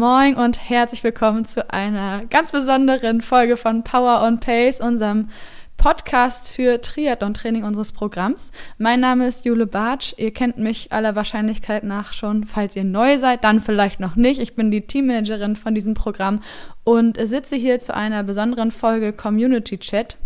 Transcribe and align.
Moin 0.00 0.34
und 0.34 0.70
herzlich 0.70 1.04
willkommen 1.04 1.44
zu 1.44 1.70
einer 1.70 2.24
ganz 2.24 2.52
besonderen 2.52 3.20
Folge 3.20 3.58
von 3.58 3.84
Power 3.84 4.22
on 4.22 4.40
Pace, 4.40 4.80
unserem 4.80 5.28
Podcast 5.76 6.48
für 6.48 6.80
Triathlon-Training 6.80 7.64
unseres 7.64 7.92
Programms. 7.92 8.50
Mein 8.78 9.00
Name 9.00 9.26
ist 9.26 9.44
Jule 9.44 9.66
Bartsch. 9.66 10.14
Ihr 10.16 10.32
kennt 10.32 10.56
mich 10.56 10.90
aller 10.90 11.16
Wahrscheinlichkeit 11.16 11.84
nach 11.84 12.14
schon. 12.14 12.44
Falls 12.44 12.76
ihr 12.76 12.84
neu 12.84 13.18
seid, 13.18 13.44
dann 13.44 13.60
vielleicht 13.60 14.00
noch 14.00 14.16
nicht. 14.16 14.40
Ich 14.40 14.56
bin 14.56 14.70
die 14.70 14.86
Teammanagerin 14.86 15.54
von 15.54 15.74
diesem 15.74 15.92
Programm 15.92 16.40
und 16.82 17.18
sitze 17.22 17.56
hier 17.56 17.78
zu 17.78 17.94
einer 17.94 18.22
besonderen 18.22 18.70
Folge 18.70 19.12
Community 19.12 19.76
Chat 19.76 20.16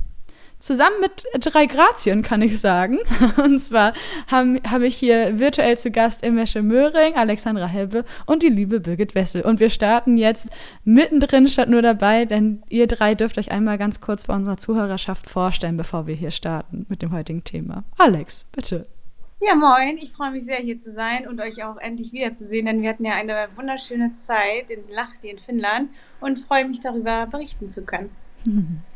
zusammen 0.64 0.96
mit 1.00 1.24
drei 1.40 1.66
Grazien, 1.66 2.22
kann 2.22 2.42
ich 2.42 2.60
sagen. 2.60 2.98
Und 3.42 3.58
zwar 3.58 3.92
habe 4.30 4.60
hab 4.68 4.82
ich 4.82 4.96
hier 4.96 5.38
virtuell 5.38 5.76
zu 5.76 5.90
Gast 5.90 6.24
Imesche 6.24 6.62
Möhring, 6.62 7.14
Alexandra 7.14 7.66
Helbe 7.66 8.04
und 8.26 8.42
die 8.42 8.48
liebe 8.48 8.80
Birgit 8.80 9.14
Wessel. 9.14 9.42
Und 9.42 9.60
wir 9.60 9.70
starten 9.70 10.16
jetzt 10.16 10.48
mittendrin 10.84 11.46
statt 11.46 11.68
nur 11.68 11.82
dabei, 11.82 12.24
denn 12.24 12.62
ihr 12.68 12.86
drei 12.86 13.14
dürft 13.14 13.38
euch 13.38 13.50
einmal 13.50 13.78
ganz 13.78 14.00
kurz 14.00 14.24
bei 14.24 14.34
unserer 14.34 14.56
Zuhörerschaft 14.56 15.28
vorstellen, 15.28 15.76
bevor 15.76 16.06
wir 16.06 16.14
hier 16.14 16.30
starten 16.30 16.86
mit 16.88 17.02
dem 17.02 17.12
heutigen 17.12 17.44
Thema. 17.44 17.84
Alex, 17.98 18.48
bitte. 18.52 18.86
Ja, 19.40 19.54
moin. 19.54 19.98
Ich 19.98 20.12
freue 20.12 20.30
mich 20.30 20.44
sehr, 20.44 20.56
hier 20.56 20.78
zu 20.78 20.92
sein 20.92 21.28
und 21.28 21.40
euch 21.40 21.62
auch 21.64 21.76
endlich 21.76 22.12
wiederzusehen, 22.12 22.66
denn 22.66 22.80
wir 22.80 22.90
hatten 22.90 23.04
ja 23.04 23.12
eine 23.12 23.48
wunderschöne 23.56 24.12
Zeit 24.26 24.70
in 24.70 24.80
Lahti 24.90 25.28
in 25.28 25.38
Finnland 25.38 25.90
und 26.20 26.38
freue 26.38 26.66
mich 26.66 26.80
darüber 26.80 27.26
berichten 27.26 27.68
zu 27.68 27.84
können. 27.84 28.10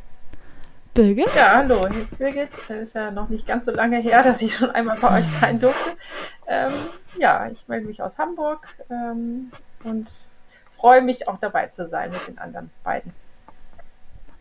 Birgit? 0.99 1.33
Ja, 1.37 1.59
hallo, 1.59 1.87
hier 1.89 2.03
ist 2.03 2.19
Birgit. 2.19 2.49
Es 2.69 2.71
ist 2.71 2.97
ja 2.97 3.13
noch 3.13 3.29
nicht 3.29 3.47
ganz 3.47 3.67
so 3.67 3.71
lange 3.71 3.99
her, 3.99 4.25
dass 4.25 4.43
ich 4.43 4.57
schon 4.57 4.73
einmal 4.73 4.99
bei 4.99 5.21
euch 5.21 5.27
sein 5.27 5.61
durfte. 5.61 5.91
Ähm, 6.49 6.73
ja, 7.21 7.49
ich 7.53 7.69
melde 7.69 7.87
mich 7.87 8.03
aus 8.03 8.19
Hamburg 8.19 8.67
ähm, 8.91 9.53
und 9.85 10.09
freue 10.77 11.03
mich 11.03 11.29
auch 11.29 11.39
dabei 11.39 11.69
zu 11.69 11.87
sein 11.87 12.11
mit 12.11 12.27
den 12.27 12.39
anderen 12.39 12.73
beiden. 12.83 13.13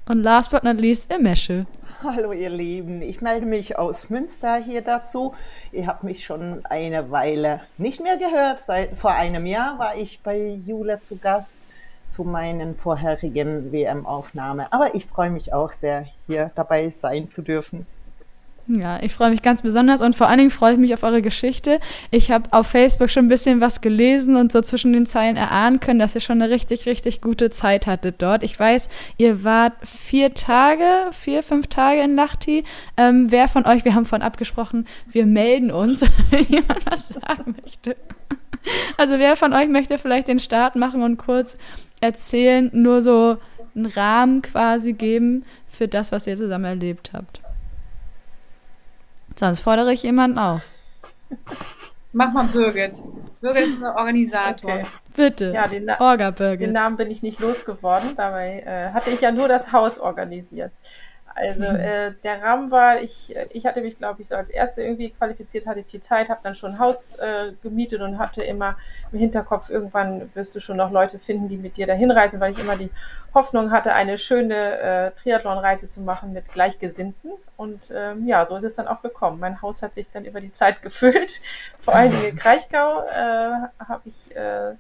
Und 0.08 0.24
last 0.24 0.50
but 0.50 0.64
not 0.64 0.78
least, 0.78 1.12
Emesche. 1.12 1.68
Hallo 2.02 2.32
ihr 2.32 2.50
Lieben, 2.50 3.04
ich 3.04 3.22
melde 3.22 3.46
mich 3.46 3.78
aus 3.78 4.10
Münster 4.10 4.56
hier 4.56 4.82
dazu. 4.82 5.36
Ihr 5.72 5.86
habt 5.86 6.04
mich 6.04 6.26
schon 6.26 6.66
eine 6.66 7.12
Weile 7.12 7.62
nicht 7.78 8.02
mehr 8.02 8.18
gehört. 8.18 8.62
Seit 8.62 8.98
vor 8.98 9.12
einem 9.12 9.46
Jahr 9.46 9.78
war 9.78 9.96
ich 9.96 10.24
bei 10.24 10.60
Jule 10.66 11.02
zu 11.04 11.18
Gast 11.18 11.60
zu 12.10 12.24
meinen 12.24 12.76
vorherigen 12.76 13.72
WM-Aufnahme. 13.72 14.72
Aber 14.72 14.96
ich 14.96 15.06
freue 15.06 15.30
mich 15.30 15.54
auch 15.54 15.72
sehr, 15.72 16.06
hier 16.28 16.52
dabei 16.56 16.90
sein 16.90 17.30
zu 17.30 17.42
dürfen. 17.42 17.86
Ja, 18.70 19.02
ich 19.02 19.14
freue 19.14 19.30
mich 19.30 19.42
ganz 19.42 19.62
besonders 19.62 20.02
und 20.02 20.14
vor 20.14 20.28
allen 20.28 20.40
Dingen 20.40 20.52
freue 20.52 20.74
ich 20.74 20.80
mich 20.80 20.94
auf 20.94 21.04
eure 21.04 21.22
Geschichte. 21.22 21.80
Ich 22.12 22.32
habe 22.32 22.52
auf 22.52 22.68
Facebook 22.68 23.10
schon 23.10 23.26
ein 23.26 23.30
bisschen 23.30 23.62
was 23.62 23.80
gelesen 23.80 24.36
und 24.36 24.52
so 24.52 24.60
zwischen 24.60 24.92
den 24.92 25.06
Zeilen 25.06 25.38
erahnen 25.38 25.80
können, 25.80 26.00
dass 26.00 26.16
ihr 26.16 26.22
schon 26.22 26.42
eine 26.42 26.52
richtig, 26.52 26.86
richtig 26.86 27.22
gute 27.22 27.50
Zeit 27.50 27.88
hattet 27.88 28.22
dort. 28.22 28.44
Ich 28.44 28.60
weiß, 28.60 28.90
ihr 29.18 29.46
wart 29.46 29.72
vier 29.84 30.34
Tage, 30.34 30.84
vier, 31.12 31.44
fünf 31.44 31.68
Tage 31.68 32.02
in 32.02 32.16
Lahti. 32.16 32.66
Ähm, 32.98 33.28
wer 33.30 33.48
von 33.48 33.66
euch, 33.66 33.86
wir 33.86 33.96
haben 33.96 34.06
vorhin 34.06 34.26
abgesprochen, 34.26 34.86
wir 35.10 35.26
melden 35.26 35.72
uns, 35.72 36.02
wenn 36.32 36.44
jemand 36.44 36.86
was 36.92 37.10
sagen 37.10 37.56
möchte. 37.64 37.96
Also 38.98 39.18
wer 39.18 39.38
von 39.38 39.54
euch 39.54 39.70
möchte 39.70 39.98
vielleicht 39.98 40.28
den 40.28 40.40
Start 40.40 40.76
machen 40.76 41.04
und 41.04 41.16
kurz 41.16 41.58
erzählen, 42.02 42.70
nur 42.74 43.02
so 43.02 43.38
einen 43.76 43.86
Rahmen 43.86 44.42
quasi 44.42 44.94
geben 44.94 45.46
für 45.68 45.88
das, 45.88 46.12
was 46.12 46.28
ihr 46.28 46.38
zusammen 46.38 46.66
erlebt 46.66 47.12
habt? 47.14 47.42
Sonst 49.36 49.62
fordere 49.62 49.94
ich 49.94 50.04
jemanden 50.04 50.40
auf. 50.40 50.62
Mach 52.14 52.34
mal 52.34 52.46
Birgit. 52.46 52.94
Birgit 53.42 53.68
ist 53.68 53.74
unser 53.76 53.96
Organisator. 53.96 54.72
Okay. 54.72 54.86
Bitte. 55.16 55.52
Ja, 55.54 55.68
den, 55.68 55.86
Na 55.86 56.00
Orga 56.00 56.32
Birgit. 56.32 56.68
den 56.68 56.74
Namen 56.74 56.98
bin 56.98 57.12
ich 57.12 57.22
nicht 57.22 57.40
losgeworden. 57.40 58.16
Dabei 58.16 58.64
äh, 58.66 58.94
hatte 58.94 59.12
ich 59.12 59.22
ja 59.22 59.32
nur 59.32 59.48
das 59.48 59.72
Haus 59.72 60.00
organisiert. 60.00 60.72
Also 61.38 61.64
äh, 61.66 62.14
der 62.24 62.42
Rahmen 62.42 62.72
war, 62.72 63.00
ich, 63.00 63.36
ich 63.52 63.68
hatte 63.68 63.82
mich, 63.82 63.96
glaube 63.96 64.22
ich, 64.24 64.28
so 64.28 64.36
als 64.36 64.50
Erste 64.50 64.82
irgendwie 64.82 65.12
qualifiziert, 65.12 65.68
hatte 65.68 65.84
viel 65.84 66.02
Zeit, 66.02 66.30
habe 66.30 66.40
dann 66.42 66.56
schon 66.56 66.72
ein 66.72 66.80
Haus 66.80 67.14
äh, 67.20 67.52
gemietet 67.62 68.02
und 68.02 68.18
hatte 68.18 68.42
immer 68.42 68.76
im 69.12 69.20
Hinterkopf, 69.20 69.70
irgendwann 69.70 70.32
wirst 70.34 70.56
du 70.56 70.60
schon 70.60 70.78
noch 70.78 70.90
Leute 70.90 71.20
finden, 71.20 71.48
die 71.48 71.58
mit 71.58 71.78
dir 71.78 71.86
dahin 71.86 72.10
reisen, 72.10 72.40
weil 72.40 72.54
ich 72.54 72.60
immer 72.60 72.76
die 72.76 72.90
Hoffnung 73.36 73.70
hatte, 73.70 73.94
eine 73.94 74.18
schöne 74.18 74.80
äh, 74.80 75.12
Triathlon-Reise 75.12 75.88
zu 75.88 76.02
machen 76.02 76.34
mit 76.34 76.52
Gleichgesinnten. 76.52 77.32
Und 77.56 77.92
ähm, 77.96 78.28
ja, 78.28 78.44
so 78.44 78.56
ist 78.56 78.64
es 78.64 78.74
dann 78.74 78.88
auch 78.88 79.04
gekommen. 79.04 79.40
Mein 79.40 79.62
Haus 79.62 79.84
hat 79.84 79.94
sich 79.94 80.10
dann 80.10 80.26
über 80.26 80.42
die 80.42 80.52
Zeit 80.52 80.82
gefüllt. 80.82 81.40
Vor 81.78 81.94
allen 81.94 82.12
Dingen 82.12 82.26
in 82.26 82.36
Kraichgau 82.36 83.04
äh, 83.04 83.86
habe 83.88 84.02
ich 84.06 84.36
äh, 84.36 84.74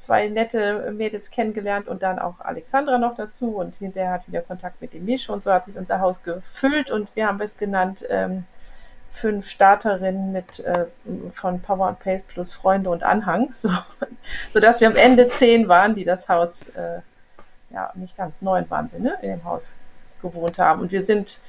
zwei 0.00 0.28
nette 0.28 0.90
Mädels 0.92 1.30
kennengelernt 1.30 1.86
und 1.86 2.02
dann 2.02 2.18
auch 2.18 2.40
Alexandra 2.40 2.98
noch 2.98 3.14
dazu 3.14 3.56
und 3.56 3.76
hinterher 3.76 4.12
hat 4.12 4.26
wieder 4.26 4.40
Kontakt 4.40 4.80
mit 4.80 4.94
dem 4.94 5.04
Misch 5.04 5.28
und 5.28 5.42
so 5.42 5.52
hat 5.52 5.64
sich 5.66 5.76
unser 5.76 6.00
Haus 6.00 6.22
gefüllt 6.22 6.90
und 6.90 7.14
wir 7.14 7.26
haben 7.26 7.40
es 7.40 7.56
genannt 7.56 8.04
ähm, 8.08 8.44
fünf 9.10 9.48
Starterinnen 9.48 10.32
mit 10.32 10.60
äh, 10.60 10.86
von 11.32 11.60
Power 11.60 11.88
and 11.88 11.98
Pace 11.98 12.22
plus 12.22 12.52
Freunde 12.52 12.90
und 12.90 13.02
Anhang, 13.02 13.50
so, 13.54 13.70
sodass 14.52 14.80
wir 14.80 14.88
am 14.88 14.96
Ende 14.96 15.28
zehn 15.28 15.68
waren, 15.68 15.94
die 15.94 16.04
das 16.04 16.28
Haus, 16.28 16.68
äh, 16.70 17.00
ja 17.70 17.92
nicht 17.94 18.16
ganz 18.16 18.40
neun 18.40 18.68
waren 18.70 18.90
wir, 18.92 19.00
ne, 19.00 19.18
in 19.20 19.30
dem 19.30 19.44
Haus 19.44 19.76
gewohnt 20.22 20.58
haben. 20.58 20.80
Und 20.80 20.92
wir 20.92 21.02
sind 21.02 21.40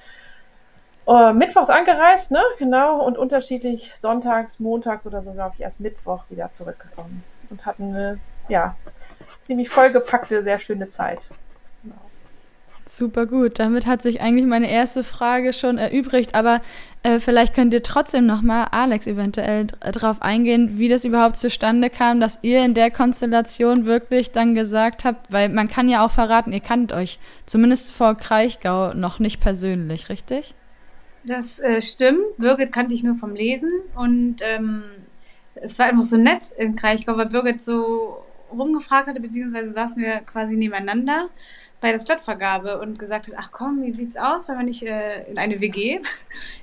äh, 1.08 1.34
mittwochs 1.34 1.70
angereist, 1.70 2.32
ne, 2.32 2.42
genau, 2.58 3.04
und 3.06 3.18
unterschiedlich 3.18 3.96
sonntags, 3.96 4.60
montags 4.60 5.08
oder 5.08 5.22
so, 5.22 5.34
glaube 5.34 5.56
ich, 5.56 5.62
erst 5.62 5.80
Mittwoch 5.80 6.26
wieder 6.30 6.52
zurückgekommen 6.52 7.24
und 7.50 7.66
hatten 7.66 7.96
eine 7.96 8.20
ja, 8.50 8.76
ziemlich 9.42 9.70
vollgepackte, 9.70 10.44
sehr 10.44 10.60
schöne 10.60 10.88
Zeit. 10.88 11.30
Super 12.92 13.26
gut. 13.26 13.58
Damit 13.58 13.86
hat 13.86 14.02
sich 14.02 14.20
eigentlich 14.20 14.46
meine 14.46 14.70
erste 14.70 15.04
Frage 15.06 15.54
schon 15.54 15.78
erübrigt, 15.78 16.36
aber 16.36 16.62
äh, 17.04 17.20
vielleicht 17.20 17.54
könnt 17.54 17.74
ihr 17.74 17.84
trotzdem 17.84 18.26
nochmal, 18.26 18.68
Alex, 18.72 19.08
eventuell 19.08 19.68
darauf 19.80 20.22
eingehen, 20.22 20.78
wie 20.78 20.90
das 20.90 21.06
überhaupt 21.06 21.38
zustande 21.38 21.90
kam, 21.90 22.20
dass 22.20 22.40
ihr 22.42 22.66
in 22.66 22.74
der 22.74 22.92
Konstellation 22.92 23.86
wirklich 23.86 24.32
dann 24.32 24.56
gesagt 24.56 25.06
habt, 25.06 25.32
weil 25.32 25.48
man 25.48 25.70
kann 25.70 25.88
ja 25.88 26.04
auch 26.06 26.12
verraten, 26.12 26.52
ihr 26.52 26.60
kannt 26.60 26.92
euch 26.92 27.18
zumindest 27.46 27.92
vor 27.92 28.16
Kraichgau 28.16 28.94
noch 28.94 29.20
nicht 29.20 29.40
persönlich, 29.40 30.10
richtig? 30.10 30.54
Das 31.24 31.60
äh, 31.60 31.82
stimmt. 31.82 32.38
Birgit 32.38 32.74
kannte 32.74 32.94
ich 32.94 33.04
nur 33.04 33.16
vom 33.16 33.36
Lesen 33.36 33.72
und 33.96 34.38
ähm, 34.42 34.84
es 35.56 35.80
war 35.80 35.86
einfach 35.86 36.04
so 36.04 36.18
nett 36.18 36.42
in 36.58 36.76
Kraichgau, 36.76 37.16
weil 37.16 37.28
Birgit 37.28 37.64
so 37.64 38.24
rumgefragt 38.52 39.08
hatte, 39.08 39.20
beziehungsweise 39.20 39.72
saßen 39.72 40.02
wir 40.02 40.20
quasi 40.20 40.56
nebeneinander 40.56 41.30
bei 41.82 41.90
der 41.90 42.00
Slotvergabe 42.00 42.80
und 42.80 43.00
gesagt 43.00 43.28
hat, 43.28 43.34
ach 43.38 43.52
komm, 43.52 43.82
wie 43.82 43.92
sieht's 43.92 44.16
aus, 44.16 44.48
wenn 44.48 44.58
wir 44.58 44.64
nicht 44.64 44.84
äh, 44.84 45.24
in 45.30 45.38
eine 45.38 45.60
WG? 45.60 46.00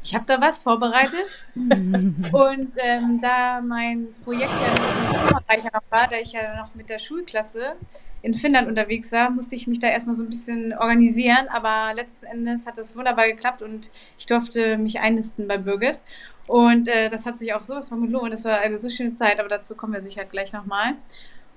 Ich 0.03 0.15
habe 0.15 0.25
da 0.26 0.41
was 0.41 0.60
vorbereitet. 0.60 1.26
und 1.54 2.72
ähm, 2.76 3.21
da 3.21 3.60
mein 3.60 4.06
Projekt 4.25 4.50
ja 4.62 5.56
noch 5.65 5.82
war, 5.91 6.09
da 6.09 6.16
ich 6.16 6.32
ja 6.32 6.56
noch 6.56 6.75
mit 6.75 6.88
der 6.88 6.99
Schulklasse 6.99 7.75
in 8.22 8.34
Finnland 8.34 8.69
unterwegs 8.69 9.12
war, 9.12 9.31
musste 9.31 9.55
ich 9.55 9.66
mich 9.66 9.81
da 9.81 9.88
erstmal 9.88 10.16
so 10.16 10.22
ein 10.22 10.31
bisschen 10.31 10.72
organisieren, 10.72 11.49
aber 11.49 11.94
letzten 11.94 12.26
Endes 12.26 12.66
hat 12.66 12.78
das 12.78 12.97
wunderbar 12.97 13.26
geklappt 13.26 13.60
und 13.62 13.91
ich 14.19 14.26
durfte 14.26 14.78
mich 14.78 15.00
einnisten 15.00 15.47
bei 15.47 15.59
Birgit. 15.59 16.00
Und 16.47 16.88
äh, 16.88 17.10
das 17.10 17.26
hat 17.26 17.38
sich 17.38 17.53
auch 17.53 17.65
sowas 17.65 17.91
von 17.91 18.00
gelohnt. 18.00 18.32
Das 18.32 18.44
war 18.44 18.59
eine 18.59 18.78
so 18.78 18.88
schöne 18.88 19.12
Zeit, 19.12 19.38
aber 19.38 19.50
dazu 19.50 19.76
kommen 19.76 19.93
wir 19.93 20.00
sicher 20.00 20.25
gleich 20.25 20.53
nochmal. 20.53 20.94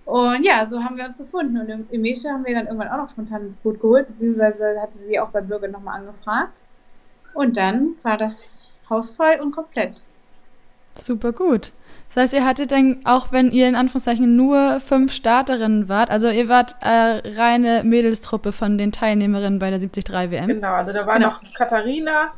Und 0.05 0.43
ja, 0.43 0.65
so 0.65 0.83
haben 0.83 0.97
wir 0.97 1.05
uns 1.05 1.17
gefunden. 1.17 1.57
Und 1.57 1.69
im 1.69 1.87
Emesha 1.91 2.29
haben 2.31 2.45
wir 2.45 2.55
dann 2.55 2.65
irgendwann 2.65 2.89
auch 2.89 2.97
noch 2.97 3.11
spontan 3.11 3.43
ins 3.43 3.55
Boot 3.57 3.79
geholt, 3.79 4.07
beziehungsweise 4.07 4.79
hatte 4.81 4.97
sie 4.99 5.19
auch 5.19 5.29
bei 5.29 5.41
Bürger 5.41 5.67
nochmal 5.67 5.99
angefragt. 5.99 6.51
Und 7.33 7.57
dann 7.57 7.95
war 8.03 8.17
das 8.17 8.59
Haus 8.89 9.11
voll 9.11 9.37
und 9.41 9.51
komplett. 9.51 10.03
Super 10.93 11.31
gut. 11.31 11.71
Das 12.09 12.17
heißt, 12.17 12.33
ihr 12.33 12.45
hattet 12.45 12.73
dann, 12.73 12.99
auch 13.05 13.31
wenn 13.31 13.51
ihr 13.51 13.69
in 13.69 13.75
Anführungszeichen 13.75 14.35
nur 14.35 14.81
fünf 14.81 15.13
Starterinnen 15.13 15.87
wart, 15.87 16.09
also 16.09 16.29
ihr 16.29 16.49
wart 16.49 16.75
äh, 16.81 17.21
reine 17.37 17.83
Mädelstruppe 17.85 18.51
von 18.51 18.77
den 18.77 18.91
Teilnehmerinnen 18.91 19.59
bei 19.59 19.69
der 19.69 19.79
73 19.79 20.13
WM. 20.31 20.47
Genau, 20.47 20.73
also 20.73 20.91
da 20.91 21.07
war 21.07 21.13
genau. 21.19 21.29
noch 21.29 21.41
Katharina, 21.53 22.33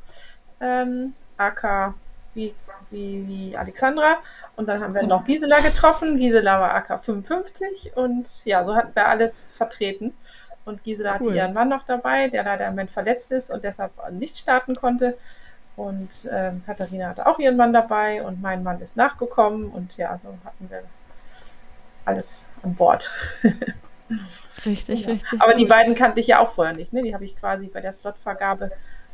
ähm, 0.62 1.14
AK 1.38 1.96
wie, 2.34 2.54
wie, 2.90 3.28
wie 3.28 3.58
Alexandra 3.58 4.18
und 4.56 4.68
dann 4.68 4.82
haben 4.82 4.94
wir 4.94 5.04
noch 5.04 5.24
Gisela 5.24 5.60
getroffen. 5.60 6.18
Gisela 6.18 6.60
war 6.60 6.76
AK 6.76 7.04
55 7.04 7.96
und 7.96 8.28
ja, 8.46 8.64
so 8.64 8.76
hatten 8.76 8.96
wir 8.96 9.08
alles 9.08 9.52
vertreten. 9.52 10.14
Und 10.66 10.84
Gisela 10.84 11.18
cool. 11.20 11.28
hatte 11.28 11.36
ihren 11.36 11.54
Mann 11.54 11.70
noch 11.70 11.84
dabei, 11.84 12.30
der 12.30 12.44
leider 12.44 12.66
im 12.66 12.72
Moment 12.72 12.92
verletzt 12.92 13.32
ist 13.32 13.50
und 13.50 13.64
deshalb 13.64 13.92
nicht 14.12 14.38
starten 14.38 14.76
konnte. 14.76 15.18
Und 15.76 16.30
ähm, 16.32 16.64
Katharina 16.66 17.10
hatte 17.10 17.26
auch 17.26 17.40
ihren 17.40 17.58
Mann 17.58 17.74
dabei 17.74 18.24
und 18.24 18.42
mein 18.42 18.64
Mann 18.64 18.80
ist 18.80 18.96
nachgekommen 18.96 19.70
und 19.70 19.98
ja, 19.98 20.16
so 20.18 20.38
hatten 20.46 20.70
wir 20.70 20.84
alles 22.06 22.46
an 22.62 22.76
Bord. 22.76 23.12
richtig, 24.66 25.06
ja. 25.06 25.12
richtig. 25.12 25.42
Aber 25.42 25.54
gut. 25.54 25.62
die 25.62 25.66
beiden 25.66 25.96
kannte 25.96 26.20
ich 26.20 26.28
ja 26.28 26.40
auch 26.40 26.50
vorher 26.50 26.76
nicht. 26.76 26.94
Ne? 26.94 27.02
Die 27.02 27.14
habe 27.14 27.26
ich 27.26 27.36
quasi 27.36 27.68
bei 27.68 27.82
der 27.82 27.92
Slotvergabe 27.92 28.72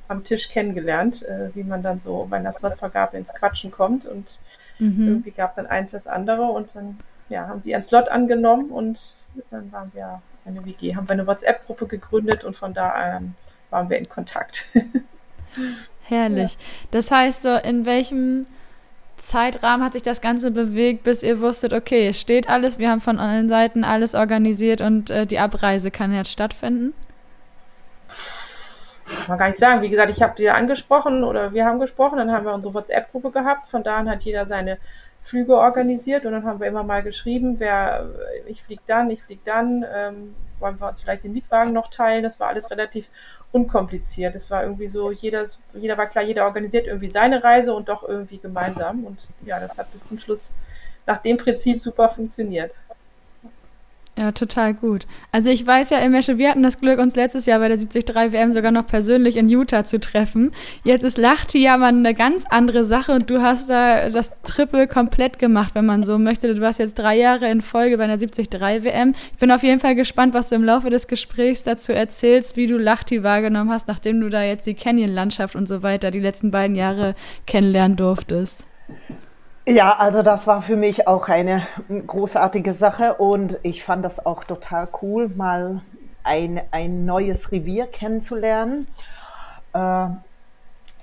am 0.09 0.23
Tisch 0.23 0.49
kennengelernt, 0.49 1.23
äh, 1.23 1.55
wie 1.55 1.63
man 1.63 1.81
dann 1.81 1.99
so 1.99 2.27
bei 2.29 2.37
einer 2.37 2.51
Slotvergabe 2.51 3.15
ins 3.15 3.33
Quatschen 3.33 3.71
kommt. 3.71 4.05
Und 4.05 4.39
mhm. 4.79 5.07
irgendwie 5.07 5.31
gab 5.31 5.55
dann 5.55 5.67
eins 5.67 5.91
das 5.91 6.07
andere 6.07 6.43
und 6.43 6.75
dann 6.75 6.97
ja, 7.29 7.47
haben 7.47 7.61
sie 7.61 7.71
ihren 7.71 7.83
Slot 7.83 8.09
angenommen 8.09 8.71
und 8.71 8.99
dann 9.51 9.71
waren 9.71 9.91
wir 9.93 10.21
eine 10.45 10.65
WG, 10.65 10.95
haben 10.95 11.07
wir 11.07 11.13
eine 11.13 11.27
WhatsApp-Gruppe 11.27 11.85
gegründet 11.85 12.43
und 12.43 12.55
von 12.55 12.73
da 12.73 12.89
an 12.89 13.35
waren 13.69 13.89
wir 13.89 13.97
in 13.97 14.09
Kontakt. 14.09 14.65
Herrlich. 16.03 16.53
Ja. 16.53 16.59
Das 16.89 17.11
heißt, 17.11 17.43
so 17.43 17.55
in 17.55 17.85
welchem 17.85 18.47
Zeitrahmen 19.17 19.85
hat 19.85 19.93
sich 19.93 20.01
das 20.01 20.21
Ganze 20.21 20.49
bewegt, 20.49 21.03
bis 21.03 21.21
ihr 21.21 21.39
wusstet, 21.39 21.71
okay, 21.71 22.07
es 22.07 22.19
steht 22.19 22.49
alles, 22.49 22.79
wir 22.79 22.89
haben 22.89 23.01
von 23.01 23.19
allen 23.19 23.47
Seiten 23.47 23.83
alles 23.83 24.15
organisiert 24.15 24.81
und 24.81 25.11
äh, 25.11 25.27
die 25.27 25.37
Abreise 25.37 25.91
kann 25.91 26.13
jetzt 26.13 26.31
stattfinden? 26.31 26.93
Kann 29.09 29.27
man 29.27 29.37
gar 29.37 29.47
nicht 29.47 29.59
sagen. 29.59 29.81
Wie 29.81 29.89
gesagt, 29.89 30.11
ich 30.11 30.21
habe 30.21 30.35
dir 30.35 30.55
angesprochen 30.55 31.23
oder 31.23 31.53
wir 31.53 31.65
haben 31.65 31.79
gesprochen, 31.79 32.17
dann 32.17 32.31
haben 32.31 32.45
wir 32.45 32.53
unsere 32.53 32.73
WhatsApp-Gruppe 32.73 33.31
gehabt. 33.31 33.67
Von 33.67 33.83
da 33.83 33.97
an 33.97 34.09
hat 34.09 34.23
jeder 34.23 34.47
seine 34.47 34.77
Flüge 35.21 35.57
organisiert 35.57 36.25
und 36.25 36.31
dann 36.31 36.45
haben 36.45 36.59
wir 36.59 36.67
immer 36.67 36.83
mal 36.83 37.03
geschrieben, 37.03 37.59
wer, 37.59 38.09
ich 38.45 38.63
fliege 38.63 38.81
dann, 38.85 39.09
ich 39.09 39.21
fliege 39.21 39.41
dann, 39.43 39.85
ähm, 39.93 40.35
wollen 40.59 40.79
wir 40.79 40.87
uns 40.87 41.01
vielleicht 41.01 41.23
den 41.23 41.33
Mietwagen 41.33 41.73
noch 41.73 41.89
teilen. 41.89 42.23
Das 42.23 42.39
war 42.39 42.49
alles 42.49 42.69
relativ 42.71 43.09
unkompliziert. 43.51 44.35
Es 44.35 44.49
war 44.51 44.63
irgendwie 44.63 44.87
so, 44.87 45.11
jeder, 45.11 45.45
jeder 45.73 45.97
war 45.97 46.07
klar, 46.07 46.23
jeder 46.23 46.45
organisiert 46.45 46.87
irgendwie 46.87 47.09
seine 47.09 47.43
Reise 47.43 47.73
und 47.73 47.89
doch 47.89 48.07
irgendwie 48.07 48.37
gemeinsam. 48.37 49.05
Und 49.05 49.27
ja, 49.45 49.59
das 49.59 49.77
hat 49.77 49.91
bis 49.91 50.05
zum 50.05 50.19
Schluss 50.19 50.53
nach 51.05 51.17
dem 51.17 51.37
Prinzip 51.37 51.81
super 51.81 52.09
funktioniert. 52.09 52.73
Ja, 54.17 54.33
total 54.33 54.73
gut. 54.73 55.07
Also 55.31 55.49
ich 55.49 55.65
weiß 55.65 55.91
ja, 55.91 55.99
Imesche, 55.99 56.37
wir 56.37 56.49
hatten 56.49 56.61
das 56.61 56.81
Glück, 56.81 56.99
uns 56.99 57.15
letztes 57.15 57.45
Jahr 57.45 57.59
bei 57.59 57.69
der 57.69 57.77
73 57.77 58.33
WM 58.33 58.51
sogar 58.51 58.71
noch 58.71 58.85
persönlich 58.85 59.37
in 59.37 59.47
Utah 59.47 59.85
zu 59.85 59.97
treffen. 59.97 60.51
Jetzt 60.83 61.03
ist 61.03 61.17
Lachti 61.17 61.63
ja 61.63 61.77
mal 61.77 61.87
eine 61.87 62.13
ganz 62.13 62.43
andere 62.49 62.83
Sache 62.83 63.13
und 63.13 63.29
du 63.29 63.41
hast 63.41 63.69
da 63.69 64.09
das 64.09 64.31
Triple 64.43 64.89
komplett 64.89 65.39
gemacht, 65.39 65.73
wenn 65.73 65.85
man 65.85 66.03
so 66.03 66.17
möchte. 66.17 66.53
Du 66.53 66.59
warst 66.59 66.79
jetzt 66.79 66.99
drei 66.99 67.17
Jahre 67.17 67.49
in 67.49 67.61
Folge 67.61 67.97
bei 67.97 68.07
der 68.07 68.17
73 68.17 68.51
WM. 68.83 69.15
Ich 69.31 69.39
bin 69.39 69.51
auf 69.51 69.63
jeden 69.63 69.79
Fall 69.79 69.95
gespannt, 69.95 70.33
was 70.33 70.49
du 70.49 70.55
im 70.55 70.65
Laufe 70.65 70.89
des 70.89 71.07
Gesprächs 71.07 71.63
dazu 71.63 71.93
erzählst, 71.93 72.57
wie 72.57 72.67
du 72.67 72.77
Lachti 72.77 73.23
wahrgenommen 73.23 73.71
hast, 73.71 73.87
nachdem 73.87 74.19
du 74.19 74.27
da 74.27 74.43
jetzt 74.43 74.67
die 74.67 74.73
Canyon-Landschaft 74.73 75.55
und 75.55 75.69
so 75.69 75.81
weiter 75.81 76.11
die 76.11 76.19
letzten 76.19 76.51
beiden 76.51 76.75
Jahre 76.75 77.13
kennenlernen 77.47 77.95
durftest. 77.95 78.67
Ja, 79.69 79.93
also 79.97 80.23
das 80.23 80.47
war 80.47 80.63
für 80.63 80.75
mich 80.75 81.07
auch 81.07 81.29
eine 81.29 81.61
großartige 82.07 82.73
Sache 82.73 83.13
und 83.13 83.59
ich 83.61 83.83
fand 83.83 84.03
das 84.03 84.25
auch 84.25 84.43
total 84.43 84.87
cool, 85.03 85.29
mal 85.29 85.81
ein, 86.23 86.59
ein 86.71 87.05
neues 87.05 87.51
Revier 87.51 87.85
kennenzulernen. 87.85 88.87
Äh, 89.73 90.07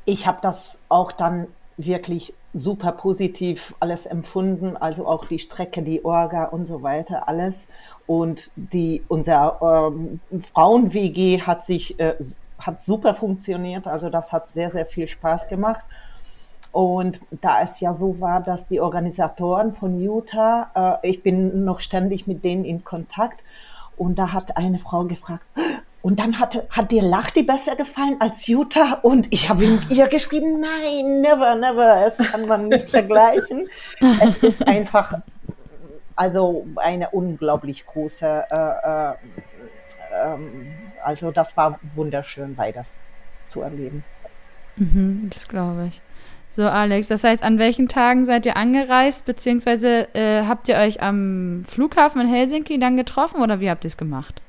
ich 0.04 0.26
habe 0.26 0.38
das 0.42 0.80
auch 0.88 1.12
dann 1.12 1.46
wirklich 1.76 2.34
super 2.54 2.90
positiv 2.90 3.76
alles 3.78 4.04
empfunden, 4.04 4.76
also 4.76 5.06
auch 5.06 5.26
die 5.28 5.38
Strecke, 5.38 5.82
die 5.82 6.04
Orga 6.04 6.46
und 6.46 6.66
so 6.66 6.82
weiter, 6.82 7.28
alles. 7.28 7.68
Und 8.08 8.50
die, 8.56 9.04
unser 9.06 9.92
ähm, 9.92 10.18
Frauen-WG 10.42 11.42
hat 11.42 11.64
sich, 11.64 12.00
äh, 12.00 12.16
hat 12.58 12.82
super 12.82 13.14
funktioniert, 13.14 13.86
also 13.86 14.10
das 14.10 14.32
hat 14.32 14.48
sehr, 14.48 14.70
sehr 14.70 14.86
viel 14.86 15.06
Spaß 15.06 15.46
gemacht. 15.46 15.84
Und 16.76 17.22
da 17.30 17.62
es 17.62 17.80
ja 17.80 17.94
so 17.94 18.20
war, 18.20 18.42
dass 18.42 18.68
die 18.68 18.82
Organisatoren 18.82 19.72
von 19.72 19.98
Utah, 19.98 20.98
äh, 21.02 21.08
ich 21.08 21.22
bin 21.22 21.64
noch 21.64 21.80
ständig 21.80 22.26
mit 22.26 22.44
denen 22.44 22.66
in 22.66 22.84
Kontakt, 22.84 23.42
und 23.96 24.18
da 24.18 24.34
hat 24.34 24.58
eine 24.58 24.78
Frau 24.78 25.04
gefragt, 25.04 25.42
und 26.02 26.20
dann 26.20 26.38
hat, 26.38 26.66
hat 26.68 26.90
dir 26.90 27.02
Lachti 27.02 27.44
besser 27.44 27.76
gefallen 27.76 28.16
als 28.18 28.46
Utah? 28.46 28.98
Und 29.00 29.32
ich 29.32 29.48
habe 29.48 29.64
ihr 29.88 30.06
geschrieben, 30.08 30.60
nein, 30.60 31.22
never, 31.22 31.54
never, 31.54 32.04
es 32.06 32.18
kann 32.18 32.46
man 32.46 32.68
nicht 32.68 32.90
vergleichen. 32.98 33.70
Es 34.22 34.36
ist 34.42 34.68
einfach, 34.68 35.22
also 36.14 36.66
eine 36.76 37.08
unglaublich 37.08 37.86
große, 37.86 38.44
äh, 38.50 38.54
äh, 38.54 39.14
ähm, 40.12 40.74
also 41.02 41.30
das 41.30 41.56
war 41.56 41.80
wunderschön, 41.94 42.54
beides 42.54 42.92
zu 43.48 43.62
erleben. 43.62 44.04
Mhm, 44.76 45.30
das 45.30 45.48
glaube 45.48 45.86
ich. 45.86 46.02
So, 46.48 46.62
Alex, 46.62 47.08
das 47.08 47.22
heißt, 47.22 47.42
an 47.42 47.58
welchen 47.58 47.88
Tagen 47.88 48.24
seid 48.24 48.46
ihr 48.46 48.56
angereist, 48.56 49.26
beziehungsweise 49.26 50.08
äh, 50.14 50.44
habt 50.44 50.68
ihr 50.68 50.76
euch 50.76 51.02
am 51.02 51.64
Flughafen 51.66 52.20
in 52.22 52.28
Helsinki 52.28 52.78
dann 52.78 52.96
getroffen 52.96 53.42
oder 53.42 53.60
wie 53.60 53.68
habt 53.68 53.84
ihr 53.84 53.88
es 53.88 53.96
gemacht? 53.96 54.40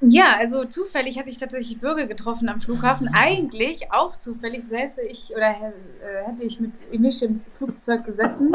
Ja, 0.00 0.36
also 0.38 0.64
zufällig 0.66 1.18
hatte 1.18 1.30
ich 1.30 1.38
tatsächlich 1.38 1.80
Bürger 1.80 2.06
getroffen 2.06 2.48
am 2.48 2.60
Flughafen. 2.60 3.08
Eigentlich 3.12 3.92
auch 3.92 4.14
zufällig 4.14 4.64
säße 4.68 5.02
ich 5.02 5.30
oder 5.34 5.50
äh, 5.50 6.26
hätte 6.26 6.44
ich 6.44 6.60
mit 6.60 6.72
Emische 6.92 7.24
im 7.26 7.40
Flugzeug 7.56 8.04
gesessen. 8.04 8.52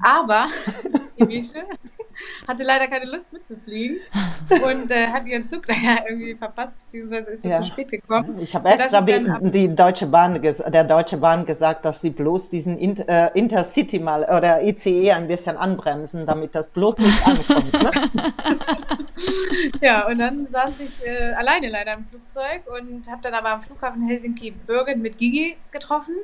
Aber 0.00 0.46
Emische 1.16 1.64
hatte 2.46 2.62
leider 2.62 2.88
keine 2.88 3.06
Lust 3.06 3.32
mitzufliegen 3.32 3.98
und 4.64 4.90
äh, 4.90 5.08
hat 5.08 5.26
ihren 5.26 5.46
Zug 5.46 5.66
daher 5.66 6.04
irgendwie 6.08 6.34
verpasst, 6.34 6.74
beziehungsweise 6.84 7.30
ist 7.30 7.42
sie 7.42 7.48
ja. 7.48 7.56
zu 7.56 7.64
spät 7.64 7.90
gekommen. 7.90 8.38
Ich 8.40 8.54
habe 8.54 8.68
extra 8.68 9.00
die 9.00 9.74
Deutsche 9.74 10.06
Bahn 10.06 10.40
der 10.40 10.84
Deutsche 10.84 11.16
Bahn 11.16 11.44
gesagt, 11.46 11.84
dass 11.84 12.00
sie 12.00 12.10
bloß 12.10 12.50
diesen 12.50 12.78
Inter, 12.78 13.08
äh, 13.08 13.38
Intercity 13.38 13.98
mal 13.98 14.24
oder 14.24 14.62
ICE 14.62 15.12
ein 15.12 15.28
bisschen 15.28 15.56
anbremsen, 15.56 16.26
damit 16.26 16.54
das 16.54 16.68
bloß 16.68 16.98
nicht 16.98 17.26
ankommt. 17.26 17.72
Ne? 17.72 17.90
ja, 19.80 20.06
und 20.06 20.18
dann 20.18 20.46
saß 20.46 20.74
ich 20.80 21.06
äh, 21.06 21.32
alleine 21.34 21.68
leider 21.68 21.94
im 21.94 22.06
Flugzeug 22.06 22.62
und 22.66 23.08
habe 23.10 23.22
dann 23.22 23.34
aber 23.34 23.50
am 23.50 23.62
Flughafen 23.62 24.06
Helsinki-Bürgen 24.06 25.00
mit 25.00 25.18
Gigi 25.18 25.56
getroffen. 25.70 26.14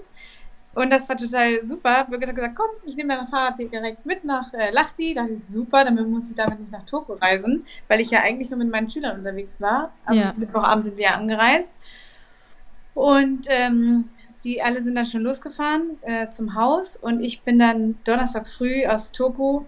Und 0.72 0.90
das 0.90 1.08
war 1.08 1.16
total 1.16 1.64
super. 1.64 2.06
Birgit 2.08 2.28
hat 2.28 2.36
gesagt, 2.36 2.56
komm, 2.56 2.70
ich 2.84 2.94
nehme 2.94 3.16
dein 3.16 3.26
Fahrrad 3.28 3.58
direkt 3.58 4.06
mit 4.06 4.24
nach 4.24 4.52
äh, 4.54 4.70
Lahti. 4.70 5.14
Da 5.14 5.22
dachte 5.22 5.34
ich, 5.34 5.44
super, 5.44 5.84
dann 5.84 6.10
muss 6.10 6.30
ich 6.30 6.36
damit 6.36 6.60
nicht 6.60 6.70
nach 6.70 6.86
Toko 6.86 7.14
reisen, 7.14 7.66
weil 7.88 8.00
ich 8.00 8.10
ja 8.10 8.20
eigentlich 8.20 8.50
nur 8.50 8.58
mit 8.58 8.70
meinen 8.70 8.88
Schülern 8.88 9.18
unterwegs 9.18 9.60
war. 9.60 9.92
Am 10.04 10.16
ja. 10.16 10.32
Mittwochabend 10.36 10.84
sind 10.84 10.96
wir 10.96 11.04
ja 11.06 11.14
angereist. 11.14 11.74
Und 12.94 13.46
ähm, 13.48 14.10
die 14.44 14.62
alle 14.62 14.82
sind 14.82 14.94
dann 14.94 15.06
schon 15.06 15.22
losgefahren 15.22 15.98
äh, 16.02 16.30
zum 16.30 16.54
Haus 16.54 16.96
und 16.96 17.20
ich 17.22 17.42
bin 17.42 17.58
dann 17.58 17.98
Donnerstag 18.04 18.48
früh 18.48 18.86
aus 18.86 19.12
Toko 19.12 19.66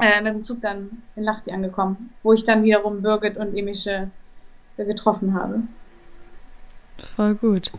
äh, 0.00 0.20
mit 0.20 0.34
dem 0.34 0.42
Zug 0.42 0.60
dann 0.60 1.02
in 1.16 1.22
Lahti 1.22 1.52
angekommen, 1.52 2.10
wo 2.22 2.32
ich 2.32 2.44
dann 2.44 2.64
wiederum 2.64 3.02
Birgit 3.02 3.36
und 3.36 3.56
Emische 3.56 4.10
getroffen 4.76 5.34
habe. 5.34 5.62
Voll 7.14 7.34
gut. 7.36 7.72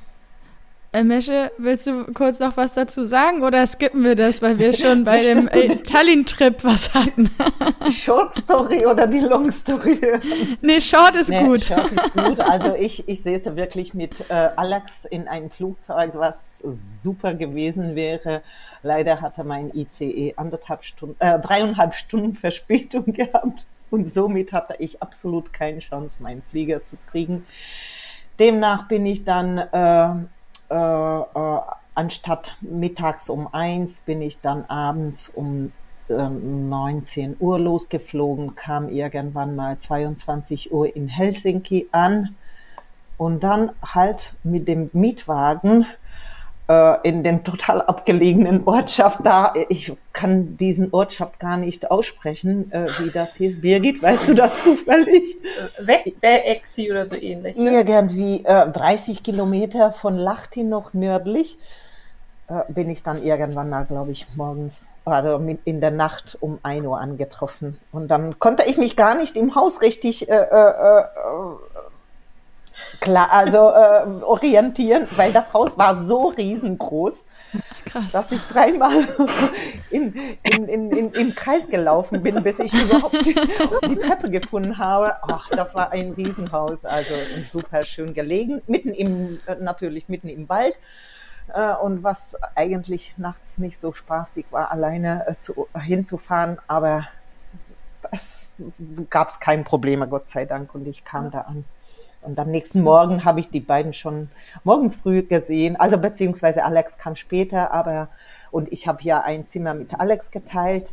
Äh, 0.96 1.04
Mesche, 1.04 1.52
willst 1.58 1.88
du 1.88 2.06
kurz 2.14 2.40
noch 2.40 2.56
was 2.56 2.74
dazu 2.74 3.06
sagen 3.06 3.44
oder 3.44 3.68
skippen 3.68 4.06
wir 4.06 4.16
das, 4.16 4.42
weil 4.42 4.58
wir 4.60 4.72
schon 4.72 5.04
bei 5.04 5.24
dem 5.24 5.50
äh, 5.50 5.76
Tallinn-Trip 5.76 6.64
was 6.64 6.94
hatten? 6.94 7.30
Short 7.92 8.34
Story 8.34 8.86
oder 8.86 9.06
die 9.06 9.20
Long 9.20 9.52
Story? 9.52 10.00
Nee, 10.62 10.80
Short 10.80 11.18
ist 11.18 11.32
nee, 11.32 11.44
gut. 11.44 11.66
Short 11.66 11.92
ist 11.92 12.14
gut. 12.14 12.40
Also 12.40 12.76
ich, 12.76 13.10
ich 13.10 13.22
sehe 13.22 13.36
es 13.36 13.46
wirklich 13.58 13.94
mit 13.94 14.30
äh, 14.30 14.52
Alex 14.56 15.04
in 15.04 15.28
einem 15.28 15.50
Flugzeug, 15.50 16.12
was 16.14 16.60
super 16.60 17.34
gewesen 17.34 17.96
wäre. 17.96 18.42
Leider 18.82 19.20
hatte 19.20 19.44
mein 19.44 19.76
ICE 19.76 20.36
anderthalb 20.38 20.86
Stunden, 20.86 21.18
äh, 21.20 21.42
dreieinhalb 21.42 21.94
Stunden 21.94 22.36
Verspätung 22.36 23.04
gehabt 23.08 23.68
und 23.92 24.08
somit 24.08 24.54
hatte 24.54 24.76
ich 24.80 25.02
absolut 25.02 25.52
keine 25.52 25.80
Chance, 25.80 26.24
meinen 26.24 26.42
Flieger 26.52 26.86
zu 26.86 26.96
kriegen. 27.12 27.46
Demnach 28.40 28.88
bin 28.88 29.06
ich 29.06 29.24
dann 29.26 29.58
äh, 29.58 30.26
äh, 30.70 30.76
äh, 30.76 31.60
anstatt 31.94 32.58
mittags 32.62 33.30
um 33.30 33.48
eins 33.54 34.02
bin 34.02 34.22
ich 34.22 34.42
dann 34.42 34.66
abends 34.66 35.30
um 35.30 35.72
äh, 36.10 36.30
19 36.30 37.38
Uhr 37.40 37.60
losgeflogen, 37.60 38.56
kam 38.56 38.90
irgendwann 38.90 39.56
mal 39.56 39.78
22 39.78 40.72
Uhr 40.72 40.96
in 40.96 41.08
Helsinki 41.08 41.88
an 41.92 42.36
und 43.18 43.44
dann 43.44 43.72
halt 43.82 44.36
mit 44.44 44.68
dem 44.68 44.90
Mietwagen 44.94 45.86
in 47.08 47.24
dem 47.24 47.44
total 47.44 47.82
abgelegenen 47.82 48.64
Ortschaft 48.66 49.20
da. 49.24 49.54
Ich 49.70 49.94
kann 50.14 50.58
diesen 50.58 50.92
Ortschaft 50.94 51.40
gar 51.40 51.58
nicht 51.58 51.92
aussprechen, 51.92 52.72
äh, 52.72 52.88
wie 53.00 53.12
das 53.12 53.36
hieß. 53.36 53.62
Birgit, 53.62 54.02
weißt 54.02 54.30
du 54.30 54.34
das 54.34 54.64
zufällig? 54.64 55.38
Exi 56.48 56.90
oder 56.90 57.06
so 57.06 57.16
ähnlich. 57.16 57.56
Ne? 57.58 57.84
Irgendwie 57.88 58.44
äh, 58.46 58.68
30 58.68 59.22
Kilometer 59.22 59.92
von 59.92 60.18
Lahti 60.18 60.64
noch 60.64 60.94
nördlich 60.94 61.60
äh, 62.48 62.72
bin 62.72 62.90
ich 62.90 63.04
dann 63.04 63.24
irgendwann 63.24 63.70
mal, 63.70 63.86
glaube 63.86 64.12
ich, 64.12 64.28
morgens 64.36 64.90
oder 65.06 65.40
in 65.66 65.82
der 65.82 65.92
Nacht 65.92 66.38
um 66.40 66.60
1 66.64 66.86
Uhr 66.86 67.00
angetroffen. 67.00 67.80
Und 67.92 68.10
dann 68.10 68.40
konnte 68.40 68.64
ich 68.68 68.78
mich 68.78 68.96
gar 68.96 69.16
nicht 69.16 69.36
im 69.36 69.56
Haus 69.56 69.82
richtig 69.82 70.30
äh, 70.30 70.34
äh, 70.34 70.70
äh 70.70 71.04
klar, 73.00 73.32
also 73.32 73.72
äh, 73.72 74.24
orientieren, 74.24 75.08
weil 75.16 75.32
das 75.32 75.54
Haus 75.54 75.78
war 75.78 76.02
so 76.02 76.30
riesengroß, 76.30 77.28
Krass. 77.86 78.12
dass 78.12 78.32
ich 78.32 78.42
dreimal 78.44 79.08
in, 79.90 80.14
in, 80.44 80.68
in, 80.68 80.92
in, 80.92 81.12
im 81.12 81.36
Kreis 81.36 81.70
gelaufen 81.70 82.22
bin, 82.24 82.42
bis 82.44 82.60
ich 82.60 82.74
überhaupt 82.74 83.26
die, 83.26 83.36
die 83.88 83.96
Treppe 83.96 84.30
gefunden 84.30 84.78
habe. 84.78 85.16
Ach, 85.22 85.50
das 85.50 85.76
war 85.76 85.92
ein 85.92 86.14
Riesenhaus, 86.14 86.86
also 86.86 87.14
super 87.42 87.86
schön 87.86 88.14
gelegen, 88.14 88.62
mitten 88.68 88.90
im, 88.90 89.38
äh, 89.46 89.56
natürlich 89.56 90.10
mitten 90.10 90.30
im 90.30 90.50
Wald. 90.50 90.78
Äh, 91.54 91.74
und 91.76 92.04
was 92.04 92.38
eigentlich 92.56 93.14
nachts 93.18 93.58
nicht 93.58 93.78
so 93.78 93.94
spaßig 93.94 94.48
war, 94.52 94.72
alleine 94.72 95.28
äh, 95.28 95.36
zu, 95.38 95.68
hinzufahren, 95.80 96.58
aber 96.68 97.08
es 98.12 98.54
gab 99.10 99.30
es 99.30 99.40
kein 99.40 99.64
Probleme, 99.64 100.08
Gott 100.08 100.28
sei 100.28 100.46
Dank, 100.46 100.74
und 100.76 100.88
ich 100.88 101.06
kam 101.06 101.32
da 101.32 101.42
an. 101.42 101.66
Und 102.26 102.40
am 102.40 102.50
nächsten 102.50 102.82
Morgen 102.82 103.24
habe 103.24 103.40
ich 103.40 103.50
die 103.50 103.60
beiden 103.60 103.94
schon 103.94 104.30
morgens 104.64 104.96
früh 104.96 105.22
gesehen. 105.22 105.76
Also 105.76 105.98
beziehungsweise 105.98 106.64
Alex 106.64 106.98
kam 106.98 107.16
später, 107.16 107.72
aber 107.72 108.10
und 108.52 108.72
ich 108.72 108.88
habe 108.88 109.00
ja 109.02 109.22
ein 109.22 109.46
Zimmer 109.46 109.74
mit 109.74 110.00
Alex 110.00 110.32
geteilt. 110.32 110.92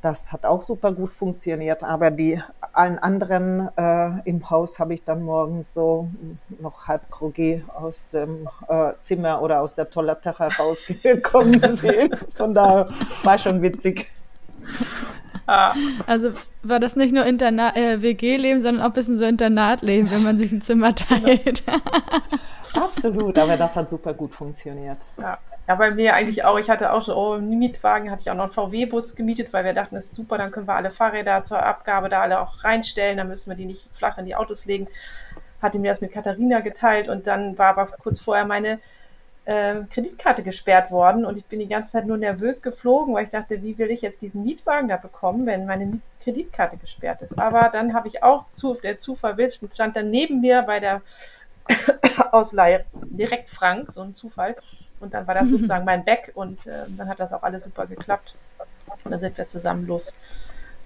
Das 0.00 0.32
hat 0.32 0.44
auch 0.44 0.62
super 0.62 0.92
gut 0.92 1.12
funktioniert. 1.12 1.84
Aber 1.84 2.10
die 2.10 2.42
allen 2.72 2.98
anderen 2.98 3.68
äh, 3.76 4.28
im 4.28 4.48
Haus 4.50 4.78
habe 4.78 4.94
ich 4.94 5.04
dann 5.04 5.22
morgens 5.22 5.74
so 5.74 6.08
noch 6.60 6.88
halb 6.88 7.10
groggy 7.10 7.62
aus 7.74 8.10
dem 8.10 8.48
äh, 8.68 8.92
Zimmer 9.00 9.42
oder 9.42 9.60
aus 9.60 9.74
der 9.74 9.90
Toilette 9.90 10.36
herausgekommen 10.38 11.60
gesehen. 11.60 12.16
Von 12.34 12.54
daher 12.54 12.88
war 13.22 13.38
schon 13.38 13.62
witzig. 13.62 14.10
Also 16.06 16.30
war 16.62 16.80
das 16.80 16.96
nicht 16.96 17.12
nur 17.12 17.26
äh, 17.26 18.02
WG-Leben, 18.02 18.60
sondern 18.60 18.82
auch 18.82 18.90
ein 18.90 18.92
bisschen 18.92 19.16
so 19.16 19.24
Internatleben, 19.24 20.10
wenn 20.10 20.22
man 20.22 20.38
sich 20.38 20.52
ein 20.52 20.62
Zimmer 20.62 20.94
teilt. 20.94 21.64
Absolut, 22.74 23.36
aber 23.38 23.56
das 23.56 23.76
hat 23.76 23.90
super 23.90 24.14
gut 24.14 24.34
funktioniert. 24.34 24.98
Ja. 25.18 25.38
Ja, 25.68 25.76
bei 25.76 25.92
mir 25.92 26.14
eigentlich 26.14 26.44
auch. 26.44 26.58
Ich 26.58 26.68
hatte 26.68 26.92
auch 26.92 27.04
schon 27.04 27.14
oh, 27.14 27.32
einen 27.34 27.58
Mietwagen, 27.58 28.10
hatte 28.10 28.22
ich 28.22 28.30
auch 28.30 28.34
noch 28.34 28.44
einen 28.44 28.52
VW-Bus 28.52 29.14
gemietet, 29.14 29.52
weil 29.52 29.64
wir 29.64 29.72
dachten, 29.72 29.94
das 29.94 30.06
ist 30.06 30.16
super, 30.16 30.36
dann 30.36 30.50
können 30.50 30.66
wir 30.66 30.74
alle 30.74 30.90
Fahrräder 30.90 31.44
zur 31.44 31.62
Abgabe 31.62 32.08
da 32.08 32.20
alle 32.20 32.40
auch 32.40 32.64
reinstellen, 32.64 33.16
dann 33.16 33.28
müssen 33.28 33.48
wir 33.48 33.56
die 33.56 33.66
nicht 33.66 33.88
flach 33.94 34.18
in 34.18 34.26
die 34.26 34.34
Autos 34.34 34.66
legen. 34.66 34.88
Hatte 35.60 35.78
mir 35.78 35.92
das 35.92 36.00
mit 36.00 36.10
Katharina 36.10 36.60
geteilt 36.60 37.08
und 37.08 37.28
dann 37.28 37.56
war 37.58 37.78
aber 37.78 37.86
kurz 37.86 38.20
vorher 38.20 38.44
meine 38.44 38.80
äh, 39.44 39.74
Kreditkarte 39.90 40.42
gesperrt 40.42 40.90
worden 40.90 41.24
und 41.24 41.36
ich 41.36 41.44
bin 41.44 41.58
die 41.58 41.68
ganze 41.68 41.92
Zeit 41.92 42.06
nur 42.06 42.16
nervös 42.16 42.62
geflogen, 42.62 43.14
weil 43.14 43.24
ich 43.24 43.30
dachte, 43.30 43.62
wie 43.62 43.76
will 43.78 43.90
ich 43.90 44.02
jetzt 44.02 44.22
diesen 44.22 44.44
Mietwagen 44.44 44.88
da 44.88 44.96
bekommen, 44.96 45.46
wenn 45.46 45.66
meine 45.66 46.00
Kreditkarte 46.22 46.76
gesperrt 46.76 47.22
ist. 47.22 47.38
Aber 47.38 47.68
dann 47.72 47.94
habe 47.94 48.08
ich 48.08 48.22
auch, 48.22 48.46
zu, 48.46 48.74
der 48.74 48.98
Zufall 48.98 49.36
will, 49.36 49.50
stand 49.50 49.96
dann 49.96 50.10
neben 50.10 50.40
mir 50.40 50.62
bei 50.62 50.78
der 50.78 51.02
Ausleihe 52.30 52.84
direkt 52.92 53.50
Frank, 53.50 53.90
so 53.90 54.02
ein 54.02 54.14
Zufall. 54.14 54.56
Und 55.00 55.14
dann 55.14 55.26
war 55.26 55.34
das 55.34 55.48
sozusagen 55.50 55.84
mein 55.84 56.04
Back 56.04 56.30
und 56.34 56.66
äh, 56.66 56.84
dann 56.96 57.08
hat 57.08 57.18
das 57.18 57.32
auch 57.32 57.42
alles 57.42 57.64
super 57.64 57.86
geklappt. 57.86 58.36
Und 59.04 59.10
dann 59.10 59.20
sind 59.20 59.36
wir 59.36 59.46
zusammen 59.46 59.86
los 59.86 60.12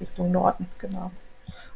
Richtung 0.01 0.31
Norden, 0.31 0.69
genau. 0.79 1.11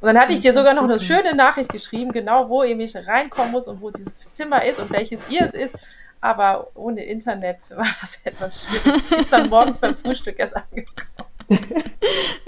Und 0.00 0.06
dann 0.06 0.18
hatte 0.18 0.32
ich 0.32 0.40
dir 0.40 0.52
sogar 0.52 0.74
noch 0.74 0.84
eine 0.84 0.98
schöne 0.98 1.34
Nachricht 1.34 1.70
geschrieben, 1.70 2.12
genau 2.12 2.48
wo 2.48 2.62
ihr 2.62 2.74
mich 2.74 2.96
reinkommen 2.96 3.52
muss 3.52 3.68
und 3.68 3.80
wo 3.80 3.90
dieses 3.90 4.18
Zimmer 4.32 4.64
ist 4.64 4.80
und 4.80 4.90
welches 4.90 5.20
ihr 5.28 5.42
es 5.42 5.54
ist. 5.54 5.76
Aber 6.20 6.70
ohne 6.74 7.04
Internet 7.04 7.70
war 7.70 7.86
das 8.00 8.20
etwas 8.24 8.64
schwierig. 8.64 9.10
Ist 9.12 9.32
dann 9.32 9.48
morgens 9.48 9.78
beim 9.78 9.96
Frühstück 9.96 10.38
erst 10.38 10.56
angekommen. 10.56 11.30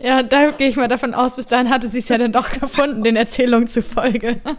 Ja, 0.00 0.22
da 0.22 0.50
gehe 0.50 0.68
ich 0.68 0.76
mal 0.76 0.88
davon 0.88 1.14
aus, 1.14 1.36
bis 1.36 1.46
dahin 1.46 1.70
hatte 1.70 1.88
sie 1.88 1.98
es 1.98 2.08
ja 2.08 2.18
dann 2.18 2.32
doch 2.32 2.50
gefunden, 2.50 3.02
den 3.02 3.16
Erzählungen 3.16 3.68
zufolge. 3.68 4.40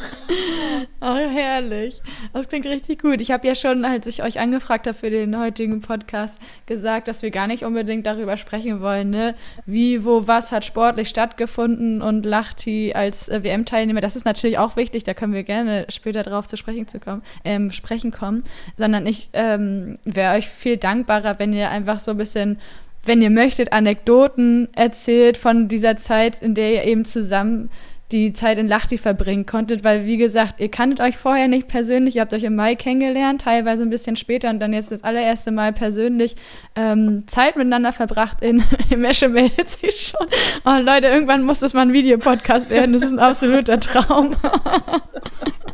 Oh, 1.02 1.16
herrlich. 1.16 2.02
Das 2.34 2.48
klingt 2.48 2.66
richtig 2.66 3.00
gut. 3.00 3.22
Ich 3.22 3.30
habe 3.30 3.46
ja 3.46 3.54
schon, 3.54 3.86
als 3.86 4.06
ich 4.06 4.22
euch 4.22 4.38
angefragt 4.38 4.86
habe 4.86 4.96
für 4.96 5.08
den 5.08 5.38
heutigen 5.38 5.80
Podcast, 5.80 6.38
gesagt, 6.66 7.08
dass 7.08 7.22
wir 7.22 7.30
gar 7.30 7.46
nicht 7.46 7.64
unbedingt 7.64 8.04
darüber 8.04 8.36
sprechen 8.36 8.82
wollen, 8.82 9.08
ne? 9.08 9.34
wie, 9.64 10.04
wo, 10.04 10.26
was 10.26 10.52
hat 10.52 10.64
sportlich 10.64 11.08
stattgefunden 11.08 12.02
und 12.02 12.26
Lachti 12.26 12.92
als 12.94 13.30
äh, 13.30 13.42
WM-Teilnehmer. 13.42 14.02
Das 14.02 14.14
ist 14.14 14.26
natürlich 14.26 14.58
auch 14.58 14.76
wichtig, 14.76 15.04
da 15.04 15.14
können 15.14 15.32
wir 15.32 15.42
gerne 15.42 15.86
später 15.88 16.22
drauf 16.22 16.46
zu 16.46 16.58
sprechen, 16.58 16.86
zu 16.86 17.00
kommen, 17.00 17.22
ähm, 17.44 17.72
sprechen 17.72 18.10
kommen. 18.10 18.42
Sondern 18.76 19.06
ich 19.06 19.30
ähm, 19.32 19.98
wäre 20.04 20.36
euch 20.36 20.48
viel 20.48 20.76
dankbarer, 20.76 21.38
wenn 21.38 21.54
ihr 21.54 21.70
einfach 21.70 21.98
so 21.98 22.10
ein 22.10 22.18
bisschen 22.18 22.58
wenn 23.04 23.22
ihr 23.22 23.30
möchtet, 23.30 23.72
Anekdoten 23.72 24.68
erzählt 24.74 25.38
von 25.38 25.68
dieser 25.68 25.96
Zeit, 25.96 26.42
in 26.42 26.54
der 26.54 26.74
ihr 26.74 26.84
eben 26.84 27.06
zusammen 27.06 27.70
die 28.12 28.32
Zeit 28.32 28.58
in 28.58 28.68
Lachti 28.68 28.98
verbringen 28.98 29.46
konntet, 29.46 29.84
weil 29.84 30.06
wie 30.06 30.16
gesagt, 30.16 30.60
ihr 30.60 30.70
kanntet 30.70 31.00
euch 31.00 31.16
vorher 31.16 31.48
nicht 31.48 31.68
persönlich, 31.68 32.16
ihr 32.16 32.22
habt 32.22 32.34
euch 32.34 32.42
im 32.42 32.56
Mai 32.56 32.74
kennengelernt, 32.74 33.42
teilweise 33.42 33.82
ein 33.82 33.90
bisschen 33.90 34.16
später 34.16 34.50
und 34.50 34.60
dann 34.60 34.72
jetzt 34.72 34.90
das 34.90 35.04
allererste 35.04 35.50
Mal 35.50 35.72
persönlich 35.72 36.36
ähm, 36.76 37.24
Zeit 37.26 37.56
miteinander 37.56 37.92
verbracht 37.92 38.42
in 38.42 38.62
im 38.90 39.04
Esche 39.04 39.28
meldet 39.28 39.68
sich 39.68 40.12
schon. 40.12 40.26
Oh 40.64 40.80
Leute, 40.80 41.06
irgendwann 41.06 41.42
muss 41.42 41.60
das 41.60 41.74
mal 41.74 41.82
ein 41.82 41.92
Videopodcast 41.92 42.70
werden, 42.70 42.92
das 42.92 43.02
ist 43.02 43.12
ein 43.12 43.18
absoluter 43.18 43.78
Traum. 43.80 44.36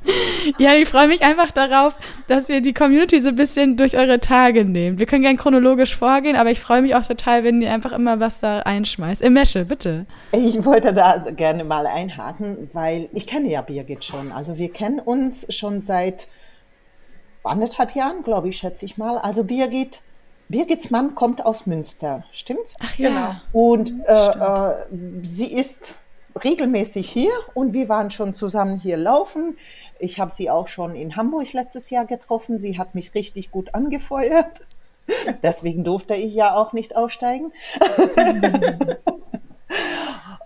ja, 0.59 0.75
ich 0.75 0.88
freue 0.88 1.09
mich 1.09 1.23
einfach 1.23 1.50
darauf, 1.50 1.95
dass 2.28 2.49
wir 2.49 2.61
die 2.61 2.73
Community 2.73 3.21
so 3.21 3.31
ein 3.31 3.37
bisschen 3.37 3.76
durch 3.76 3.97
eure 3.97 4.21
Tage 4.21 4.64
nehmen. 4.64 4.99
Wir 4.99 5.07
können 5.07 5.23
gerne 5.23 5.38
chronologisch 5.38 5.97
vorgehen, 5.97 6.37
aber 6.37 6.50
ich 6.50 6.61
freue 6.61 6.83
mich 6.83 6.95
auch 6.95 7.05
total, 7.05 7.45
wenn 7.45 7.61
ihr 7.62 7.73
einfach 7.73 7.93
immer 7.93 8.21
was 8.21 8.40
da 8.40 8.61
einschmeißt. 8.61 9.23
Im 9.23 9.35
Mesche, 9.35 9.64
bitte. 9.64 10.07
Ich 10.33 10.64
wollte 10.64 10.93
da 10.93 11.19
gerne 11.35 11.64
mal 11.64 11.87
einhaken, 11.87 12.25
weil 12.73 13.09
ich 13.12 13.26
kenne 13.26 13.50
ja 13.50 13.62
Birgit 13.62 14.04
schon. 14.04 14.33
Also 14.33 14.59
wir 14.59 14.73
kennen 14.73 14.99
uns 14.99 15.54
schon 15.54 15.80
seit 15.80 16.28
anderthalb 17.45 17.95
Jahren, 17.95 18.23
glaube 18.23 18.49
ich, 18.49 18.59
schätze 18.59 18.85
ich 18.85 18.99
mal. 18.99 19.18
Also 19.18 19.45
Birgit, 19.45 20.00
Birgits 20.49 20.90
Mann 20.90 21.14
kommt 21.14 21.45
aus 21.45 21.66
Münster, 21.66 22.25
stimmt's? 22.33 22.75
Ach 22.80 22.97
ja. 22.99 23.09
Genau. 23.09 23.35
Und 23.52 23.92
äh, 24.06 24.12
äh, 24.12 24.87
sie 25.23 25.52
ist 25.52 25.95
regelmäßig 26.45 27.09
hier 27.09 27.33
und 27.54 27.73
wir 27.73 27.88
waren 27.88 28.11
schon 28.11 28.35
zusammen 28.35 28.78
hier 28.78 28.97
laufen. 28.97 29.56
Ich 29.99 30.21
habe 30.21 30.30
sie 30.33 30.50
auch 30.50 30.68
schon 30.68 30.95
in 30.95 31.16
Hamburg 31.16 31.52
letztes 31.52 31.90
Jahr 31.90 32.04
getroffen. 32.04 32.59
Sie 32.59 32.78
hat 32.78 32.95
mich 32.95 33.14
richtig 33.14 33.50
gut 33.50 33.75
angefeuert. 33.75 34.62
Deswegen 35.42 35.85
durfte 35.85 36.14
ich 36.14 36.35
ja 36.35 36.54
auch 36.54 36.73
nicht 36.73 36.97
aussteigen. 36.97 37.52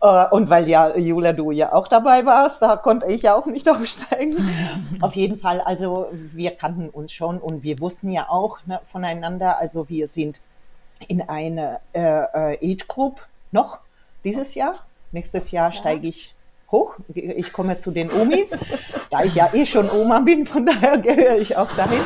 Äh, 0.02 0.26
und 0.30 0.48
weil 0.48 0.66
ja, 0.66 0.96
Jula, 0.96 1.32
du 1.32 1.50
ja 1.50 1.74
auch 1.74 1.86
dabei 1.86 2.24
warst, 2.24 2.62
da 2.62 2.76
konnte 2.76 3.06
ich 3.06 3.22
ja 3.22 3.34
auch 3.34 3.46
nicht 3.46 3.68
aufsteigen. 3.68 4.48
Auf 5.00 5.14
jeden 5.14 5.38
Fall, 5.38 5.60
also 5.60 6.08
wir 6.12 6.52
kannten 6.52 6.88
uns 6.88 7.12
schon 7.12 7.38
und 7.38 7.62
wir 7.62 7.80
wussten 7.80 8.10
ja 8.10 8.28
auch 8.30 8.58
ne, 8.66 8.80
voneinander. 8.86 9.58
Also 9.58 9.88
wir 9.90 10.08
sind 10.08 10.40
in 11.08 11.20
eine 11.28 11.80
äh, 11.92 12.00
äh 12.00 12.72
Age 12.72 12.88
Group 12.88 13.26
noch 13.52 13.80
dieses 14.24 14.54
Jahr. 14.54 14.86
Nächstes 15.12 15.50
Jahr 15.50 15.68
ja. 15.68 15.72
steige 15.72 16.08
ich 16.08 16.34
hoch. 16.70 16.96
Ich 17.12 17.52
komme 17.52 17.78
zu 17.78 17.90
den 17.90 18.10
Omis, 18.10 18.56
da 19.10 19.22
ich 19.22 19.34
ja 19.34 19.52
eh 19.52 19.66
schon 19.66 19.90
Oma 19.90 20.20
bin, 20.20 20.46
von 20.46 20.64
daher 20.64 20.98
gehöre 20.98 21.36
ich 21.36 21.56
auch 21.56 21.70
dahin. 21.72 22.02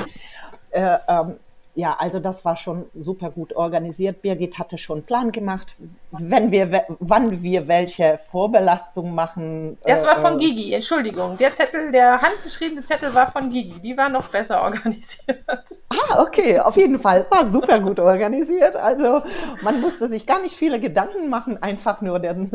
Äh, 0.71 0.97
ähm, 1.07 1.37
ja, 1.77 1.97
also 1.99 2.21
das 2.21 2.45
war 2.45 2.57
schon 2.57 2.87
super 2.95 3.31
gut 3.31 3.55
organisiert. 3.55 4.23
Birgit 4.23 4.59
hatte 4.59 4.79
schon 4.79 4.99
einen 4.99 5.07
Plan 5.07 5.33
gemacht, 5.33 5.75
wenn 6.13 6.53
wir, 6.53 6.85
wann 7.01 7.43
wir 7.43 7.67
welche 7.67 8.17
Vorbelastung 8.17 9.13
machen. 9.13 9.77
Das 9.83 10.07
war 10.07 10.17
von 10.17 10.35
äh, 10.35 10.45
Gigi, 10.45 10.73
Entschuldigung. 10.73 11.37
Der 11.37 11.53
Zettel, 11.53 11.91
der 11.91 12.21
handgeschriebene 12.23 12.85
Zettel 12.85 13.13
war 13.13 13.31
von 13.33 13.51
Gigi. 13.51 13.81
Die 13.81 13.97
war 13.97 14.09
noch 14.09 14.29
besser 14.29 14.63
organisiert. 14.63 15.45
Ah, 15.89 16.23
okay, 16.23 16.61
auf 16.61 16.77
jeden 16.77 17.01
Fall. 17.01 17.27
War 17.31 17.47
super 17.47 17.81
gut 17.81 17.99
organisiert. 17.99 18.77
Also 18.77 19.23
man 19.63 19.81
musste 19.81 20.07
sich 20.07 20.27
gar 20.27 20.41
nicht 20.41 20.55
viele 20.55 20.79
Gedanken 20.79 21.29
machen, 21.29 21.61
einfach 21.61 22.01
nur 22.01 22.21
den 22.21 22.53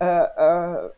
äh, 0.00 0.06
äh, 0.06 0.90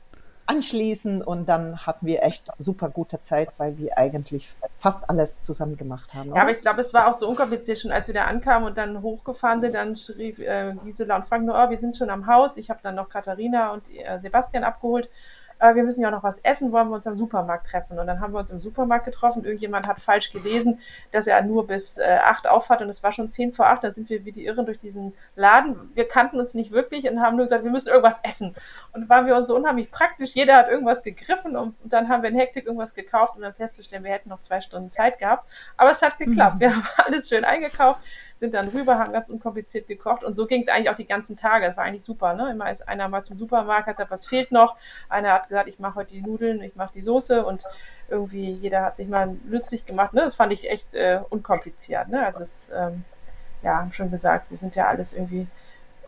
anschließen 0.47 1.23
und 1.23 1.49
dann 1.49 1.87
hatten 1.87 2.07
wir 2.07 2.23
echt 2.23 2.49
super 2.59 2.89
gute 2.89 3.23
Zeit, 3.23 3.49
weil 3.59 3.79
wir 3.79 3.99
eigentlich 3.99 4.55
fast 4.79 5.09
alles 5.11 5.43
zusammen 5.43 5.77
gemacht 5.77 6.15
haben. 6.15 6.31
Oder? 6.31 6.37
Ja, 6.37 6.43
aber 6.43 6.53
ich 6.53 6.61
glaube, 6.61 6.81
es 6.81 6.95
war 6.95 7.09
auch 7.09 7.15
so 7.15 7.29
unkompliziert 7.29 7.79
schon, 7.79 7.91
als 7.91 8.07
wir 8.07 8.15
da 8.15 8.25
ankamen 8.25 8.69
und 8.69 8.77
dann 8.77 9.03
hochgefahren 9.03 9.61
sind, 9.61 9.75
dann 9.75 9.97
schrieb 9.97 10.39
äh, 10.39 10.75
Gisela 10.85 11.17
und 11.17 11.27
Frank 11.27 11.45
nur, 11.45 11.55
oh, 11.55 11.71
wir 11.71 11.79
sind 11.79 11.97
schon 11.97 12.11
am 12.11 12.27
Haus. 12.27 12.57
Ich 12.57 12.71
habe 12.71 12.81
dann 12.83 12.95
noch 12.95 13.09
Katharina 13.09 13.73
und 13.73 13.91
äh, 13.91 14.19
Sebastian 14.21 14.65
abgeholt 14.65 15.09
äh, 15.59 15.75
wir 15.75 15.83
müssen 15.85 16.03
ja 16.03 16.11
noch 16.11 16.23
was 16.23 16.39
essen, 16.39 16.73
wollen 16.73 16.89
wir 16.89 16.95
uns 16.95 17.07
im 17.07 17.17
Supermarkt 17.17 17.67
treffen. 17.67 17.99
Und 17.99 18.07
dann 18.07 18.21
haben 18.21 18.33
wir 18.33 18.39
uns 18.39 18.51
im 18.51 18.61
Supermarkt 18.61 19.05
getroffen. 19.05 19.45
Irgendjemand 19.45 19.87
hat 19.87 20.01
falsch 20.01 20.33
gelesen, 20.33 20.81
dass 21.13 21.27
er 21.27 21.43
nur 21.43 21.67
bis 21.67 21.99
äh, 21.99 22.19
acht 22.25 22.49
aufhat 22.49 22.83
und 22.83 22.89
es 22.89 23.03
war 23.03 23.13
schon 23.13 23.29
zehn 23.29 23.53
vor 23.53 23.67
acht. 23.67 23.85
Dann 23.85 23.93
sind 23.93 24.11
wir 24.11 24.25
wie 24.25 24.33
die 24.33 24.45
Irren 24.45 24.67
durch 24.67 24.79
diesen 24.79 25.15
Laden. 25.35 25.91
Wir 25.95 26.09
kannten 26.09 26.39
uns 26.39 26.55
nicht 26.55 26.71
wirklich 26.71 27.09
und 27.11 27.21
haben 27.21 27.37
nur 27.37 27.47
gesagt, 27.47 27.65
wir 27.65 27.71
müssen 27.71 27.89
irgendwas 27.89 28.21
essen. 28.23 28.55
Und 28.93 29.03
dann 29.03 29.09
waren 29.09 29.27
wir 29.27 29.37
uns 29.37 29.49
so 29.49 29.57
unheimlich 29.57 29.91
praktisch. 29.91 30.35
Jeder 30.35 30.57
hat 30.57 30.69
irgendwas 30.69 31.03
gegriffen 31.03 31.57
und, 31.57 31.75
und 31.83 31.93
dann 31.93 32.09
haben 32.09 32.23
wir 32.23 32.31
in 32.31 32.37
Hektik 32.37 32.67
irgendwas 32.67 32.95
gekauft, 32.95 33.37
um 33.37 33.43
dann 33.43 33.55
festzustellen, 33.55 34.05
wir 34.05 34.13
hätten 34.13 34.29
noch 34.29 34.41
zwei 34.41 34.61
Stunden 34.61 34.91
Zeit 34.91 35.19
gehabt. 35.19 35.49
Aber 35.77 35.91
es 35.91 36.03
hat 36.03 36.19
geklappt. 36.19 36.57
Mhm. 36.57 36.61
Wir 36.61 36.77
haben 36.77 36.87
alles 37.07 37.29
schön 37.29 37.45
eingekauft 37.45 38.01
sind 38.41 38.55
dann 38.55 38.69
rüber, 38.69 38.99
haben 38.99 39.13
ganz 39.13 39.29
unkompliziert 39.29 39.89
gekocht 39.89 40.23
und 40.23 40.35
so 40.35 40.47
ging 40.47 40.63
es 40.63 40.69
eigentlich 40.69 40.91
auch 40.91 40.97
die 40.97 41.07
ganzen 41.07 41.37
Tage. 41.37 41.67
Das 41.67 41.77
war 41.77 41.85
eigentlich 41.85 42.05
super. 42.05 42.35
Ne? 42.35 42.51
Immer 42.51 42.71
ist 42.71 42.87
einer 42.87 43.09
mal 43.09 43.23
zum 43.23 43.39
Supermarkt, 43.39 43.87
hat 43.87 43.97
gesagt, 43.97 44.11
was 44.11 44.27
fehlt 44.27 44.53
noch. 44.53 44.77
Einer 45.09 45.33
hat 45.33 45.49
gesagt, 45.49 45.69
ich 45.69 45.79
mache 45.79 45.97
heute 45.97 46.15
die 46.15 46.23
Nudeln, 46.23 46.63
ich 46.63 46.77
mache 46.77 46.93
die 46.95 47.01
Soße 47.01 47.45
und 47.45 47.65
irgendwie 48.09 48.53
jeder 48.53 48.83
hat 48.83 48.97
sich 48.97 49.09
mal 49.09 49.37
nützlich 49.45 49.87
gemacht. 49.87 50.13
Ne? 50.13 50.21
Das 50.21 50.35
fand 50.35 50.53
ich 50.53 50.71
echt 50.71 50.95
äh, 50.95 51.21
unkompliziert. 51.31 52.09
Ne? 52.09 52.25
Also 52.25 52.43
es, 52.43 52.71
ähm, 52.75 53.05
ja, 53.63 53.79
haben 53.79 53.93
schon 53.93 54.11
gesagt, 54.11 54.51
wir 54.51 54.59
sind 54.59 54.77
ja 54.77 54.87
alles 54.87 55.13
irgendwie, 55.13 55.47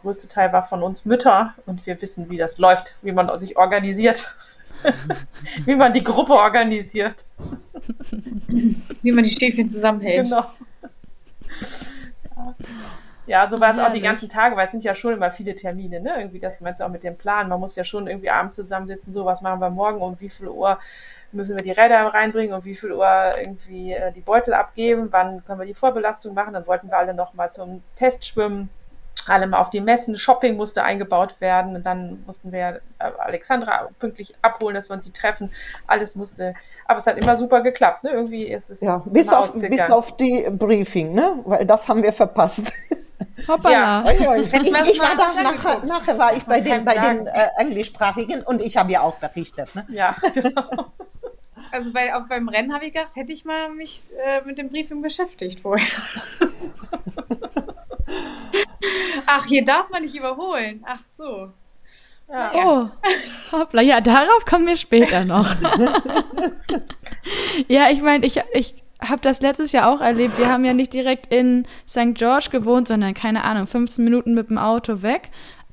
größte 0.00 0.28
Teil 0.28 0.52
war 0.52 0.66
von 0.66 0.82
uns 0.82 1.04
Mütter 1.04 1.54
und 1.66 1.86
wir 1.86 2.00
wissen, 2.00 2.30
wie 2.30 2.36
das 2.36 2.58
läuft, 2.58 2.96
wie 3.02 3.12
man 3.12 3.36
sich 3.38 3.56
organisiert. 3.56 4.34
wie 5.64 5.74
man 5.74 5.92
die 5.92 6.04
Gruppe 6.04 6.34
organisiert. 6.34 7.24
Wie 9.02 9.12
man 9.12 9.24
die 9.24 9.30
Stäbchen 9.30 9.68
zusammenhält. 9.68 10.24
Genau. 10.24 10.44
Ja, 13.26 13.48
so 13.48 13.60
war 13.60 13.74
es 13.74 13.78
auch 13.78 13.92
die 13.92 14.00
ganzen 14.00 14.28
Tage, 14.28 14.56
weil 14.56 14.64
es 14.64 14.70
sind 14.70 14.84
ja 14.84 14.94
schon 14.94 15.12
immer 15.12 15.30
viele 15.30 15.54
Termine, 15.54 16.00
ne? 16.00 16.14
Irgendwie, 16.16 16.38
das 16.38 16.62
meinst 16.62 16.80
du 16.80 16.84
auch 16.84 16.88
mit 16.88 17.04
dem 17.04 17.16
Plan. 17.16 17.48
Man 17.48 17.60
muss 17.60 17.76
ja 17.76 17.84
schon 17.84 18.06
irgendwie 18.06 18.30
abends 18.30 18.56
zusammensitzen, 18.56 19.12
so 19.12 19.26
was 19.26 19.42
machen 19.42 19.60
wir 19.60 19.68
morgen, 19.68 20.00
um 20.00 20.18
wie 20.18 20.30
viel 20.30 20.48
Uhr 20.48 20.78
müssen 21.30 21.54
wir 21.54 21.62
die 21.62 21.72
Räder 21.72 22.06
reinbringen, 22.06 22.54
um 22.54 22.64
wie 22.64 22.74
viel 22.74 22.92
Uhr 22.92 23.32
irgendwie 23.38 23.92
äh, 23.92 24.12
die 24.12 24.22
Beutel 24.22 24.54
abgeben, 24.54 25.08
wann 25.10 25.44
können 25.44 25.60
wir 25.60 25.66
die 25.66 25.74
Vorbelastung 25.74 26.32
machen. 26.32 26.54
Dann 26.54 26.66
wollten 26.66 26.88
wir 26.88 26.96
alle 26.96 27.12
noch 27.12 27.34
mal 27.34 27.50
zum 27.50 27.82
Test 27.96 28.24
schwimmen 28.24 28.70
alle 29.26 29.46
mal 29.46 29.58
auf 29.58 29.70
die 29.70 29.80
Messen, 29.80 30.16
Shopping 30.16 30.56
musste 30.56 30.82
eingebaut 30.82 31.36
werden 31.40 31.76
und 31.76 31.84
dann 31.84 32.22
mussten 32.26 32.52
wir 32.52 32.80
äh, 32.98 33.10
Alexandra 33.18 33.88
pünktlich 33.98 34.34
abholen, 34.42 34.74
dass 34.74 34.88
wir 34.88 34.94
uns 34.94 35.04
die 35.04 35.12
treffen. 35.12 35.50
Alles 35.86 36.14
musste, 36.14 36.54
aber 36.86 36.98
es 36.98 37.06
hat 37.06 37.18
immer 37.18 37.36
super 37.36 37.60
geklappt. 37.62 38.04
Ne? 38.04 38.10
Irgendwie 38.10 38.46
ist 38.46 38.70
es 38.70 38.80
ja, 38.80 39.02
bis 39.06 39.32
auf, 39.32 39.52
bis 39.60 39.82
auf 39.90 40.16
die 40.16 40.48
Briefing, 40.50 41.14
ne? 41.14 41.40
weil 41.44 41.66
das 41.66 41.88
haben 41.88 42.02
wir 42.02 42.12
verpasst. 42.12 42.72
Hoppala. 43.46 43.72
Ja. 43.72 44.04
Ich, 44.38 44.52
ich, 44.52 44.92
ich 44.92 45.00
war 45.00 45.10
da, 45.16 45.42
nachher, 45.42 45.84
nachher 45.84 46.18
war 46.18 46.34
ich 46.34 46.44
bei 46.44 46.60
den, 46.60 46.84
bei 46.84 46.94
den 46.98 47.26
äh, 47.26 47.48
Englischsprachigen 47.58 48.42
und 48.42 48.60
ich 48.60 48.76
habe 48.76 48.92
ja 48.92 49.00
auch 49.02 49.16
berichtet. 49.16 49.74
Ne? 49.74 49.86
Ja, 49.88 50.16
genau. 50.34 50.92
Also 51.70 51.92
bei, 51.92 52.14
auch 52.14 52.26
beim 52.28 52.48
Rennen 52.48 52.72
habe 52.74 52.86
ich 52.86 52.94
gedacht, 52.94 53.14
hätte 53.14 53.32
ich 53.32 53.44
mal 53.44 53.70
mich 53.70 54.02
äh, 54.24 54.40
mit 54.42 54.58
dem 54.58 54.68
Briefing 54.70 55.02
beschäftigt 55.02 55.60
vorher. 55.60 55.86
Ach, 59.30 59.44
hier 59.44 59.64
darf 59.64 59.90
man 59.90 60.02
nicht 60.02 60.16
überholen. 60.16 60.82
Ach 60.86 61.00
so. 61.16 61.50
Ja. 62.30 62.52
Oh, 62.54 62.88
hoppla. 63.52 63.82
Ja, 63.82 64.00
darauf 64.00 64.44
kommen 64.46 64.66
wir 64.66 64.76
später 64.76 65.24
noch. 65.24 65.54
ja, 67.68 67.90
ich 67.90 68.00
meine, 68.00 68.24
ich, 68.24 68.40
ich 68.52 68.74
habe 69.00 69.20
das 69.20 69.40
letztes 69.40 69.72
Jahr 69.72 69.92
auch 69.92 70.00
erlebt. 70.00 70.38
Wir 70.38 70.50
haben 70.50 70.64
ja 70.64 70.72
nicht 70.72 70.92
direkt 70.92 71.32
in 71.32 71.66
St. 71.86 72.14
George 72.14 72.48
gewohnt, 72.50 72.88
sondern 72.88 73.14
keine 73.14 73.44
Ahnung, 73.44 73.66
15 73.66 74.04
Minuten 74.04 74.34
mit 74.34 74.50
dem 74.50 74.58
Auto 74.58 75.02
weg. 75.02 75.30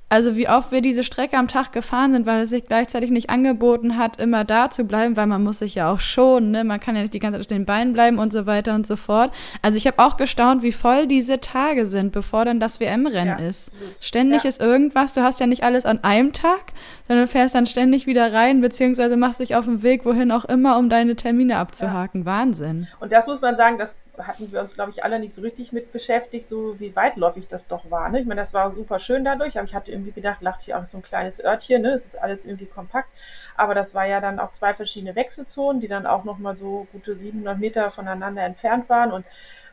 Also 0.08 0.36
wie 0.36 0.48
oft 0.48 0.72
wir 0.72 0.82
diese 0.82 1.04
Strecke 1.04 1.36
am 1.36 1.48
Tag 1.48 1.72
gefahren 1.72 2.12
sind, 2.12 2.28
weil 2.28 2.42
es 2.42 2.52
sich 2.52 2.66
gleichzeitig 2.66 3.10
nicht 3.10 3.32
angeboten 3.32 3.98
hat, 3.98 4.20
immer 4.20 4.44
da 4.44 4.70
zu 4.70 4.84
bleiben, 4.84 5.18
weil 5.18 5.26
man 5.26 5.44
muss 5.44 5.60
sich 5.60 5.74
ja 5.74 5.92
auch 5.92 6.00
schonen, 6.00 6.52
ne? 6.52 6.64
Man 6.64 6.80
kann 6.80 6.96
ja 6.96 7.02
nicht 7.02 7.16
die 7.16 7.20
ganze 7.20 7.40
Zeit 7.40 7.46
auf 7.46 7.48
den 7.48 7.66
Beinen 7.66 7.94
bleiben 7.94 8.20
und 8.20 8.32
so 8.32 8.46
weiter 8.46 8.76
und 8.76 8.86
so 8.86 8.98
fort. 8.98 9.34
Also 9.64 9.78
ich 9.78 9.88
habe 9.88 9.98
auch 9.98 10.16
gestaunt, 10.16 10.62
wie 10.62 10.72
voll 10.72 11.08
diese 11.08 11.42
Tage 11.42 11.88
sind, 11.88 12.12
bevor 12.12 12.46
dann 12.46 12.60
das 12.60 12.80
WM-Rennen 12.80 13.40
ja, 13.40 13.46
ist. 13.48 13.74
Absolut. 13.74 13.96
Ständig 14.00 14.44
ja. 14.44 14.50
ist 14.50 14.62
irgendwas, 14.62 15.14
du 15.14 15.24
hast 15.24 15.40
ja 15.40 15.48
nicht 15.48 15.64
alles 15.64 15.88
an 15.88 16.04
einem 16.04 16.34
Tag, 16.34 16.74
sondern 17.08 17.28
fährst 17.28 17.56
dann 17.56 17.66
ständig 17.66 18.06
wieder 18.06 18.32
rein, 18.32 18.62
beziehungsweise 18.62 19.18
machst 19.18 19.40
dich 19.40 19.56
auf 19.56 19.66
den 19.66 19.82
Weg, 19.82 20.06
wohin 20.06 20.32
auch 20.32 20.46
immer, 20.46 20.78
um 20.78 20.90
deine 20.90 21.16
Termine 21.16 21.58
abzuhaken. 21.58 22.22
Ja. 22.22 22.26
Wahnsinn. 22.28 22.88
Und 23.00 23.12
das 23.12 23.26
muss 23.26 23.42
man 23.42 23.56
sagen, 23.56 23.80
das 23.80 23.98
hatten 24.19 24.51
wir 24.51 24.62
uns, 24.62 24.74
glaube 24.74 24.91
ich, 24.91 25.03
alle 25.03 25.19
nicht 25.19 25.34
so 25.34 25.41
richtig 25.41 25.72
mit 25.72 25.91
beschäftigt, 25.91 26.48
so 26.48 26.79
wie 26.79 26.95
weitläufig 26.95 27.48
das 27.48 27.67
doch 27.67 27.89
war. 27.91 28.10
Ne? 28.10 28.22
Ich 28.22 28.25
meine, 28.25 28.41
das 28.41 28.53
war 28.53 28.72
super 28.72 29.00
schön 29.00 29.24
dadurch, 29.24 29.57
aber 29.57 29.65
ich 29.65 29.75
hatte 29.75 29.91
irgendwie 29.91 30.12
gedacht, 30.12 30.41
lacht 30.41 30.62
hier 30.62 30.77
auch 30.79 30.86
so 30.86 30.98
ein 30.98 31.03
kleines 31.03 31.43
Örtchen, 31.43 31.81
ne? 31.81 31.93
Es 31.93 32.05
ist 32.05 32.15
alles 32.15 32.45
irgendwie 32.45 32.65
kompakt. 32.65 33.10
Aber 33.55 33.74
das 33.75 33.93
war 33.93 34.05
ja 34.05 34.22
dann 34.22 34.39
auch 34.39 34.51
zwei 34.51 34.74
verschiedene 34.74 35.15
Wechselzonen, 35.15 35.81
die 35.81 35.88
dann 35.88 36.05
auch 36.05 36.24
nochmal 36.24 36.55
so 36.55 36.88
gute 36.91 37.15
700 37.15 37.57
Meter 37.60 37.91
voneinander 37.91 38.43
entfernt 38.43 38.89
waren 38.89 39.12
und 39.12 39.25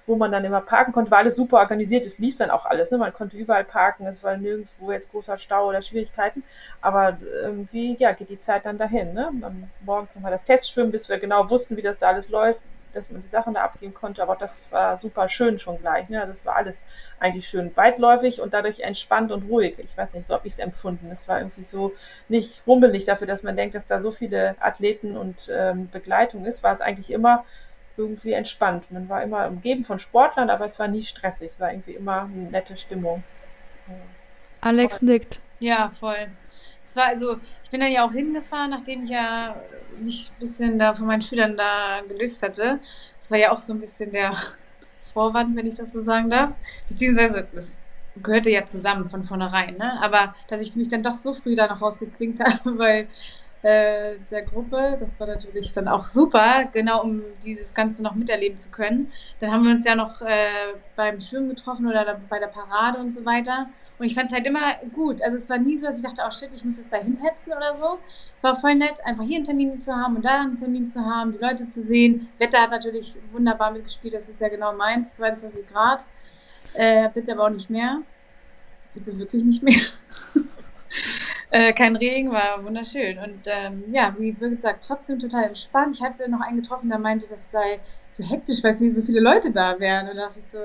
wo 0.06 0.16
man 0.16 0.32
dann 0.32 0.44
immer 0.44 0.60
parken 0.60 0.92
konnte, 0.92 1.10
war 1.10 1.18
alles 1.18 1.36
super 1.36 1.58
organisiert, 1.58 2.04
es 2.06 2.18
lief 2.18 2.34
dann 2.34 2.50
auch 2.50 2.66
alles, 2.66 2.90
ne? 2.90 2.98
man 2.98 3.12
konnte 3.12 3.36
überall 3.36 3.64
parken, 3.64 4.06
es 4.06 4.22
war 4.22 4.36
nirgendwo 4.36 4.90
jetzt 4.90 5.10
großer 5.10 5.38
Stau 5.38 5.68
oder 5.68 5.80
Schwierigkeiten, 5.80 6.42
aber 6.80 7.18
irgendwie, 7.42 7.96
ja, 7.98 8.12
geht 8.12 8.28
die 8.28 8.38
Zeit 8.38 8.66
dann 8.66 8.78
dahin, 8.78 9.14
ne? 9.14 9.30
Dann 9.40 9.70
morgens 9.84 10.14
nochmal 10.14 10.32
das 10.32 10.44
Testschwimmen, 10.44 10.90
bis 10.90 11.08
wir 11.08 11.18
genau 11.18 11.48
wussten, 11.48 11.76
wie 11.76 11.82
das 11.82 11.98
da 11.98 12.08
alles 12.08 12.28
läuft, 12.28 12.60
dass 12.92 13.10
man 13.10 13.22
die 13.22 13.28
Sachen 13.28 13.54
da 13.54 13.62
abgeben 13.62 13.94
konnte, 13.94 14.22
aber 14.22 14.36
das 14.36 14.66
war 14.70 14.96
super 14.96 15.28
schön 15.28 15.58
schon 15.58 15.78
gleich. 15.78 16.08
Ne? 16.08 16.20
Also 16.20 16.32
es 16.32 16.44
war 16.46 16.56
alles 16.56 16.84
eigentlich 17.18 17.46
schön 17.46 17.76
weitläufig 17.76 18.40
und 18.40 18.54
dadurch 18.54 18.80
entspannt 18.80 19.32
und 19.32 19.48
ruhig. 19.48 19.78
Ich 19.78 19.96
weiß 19.96 20.12
nicht, 20.12 20.26
so 20.26 20.34
habe 20.34 20.46
ich 20.46 20.54
es 20.54 20.58
empfunden. 20.58 21.10
Es 21.10 21.28
war 21.28 21.38
irgendwie 21.38 21.62
so 21.62 21.92
nicht 22.28 22.62
rummelig 22.66 23.04
dafür, 23.04 23.26
dass 23.26 23.42
man 23.42 23.56
denkt, 23.56 23.74
dass 23.74 23.84
da 23.84 24.00
so 24.00 24.12
viele 24.12 24.56
Athleten 24.60 25.16
und 25.16 25.50
ähm, 25.52 25.88
Begleitung 25.90 26.44
ist, 26.46 26.62
war 26.62 26.74
es 26.74 26.80
eigentlich 26.80 27.10
immer 27.10 27.44
irgendwie 27.96 28.32
entspannt. 28.32 28.90
Man 28.90 29.08
war 29.08 29.22
immer 29.22 29.46
umgeben 29.48 29.84
von 29.84 29.98
Sportlern, 29.98 30.50
aber 30.50 30.64
es 30.64 30.78
war 30.78 30.88
nie 30.88 31.02
stressig. 31.02 31.50
Es 31.52 31.60
war 31.60 31.72
irgendwie 31.72 31.92
immer 31.92 32.22
eine 32.22 32.50
nette 32.50 32.76
Stimmung. 32.76 33.22
Alex 34.60 35.02
nickt. 35.02 35.40
Ja, 35.58 35.92
voll. 35.98 36.28
Es 36.92 36.96
war 36.96 37.06
also, 37.06 37.38
ich 37.64 37.70
bin 37.70 37.80
da 37.80 37.86
ja 37.86 38.04
auch 38.04 38.12
hingefahren, 38.12 38.68
nachdem 38.68 39.04
ich 39.04 39.08
ja 39.08 39.56
mich 39.98 40.30
ein 40.30 40.40
bisschen 40.40 40.78
da 40.78 40.94
von 40.94 41.06
meinen 41.06 41.22
Schülern 41.22 41.56
da 41.56 42.02
gelöst 42.06 42.42
hatte. 42.42 42.80
Das 43.18 43.30
war 43.30 43.38
ja 43.38 43.50
auch 43.50 43.62
so 43.62 43.72
ein 43.72 43.80
bisschen 43.80 44.12
der 44.12 44.36
Vorwand, 45.14 45.56
wenn 45.56 45.66
ich 45.66 45.76
das 45.76 45.94
so 45.94 46.02
sagen 46.02 46.28
darf. 46.28 46.50
Beziehungsweise, 46.90 47.48
das 47.54 47.78
gehörte 48.22 48.50
ja 48.50 48.62
zusammen 48.62 49.08
von 49.08 49.24
vornherein, 49.24 49.78
ne? 49.78 50.02
Aber 50.02 50.34
dass 50.48 50.60
ich 50.60 50.76
mich 50.76 50.90
dann 50.90 51.02
doch 51.02 51.16
so 51.16 51.32
früh 51.32 51.56
da 51.56 51.66
noch 51.66 51.80
rausgeklinkt 51.80 52.40
habe, 52.44 52.78
weil 52.78 53.08
äh, 53.62 54.16
der 54.30 54.42
Gruppe. 54.42 54.98
Das 55.00 55.18
war 55.18 55.28
natürlich 55.28 55.72
dann 55.72 55.88
auch 55.88 56.08
super, 56.08 56.66
genau 56.74 57.04
um 57.04 57.22
dieses 57.42 57.72
Ganze 57.72 58.02
noch 58.02 58.14
miterleben 58.14 58.58
zu 58.58 58.70
können. 58.70 59.10
Dann 59.40 59.50
haben 59.50 59.64
wir 59.64 59.70
uns 59.70 59.86
ja 59.86 59.94
noch 59.94 60.20
äh, 60.20 60.74
beim 60.94 61.22
Schwimmen 61.22 61.48
getroffen 61.48 61.86
oder 61.86 62.20
bei 62.28 62.38
der 62.38 62.48
Parade 62.48 62.98
und 62.98 63.14
so 63.14 63.24
weiter. 63.24 63.70
Und 63.98 64.06
ich 64.06 64.14
fand 64.14 64.28
es 64.28 64.34
halt 64.34 64.46
immer 64.46 64.74
gut. 64.94 65.22
Also 65.22 65.38
es 65.38 65.48
war 65.48 65.58
nie 65.58 65.78
so, 65.78 65.86
dass 65.86 65.96
ich 65.96 66.02
dachte, 66.02 66.22
oh 66.26 66.30
shit, 66.30 66.50
ich 66.54 66.64
muss 66.64 66.76
jetzt 66.76 66.92
da 66.92 66.98
hinhetzen 66.98 67.52
oder 67.52 67.76
so. 67.76 67.98
War 68.40 68.60
voll 68.60 68.74
nett, 68.74 68.94
einfach 69.04 69.24
hier 69.24 69.36
einen 69.36 69.44
Termin 69.44 69.80
zu 69.80 69.94
haben 69.94 70.16
und 70.16 70.24
da 70.24 70.40
einen 70.40 70.58
Termin 70.58 70.88
zu 70.88 71.00
haben, 71.00 71.32
die 71.32 71.38
Leute 71.38 71.68
zu 71.68 71.82
sehen. 71.82 72.28
Wetter 72.38 72.62
hat 72.62 72.70
natürlich 72.70 73.14
wunderbar 73.30 73.70
mitgespielt, 73.70 74.14
das 74.14 74.28
ist 74.28 74.40
ja 74.40 74.48
genau 74.48 74.72
meins, 74.72 75.14
22 75.14 75.68
Grad. 75.68 76.00
Äh, 76.74 77.08
bitte 77.14 77.32
aber 77.32 77.44
auch 77.44 77.50
nicht 77.50 77.70
mehr. 77.70 78.02
Bitte 78.94 79.16
wirklich 79.16 79.44
nicht 79.44 79.62
mehr. 79.62 79.80
äh, 81.50 81.72
kein 81.72 81.94
Regen, 81.94 82.32
war 82.32 82.64
wunderschön. 82.64 83.18
Und 83.18 83.42
ähm, 83.46 83.84
ja, 83.92 84.14
wie 84.18 84.32
gesagt, 84.32 84.84
trotzdem 84.86 85.20
total 85.20 85.44
entspannt. 85.44 85.96
Ich 85.96 86.02
hatte 86.02 86.28
noch 86.28 86.40
einen 86.40 86.60
getroffen, 86.60 86.88
der 86.88 86.98
meinte, 86.98 87.26
das 87.28 87.50
sei 87.52 87.78
zu 88.10 88.24
hektisch, 88.24 88.62
weil 88.64 88.76
so 88.92 89.02
viele 89.02 89.20
Leute 89.20 89.50
da 89.50 89.78
wären. 89.78 90.08
Und 90.08 90.18
da 90.18 90.26
dachte 90.26 90.40
ich 90.40 90.50
so, 90.50 90.58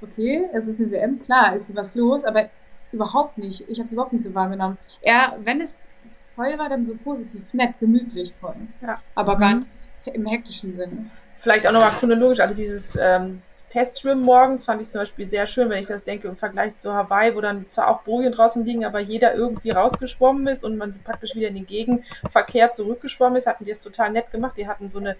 okay, 0.00 0.48
es 0.52 0.66
ist 0.66 0.78
eine 0.78 0.90
WM, 0.90 1.22
klar, 1.22 1.56
ist 1.56 1.74
was 1.74 1.94
los, 1.94 2.24
aber 2.24 2.50
überhaupt 2.96 3.38
nicht. 3.38 3.64
Ich 3.68 3.78
habe 3.78 3.86
es 3.86 3.92
überhaupt 3.92 4.12
nicht 4.12 4.24
so 4.24 4.34
wahrgenommen. 4.34 4.78
Er, 5.00 5.36
wenn 5.44 5.60
es 5.60 5.86
voll 6.34 6.58
war, 6.58 6.68
dann 6.68 6.86
so 6.86 6.94
positiv, 7.02 7.42
nett, 7.52 7.74
gemütlich 7.80 8.32
voll. 8.40 8.56
Ja. 8.82 9.00
Aber 9.14 9.36
mhm. 9.36 9.40
gar 9.40 9.54
nicht 9.54 9.68
im 10.12 10.26
hektischen 10.26 10.72
Sinne. 10.72 11.06
Vielleicht 11.36 11.66
auch 11.66 11.72
nochmal 11.72 11.90
chronologisch, 11.90 12.40
also 12.40 12.54
dieses 12.54 12.96
ähm, 12.96 13.42
Testschwimmen 13.68 14.24
morgens 14.24 14.64
fand 14.64 14.80
ich 14.80 14.88
zum 14.88 15.02
Beispiel 15.02 15.28
sehr 15.28 15.46
schön, 15.46 15.68
wenn 15.68 15.80
ich 15.80 15.88
das 15.88 16.04
denke 16.04 16.28
im 16.28 16.36
Vergleich 16.36 16.76
zu 16.76 16.94
Hawaii, 16.94 17.34
wo 17.34 17.40
dann 17.40 17.68
zwar 17.68 17.88
auch 17.88 18.02
Bojen 18.02 18.32
draußen 18.32 18.64
liegen, 18.64 18.84
aber 18.84 19.00
jeder 19.00 19.34
irgendwie 19.34 19.70
rausgeschwommen 19.70 20.46
ist 20.46 20.64
und 20.64 20.78
man 20.78 20.94
praktisch 21.04 21.34
wieder 21.34 21.48
in 21.48 21.56
den 21.56 21.66
Gegenverkehr 21.66 22.70
zurückgeschwommen 22.72 23.36
ist, 23.36 23.46
hatten 23.46 23.64
die 23.64 23.72
es 23.72 23.80
total 23.80 24.12
nett 24.12 24.30
gemacht. 24.30 24.54
Die 24.56 24.68
hatten 24.68 24.88
so 24.88 24.98
eine 24.98 25.16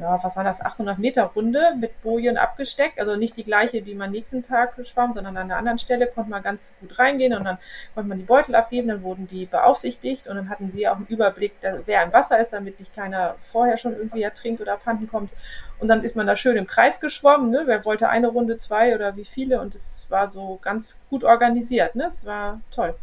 ja, 0.00 0.18
was 0.22 0.34
war 0.34 0.44
das, 0.44 0.62
800 0.62 0.98
Meter 0.98 1.24
Runde 1.24 1.74
mit 1.78 2.00
Bojen 2.02 2.38
abgesteckt. 2.38 2.98
Also 2.98 3.16
nicht 3.16 3.36
die 3.36 3.44
gleiche, 3.44 3.84
wie 3.84 3.94
man 3.94 4.10
nächsten 4.10 4.42
Tag 4.42 4.74
schwamm, 4.84 5.12
sondern 5.12 5.36
an 5.36 5.44
einer 5.44 5.58
anderen 5.58 5.78
Stelle 5.78 6.06
konnte 6.06 6.30
man 6.30 6.42
ganz 6.42 6.74
gut 6.80 6.98
reingehen 6.98 7.34
und 7.34 7.44
dann 7.44 7.58
konnte 7.94 8.08
man 8.08 8.18
die 8.18 8.24
Beutel 8.24 8.54
abgeben, 8.54 8.88
dann 8.88 9.02
wurden 9.02 9.26
die 9.26 9.44
beaufsichtigt 9.44 10.26
und 10.26 10.36
dann 10.36 10.48
hatten 10.48 10.70
sie 10.70 10.88
auch 10.88 10.96
einen 10.96 11.06
Überblick, 11.06 11.52
wer 11.84 12.02
im 12.02 12.12
Wasser 12.14 12.38
ist, 12.40 12.54
damit 12.54 12.78
nicht 12.78 12.94
keiner 12.94 13.34
vorher 13.40 13.76
schon 13.76 13.94
irgendwie 13.94 14.22
ertrinkt 14.22 14.62
oder 14.62 14.72
abhanden 14.74 15.06
kommt. 15.06 15.30
Und 15.78 15.88
dann 15.88 16.02
ist 16.02 16.16
man 16.16 16.26
da 16.26 16.34
schön 16.34 16.56
im 16.56 16.66
Kreis 16.66 17.00
geschwommen, 17.00 17.50
ne? 17.50 17.62
wer 17.66 17.84
wollte 17.84 18.08
eine 18.08 18.28
Runde, 18.28 18.56
zwei 18.56 18.94
oder 18.94 19.16
wie 19.16 19.24
viele 19.26 19.60
und 19.60 19.74
es 19.74 20.06
war 20.08 20.28
so 20.28 20.58
ganz 20.62 20.98
gut 21.10 21.24
organisiert. 21.24 21.94
Ne? 21.94 22.04
Es 22.06 22.24
war 22.24 22.60
toll. 22.70 22.94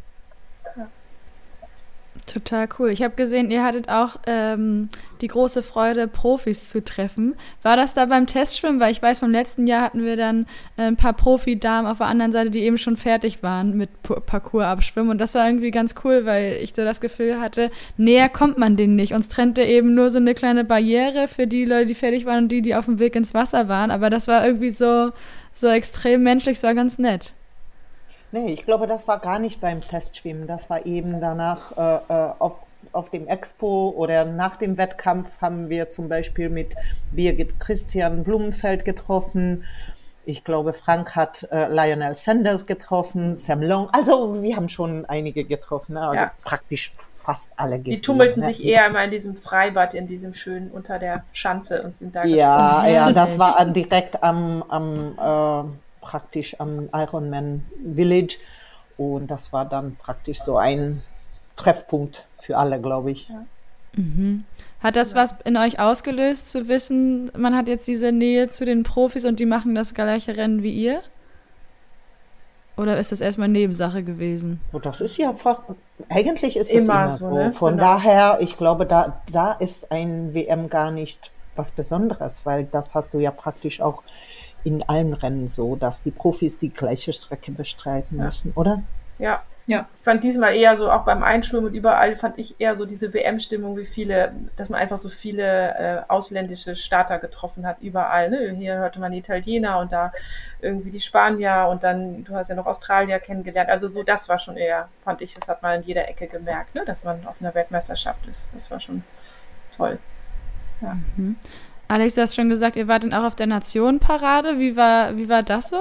Ja. 0.75 0.88
Total 2.27 2.67
cool. 2.77 2.89
Ich 2.89 3.03
habe 3.03 3.15
gesehen, 3.15 3.49
ihr 3.49 3.63
hattet 3.63 3.87
auch 3.87 4.17
ähm, 4.27 4.89
die 5.21 5.29
große 5.29 5.63
Freude, 5.63 6.09
Profis 6.09 6.67
zu 6.67 6.83
treffen. 6.83 7.35
War 7.63 7.77
das 7.77 7.93
da 7.93 8.05
beim 8.05 8.27
Testschwimmen? 8.27 8.81
Weil 8.81 8.91
ich 8.91 9.01
weiß, 9.01 9.21
beim 9.21 9.31
letzten 9.31 9.65
Jahr 9.65 9.81
hatten 9.81 10.03
wir 10.03 10.17
dann 10.17 10.45
äh, 10.75 10.83
ein 10.83 10.97
paar 10.97 11.13
Profi-Damen 11.13 11.89
auf 11.89 11.99
der 11.99 12.07
anderen 12.07 12.33
Seite, 12.33 12.51
die 12.51 12.63
eben 12.63 12.77
schon 12.77 12.97
fertig 12.97 13.43
waren 13.43 13.77
mit 13.77 13.89
Parcours 14.03 14.65
abschwimmen. 14.65 15.09
Und 15.09 15.19
das 15.19 15.35
war 15.35 15.47
irgendwie 15.47 15.71
ganz 15.71 15.95
cool, 16.03 16.25
weil 16.25 16.59
ich 16.61 16.73
so 16.75 16.83
das 16.83 16.99
Gefühl 16.99 17.39
hatte, 17.39 17.69
näher 17.95 18.27
kommt 18.27 18.57
man 18.57 18.75
denen 18.75 18.97
nicht. 18.97 19.13
Uns 19.13 19.29
trennte 19.29 19.63
eben 19.63 19.93
nur 19.93 20.09
so 20.09 20.17
eine 20.17 20.35
kleine 20.35 20.65
Barriere 20.65 21.29
für 21.29 21.47
die 21.47 21.63
Leute, 21.63 21.85
die 21.85 21.95
fertig 21.95 22.25
waren 22.25 22.43
und 22.43 22.49
die, 22.49 22.61
die 22.61 22.75
auf 22.75 22.85
dem 22.85 22.99
Weg 22.99 23.15
ins 23.15 23.33
Wasser 23.33 23.69
waren. 23.69 23.89
Aber 23.89 24.09
das 24.09 24.27
war 24.27 24.45
irgendwie 24.45 24.71
so, 24.71 25.13
so 25.53 25.67
extrem 25.67 26.23
menschlich, 26.23 26.57
es 26.57 26.63
war 26.63 26.75
ganz 26.75 26.99
nett. 26.99 27.35
Nee, 28.31 28.51
ich 28.51 28.63
glaube, 28.63 28.87
das 28.87 29.07
war 29.07 29.19
gar 29.19 29.39
nicht 29.39 29.61
beim 29.61 29.81
Testschwimmen. 29.81 30.47
Das 30.47 30.69
war 30.69 30.85
eben 30.85 31.21
danach 31.21 31.77
äh, 31.77 32.13
äh, 32.13 32.33
auf, 32.39 32.55
auf 32.91 33.09
dem 33.09 33.27
Expo 33.27 33.93
oder 33.95 34.25
nach 34.25 34.57
dem 34.57 34.77
Wettkampf 34.77 35.41
haben 35.41 35.69
wir 35.69 35.89
zum 35.89 36.09
Beispiel 36.09 36.49
mit 36.49 36.75
Birgit 37.11 37.59
Christian 37.59 38.23
Blumenfeld 38.23 38.83
getroffen. 38.83 39.63
Ich 40.25 40.43
glaube, 40.43 40.73
Frank 40.73 41.15
hat 41.15 41.47
äh, 41.51 41.69
Lionel 41.69 42.13
Sanders 42.13 42.65
getroffen, 42.65 43.37
Sam 43.37 43.61
Long. 43.61 43.89
Also 43.93 44.41
wir 44.41 44.57
haben 44.57 44.67
schon 44.67 45.05
einige 45.05 45.45
getroffen, 45.45 45.93
ne? 45.93 46.01
also 46.01 46.15
ja. 46.15 46.25
praktisch 46.43 46.91
fast 47.15 47.53
alle 47.55 47.79
gesehen. 47.79 47.95
Die 47.95 48.01
tummelten 48.01 48.41
ne? 48.41 48.47
sich 48.47 48.65
eher 48.65 48.87
immer 48.87 49.05
in 49.05 49.11
diesem 49.11 49.37
Freibad, 49.37 49.93
in 49.93 50.05
diesem 50.05 50.33
schönen 50.33 50.69
unter 50.69 50.99
der 50.99 51.23
Schanze 51.31 51.81
und 51.81 51.95
sind 51.95 52.13
da 52.13 52.25
Ja, 52.25 52.85
ja, 52.89 53.09
das 53.13 53.39
war 53.39 53.63
direkt 53.67 54.21
am, 54.21 54.63
am 54.67 55.69
äh, 55.69 55.87
praktisch 56.01 56.60
am 56.60 56.89
Ironman 56.93 57.65
Village. 57.95 58.38
Und 58.97 59.27
das 59.27 59.53
war 59.53 59.65
dann 59.65 59.95
praktisch 59.95 60.39
so 60.39 60.57
ein 60.57 61.01
Treffpunkt 61.55 62.25
für 62.38 62.57
alle, 62.57 62.79
glaube 62.81 63.12
ich. 63.12 63.29
Mhm. 63.95 64.45
Hat 64.81 64.95
das 64.95 65.15
was 65.15 65.36
in 65.43 65.57
euch 65.57 65.79
ausgelöst, 65.79 66.51
zu 66.51 66.67
wissen, 66.67 67.31
man 67.36 67.55
hat 67.55 67.67
jetzt 67.67 67.88
diese 67.88 68.12
Nähe 68.12 68.47
zu 68.47 68.63
den 68.63 68.83
Profis 68.83 69.25
und 69.25 69.39
die 69.39 69.45
machen 69.45 69.75
das 69.75 69.93
gleiche 69.93 70.38
Rennen 70.38 70.62
wie 70.63 70.71
ihr? 70.71 71.01
Oder 72.77 72.99
ist 72.99 73.12
das 73.12 73.21
erstmal 73.21 73.47
Nebensache 73.47 74.03
gewesen? 74.03 74.62
Oh, 74.71 74.77
das 74.77 75.01
ist 75.01 75.17
ja 75.17 75.33
eigentlich 76.10 76.57
ist 76.57 76.69
es 76.69 76.83
immer, 76.83 77.05
immer, 77.05 77.12
so. 77.12 77.29
Ne? 77.31 77.51
Von 77.51 77.73
genau. 77.73 77.83
daher, 77.83 78.38
ich 78.39 78.55
glaube, 78.55 78.86
da, 78.86 79.19
da 79.31 79.53
ist 79.53 79.91
ein 79.91 80.36
WM 80.36 80.69
gar 80.69 80.91
nicht 80.91 81.31
was 81.55 81.71
Besonderes, 81.71 82.41
weil 82.45 82.65
das 82.65 82.93
hast 82.93 83.15
du 83.15 83.19
ja 83.19 83.31
praktisch 83.31 83.81
auch 83.81 84.03
in 84.67 84.84
allen 84.88 85.13
Rennen 85.13 85.47
so, 85.47 85.75
dass 85.75 86.03
die 86.03 86.12
Profis 86.12 86.58
die 86.58 86.69
gleiche 86.69 87.13
Strecke 87.13 87.51
bestreiten 87.51 88.17
ja. 88.17 88.25
müssen, 88.25 88.51
oder? 88.56 88.84
Ja, 89.17 89.41
ja, 89.65 89.86
ich 89.99 90.06
fand 90.06 90.23
diesmal 90.23 90.56
eher 90.56 90.77
so, 90.77 90.89
auch 90.89 91.03
beim 91.03 91.23
Einschwimmen 91.23 91.65
und 91.65 91.73
überall 91.73 92.15
fand 92.15 92.38
ich 92.38 92.56
eher 92.58 92.77
so 92.77 92.86
diese 92.86 93.13
WM-Stimmung, 93.13 93.75
wie 93.75 93.86
viele, 93.86 94.32
dass 94.56 94.69
man 94.69 94.80
einfach 94.80 94.97
so 94.97 95.10
viele 95.10 95.43
äh, 95.43 96.01
ausländische 96.08 96.77
Starter 96.77 97.19
getroffen 97.19 97.67
hat, 97.67 97.82
überall. 97.82 98.30
Ne? 98.30 98.51
Hier 98.51 98.77
hörte 98.77 99.01
man 99.01 99.12
die 99.12 99.17
Italiener 99.17 99.80
und 99.80 99.91
da 99.91 100.13
irgendwie 100.62 100.89
die 100.89 101.01
Spanier 101.01 101.67
und 101.69 101.84
dann, 101.84 102.23
du 102.23 102.34
hast 102.34 102.47
ja 102.49 102.56
noch 102.56 102.65
Australier 102.65 103.19
kennengelernt. 103.19 103.69
Also 103.69 103.89
so, 103.89 104.03
das 104.03 104.30
war 104.30 104.39
schon 104.39 104.56
eher, 104.56 104.88
fand 105.03 105.21
ich, 105.21 105.34
das 105.34 105.49
hat 105.49 105.62
man 105.62 105.82
in 105.82 105.88
jeder 105.88 106.08
Ecke 106.08 106.27
gemerkt, 106.27 106.73
ne? 106.73 106.84
dass 106.86 107.03
man 107.03 107.27
auf 107.27 107.36
einer 107.41 107.53
Weltmeisterschaft 107.53 108.25
ist. 108.25 108.49
Das 108.53 108.71
war 108.71 108.80
schon 108.80 109.03
toll. 109.75 109.99
Ja. 110.80 110.97
Mhm. 111.17 111.36
Alex, 111.88 112.15
du 112.15 112.21
hast 112.21 112.36
schon 112.36 112.50
gesagt, 112.50 112.76
ihr 112.76 112.88
wart 112.88 113.04
dann 113.04 113.13
auch 113.13 113.23
auf 113.23 113.36
der 113.36 113.47
Nationenparade. 113.47 114.60
Wie 114.60 114.76
war, 114.76 115.15
wie 115.17 115.30
war 115.30 115.43
das 115.43 115.69
so? 115.69 115.80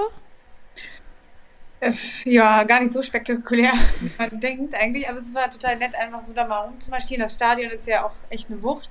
Äh, 1.80 1.92
ja, 2.24 2.62
gar 2.64 2.80
nicht 2.80 2.92
so 2.92 3.02
spektakulär, 3.02 3.72
wie 4.00 4.10
man 4.18 4.40
denkt 4.40 4.74
eigentlich, 4.74 5.08
aber 5.08 5.18
es 5.18 5.34
war 5.34 5.50
total 5.50 5.76
nett, 5.76 5.94
einfach 5.94 6.22
so 6.22 6.32
da 6.32 6.46
mal 6.46 6.60
rumzumarschieren. 6.60 7.22
Das 7.22 7.34
Stadion 7.34 7.70
ist 7.70 7.86
ja 7.86 8.04
auch 8.04 8.12
echt 8.30 8.50
eine 8.50 8.62
Wucht, 8.62 8.88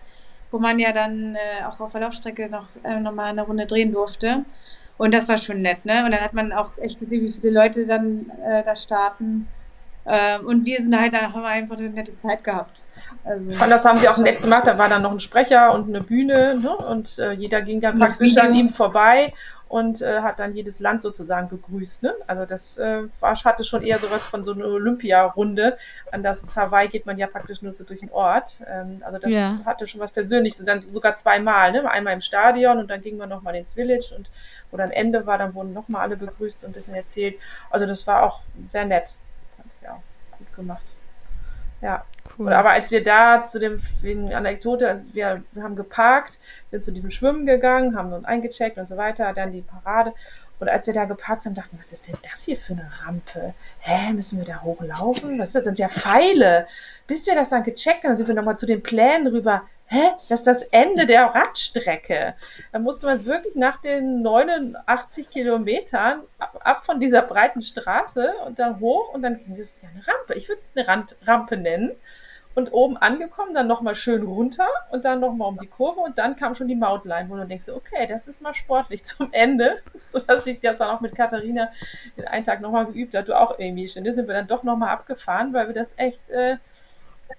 wo 0.51 0.60
man 0.60 0.78
ja 0.80 0.91
dann 0.91 1.36
äh, 1.36 1.63
auch 1.65 1.80
auf 1.80 1.93
der 1.93 2.01
Laufstrecke 2.01 2.49
noch, 2.49 2.67
äh, 2.84 2.99
noch 2.99 3.13
mal 3.13 3.25
eine 3.30 3.43
Runde 3.43 3.65
drehen 3.65 3.91
durfte. 3.91 4.45
Und 4.97 5.13
das 5.13 5.28
war 5.28 5.38
schon 5.38 5.62
nett, 5.62 5.86
ne? 5.86 6.06
Und 6.06 6.12
dann 6.12 6.21
hat 6.21 6.34
man 6.34 6.54
auch 6.54 6.78
echt 6.78 6.99
gesehen, 6.99 7.25
wie 7.25 7.34
viele 7.34 7.54
Leute 7.54 7.86
dann 7.88 8.30
äh, 8.45 8.63
da 8.63 8.75
starten. 8.75 9.47
Ähm, 10.06 10.45
und 10.45 10.65
wir 10.65 10.78
sind 10.78 10.97
halt, 10.97 11.13
da 11.13 11.34
haben 11.34 11.41
wir 11.41 11.47
einfach 11.47 11.78
eine 11.78 11.89
nette 11.89 12.15
Zeit 12.17 12.43
gehabt. 12.43 12.82
Also, 13.25 13.49
ich 13.49 13.57
fand, 13.57 13.71
das 13.71 13.83
haben 13.85 13.97
sie 13.97 14.07
auch 14.07 14.17
nett 14.17 14.41
gemacht. 14.41 14.67
Da 14.67 14.77
war 14.77 14.88
dann 14.88 15.01
noch 15.01 15.11
ein 15.11 15.19
Sprecher 15.19 15.73
und 15.73 15.89
eine 15.89 16.01
Bühne 16.01 16.59
ne? 16.61 16.75
und 16.75 17.17
äh, 17.17 17.31
jeder 17.31 17.61
ging 17.61 17.81
dann 17.81 17.97
praktisch 17.97 18.38
an 18.38 18.53
ihm 18.53 18.69
vorbei 18.69 19.33
und 19.67 20.01
äh, 20.01 20.21
hat 20.21 20.39
dann 20.39 20.53
jedes 20.53 20.79
Land 20.79 21.01
sozusagen 21.01 21.49
gegrüßt. 21.49 22.03
Ne? 22.03 22.13
Also 22.27 22.45
das 22.45 22.77
äh, 22.77 23.03
war, 23.19 23.35
hatte 23.35 23.63
schon 23.63 23.81
eher 23.81 23.97
sowas 23.97 24.25
von 24.25 24.45
so 24.45 24.53
einer 24.53 24.67
Olympia-Runde. 24.67 25.77
An 26.11 26.21
das 26.21 26.55
Hawaii 26.55 26.88
geht 26.88 27.05
man 27.05 27.17
ja 27.17 27.25
praktisch 27.27 27.61
nur 27.61 27.73
so 27.73 27.83
durch 27.83 28.01
den 28.01 28.11
Ort. 28.11 28.61
Ähm, 28.67 29.01
also 29.03 29.17
das 29.17 29.33
ja. 29.33 29.59
hatte 29.65 29.88
schon 29.88 30.01
was 30.01 30.11
Persönliches. 30.11 30.59
Und 30.59 30.67
dann 30.67 30.88
sogar 30.88 31.15
zweimal, 31.15 31.71
ne? 31.71 31.89
einmal 31.89 32.13
im 32.13 32.21
Stadion 32.21 32.77
und 32.77 32.89
dann 32.89 33.01
ging 33.01 33.17
man 33.17 33.27
nochmal 33.27 33.55
ins 33.55 33.73
Village 33.73 34.13
und 34.15 34.29
wo 34.69 34.77
dann 34.77 34.91
Ende 34.91 35.25
war, 35.25 35.38
dann 35.38 35.55
wurden 35.55 35.73
nochmal 35.73 36.03
alle 36.03 36.15
begrüßt 36.15 36.63
und 36.63 36.69
ein 36.69 36.73
bisschen 36.73 36.95
erzählt. 36.95 37.35
Also 37.71 37.88
das 37.88 38.05
war 38.05 38.23
auch 38.23 38.41
sehr 38.69 38.85
nett. 38.85 39.15
Ja, 39.81 39.99
gut 40.38 40.55
gemacht. 40.55 40.85
Ja. 41.81 42.05
Cool. 42.38 42.54
aber 42.54 42.71
als 42.71 42.91
wir 42.91 43.04
da 43.04 43.43
zu 43.43 43.60
dem, 43.60 43.82
wegen 44.02 44.34
Anekdote, 44.34 44.88
also 44.89 45.06
wir, 45.13 45.43
haben 45.62 45.76
geparkt, 45.76 46.39
sind 46.69 46.84
zu 46.84 46.91
diesem 46.91 47.12
Schwimmen 47.12 47.45
gegangen, 47.45 47.98
haben 47.98 48.12
uns 48.12 48.26
eingecheckt 48.26 48.78
und 48.78 48.88
so 48.88 48.98
weiter, 48.98 49.34
dann 49.34 49.52
die 49.52 49.62
Parade. 49.62 50.13
Und 50.58 50.69
als 50.69 50.88
wir 50.88 50.93
da 50.93 51.04
geparkt 51.04 51.45
haben, 51.45 51.54
dachten, 51.54 51.78
was 51.78 51.91
ist 51.91 52.08
denn 52.08 52.17
das 52.24 52.43
hier 52.43 52.56
für 52.56 52.74
eine 52.74 52.89
Rampe? 53.04 53.54
Hä, 53.80 54.13
müssen 54.13 54.39
wir 54.39 54.45
da 54.45 54.62
hochlaufen? 54.62 55.38
Das? 55.38 55.52
sind 55.52 55.78
ja 55.78 55.89
Pfeile. 55.89 56.65
Bis 57.08 57.28
wir 57.28 57.36
das 57.36 57.50
dann 57.50 57.63
gecheckt 57.63 58.06
haben, 58.06 58.15
sind 58.15 58.28
wir 58.28 58.36
nochmal 58.36 58.58
zu 58.58 58.65
den 58.65 58.82
Plänen 58.82 59.28
rüber 59.28 59.63
hä, 59.88 60.12
das 60.30 60.41
ist 60.41 60.48
das 60.48 60.63
Ende 60.63 61.06
der 61.06 61.26
Radstrecke. 61.26 62.36
Da 62.71 62.80
musste 62.80 63.06
man 63.06 63.26
wirklich 63.26 63.56
nach 63.56 63.82
den 63.82 64.21
89 64.21 65.30
Kilometern 65.30 66.21
ab, 66.39 66.60
ab 66.63 66.86
von 66.86 67.00
dieser 67.00 67.21
breiten 67.21 67.62
Straße 67.62 68.34
und 68.45 68.60
dann 68.60 68.80
hoch 68.80 69.13
und 69.13 69.21
dann 69.21 69.38
ging 69.38 69.56
das 69.56 69.82
ja 69.82 69.89
eine 69.89 70.06
Rampe. 70.08 70.34
Ich 70.36 70.48
würde 70.48 70.60
es 70.60 70.71
eine 70.76 70.88
Rand, 70.88 71.15
Rampe 71.26 71.58
nennen. 71.58 71.91
Und 72.55 72.71
oben 72.71 72.95
angekommen, 72.97 73.53
dann 73.53 73.67
nochmal 73.67 73.95
schön 73.95 74.23
runter 74.23 74.67
und 74.91 75.03
dann 75.03 75.19
nochmal 75.19 75.49
um 75.49 75.57
die 75.57 75.67
Kurve 75.67 75.99
und 75.99 76.17
dann 76.17 76.37
kam 76.37 76.55
schon 76.55 76.69
die 76.69 76.75
Mautline, 76.75 77.29
wo 77.29 77.35
du 77.35 77.45
denkst, 77.45 77.67
okay, 77.69 78.07
das 78.07 78.27
ist 78.27 78.41
mal 78.41 78.53
sportlich 78.53 79.03
zum 79.05 79.29
Ende. 79.33 79.81
So 80.07 80.19
dass 80.19 80.47
ich 80.47 80.59
das 80.61 80.77
dann 80.77 80.89
auch 80.89 81.01
mit 81.01 81.15
Katharina 81.15 81.69
den 82.15 82.27
einen 82.27 82.45
Tag 82.45 82.61
nochmal 82.61 82.85
geübt 82.85 83.13
hat, 83.13 83.27
du 83.27 83.37
auch 83.37 83.59
irgendwie 83.59 83.89
schon. 83.89 84.03
Da 84.05 84.13
sind 84.13 84.27
wir 84.27 84.35
dann 84.35 84.47
doch 84.47 84.63
nochmal 84.63 84.89
abgefahren, 84.89 85.53
weil 85.53 85.67
wir 85.67 85.73
das 85.73 85.91
echt 85.97 86.29
äh, 86.29 86.57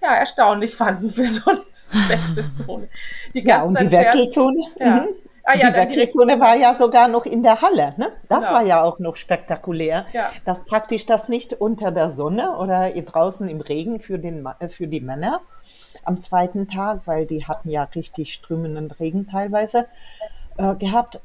ja, 0.01 0.15
erstaunlich 0.15 0.75
fanden 0.75 1.09
für 1.09 1.27
so 1.27 1.49
eine 1.49 1.63
Wechselzone. 2.09 2.87
ja, 3.33 3.63
und 3.63 3.79
die 3.79 3.91
Wechselzone. 3.91 4.59
Ja. 4.79 5.07
Ah, 5.49 5.55
ja, 5.55 5.69
die 5.69 5.77
Wechselzone 5.77 6.37
war 6.41 6.57
ja 6.57 6.75
sogar 6.75 7.07
noch 7.07 7.25
in 7.25 7.41
der 7.41 7.61
Halle. 7.61 7.93
Ne? 7.95 8.11
Das 8.27 8.41
genau. 8.41 8.51
war 8.51 8.63
ja 8.63 8.83
auch 8.83 8.99
noch 8.99 9.15
spektakulär, 9.15 10.05
ja. 10.11 10.29
dass 10.43 10.65
praktisch 10.65 11.05
das 11.05 11.29
nicht 11.29 11.53
unter 11.53 11.91
der 11.91 12.11
Sonne 12.11 12.57
oder 12.57 12.89
draußen 12.89 13.47
im 13.47 13.61
Regen 13.61 14.01
für, 14.01 14.19
den, 14.19 14.45
äh, 14.59 14.67
für 14.67 14.87
die 14.87 14.99
Männer 14.99 15.39
am 16.03 16.19
zweiten 16.19 16.67
Tag, 16.67 17.03
weil 17.05 17.25
die 17.25 17.45
hatten 17.45 17.69
ja 17.69 17.83
richtig 17.83 18.33
strömenden 18.33 18.91
Regen 18.91 19.25
teilweise 19.25 19.85
äh, 20.57 20.75
gehabt, 20.75 21.21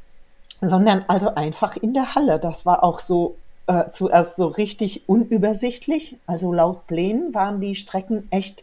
sondern 0.61 1.05
also 1.09 1.35
einfach 1.35 1.77
in 1.77 1.93
der 1.93 2.15
Halle. 2.15 2.39
Das 2.39 2.65
war 2.65 2.85
auch 2.85 3.01
so 3.01 3.35
äh, 3.67 3.91
zuerst 3.91 4.37
so 4.37 4.47
richtig 4.47 5.09
unübersichtlich. 5.09 6.17
Also 6.29 6.53
laut 6.53 6.87
Plänen 6.87 7.35
waren 7.35 7.61
die 7.61 7.75
Strecken 7.75 8.29
echt 8.31 8.63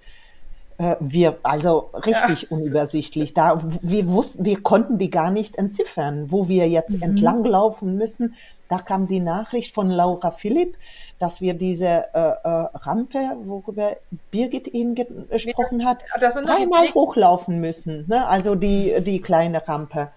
wir, 1.02 1.38
also 1.44 1.90
richtig 1.94 2.44
ja. 2.44 2.48
unübersichtlich. 2.50 3.34
Da, 3.34 3.62
wir 3.82 4.08
wussten, 4.08 4.46
wir 4.46 4.64
konnten 4.64 4.98
die 4.98 5.10
gar 5.10 5.30
nicht 5.30 5.58
entziffern, 5.58 6.32
wo 6.32 6.48
wir 6.48 6.70
jetzt 6.70 6.96
mhm. 6.96 7.04
entlang 7.04 7.44
laufen 7.44 7.96
müssen. 7.98 8.36
Da 8.70 8.78
kam 8.78 9.08
die 9.08 9.20
Nachricht 9.20 9.74
von 9.74 9.90
Laura 9.90 10.32
Philipp, 10.32 10.78
dass 11.18 11.42
wir 11.42 11.54
diese 11.54 12.06
äh, 12.14 12.20
äh, 12.20 12.68
Rampe, 12.76 13.20
worüber 13.44 13.98
Birgit 14.32 14.68
eben 14.70 14.96
gesprochen 14.96 15.86
hat, 15.86 16.00
dreimal 16.18 16.88
hochlaufen 16.94 17.60
müssen. 17.60 18.06
Ne? 18.08 18.26
Also 18.28 18.56
die, 18.56 18.96
die 19.02 19.22
kleine 19.22 19.68
Rampe. 19.68 20.10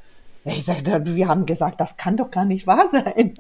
Ich 0.44 0.64
sagte, 0.64 1.05
wir 1.05 1.29
haben 1.29 1.46
gesagt, 1.46 1.81
das 1.81 1.96
kann 1.96 2.16
doch 2.16 2.31
gar 2.31 2.44
nicht 2.44 2.66
wahr 2.66 2.87
sein. 2.88 3.35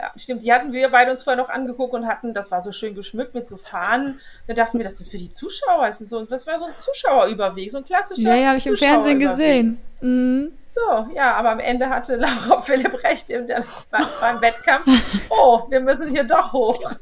Ja, 0.00 0.12
stimmt. 0.16 0.42
Die 0.42 0.50
hatten 0.50 0.72
wir 0.72 0.88
beide 0.88 1.10
uns 1.10 1.22
vorher 1.22 1.42
noch 1.42 1.50
angeguckt 1.50 1.92
und 1.92 2.06
hatten, 2.06 2.32
das 2.32 2.50
war 2.50 2.62
so 2.62 2.72
schön 2.72 2.94
geschmückt 2.94 3.34
mit 3.34 3.44
so 3.44 3.58
Fahnen. 3.58 4.18
Da 4.46 4.54
dachten 4.54 4.78
wir, 4.78 4.84
das 4.84 4.98
ist 4.98 5.10
für 5.10 5.18
die 5.18 5.28
Zuschauer. 5.28 5.86
Das, 5.86 6.00
ist 6.00 6.08
so, 6.08 6.24
das 6.24 6.46
war 6.46 6.58
so 6.58 6.64
ein 6.64 6.72
Zuschauerüberweg, 6.74 7.70
so 7.70 7.78
ein 7.78 7.84
klassischer. 7.84 8.30
Ja, 8.30 8.34
ja, 8.34 8.48
habe 8.48 8.58
ich 8.58 8.66
im 8.66 8.78
Fernsehen 8.78 9.18
gesehen. 9.18 9.78
Mhm. 10.00 10.52
So, 10.64 10.80
ja, 11.14 11.34
aber 11.34 11.50
am 11.50 11.60
Ende 11.60 11.90
hatte 11.90 12.16
Laura 12.16 12.62
Philipp 12.62 13.04
recht 13.04 13.28
im, 13.28 13.46
beim 13.90 14.40
Wettkampf. 14.40 14.86
Oh, 15.28 15.64
wir 15.68 15.80
müssen 15.80 16.08
hier 16.08 16.24
doch 16.24 16.50
hoch. 16.54 16.92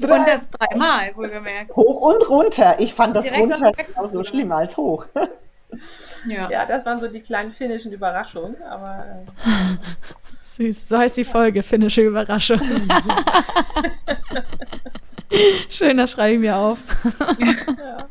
Drei. 0.00 0.18
Und 0.18 0.26
das 0.26 0.50
dreimal, 0.50 1.14
wohlgemerkt. 1.14 1.76
Hoch 1.76 2.00
und 2.00 2.28
runter. 2.28 2.74
Ich 2.80 2.92
fand 2.92 3.14
das 3.14 3.26
Direkt 3.26 3.40
runter 3.40 4.08
so 4.08 4.24
schlimmer 4.24 4.56
als 4.56 4.76
hoch. 4.76 5.06
Ja. 6.26 6.50
ja, 6.50 6.66
das 6.66 6.84
waren 6.84 7.00
so 7.00 7.08
die 7.08 7.20
kleinen 7.20 7.50
finnischen 7.50 7.92
Überraschungen, 7.92 8.60
aber. 8.62 9.04
Äh, 9.06 9.76
Süß, 10.56 10.88
so 10.88 10.98
heißt 10.98 11.16
die 11.16 11.24
Folge, 11.24 11.62
finnische 11.62 12.02
Überraschung. 12.02 12.60
Schön, 15.70 15.96
das 15.96 16.10
schreibe 16.10 16.34
ich 16.34 16.40
mir 16.40 16.56
auf. 16.56 16.78
ja. 17.40 18.08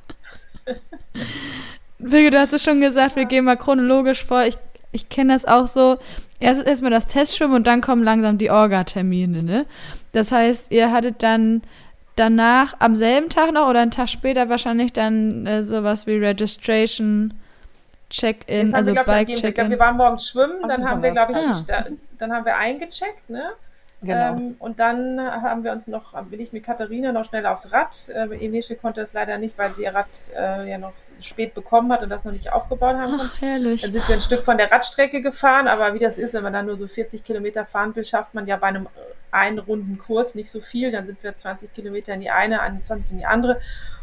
Wilge, 1.99 2.31
du 2.31 2.39
hast 2.39 2.53
es 2.53 2.63
schon 2.63 2.81
gesagt, 2.81 3.15
wir 3.15 3.25
gehen 3.25 3.45
mal 3.45 3.57
chronologisch 3.57 4.25
vor. 4.25 4.43
Ich, 4.45 4.57
ich 4.91 5.07
kenne 5.09 5.33
das 5.33 5.45
auch 5.45 5.67
so. 5.67 5.99
Erst 6.39 6.65
erstmal 6.65 6.89
das 6.89 7.05
Testschwimmen 7.05 7.55
und 7.55 7.67
dann 7.67 7.81
kommen 7.81 8.03
langsam 8.03 8.39
die 8.39 8.49
Orga-Termine, 8.49 9.43
ne? 9.43 9.67
Das 10.11 10.31
heißt, 10.31 10.71
ihr 10.71 10.91
hattet 10.91 11.21
dann 11.21 11.61
danach 12.15 12.73
am 12.79 12.95
selben 12.95 13.29
Tag 13.29 13.51
noch 13.53 13.69
oder 13.69 13.81
einen 13.81 13.91
Tag 13.91 14.09
später 14.09 14.49
wahrscheinlich 14.49 14.91
dann 14.91 15.45
äh, 15.45 15.61
sowas 15.61 16.07
wie 16.07 16.17
Registration, 16.17 17.35
Check-in, 18.11 18.73
also 18.73 18.93
Bike-Check-in. 18.93 19.69
Wir 19.69 19.79
waren 19.79 19.97
morgens 19.97 20.27
schwimmen, 20.27 20.67
dann 20.67 20.87
haben 20.87 21.01
wir, 21.01 21.11
glaube 21.11 21.31
ich, 21.31 21.37
ah 21.37 21.85
dann 22.17 22.33
haben 22.33 22.45
wir 22.45 22.57
eingecheckt, 22.57 23.29
ne? 23.29 23.53
Genau. 24.03 24.35
Ähm, 24.35 24.55
und 24.57 24.79
dann 24.79 25.19
haben 25.19 25.63
wir 25.63 25.71
uns 25.71 25.87
noch, 25.87 26.19
bin 26.23 26.39
ich 26.39 26.51
mit 26.51 26.63
Katharina 26.63 27.11
noch 27.11 27.23
schnell 27.23 27.45
aufs 27.45 27.71
Rad. 27.71 28.09
Äh, 28.09 28.45
Emesche 28.45 28.75
konnte 28.75 29.01
es 29.01 29.13
leider 29.13 29.37
nicht, 29.37 29.55
weil 29.57 29.71
sie 29.73 29.83
ihr 29.83 29.93
Rad 29.93 30.07
äh, 30.35 30.69
ja 30.69 30.79
noch 30.79 30.93
spät 31.19 31.53
bekommen 31.53 31.93
hat 31.93 32.01
und 32.01 32.09
das 32.09 32.25
noch 32.25 32.31
nicht 32.31 32.51
aufgebaut 32.51 32.95
haben 32.95 33.19
Ach, 33.21 33.41
herrlich. 33.41 33.81
Dann 33.81 33.91
sind 33.91 34.07
wir 34.07 34.15
ein 34.15 34.21
Stück 34.21 34.43
von 34.43 34.57
der 34.57 34.71
Radstrecke 34.71 35.21
gefahren, 35.21 35.67
aber 35.67 35.93
wie 35.93 35.99
das 35.99 36.17
ist, 36.17 36.33
wenn 36.33 36.41
man 36.41 36.53
dann 36.53 36.65
nur 36.65 36.77
so 36.77 36.87
40 36.87 37.23
Kilometer 37.23 37.67
fahren 37.67 37.95
will, 37.95 38.03
schafft 38.03 38.33
man 38.33 38.47
ja 38.47 38.57
bei 38.57 38.67
einem 38.67 38.87
einen 39.29 39.59
runden 39.59 39.99
Kurs 39.99 40.33
nicht 40.33 40.49
so 40.49 40.61
viel. 40.61 40.91
Dann 40.91 41.05
sind 41.05 41.23
wir 41.23 41.35
20 41.35 41.73
Kilometer 41.73 42.13
in 42.15 42.21
die 42.21 42.31
eine, 42.31 42.61
21 42.61 43.11
in 43.11 43.17
die 43.19 43.25
andere 43.25 43.59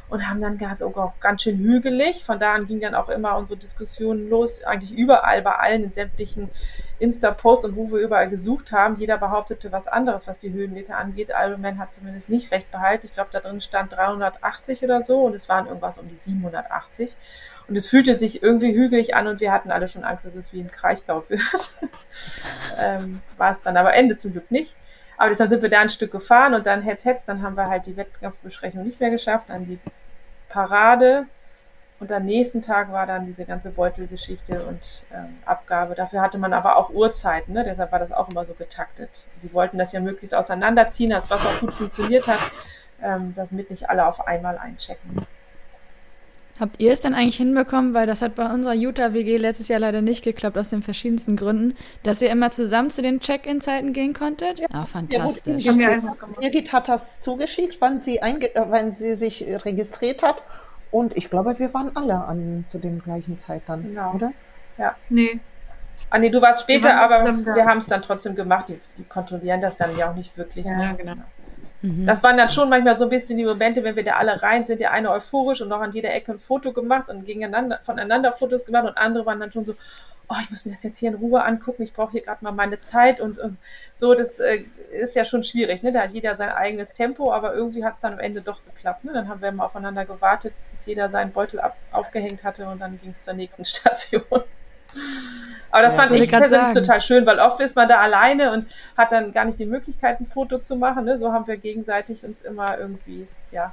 und 0.08 0.28
haben 0.28 0.40
dann 0.40 0.58
ganz, 0.58 0.82
auch 0.82 1.12
ganz 1.20 1.42
schön 1.42 1.58
hügelig. 1.58 2.24
Von 2.24 2.38
da 2.38 2.54
an 2.54 2.66
ging 2.66 2.80
dann 2.80 2.94
auch 2.94 3.08
immer 3.08 3.36
unsere 3.36 3.58
Diskussionen 3.58 4.28
los, 4.28 4.62
eigentlich 4.64 4.92
überall, 4.92 5.42
bei 5.42 5.52
allen 5.52 5.84
in 5.84 5.92
sämtlichen 5.92 6.50
Insta-Post 6.98 7.64
und 7.64 7.76
wo 7.76 7.90
wir 7.90 8.00
überall 8.00 8.28
gesucht 8.28 8.72
haben, 8.72 8.96
jeder 8.96 9.18
behauptete 9.18 9.70
was 9.70 9.86
anderes, 9.86 10.26
was 10.26 10.38
die 10.38 10.52
Höhenmeter 10.52 10.96
angeht. 10.96 11.30
Ironman 11.30 11.78
hat 11.78 11.92
zumindest 11.92 12.28
nicht 12.28 12.50
recht 12.50 12.70
behalten. 12.70 13.06
Ich 13.06 13.14
glaube, 13.14 13.30
da 13.32 13.40
drin 13.40 13.60
stand 13.60 13.92
380 13.92 14.82
oder 14.82 15.02
so 15.02 15.22
und 15.22 15.34
es 15.34 15.48
waren 15.48 15.66
irgendwas 15.66 15.98
um 15.98 16.08
die 16.08 16.16
780. 16.16 17.14
Und 17.68 17.76
es 17.76 17.88
fühlte 17.88 18.14
sich 18.14 18.42
irgendwie 18.42 18.72
hügelig 18.72 19.14
an 19.14 19.26
und 19.26 19.40
wir 19.40 19.52
hatten 19.52 19.70
alle 19.70 19.88
schon 19.88 20.02
Angst, 20.02 20.24
dass 20.24 20.34
es 20.34 20.52
wie 20.54 20.60
ein 20.60 20.70
Kraichgau 20.70 21.22
wird. 21.28 21.40
ähm, 22.78 23.20
war 23.36 23.50
es 23.50 23.60
dann 23.60 23.76
aber 23.76 23.94
Ende 23.94 24.16
zum 24.16 24.32
Glück 24.32 24.50
nicht. 24.50 24.74
Aber 25.18 25.28
deshalb 25.28 25.50
sind 25.50 25.62
wir 25.62 25.68
da 25.68 25.80
ein 25.80 25.90
Stück 25.90 26.12
gefahren 26.12 26.54
und 26.54 26.64
dann 26.66 26.82
hetz, 26.82 27.04
hetz, 27.04 27.26
dann 27.26 27.42
haben 27.42 27.56
wir 27.56 27.68
halt 27.68 27.86
die 27.86 27.96
Wettkampfbeschränkung 27.96 28.84
nicht 28.84 29.00
mehr 29.00 29.10
geschafft, 29.10 29.46
dann 29.48 29.66
die 29.66 29.78
Parade 30.48 31.26
und 32.00 32.12
am 32.12 32.24
nächsten 32.24 32.62
Tag 32.62 32.92
war 32.92 33.06
dann 33.06 33.26
diese 33.26 33.44
ganze 33.44 33.70
Beutelgeschichte 33.70 34.62
und 34.64 35.04
ähm, 35.12 35.38
Abgabe. 35.44 35.96
Dafür 35.96 36.20
hatte 36.20 36.38
man 36.38 36.52
aber 36.52 36.76
auch 36.76 36.90
Uhrzeiten, 36.90 37.52
ne? 37.52 37.64
deshalb 37.64 37.90
war 37.90 37.98
das 37.98 38.12
auch 38.12 38.28
immer 38.28 38.46
so 38.46 38.54
getaktet. 38.54 39.26
Sie 39.38 39.52
wollten 39.52 39.78
das 39.78 39.92
ja 39.92 39.98
möglichst 39.98 40.34
auseinanderziehen, 40.34 41.12
also 41.12 41.30
was 41.30 41.44
auch 41.44 41.58
gut 41.58 41.72
funktioniert 41.72 42.28
hat, 42.28 42.38
ähm, 43.02 43.34
damit 43.34 43.70
nicht 43.70 43.90
alle 43.90 44.06
auf 44.06 44.26
einmal 44.26 44.56
einchecken. 44.56 45.26
Habt 46.60 46.80
ihr 46.80 46.92
es 46.92 47.00
dann 47.00 47.14
eigentlich 47.14 47.36
hinbekommen, 47.36 47.94
weil 47.94 48.06
das 48.06 48.22
hat 48.22 48.34
bei 48.34 48.52
unserer 48.52 48.74
Utah-WG 48.74 49.36
letztes 49.36 49.68
Jahr 49.68 49.78
leider 49.78 50.02
nicht 50.02 50.24
geklappt, 50.24 50.58
aus 50.58 50.70
den 50.70 50.82
verschiedensten 50.82 51.36
Gründen, 51.36 51.76
dass 52.02 52.20
ihr 52.20 52.30
immer 52.30 52.50
zusammen 52.50 52.90
zu 52.90 53.00
den 53.00 53.20
Check-In-Zeiten 53.20 53.92
gehen 53.92 54.12
konntet? 54.12 54.58
Ja, 54.58 54.66
ah, 54.72 54.86
fantastisch. 54.86 55.64
Ja, 55.64 55.72
Birgit 56.40 56.72
hat 56.72 56.88
das 56.88 57.20
zugeschickt, 57.20 57.80
wann 57.80 58.00
sie, 58.00 58.22
einge 58.22 58.54
äh, 58.54 58.64
wann 58.68 58.92
sie 58.92 59.14
sich 59.14 59.44
registriert 59.64 60.22
hat. 60.22 60.42
Und 60.90 61.16
ich 61.16 61.30
glaube, 61.30 61.58
wir 61.58 61.72
waren 61.74 61.94
alle 61.94 62.24
an 62.24 62.64
zu 62.66 62.78
dem 62.78 62.98
gleichen 63.00 63.38
Zeit 63.38 63.62
dann, 63.66 63.82
genau. 63.82 64.14
oder? 64.14 64.32
Ja. 64.78 64.96
Nee. 65.08 65.40
Ah, 66.10 66.18
nee, 66.18 66.30
du 66.30 66.40
warst 66.40 66.62
später, 66.62 67.00
aber 67.00 67.24
wir 67.24 67.66
haben 67.66 67.78
es 67.78 67.86
dann 67.86 68.02
trotzdem 68.02 68.34
gemacht. 68.34 68.68
Die, 68.68 68.80
die, 68.96 69.04
kontrollieren 69.04 69.60
das 69.60 69.76
dann 69.76 69.96
ja 69.96 70.10
auch 70.10 70.14
nicht 70.14 70.36
wirklich. 70.38 70.64
Ja, 70.64 70.76
ne? 70.76 70.94
genau. 70.96 71.14
Mhm. 71.82 72.06
Das 72.06 72.22
waren 72.22 72.36
dann 72.36 72.50
schon 72.50 72.68
manchmal 72.68 72.98
so 72.98 73.04
ein 73.04 73.10
bisschen 73.10 73.38
die 73.38 73.44
Momente, 73.44 73.84
wenn 73.84 73.96
wir 73.96 74.04
da 74.04 74.14
alle 74.14 74.42
rein 74.42 74.64
sind, 74.64 74.80
der 74.80 74.92
eine 74.92 75.10
euphorisch 75.10 75.60
und 75.60 75.68
noch 75.68 75.80
an 75.80 75.92
jeder 75.92 76.12
Ecke 76.12 76.32
ein 76.32 76.38
Foto 76.38 76.72
gemacht 76.72 77.08
und 77.08 77.24
gegeneinander, 77.24 77.80
voneinander 77.82 78.32
Fotos 78.32 78.64
gemacht 78.64 78.86
und 78.86 78.96
andere 78.96 79.24
waren 79.26 79.40
dann 79.40 79.52
schon 79.52 79.64
so, 79.64 79.74
oh, 80.28 80.36
ich 80.42 80.50
muss 80.50 80.64
mir 80.64 80.72
das 80.72 80.82
jetzt 80.82 80.98
hier 80.98 81.10
in 81.10 81.14
Ruhe 81.16 81.42
angucken, 81.42 81.82
ich 81.82 81.92
brauche 81.92 82.12
hier 82.12 82.20
gerade 82.20 82.44
mal 82.44 82.52
meine 82.52 82.80
Zeit 82.80 83.20
und, 83.20 83.38
und 83.38 83.56
so, 83.94 84.14
das 84.14 84.38
äh, 84.38 84.64
ist 84.90 85.16
ja 85.16 85.24
schon 85.24 85.42
schwierig, 85.42 85.82
ne? 85.82 85.92
Da 85.92 86.02
hat 86.02 86.10
jeder 86.10 86.36
sein 86.36 86.50
eigenes 86.50 86.92
Tempo, 86.92 87.32
aber 87.32 87.54
irgendwie 87.54 87.84
hat 87.84 87.94
es 87.94 88.00
dann 88.00 88.14
am 88.14 88.20
Ende 88.20 88.42
doch 88.42 88.60
geklappt. 88.64 89.04
Ne? 89.04 89.12
Dann 89.12 89.28
haben 89.28 89.40
wir 89.40 89.50
mal 89.52 89.64
aufeinander 89.64 90.04
gewartet, 90.04 90.52
bis 90.70 90.86
jeder 90.86 91.10
seinen 91.10 91.32
Beutel 91.32 91.60
ab, 91.60 91.76
aufgehängt 91.92 92.44
hatte 92.44 92.68
und 92.68 92.80
dann 92.80 93.00
ging 93.00 93.10
es 93.10 93.22
zur 93.22 93.34
nächsten 93.34 93.64
Station. 93.64 94.22
Aber 95.70 95.82
das 95.82 95.96
ja, 95.96 96.02
fand 96.02 96.14
ich 96.14 96.30
persönlich 96.30 96.68
sagen. 96.68 96.74
total 96.74 97.00
schön, 97.00 97.26
weil 97.26 97.38
oft 97.40 97.60
ist 97.60 97.76
man 97.76 97.88
da 97.88 97.98
alleine 97.98 98.52
und 98.52 98.66
hat 98.96 99.12
dann 99.12 99.32
gar 99.32 99.44
nicht 99.44 99.58
die 99.58 99.66
Möglichkeit, 99.66 100.20
ein 100.20 100.26
Foto 100.26 100.58
zu 100.58 100.76
machen. 100.76 101.04
Ne? 101.04 101.18
So 101.18 101.32
haben 101.32 101.46
wir 101.46 101.56
gegenseitig 101.56 102.24
uns 102.24 102.42
immer 102.42 102.78
irgendwie, 102.78 103.28
ja, 103.50 103.72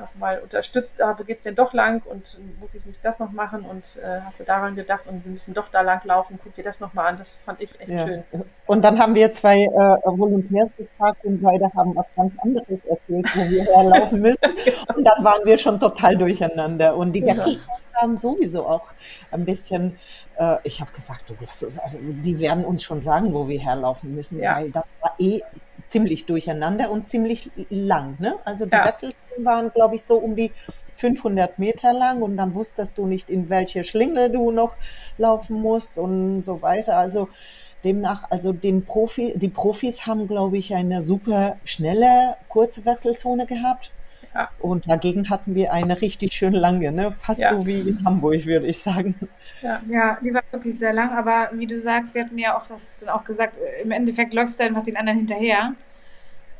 nochmal 0.00 0.38
unterstützt, 0.38 1.02
ah, 1.02 1.14
wo 1.18 1.24
geht's 1.24 1.42
denn 1.42 1.54
doch 1.54 1.72
lang 1.72 2.02
und 2.06 2.38
muss 2.60 2.74
ich 2.74 2.84
nicht 2.86 3.04
das 3.04 3.18
noch 3.18 3.32
machen 3.32 3.64
und 3.64 3.96
äh, 4.02 4.20
hast 4.24 4.40
du 4.40 4.44
daran 4.44 4.76
gedacht 4.76 5.06
und 5.06 5.24
wir 5.24 5.32
müssen 5.32 5.54
doch 5.54 5.68
da 5.70 5.80
lang 5.80 6.00
laufen, 6.04 6.38
guck 6.42 6.54
dir 6.54 6.64
das 6.64 6.80
nochmal 6.80 7.08
an, 7.08 7.18
das 7.18 7.36
fand 7.44 7.60
ich 7.60 7.78
echt 7.80 7.90
ja. 7.90 8.06
schön. 8.06 8.24
Und 8.66 8.84
dann 8.84 8.98
haben 8.98 9.14
wir 9.14 9.30
zwei 9.30 9.64
äh, 9.64 9.68
Volontärs 10.04 10.74
gefragt 10.76 11.24
und 11.24 11.42
beide 11.42 11.70
haben 11.74 11.94
was 11.96 12.06
ganz 12.14 12.38
anderes 12.38 12.84
erzählt, 12.84 13.26
wo 13.34 13.50
wir 13.50 13.64
herlaufen 13.64 14.20
müssen 14.20 14.54
und 14.96 15.04
dann 15.04 15.24
waren 15.24 15.44
wir 15.44 15.58
schon 15.58 15.78
total 15.80 16.16
durcheinander 16.16 16.96
und 16.96 17.12
die 17.12 17.24
Wechselzeiten 17.24 17.82
waren 18.00 18.16
sowieso 18.16 18.66
auch 18.66 18.88
ein 19.30 19.44
bisschen 19.44 19.98
äh, 20.38 20.56
ich 20.64 20.80
habe 20.80 20.92
gesagt, 20.92 21.28
du, 21.28 21.34
also, 21.46 21.98
die 22.00 22.38
werden 22.38 22.64
uns 22.64 22.82
schon 22.82 23.00
sagen, 23.00 23.34
wo 23.34 23.48
wir 23.48 23.58
herlaufen 23.58 24.14
müssen, 24.14 24.38
ja. 24.38 24.56
weil 24.56 24.70
das 24.70 24.84
war 25.00 25.14
eh 25.18 25.40
ziemlich 25.86 26.26
durcheinander 26.26 26.90
und 26.90 27.08
ziemlich 27.08 27.50
lang. 27.70 28.16
Ne? 28.18 28.36
Also 28.44 28.66
die 28.66 28.72
ja. 28.72 28.92
Waren, 29.38 29.70
glaube 29.72 29.94
ich, 29.94 30.02
so 30.02 30.16
um 30.16 30.34
die 30.34 30.50
500 30.94 31.58
Meter 31.58 31.92
lang 31.92 32.22
und 32.22 32.36
dann 32.36 32.54
wusstest 32.54 32.98
du 32.98 33.06
nicht, 33.06 33.30
in 33.30 33.48
welche 33.48 33.84
Schlinge 33.84 34.30
du 34.30 34.50
noch 34.50 34.74
laufen 35.16 35.60
musst 35.60 35.96
und 35.96 36.42
so 36.42 36.60
weiter. 36.60 36.98
Also 36.98 37.28
demnach, 37.84 38.24
also 38.30 38.52
den 38.52 38.84
Profi, 38.84 39.32
die 39.36 39.48
Profis 39.48 40.06
haben, 40.06 40.26
glaube 40.26 40.58
ich, 40.58 40.74
eine 40.74 41.02
super 41.02 41.56
schnelle, 41.64 42.36
kurze 42.48 42.84
Wechselzone 42.84 43.46
gehabt. 43.46 43.92
Ja. 44.38 44.48
Und 44.60 44.88
dagegen 44.88 45.30
hatten 45.30 45.56
wir 45.56 45.72
eine 45.72 46.00
richtig 46.00 46.32
schön 46.32 46.52
lange, 46.52 46.92
ne? 46.92 47.10
fast 47.10 47.40
ja. 47.40 47.50
so 47.50 47.66
wie 47.66 47.80
in 47.80 48.04
Hamburg, 48.04 48.46
würde 48.46 48.68
ich 48.68 48.78
sagen. 48.78 49.16
Ja. 49.62 49.82
ja, 49.90 50.18
die 50.22 50.32
war 50.32 50.42
wirklich 50.52 50.78
sehr 50.78 50.92
lang, 50.92 51.10
aber 51.10 51.48
wie 51.54 51.66
du 51.66 51.76
sagst, 51.76 52.14
wir 52.14 52.22
hatten 52.22 52.38
ja 52.38 52.56
auch 52.56 52.64
das 52.64 53.04
auch 53.08 53.24
gesagt, 53.24 53.54
im 53.82 53.90
Endeffekt 53.90 54.32
läufst 54.32 54.60
du 54.60 54.64
einfach 54.64 54.84
den 54.84 54.96
anderen 54.96 55.18
hinterher. 55.18 55.72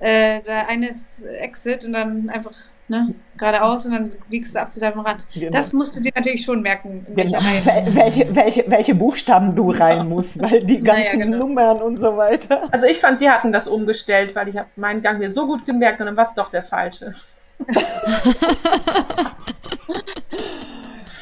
Äh, 0.00 0.40
der 0.42 0.68
eine 0.68 0.88
ist 0.88 1.22
Exit 1.22 1.84
und 1.84 1.92
dann 1.92 2.28
einfach 2.30 2.52
ne, 2.88 3.14
geradeaus 3.36 3.86
und 3.86 3.92
dann 3.92 4.12
wiegst 4.28 4.56
du 4.56 4.60
ab 4.60 4.72
zu 4.72 4.80
deinem 4.80 4.98
Rad. 4.98 5.18
Genau. 5.32 5.52
Das 5.52 5.72
musst 5.72 5.94
du 5.94 6.00
dir 6.00 6.10
natürlich 6.16 6.44
schon 6.44 6.60
merken. 6.60 7.06
Genau. 7.14 7.38
Welche, 7.40 8.34
welche, 8.34 8.64
welche 8.66 8.94
Buchstaben 8.96 9.54
du 9.54 9.70
rein 9.70 10.08
musst, 10.08 10.42
weil 10.42 10.64
die 10.64 10.82
ganzen 10.82 11.18
naja, 11.20 11.24
genau. 11.26 11.38
Nummern 11.38 11.82
und 11.82 11.98
so 11.98 12.16
weiter. 12.16 12.68
Also 12.72 12.86
ich 12.86 12.98
fand, 12.98 13.20
sie 13.20 13.30
hatten 13.30 13.52
das 13.52 13.68
umgestellt, 13.68 14.34
weil 14.34 14.48
ich 14.48 14.56
habe 14.56 14.68
meinen 14.74 15.00
Gang 15.00 15.20
mir 15.20 15.30
so 15.30 15.46
gut 15.46 15.64
gemerkt 15.64 16.00
und 16.00 16.06
dann 16.06 16.16
war 16.16 16.24
es 16.24 16.34
doch 16.34 16.50
der 16.50 16.64
falsche. 16.64 17.14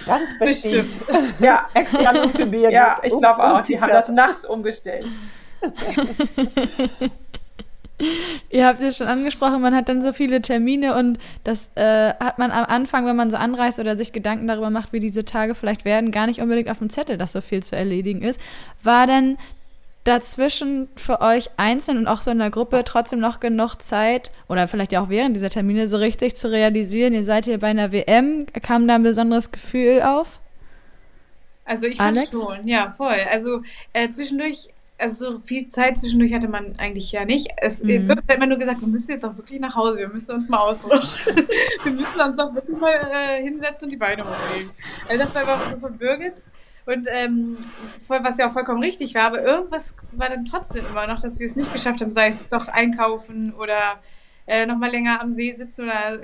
Ganz 0.07 0.39
bestimmt. 0.39 0.93
Ja, 1.41 1.69
extra 1.75 2.13
nur 2.13 2.29
für 2.31 2.47
Bier. 2.47 2.71
Ja, 2.71 2.99
ich 3.03 3.17
glaube 3.17 3.43
auch. 3.43 3.61
Sie 3.63 3.81
haben 3.81 3.91
das 3.91 4.09
nachts 4.09 4.45
umgestellt. 4.45 5.07
Ihr 8.51 8.67
habt 8.67 8.83
es 8.83 8.99
schon 8.99 9.07
angesprochen, 9.07 9.63
man 9.63 9.75
hat 9.75 9.89
dann 9.89 10.03
so 10.03 10.13
viele 10.13 10.43
Termine 10.43 10.95
und 10.97 11.19
das 11.45 11.75
äh, 11.77 12.13
hat 12.21 12.39
man 12.39 12.51
am 12.51 12.67
Anfang, 12.67 13.07
wenn 13.07 13.17
man 13.17 13.31
so 13.31 13.39
anreist 13.39 13.79
oder 13.79 13.97
sich 13.97 14.13
Gedanken 14.13 14.47
darüber 14.47 14.69
macht, 14.69 14.93
wie 14.93 15.01
diese 15.01 15.25
Tage 15.25 15.55
vielleicht 15.55 15.87
werden, 15.87 16.11
gar 16.11 16.27
nicht 16.27 16.43
unbedingt 16.43 16.69
auf 16.69 16.79
dem 16.79 16.91
Zettel, 16.91 17.17
dass 17.17 17.33
so 17.33 17.41
viel 17.41 17.63
zu 17.63 17.75
erledigen 17.75 18.21
ist. 18.21 18.39
War 18.83 19.07
denn 19.07 19.39
dazwischen 20.07 20.89
für 20.97 21.21
euch 21.21 21.51
einzeln 21.57 21.99
und 21.99 22.07
auch 22.07 22.21
so 22.21 22.31
in 22.31 22.39
der 22.39 22.51
Gruppe 22.51 22.85
trotzdem 22.85 23.19
noch 23.19 23.41
genug 23.41 23.77
Zeit 23.83 24.31
oder 24.49 24.69
vielleicht 24.69 24.93
ja 24.93 25.03
auch 25.03 25.09
während 25.09 25.35
dieser 25.35 25.51
Termine 25.51 25.89
so 25.89 25.97
richtig 25.97 26.37
zu 26.37 26.51
realisieren, 26.51 27.13
ihr 27.13 27.25
seid 27.25 27.45
hier 27.45 27.59
bei 27.59 27.69
einer 27.69 27.93
WM, 27.93 28.47
kam 28.63 28.87
da 28.87 28.95
ein 28.95 29.03
besonderes 29.03 29.51
Gefühl 29.51 30.03
auf? 30.03 30.39
Also 31.65 31.87
ich 31.87 31.97
fand 31.97 32.29
schon, 32.31 32.67
ja, 32.67 32.93
voll. 32.93 33.17
Also 33.31 33.63
äh, 33.93 34.09
zwischendurch, 34.09 34.69
also 34.99 35.33
so 35.33 35.39
viel 35.41 35.69
Zeit 35.71 35.99
zwischendurch 35.99 36.33
hatte 36.33 36.47
man 36.47 36.79
eigentlich 36.79 37.11
ja 37.11 37.25
nicht. 37.25 37.49
Es 37.57 37.83
mhm. 37.83 38.07
wird 38.07 38.21
immer 38.33 38.47
nur 38.47 38.59
gesagt, 38.59 38.81
wir 38.81 38.89
müssen 38.89 39.11
jetzt 39.11 39.25
auch 39.25 39.37
wirklich 39.37 39.59
nach 39.59 39.75
Hause, 39.75 39.99
wir 39.99 40.09
müssen 40.09 40.37
uns 40.37 40.49
mal 40.49 40.61
ausruhen. 40.61 41.01
wir 41.83 41.93
müssen 41.93 42.21
uns 42.21 42.39
auch 42.39 42.55
wirklich 42.55 42.79
mal 42.79 42.95
äh, 43.13 43.43
hinsetzen 43.43 43.87
und 43.87 43.91
die 43.91 43.97
Beine 43.97 44.23
hochlegen. 44.23 44.71
Also 45.09 45.25
das 45.25 45.35
war 45.35 45.41
einfach 45.41 45.71
so 45.73 45.77
von 45.79 45.99
Birgit. 45.99 46.35
Und 46.87 47.09
ähm, 47.11 47.57
was 48.07 48.39
ja 48.39 48.49
auch 48.49 48.53
vollkommen 48.53 48.83
richtig 48.83 49.15
war, 49.17 49.25
aber 49.25 49.43
irgendwas 49.43 49.95
war 50.13 50.29
dann 50.29 50.45
trotzdem 50.45 50.87
immer 50.89 51.09
noch, 51.09 51.21
dass 51.21 51.41
wir 51.41 51.49
es 51.49 51.57
nicht 51.57 51.73
geschafft 51.73 52.01
haben, 52.01 52.13
sei 52.13 52.29
es 52.29 52.49
doch 52.49 52.69
einkaufen 52.69 53.53
oder 53.55 53.99
äh, 54.47 54.67
nochmal 54.67 54.91
länger 54.93 55.21
am 55.21 55.33
See 55.33 55.53
sitzen 55.53 55.85
oder 55.87 56.21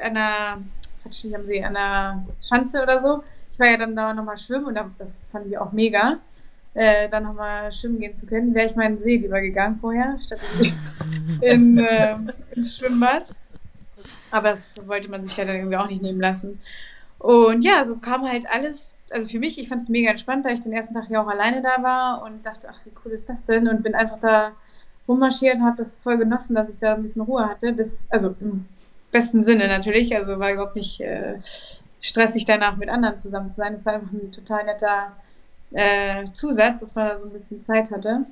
an 0.00 0.14
der, 0.14 0.58
Quatsch, 1.02 1.24
nicht 1.24 1.34
am 1.34 1.46
See, 1.46 1.62
an 1.62 1.74
der 1.74 2.24
Schanze 2.40 2.82
oder 2.82 3.00
so. 3.00 3.24
Ich 3.52 3.58
war 3.58 3.66
ja 3.66 3.76
dann 3.78 3.96
da 3.96 4.14
nochmal 4.14 4.38
schwimmen 4.38 4.66
und 4.66 4.78
das 4.98 5.18
fand 5.32 5.48
ich 5.48 5.58
auch 5.58 5.72
mega. 5.72 6.18
Äh, 6.74 7.08
dann 7.08 7.24
nochmal 7.24 7.72
schwimmen 7.72 7.98
gehen 7.98 8.14
zu 8.14 8.26
können, 8.26 8.54
wäre 8.54 8.68
ich 8.68 8.76
mal 8.76 8.84
in 8.84 8.96
den 8.96 9.02
See 9.02 9.16
lieber 9.16 9.40
gegangen 9.40 9.78
vorher, 9.80 10.18
statt 10.24 10.38
in, 11.40 11.78
äh, 11.78 12.16
ins 12.52 12.76
Schwimmbad. 12.76 13.32
Aber 14.30 14.50
das 14.50 14.86
wollte 14.86 15.10
man 15.10 15.24
sich 15.24 15.36
ja 15.36 15.46
dann 15.46 15.56
irgendwie 15.56 15.78
auch 15.78 15.88
nicht 15.88 16.02
nehmen 16.02 16.20
lassen. 16.20 16.60
Und 17.18 17.62
ja, 17.62 17.84
so 17.84 17.96
kam 17.96 18.28
halt 18.28 18.44
alles 18.48 18.90
also 19.16 19.28
für 19.28 19.38
mich, 19.38 19.58
ich 19.58 19.68
fand 19.68 19.82
es 19.82 19.88
mega 19.88 20.10
entspannt, 20.10 20.44
da 20.44 20.50
ich 20.50 20.60
den 20.60 20.74
ersten 20.74 20.92
Tag 20.92 21.08
ja 21.08 21.22
auch 21.22 21.26
alleine 21.26 21.62
da 21.62 21.82
war 21.82 22.22
und 22.22 22.44
dachte, 22.44 22.68
ach, 22.70 22.78
wie 22.84 22.92
cool 23.02 23.12
ist 23.12 23.28
das 23.28 23.42
denn? 23.46 23.66
Und 23.66 23.82
bin 23.82 23.94
einfach 23.94 24.18
da 24.20 24.52
rummarschiert 25.08 25.56
und 25.56 25.64
habe 25.64 25.78
das 25.78 25.98
voll 25.98 26.18
genossen, 26.18 26.54
dass 26.54 26.68
ich 26.68 26.78
da 26.78 26.94
ein 26.94 27.02
bisschen 27.02 27.22
Ruhe 27.22 27.48
hatte, 27.48 27.72
bis, 27.72 28.04
also 28.10 28.34
im 28.40 28.66
besten 29.10 29.42
Sinne 29.42 29.68
natürlich, 29.68 30.14
also 30.14 30.38
war 30.38 30.52
überhaupt 30.52 30.76
nicht 30.76 31.00
äh, 31.00 31.36
stressig 32.02 32.44
danach 32.44 32.76
mit 32.76 32.90
anderen 32.90 33.18
zusammen 33.18 33.48
zu 33.50 33.56
sein. 33.56 33.74
Es 33.74 33.86
war 33.86 33.94
einfach 33.94 34.12
ein 34.12 34.32
total 34.32 34.64
netter 34.64 35.16
äh, 35.72 36.26
Zusatz, 36.34 36.80
dass 36.80 36.94
man 36.94 37.08
da 37.08 37.18
so 37.18 37.28
ein 37.28 37.32
bisschen 37.32 37.62
Zeit 37.62 37.90
hatte. 37.90 38.26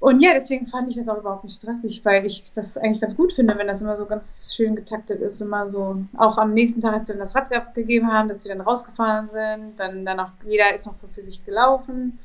Und 0.00 0.20
ja, 0.20 0.32
deswegen 0.32 0.68
fand 0.68 0.88
ich 0.88 0.96
das 0.96 1.08
auch 1.08 1.18
überhaupt 1.18 1.44
nicht 1.44 1.56
stressig, 1.56 2.04
weil 2.04 2.24
ich 2.24 2.44
das 2.54 2.78
eigentlich 2.78 3.00
ganz 3.00 3.16
gut 3.16 3.32
finde, 3.32 3.58
wenn 3.58 3.66
das 3.66 3.80
immer 3.80 3.96
so 3.96 4.06
ganz 4.06 4.54
schön 4.54 4.76
getaktet 4.76 5.20
ist. 5.20 5.40
Immer 5.40 5.70
so, 5.70 6.04
auch 6.16 6.38
am 6.38 6.54
nächsten 6.54 6.80
Tag, 6.80 6.94
als 6.94 7.08
wir 7.08 7.16
dann 7.16 7.24
das 7.24 7.34
Rad 7.34 7.52
abgegeben 7.52 8.12
haben, 8.12 8.28
dass 8.28 8.44
wir 8.44 8.54
dann 8.54 8.60
rausgefahren 8.60 9.28
sind, 9.30 9.78
dann 9.78 10.04
danach, 10.04 10.32
jeder 10.46 10.72
ist 10.74 10.86
noch 10.86 10.94
so 10.94 11.08
für 11.08 11.22
sich 11.22 11.44
gelaufen. 11.44 12.20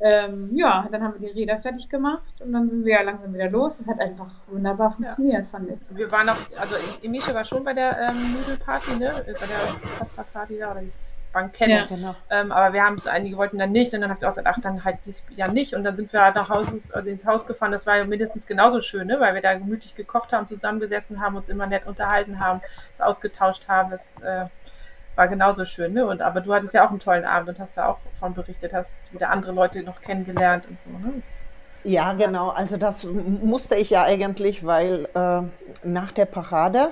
Ähm, 0.00 0.50
ja, 0.54 0.86
dann 0.92 1.02
haben 1.02 1.14
wir 1.18 1.28
die 1.28 1.40
Räder 1.40 1.58
fertig 1.58 1.88
gemacht 1.88 2.22
und 2.38 2.52
dann 2.52 2.70
sind 2.70 2.84
wir 2.84 2.94
ja 2.94 3.02
langsam 3.02 3.34
wieder 3.34 3.50
los. 3.50 3.78
Das 3.78 3.88
hat 3.88 3.98
einfach 3.98 4.30
wunderbar 4.46 4.92
funktioniert, 4.92 5.42
ja. 5.42 5.48
fand 5.50 5.70
ich. 5.70 5.78
Wir 5.90 6.10
waren 6.12 6.28
auch, 6.28 6.36
also 6.56 6.76
Emische 7.02 7.34
war 7.34 7.44
schon 7.44 7.64
bei 7.64 7.72
der 7.74 7.98
ähm, 7.98 8.34
Nudelparty, 8.34 8.96
ne? 8.96 9.12
Bei 9.26 9.32
der 9.32 9.98
Pasta-Party 9.98 10.58
da 10.58 10.70
oder 10.70 10.82
dieses 10.82 11.14
Bankett. 11.32 11.68
Ja, 11.68 11.86
genau. 11.86 12.14
Ähm, 12.30 12.52
aber 12.52 12.72
wir 12.72 12.84
haben 12.84 12.96
einige 13.10 13.36
wollten 13.36 13.58
dann 13.58 13.72
nicht 13.72 13.92
und 13.92 14.00
dann 14.00 14.10
habt 14.10 14.22
ihr 14.22 14.28
auch 14.28 14.32
gesagt, 14.32 14.46
ach, 14.48 14.60
dann 14.62 14.84
halt 14.84 14.98
dieses 15.04 15.24
Jahr 15.34 15.50
nicht. 15.50 15.74
Und 15.74 15.82
dann 15.82 15.96
sind 15.96 16.12
wir 16.12 16.22
halt 16.22 16.36
nach 16.36 16.48
Hause, 16.48 16.94
also 16.94 17.10
ins 17.10 17.26
Haus 17.26 17.44
gefahren. 17.44 17.72
Das 17.72 17.84
war 17.84 17.96
ja 17.96 18.04
mindestens 18.04 18.46
genauso 18.46 18.80
schön, 18.80 19.08
ne? 19.08 19.18
Weil 19.18 19.34
wir 19.34 19.42
da 19.42 19.54
gemütlich 19.54 19.96
gekocht 19.96 20.32
haben, 20.32 20.46
zusammengesessen 20.46 21.20
haben, 21.20 21.34
uns 21.34 21.48
immer 21.48 21.66
nett 21.66 21.86
unterhalten 21.86 22.38
haben, 22.38 22.60
uns 22.90 23.00
ausgetauscht 23.00 23.66
haben. 23.66 23.90
Das, 23.90 24.14
äh, 24.22 24.46
war 25.18 25.28
genauso 25.28 25.64
schön, 25.64 25.92
ne? 25.92 26.06
Und 26.06 26.22
aber 26.22 26.40
du 26.40 26.54
hattest 26.54 26.72
ja 26.74 26.86
auch 26.86 26.90
einen 26.90 27.00
tollen 27.00 27.24
Abend 27.24 27.48
und 27.48 27.58
hast 27.58 27.76
ja 27.76 27.88
auch 27.88 27.98
davon 28.12 28.34
berichtet, 28.34 28.72
hast 28.72 29.12
wieder 29.12 29.30
andere 29.30 29.52
Leute 29.52 29.82
noch 29.82 30.00
kennengelernt 30.00 30.68
und 30.68 30.80
so, 30.80 30.90
ne? 30.90 31.12
ja, 31.84 32.12
genau. 32.12 32.50
Also 32.50 32.76
das 32.76 33.04
musste 33.04 33.74
ich 33.74 33.90
ja 33.90 34.04
eigentlich, 34.04 34.64
weil 34.64 35.08
äh, 35.14 35.42
nach 35.86 36.12
der 36.12 36.24
Parade, 36.24 36.90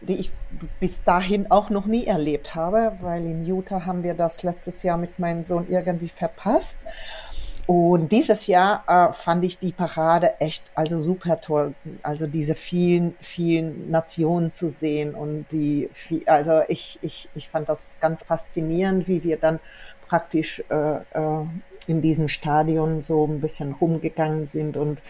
die 0.00 0.16
ich 0.16 0.32
bis 0.80 1.04
dahin 1.04 1.50
auch 1.50 1.70
noch 1.70 1.86
nie 1.86 2.06
erlebt 2.06 2.56
habe, 2.56 2.92
weil 3.00 3.24
in 3.24 3.46
Utah 3.46 3.86
haben 3.86 4.02
wir 4.02 4.14
das 4.14 4.42
letztes 4.42 4.82
Jahr 4.82 4.96
mit 4.96 5.20
meinem 5.20 5.44
Sohn 5.44 5.68
irgendwie 5.68 6.08
verpasst. 6.08 6.80
Und 7.66 8.10
dieses 8.10 8.48
Jahr 8.48 8.82
äh, 8.86 9.12
fand 9.12 9.44
ich 9.44 9.58
die 9.58 9.72
Parade 9.72 10.40
echt 10.40 10.64
also 10.74 11.00
super 11.00 11.40
toll. 11.40 11.74
Also 12.02 12.26
diese 12.26 12.54
vielen, 12.54 13.14
vielen 13.20 13.90
Nationen 13.90 14.50
zu 14.50 14.68
sehen 14.68 15.14
und 15.14 15.46
die, 15.52 15.88
also 16.26 16.62
ich, 16.68 16.98
ich, 17.02 17.28
ich 17.34 17.48
fand 17.48 17.68
das 17.68 17.96
ganz 18.00 18.24
faszinierend, 18.24 19.06
wie 19.06 19.22
wir 19.22 19.36
dann 19.36 19.60
praktisch 20.08 20.62
äh, 20.70 20.96
äh, 20.96 21.46
in 21.86 22.02
diesem 22.02 22.28
Stadion 22.28 23.00
so 23.00 23.26
ein 23.26 23.40
bisschen 23.40 23.72
rumgegangen 23.72 24.44
sind 24.46 24.76
und 24.76 25.02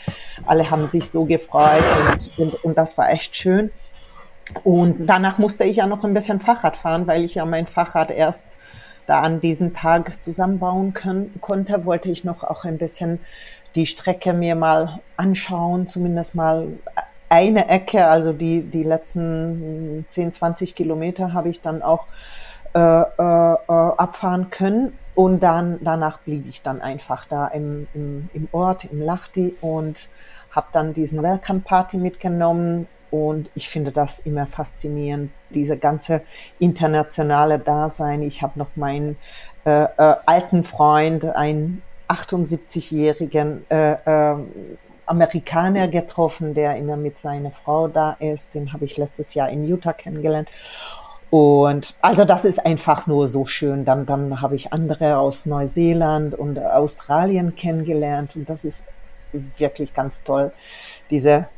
alle 0.47 0.71
haben 0.71 0.89
sich 0.89 1.11
so 1.11 1.25
gefreut 1.25 1.83
und, 2.09 2.39
und, 2.39 2.65
und 2.65 2.79
das 2.79 2.97
war 2.99 3.11
echt 3.11 3.37
schön. 3.37 3.71
Und 4.65 5.07
danach 5.07 5.39
musste 5.39 5.65
ich 5.65 5.79
ja 5.79 5.87
noch 5.87 6.05
ein 6.05 6.15
bisschen 6.15 6.41
Fahrrad 6.41 6.77
fahren, 6.77 7.07
weil 7.07 7.25
ich 7.25 7.35
ja 7.35 7.45
mein 7.45 7.67
Fahrrad 7.67 8.11
erst 8.11 8.59
da 9.07 9.21
an 9.21 9.41
diesem 9.41 9.75
Tag 9.75 10.23
zusammenbauen 10.23 10.93
können, 10.93 11.35
konnte, 11.41 11.85
wollte 11.85 12.11
ich 12.11 12.25
noch 12.25 12.45
auch 12.45 12.65
ein 12.65 12.79
bisschen 12.79 13.21
die 13.75 13.87
Strecke 13.87 14.33
mir 14.33 14.55
mal 14.55 15.01
anschauen, 15.17 15.87
zumindest 15.87 16.35
mal 16.35 16.69
eine 17.29 17.69
Ecke, 17.69 18.07
also 18.07 18.33
die, 18.33 18.63
die 18.63 18.83
letzten 18.83 20.05
10, 20.09 20.33
20 20.33 20.75
Kilometer 20.75 21.33
habe 21.33 21.49
ich 21.49 21.63
dann 21.63 21.81
auch 21.81 22.07
äh, 22.75 22.79
äh, 22.79 23.57
abfahren 23.67 24.51
können. 24.51 24.93
Und 25.15 25.43
dann 25.43 25.79
danach 25.83 26.19
blieb 26.21 26.49
ich 26.49 26.63
dann 26.63 26.81
einfach 26.81 27.27
da 27.27 27.47
im, 27.49 27.87
im, 27.95 28.31
im 28.33 28.49
Ort, 28.53 28.85
im 28.85 29.01
Lachti 29.01 29.55
und 29.61 30.09
habe 30.51 30.69
dann 30.73 30.95
diesen 30.95 31.23
Welcome 31.23 31.61
Party 31.61 31.99
mitgenommen, 31.99 32.87
und 33.13 33.51
ich 33.55 33.69
finde 33.69 33.93
das 33.93 34.21
immer 34.21 34.47
faszinierend, 34.47 35.31
diese 35.51 35.77
ganze 35.77 36.23
internationale 36.59 37.59
Dasein. 37.59 38.23
Ich 38.23 38.41
habe 38.41 38.59
noch 38.59 38.75
meinen 38.75 39.19
äh, 39.67 39.85
äh, 39.85 40.17
alten 40.25 40.65
Freund, 40.65 41.27
einen 41.27 41.83
78-jährigen 42.09 43.67
äh, 43.71 43.93
äh, 43.93 44.37
Amerikaner 45.05 45.89
getroffen, 45.89 46.55
der 46.55 46.79
immer 46.79 46.97
mit 46.97 47.19
seiner 47.19 47.51
Frau 47.51 47.87
da 47.87 48.17
ist. 48.19 48.55
Den 48.55 48.73
habe 48.73 48.87
ich 48.87 48.97
letztes 48.97 49.35
Jahr 49.35 49.51
in 49.51 49.69
Utah 49.69 49.93
kennengelernt. 49.93 50.49
Und 51.29 51.95
also 52.01 52.25
das 52.25 52.47
ist 52.47 52.65
einfach 52.65 53.07
nur 53.07 53.29
so 53.29 53.45
schön. 53.45 53.85
Dann, 53.85 54.07
dann 54.07 54.41
habe 54.41 54.57
ich 54.57 54.73
andere 54.73 55.19
aus 55.19 55.45
Neuseeland 55.45 56.35
und 56.35 56.59
Australien 56.59 57.55
kennengelernt. 57.57 58.37
Und 58.37 58.49
das 58.49 58.65
ist 58.65 58.85
wirklich 59.59 59.93
ganz 59.93 60.25
toll. 60.25 60.51
Diese 61.11 61.49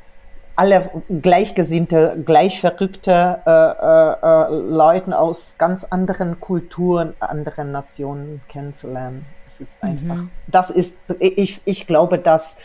alle 0.57 0.91
gleichgesinnte, 1.21 2.23
gleich 2.25 2.61
verrückte 2.61 3.41
äh, 3.45 3.51
äh, 3.51 4.13
äh, 4.23 4.47
Leuten 4.71 5.13
aus 5.13 5.57
ganz 5.59 5.85
anderen 5.85 6.41
Kulturen, 6.41 7.15
anderen 7.21 7.73
Nationen 7.73 8.41
kennenzulernen. 8.49 9.27
Es 9.47 9.61
ist 9.61 9.83
mhm. 9.83 9.89
einfach, 9.89 10.17
mhm. 10.17 10.31
das 10.47 10.71
ist, 10.71 10.97
ich, 11.19 11.61
ich 11.65 11.87
glaube, 11.87 12.19
dass 12.19 12.57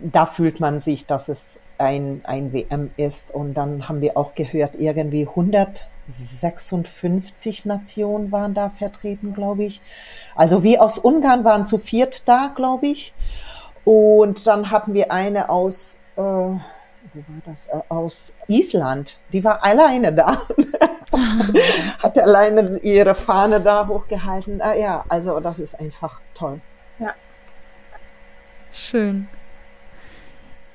da 0.00 0.26
fühlt 0.26 0.58
man 0.60 0.80
sich, 0.80 1.06
dass 1.06 1.28
es 1.28 1.60
ein, 1.78 2.20
ein 2.24 2.52
WM 2.52 2.90
ist. 2.96 3.32
Und 3.34 3.54
dann 3.54 3.88
haben 3.88 4.00
wir 4.00 4.16
auch 4.16 4.34
gehört, 4.34 4.74
irgendwie 4.76 5.28
156 5.28 7.66
Nationen 7.66 8.32
waren 8.32 8.54
da 8.54 8.68
vertreten, 8.68 9.32
glaube 9.34 9.64
ich. 9.64 9.80
Also 10.34 10.62
wie 10.62 10.78
aus 10.78 10.98
Ungarn 10.98 11.44
waren 11.44 11.66
zu 11.66 11.78
viert 11.78 12.28
da, 12.28 12.52
glaube 12.54 12.88
ich. 12.88 13.14
Und 13.84 14.46
dann 14.46 14.70
hatten 14.70 14.92
wir 14.94 15.12
eine 15.12 15.48
aus, 15.48 16.00
äh, 16.16 16.50
wo 17.14 17.18
war 17.20 17.40
das, 17.44 17.66
äh, 17.66 17.80
aus 17.88 18.32
Island. 18.46 19.18
Die 19.32 19.42
war 19.44 19.64
alleine 19.64 20.12
da. 20.12 20.42
Hat 22.02 22.18
alleine 22.18 22.78
ihre 22.78 23.14
Fahne 23.14 23.60
da 23.60 23.86
hochgehalten. 23.86 24.60
Ah, 24.62 24.74
ja, 24.74 25.04
also 25.08 25.40
das 25.40 25.58
ist 25.58 25.78
einfach 25.78 26.20
toll. 26.34 26.60
Ja. 26.98 27.14
Schön. 28.72 29.28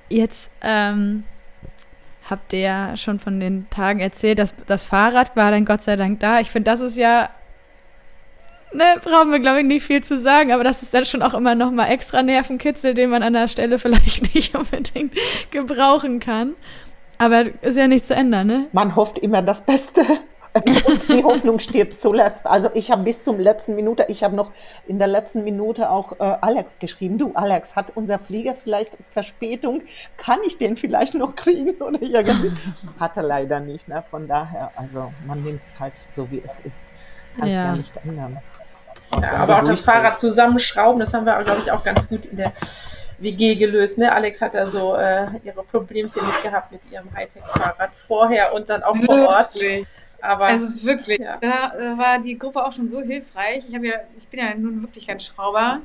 Jetzt 0.09 0.51
ähm, 0.61 1.23
habt 2.29 2.53
ihr 2.53 2.59
ja 2.59 2.97
schon 2.97 3.19
von 3.19 3.39
den 3.39 3.69
Tagen 3.69 3.99
erzählt, 3.99 4.39
dass 4.39 4.55
das 4.65 4.83
Fahrrad 4.83 5.35
war 5.35 5.51
dann 5.51 5.65
Gott 5.65 5.81
sei 5.81 5.95
Dank 5.95 6.19
da. 6.19 6.39
Ich 6.39 6.51
finde, 6.51 6.69
das 6.69 6.81
ist 6.81 6.97
ja 6.97 7.29
ne, 8.75 8.83
brauchen 9.01 9.31
wir, 9.31 9.39
glaube 9.39 9.59
ich, 9.59 9.65
nicht 9.65 9.83
viel 9.83 10.03
zu 10.03 10.19
sagen, 10.19 10.51
aber 10.51 10.63
das 10.63 10.81
ist 10.81 10.93
dann 10.93 11.05
schon 11.05 11.21
auch 11.21 11.33
immer 11.33 11.55
noch 11.55 11.71
mal 11.71 11.88
extra 11.88 12.21
Nervenkitzel, 12.21 12.93
den 12.93 13.09
man 13.09 13.23
an 13.23 13.33
der 13.33 13.47
Stelle 13.47 13.79
vielleicht 13.79 14.33
nicht 14.35 14.55
unbedingt 14.55 15.13
gebrauchen 15.51 16.19
kann. 16.19 16.53
Aber 17.17 17.45
ist 17.61 17.77
ja 17.77 17.88
nicht 17.88 18.05
zu 18.05 18.13
ändern, 18.13 18.47
ne? 18.47 18.67
Man 18.73 18.95
hofft 18.95 19.19
immer 19.19 19.41
das 19.41 19.61
Beste. 19.61 20.01
Und 20.63 21.09
die 21.09 21.23
Hoffnung 21.23 21.59
stirbt 21.59 21.97
zuletzt. 21.97 22.47
Also 22.47 22.69
ich 22.73 22.91
habe 22.91 23.03
bis 23.03 23.23
zum 23.23 23.39
letzten 23.39 23.75
Minute, 23.75 24.05
ich 24.07 24.23
habe 24.23 24.35
noch 24.35 24.51
in 24.88 24.99
der 24.99 25.07
letzten 25.07 25.43
Minute 25.43 25.89
auch 25.89 26.13
äh, 26.13 26.23
Alex 26.41 26.79
geschrieben. 26.79 27.17
Du, 27.17 27.31
Alex, 27.33 27.75
hat 27.75 27.91
unser 27.95 28.19
Flieger 28.19 28.55
vielleicht 28.55 28.97
Verspätung? 29.09 29.81
Kann 30.15 30.39
ich 30.47 30.57
den 30.57 30.77
vielleicht 30.77 31.13
noch 31.13 31.35
kriegen 31.35 31.71
oder 31.81 32.01
irgendwie? 32.01 32.53
Hat 32.99 33.17
er 33.17 33.23
leider 33.23 33.59
nicht. 33.59 33.88
Ne? 33.89 34.03
Von 34.09 34.27
daher, 34.27 34.71
also 34.77 35.11
man 35.27 35.43
nimmt 35.43 35.61
es 35.61 35.77
halt 35.79 35.93
so, 36.03 36.31
wie 36.31 36.41
es 36.43 36.61
ist. 36.61 36.85
Kann 37.38 37.49
es 37.49 37.55
ja. 37.55 37.65
ja 37.65 37.75
nicht 37.75 37.97
ändern. 37.97 38.39
Ja, 39.21 39.31
aber 39.33 39.59
auch 39.59 39.63
das 39.63 39.81
Fahrrad 39.81 40.19
zusammenschrauben, 40.19 40.99
das 40.99 41.13
haben 41.13 41.25
wir, 41.25 41.41
glaube 41.43 41.61
ich, 41.63 41.71
auch 41.71 41.83
ganz 41.83 42.07
gut 42.07 42.25
in 42.25 42.37
der 42.37 42.53
WG 43.19 43.55
gelöst. 43.55 43.97
Ne? 43.97 44.11
Alex 44.11 44.41
hat 44.41 44.55
da 44.55 44.67
so 44.67 44.95
äh, 44.95 45.27
ihre 45.43 45.63
Problemchen 45.63 46.21
mit 46.25 46.43
gehabt 46.43 46.71
mit 46.71 46.81
ihrem 46.91 47.13
Hightech-Fahrrad 47.13 47.95
vorher 47.95 48.53
und 48.53 48.69
dann 48.69 48.83
auch 48.83 48.95
vor 48.97 49.27
Ort. 49.27 49.55
Aber, 50.21 50.45
also 50.45 50.67
wirklich, 50.83 51.19
ja. 51.19 51.37
da 51.39 51.73
war 51.97 52.19
die 52.19 52.37
Gruppe 52.37 52.65
auch 52.65 52.73
schon 52.73 52.89
so 52.89 53.01
hilfreich. 53.01 53.63
Ich, 53.67 53.73
ja, 53.73 53.79
ich 54.17 54.27
bin 54.27 54.39
ja 54.39 54.55
nun 54.55 54.81
wirklich 54.81 55.07
kein 55.07 55.19
Schrauber. 55.19 55.79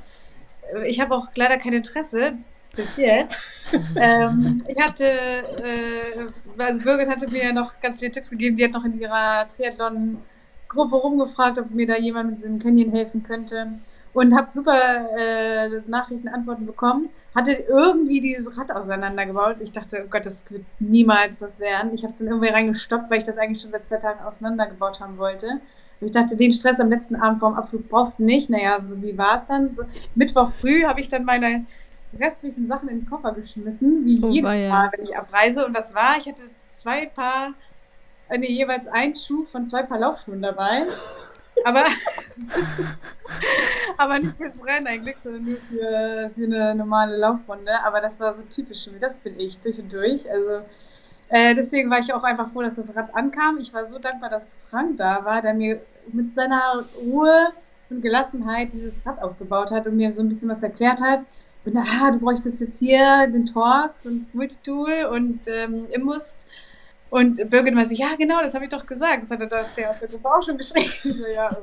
Ich 0.86 1.00
habe 1.00 1.14
auch 1.14 1.26
leider 1.34 1.58
kein 1.58 1.74
Interesse 1.74 2.34
bis 2.74 2.96
jetzt. 2.96 3.36
ähm, 3.96 4.64
ich 4.66 4.80
hatte, 4.80 5.04
äh, 5.04 6.62
also 6.62 6.80
Birgit 6.80 7.08
hatte 7.08 7.28
mir 7.28 7.44
ja 7.44 7.52
noch 7.52 7.72
ganz 7.80 7.98
viele 7.98 8.10
Tipps 8.12 8.30
gegeben. 8.30 8.56
Sie 8.56 8.64
hat 8.64 8.72
noch 8.72 8.84
in 8.84 8.98
ihrer 8.98 9.46
Triathlon 9.56 10.22
Gruppe 10.70 10.96
rumgefragt, 10.96 11.58
ob 11.58 11.70
mir 11.70 11.86
da 11.86 11.96
jemand 11.96 12.30
mit 12.30 12.38
diesem 12.38 12.58
Canyon 12.58 12.92
helfen 12.92 13.22
könnte. 13.22 13.66
Und 14.12 14.34
habe 14.34 14.50
super 14.50 15.08
äh, 15.16 15.68
Nachrichten, 15.86 16.28
Antworten 16.28 16.66
bekommen. 16.66 17.10
Hatte 17.34 17.52
irgendwie 17.52 18.20
dieses 18.20 18.56
Rad 18.58 18.72
auseinandergebaut. 18.72 19.56
Ich 19.60 19.70
dachte, 19.70 20.02
oh 20.04 20.08
Gott, 20.10 20.26
das 20.26 20.42
wird 20.50 20.64
niemals 20.80 21.42
was 21.42 21.60
werden. 21.60 21.94
Ich 21.94 22.02
habe 22.02 22.10
es 22.10 22.18
dann 22.18 22.26
irgendwie 22.26 22.48
reingestoppt, 22.48 23.08
weil 23.08 23.18
ich 23.18 23.24
das 23.24 23.38
eigentlich 23.38 23.62
schon 23.62 23.70
seit 23.70 23.86
zwei 23.86 23.98
Tagen 23.98 24.24
auseinandergebaut 24.24 24.98
haben 24.98 25.16
wollte. 25.18 25.60
Und 26.00 26.06
ich 26.06 26.12
dachte, 26.12 26.36
den 26.36 26.50
Stress 26.50 26.80
am 26.80 26.90
letzten 26.90 27.14
Abend 27.14 27.38
vorm 27.38 27.54
Abflug 27.54 27.88
brauchst 27.88 28.18
du 28.18 28.24
nicht. 28.24 28.50
Naja, 28.50 28.80
so 28.88 29.00
wie 29.00 29.16
war 29.16 29.42
es 29.42 29.46
dann? 29.46 29.74
So, 29.76 29.82
Mittwoch 30.16 30.50
früh 30.60 30.84
habe 30.84 31.00
ich 31.00 31.08
dann 31.08 31.24
meine 31.24 31.66
restlichen 32.18 32.66
Sachen 32.66 32.88
in 32.88 33.00
den 33.00 33.08
Koffer 33.08 33.32
geschmissen, 33.32 34.04
wie 34.04 34.20
oh, 34.22 34.28
jeden 34.30 34.70
Tag, 34.70 34.96
wenn 34.96 35.04
ich 35.04 35.16
abreise. 35.16 35.64
Und 35.66 35.74
das 35.74 35.94
war, 35.94 36.16
ich 36.18 36.26
hatte 36.26 36.42
zwei 36.68 37.06
Paar 37.06 37.54
eine, 38.30 38.48
jeweils 38.48 38.86
ein 38.88 39.16
Schuh 39.16 39.44
von 39.44 39.66
zwei 39.66 39.82
Paar 39.82 39.98
Laufschuhen 39.98 40.40
dabei. 40.40 40.86
Aber, 41.64 41.84
aber 43.98 44.18
nicht 44.18 44.36
fürs 44.36 44.64
Rennen 44.64 44.86
eigentlich, 44.86 45.16
sondern 45.22 45.44
nur 45.44 45.58
für, 45.68 46.30
für 46.34 46.44
eine 46.44 46.74
normale 46.74 47.16
Laufrunde. 47.16 47.72
Aber 47.84 48.00
das 48.00 48.18
war 48.20 48.34
so 48.34 48.42
typisch. 48.42 48.88
Das 49.00 49.18
bin 49.18 49.38
ich 49.38 49.58
durch 49.60 49.78
und 49.78 49.92
durch. 49.92 50.30
Also 50.30 50.62
äh, 51.28 51.54
deswegen 51.54 51.90
war 51.90 52.00
ich 52.00 52.12
auch 52.12 52.22
einfach 52.22 52.50
froh, 52.52 52.62
dass 52.62 52.76
das 52.76 52.94
Rad 52.94 53.14
ankam. 53.14 53.58
Ich 53.58 53.72
war 53.72 53.84
so 53.86 53.98
dankbar, 53.98 54.30
dass 54.30 54.58
Frank 54.70 54.96
da 54.96 55.24
war, 55.24 55.42
der 55.42 55.54
mir 55.54 55.80
mit 56.12 56.34
seiner 56.34 56.84
Ruhe 57.00 57.52
und 57.88 58.02
Gelassenheit 58.02 58.70
dieses 58.72 58.94
Rad 59.04 59.22
aufgebaut 59.22 59.70
hat 59.70 59.86
und 59.86 59.96
mir 59.96 60.12
so 60.12 60.22
ein 60.22 60.28
bisschen 60.28 60.48
was 60.48 60.62
erklärt 60.62 61.00
hat. 61.00 61.20
Und 61.64 61.76
ah, 61.76 62.10
du 62.10 62.18
bräuchtest 62.18 62.60
jetzt 62.60 62.78
hier 62.78 63.26
den 63.26 63.46
Torx 63.46 64.06
und 64.06 64.34
Multitool 64.34 65.04
und 65.12 65.40
ähm, 65.46 65.86
Imbus 65.90 66.44
Und 67.10 67.50
Birgit 67.50 67.74
meinte, 67.74 67.94
ja, 67.94 68.14
genau, 68.16 68.40
das 68.40 68.54
habe 68.54 68.64
ich 68.64 68.70
doch 68.70 68.86
gesagt. 68.86 69.24
Das 69.24 69.30
hat 69.30 69.40
er 69.40 69.46
der, 69.46 69.64
der, 69.76 69.94
der 69.94 70.30
auch 70.30 70.44
schon 70.44 70.56
geschrieben. 70.56 71.24
Ja, 71.34 71.48
also, 71.48 71.62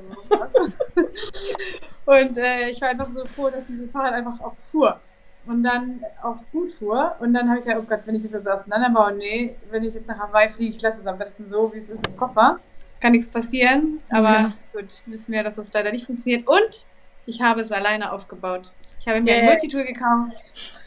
und 2.06 2.38
äh, 2.38 2.70
ich 2.70 2.82
war 2.82 2.90
einfach 2.90 3.08
so 3.16 3.26
froh, 3.26 3.50
dass 3.50 3.66
dieses 3.68 3.90
Fahrrad 3.92 4.14
einfach 4.14 4.40
auch 4.42 4.56
fuhr. 4.72 5.00
Und 5.46 5.64
dann 5.64 6.04
auch 6.22 6.38
gut 6.52 6.72
fuhr. 6.74 7.16
Und 7.22 7.34
dann 7.34 7.48
habe 7.48 7.60
ich 7.60 7.66
gesagt, 7.66 7.82
oh 7.82 7.88
Gott, 7.90 8.02
wenn 8.06 8.16
ich 8.16 8.24
das 8.24 8.34
jetzt 8.34 8.48
auseinanderbaue, 8.48 9.14
nee, 9.14 9.56
wenn 9.72 9.86
ich 9.86 9.94
jetzt 9.94 10.08
nach 10.08 10.20
Hawaii 10.20 10.50
fliege, 10.50 10.76
ich 10.76 10.82
lasse 10.82 11.00
es 11.00 11.08
am 11.08 11.18
besten 11.18 11.50
so, 11.50 11.72
wie 11.74 11.80
es 11.80 11.90
ist 11.90 12.06
im 12.06 12.18
Koffer. 12.18 12.58
Kann 13.00 13.14
nichts 13.14 13.30
passieren. 13.30 14.02
Aber 14.10 14.32
ja. 14.32 14.50
gut, 14.74 15.02
wissen 15.06 15.32
wir, 15.32 15.44
dass 15.44 15.56
das 15.56 15.72
leider 15.72 15.94
nicht 15.94 16.06
funktioniert. 16.06 16.46
Und 16.46 16.88
ich 17.26 17.42
habe 17.42 17.62
es 17.62 17.72
alleine 17.72 18.12
aufgebaut. 18.12 18.74
Ich 19.00 19.08
habe 19.08 19.22
mir 19.22 19.32
yeah. 19.32 19.40
ein 19.40 19.46
Multitool 19.46 19.86
gekauft. 19.86 20.80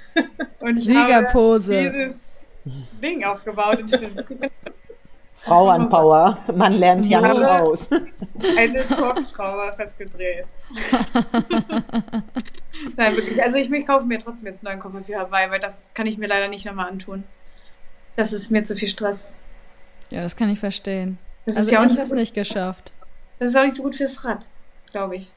Und 0.60 0.78
Siegerpose. 0.78 2.14
Ding 2.64 3.24
aufgebaut. 3.24 3.84
Frauenpower, 5.40 6.36
man 6.54 6.74
lernt 6.74 7.06
ja 7.06 7.20
nicht 7.22 7.42
aus. 7.42 7.88
Eine 8.56 8.86
Torxschraube 8.86 9.72
festgedreht. 9.74 10.44
Nein, 12.96 13.16
wirklich. 13.16 13.42
Also 13.42 13.56
ich, 13.56 13.70
ich 13.70 13.86
kaufe 13.86 14.04
mir 14.04 14.18
trotzdem 14.18 14.48
jetzt 14.48 14.66
einen 14.66 14.78
neuen 14.78 14.80
Koffer 14.80 15.02
für 15.02 15.18
Hawaii, 15.18 15.50
weil 15.50 15.60
das 15.60 15.88
kann 15.94 16.06
ich 16.06 16.18
mir 16.18 16.26
leider 16.26 16.48
nicht 16.48 16.66
nochmal 16.66 16.90
antun. 16.90 17.24
Das 18.16 18.34
ist 18.34 18.50
mir 18.50 18.64
zu 18.64 18.76
viel 18.76 18.88
Stress. 18.88 19.32
Ja, 20.10 20.22
das 20.22 20.36
kann 20.36 20.50
ich 20.50 20.58
verstehen. 20.58 21.16
Das 21.46 21.56
also 21.56 21.68
ist 21.68 21.72
ja 21.72 21.80
auch 21.80 21.86
ich 21.86 21.92
habe 21.92 22.02
es 22.02 22.12
nicht 22.12 22.34
geschafft. 22.34 22.92
Das 23.38 23.48
ist 23.48 23.56
auch 23.56 23.62
nicht 23.62 23.76
so 23.76 23.82
gut 23.82 23.96
fürs 23.96 24.22
Rad, 24.24 24.46
glaube 24.92 25.16
ich. 25.16 25.32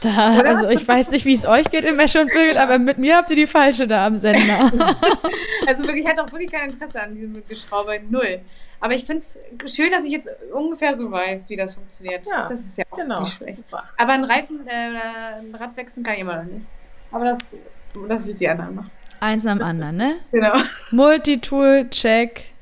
Da, 0.00 0.42
also 0.42 0.68
ich 0.68 0.86
weiß 0.86 1.10
nicht, 1.10 1.24
wie 1.24 1.32
es 1.32 1.46
euch 1.46 1.68
geht 1.70 1.84
im 1.84 1.96
Mesh 1.96 2.14
und 2.16 2.30
Bild, 2.30 2.56
aber 2.56 2.78
mit 2.78 2.98
mir 2.98 3.16
habt 3.16 3.30
ihr 3.30 3.36
die 3.36 3.46
falsche 3.46 3.86
da 3.86 4.06
am 4.06 4.16
Sender. 4.16 4.60
also 5.66 5.82
wirklich, 5.84 6.04
ich 6.04 6.06
hatte 6.06 6.22
auch 6.22 6.30
wirklich 6.30 6.52
kein 6.52 6.70
Interesse 6.70 7.02
an 7.02 7.14
diesem 7.14 7.42
Geschraube, 7.48 8.00
null. 8.08 8.40
Aber 8.80 8.94
ich 8.94 9.04
finde 9.04 9.24
es 9.24 9.74
schön, 9.74 9.90
dass 9.90 10.04
ich 10.04 10.12
jetzt 10.12 10.28
ungefähr 10.52 10.94
so 10.94 11.10
weiß, 11.10 11.50
wie 11.50 11.56
das 11.56 11.74
funktioniert. 11.74 12.26
Ja, 12.28 12.48
das 12.48 12.60
ist 12.60 12.78
ja 12.78 12.84
auch 12.90 12.96
genau. 12.96 13.20
nicht 13.22 13.36
schlecht. 13.36 13.56
Super. 13.56 13.84
Aber 13.96 14.12
ein 14.12 14.24
Reifen 14.24 14.60
äh, 14.66 14.90
oder 14.90 15.36
ein 15.38 15.54
Rad 15.54 15.76
wechseln 15.76 16.04
kann 16.04 16.14
ich 16.14 16.20
immer 16.20 16.36
noch 16.36 16.44
nicht. 16.44 16.66
Aber 17.10 17.24
das, 17.24 17.38
das 18.08 18.26
wird 18.26 18.38
die 18.40 18.48
anderen 18.48 18.76
machen. 18.76 18.90
Eins 19.20 19.46
am 19.46 19.60
anderen, 19.62 19.96
ne? 19.96 20.16
Genau. 20.30 20.58
Multitool, 20.92 21.88
check. 21.90 22.52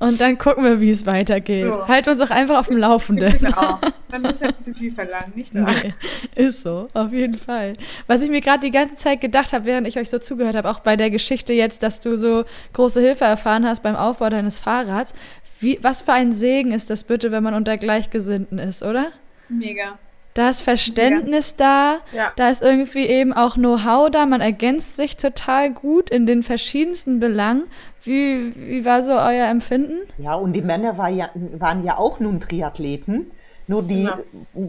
Und 0.00 0.20
dann 0.20 0.38
gucken 0.38 0.62
wir, 0.62 0.80
wie 0.80 0.90
es 0.90 1.06
weitergeht. 1.06 1.72
So. 1.72 1.88
Halt 1.88 2.06
uns 2.06 2.18
doch 2.18 2.30
einfach 2.30 2.58
auf 2.58 2.68
dem 2.68 2.76
Laufenden. 2.76 3.32
Genau. 3.38 3.78
Dann 4.10 4.22
muss 4.22 4.40
ja 4.40 4.48
zu 4.62 4.72
viel 4.72 4.92
verlangen, 4.92 5.32
nicht 5.34 5.54
wahr? 5.54 5.74
Nee, 5.82 5.92
ist 6.34 6.62
so, 6.62 6.88
auf 6.94 7.12
jeden 7.12 7.36
Fall. 7.36 7.74
Was 8.06 8.22
ich 8.22 8.30
mir 8.30 8.40
gerade 8.40 8.60
die 8.60 8.70
ganze 8.70 8.94
Zeit 8.94 9.20
gedacht 9.20 9.52
habe, 9.52 9.66
während 9.66 9.86
ich 9.86 9.98
euch 9.98 10.08
so 10.08 10.18
zugehört 10.18 10.56
habe, 10.56 10.70
auch 10.70 10.80
bei 10.80 10.96
der 10.96 11.10
Geschichte 11.10 11.52
jetzt, 11.52 11.82
dass 11.82 12.00
du 12.00 12.16
so 12.16 12.44
große 12.72 13.02
Hilfe 13.02 13.26
erfahren 13.26 13.66
hast 13.66 13.82
beim 13.82 13.96
Aufbau 13.96 14.30
deines 14.30 14.58
Fahrrads. 14.58 15.12
Wie, 15.60 15.78
was 15.82 16.00
für 16.00 16.14
ein 16.14 16.32
Segen 16.32 16.72
ist 16.72 16.88
das 16.88 17.04
bitte, 17.04 17.32
wenn 17.32 17.42
man 17.42 17.52
unter 17.52 17.76
Gleichgesinnten 17.76 18.58
ist, 18.58 18.82
oder? 18.82 19.08
Mega. 19.50 19.98
Da 20.38 20.50
ist 20.50 20.60
Verständnis 20.60 21.56
Mega. 21.58 22.00
da, 22.12 22.16
ja. 22.16 22.32
da 22.36 22.48
ist 22.48 22.62
irgendwie 22.62 23.06
eben 23.06 23.32
auch 23.32 23.56
Know-how 23.56 24.08
da, 24.08 24.24
man 24.24 24.40
ergänzt 24.40 24.96
sich 24.96 25.16
total 25.16 25.72
gut 25.72 26.10
in 26.10 26.26
den 26.26 26.44
verschiedensten 26.44 27.18
Belangen 27.18 27.64
wie, 28.04 28.54
wie 28.56 28.84
war 28.84 29.02
so 29.02 29.12
euer 29.12 29.48
Empfinden? 29.48 29.98
Ja, 30.16 30.34
und 30.34 30.52
die 30.52 30.62
Männer 30.62 30.96
war 30.96 31.08
ja, 31.08 31.28
waren 31.34 31.84
ja 31.84 31.98
auch 31.98 32.20
nun 32.20 32.40
Triathleten. 32.40 33.32
Nur 33.66 33.82
die 33.82 34.04
ja. 34.04 34.16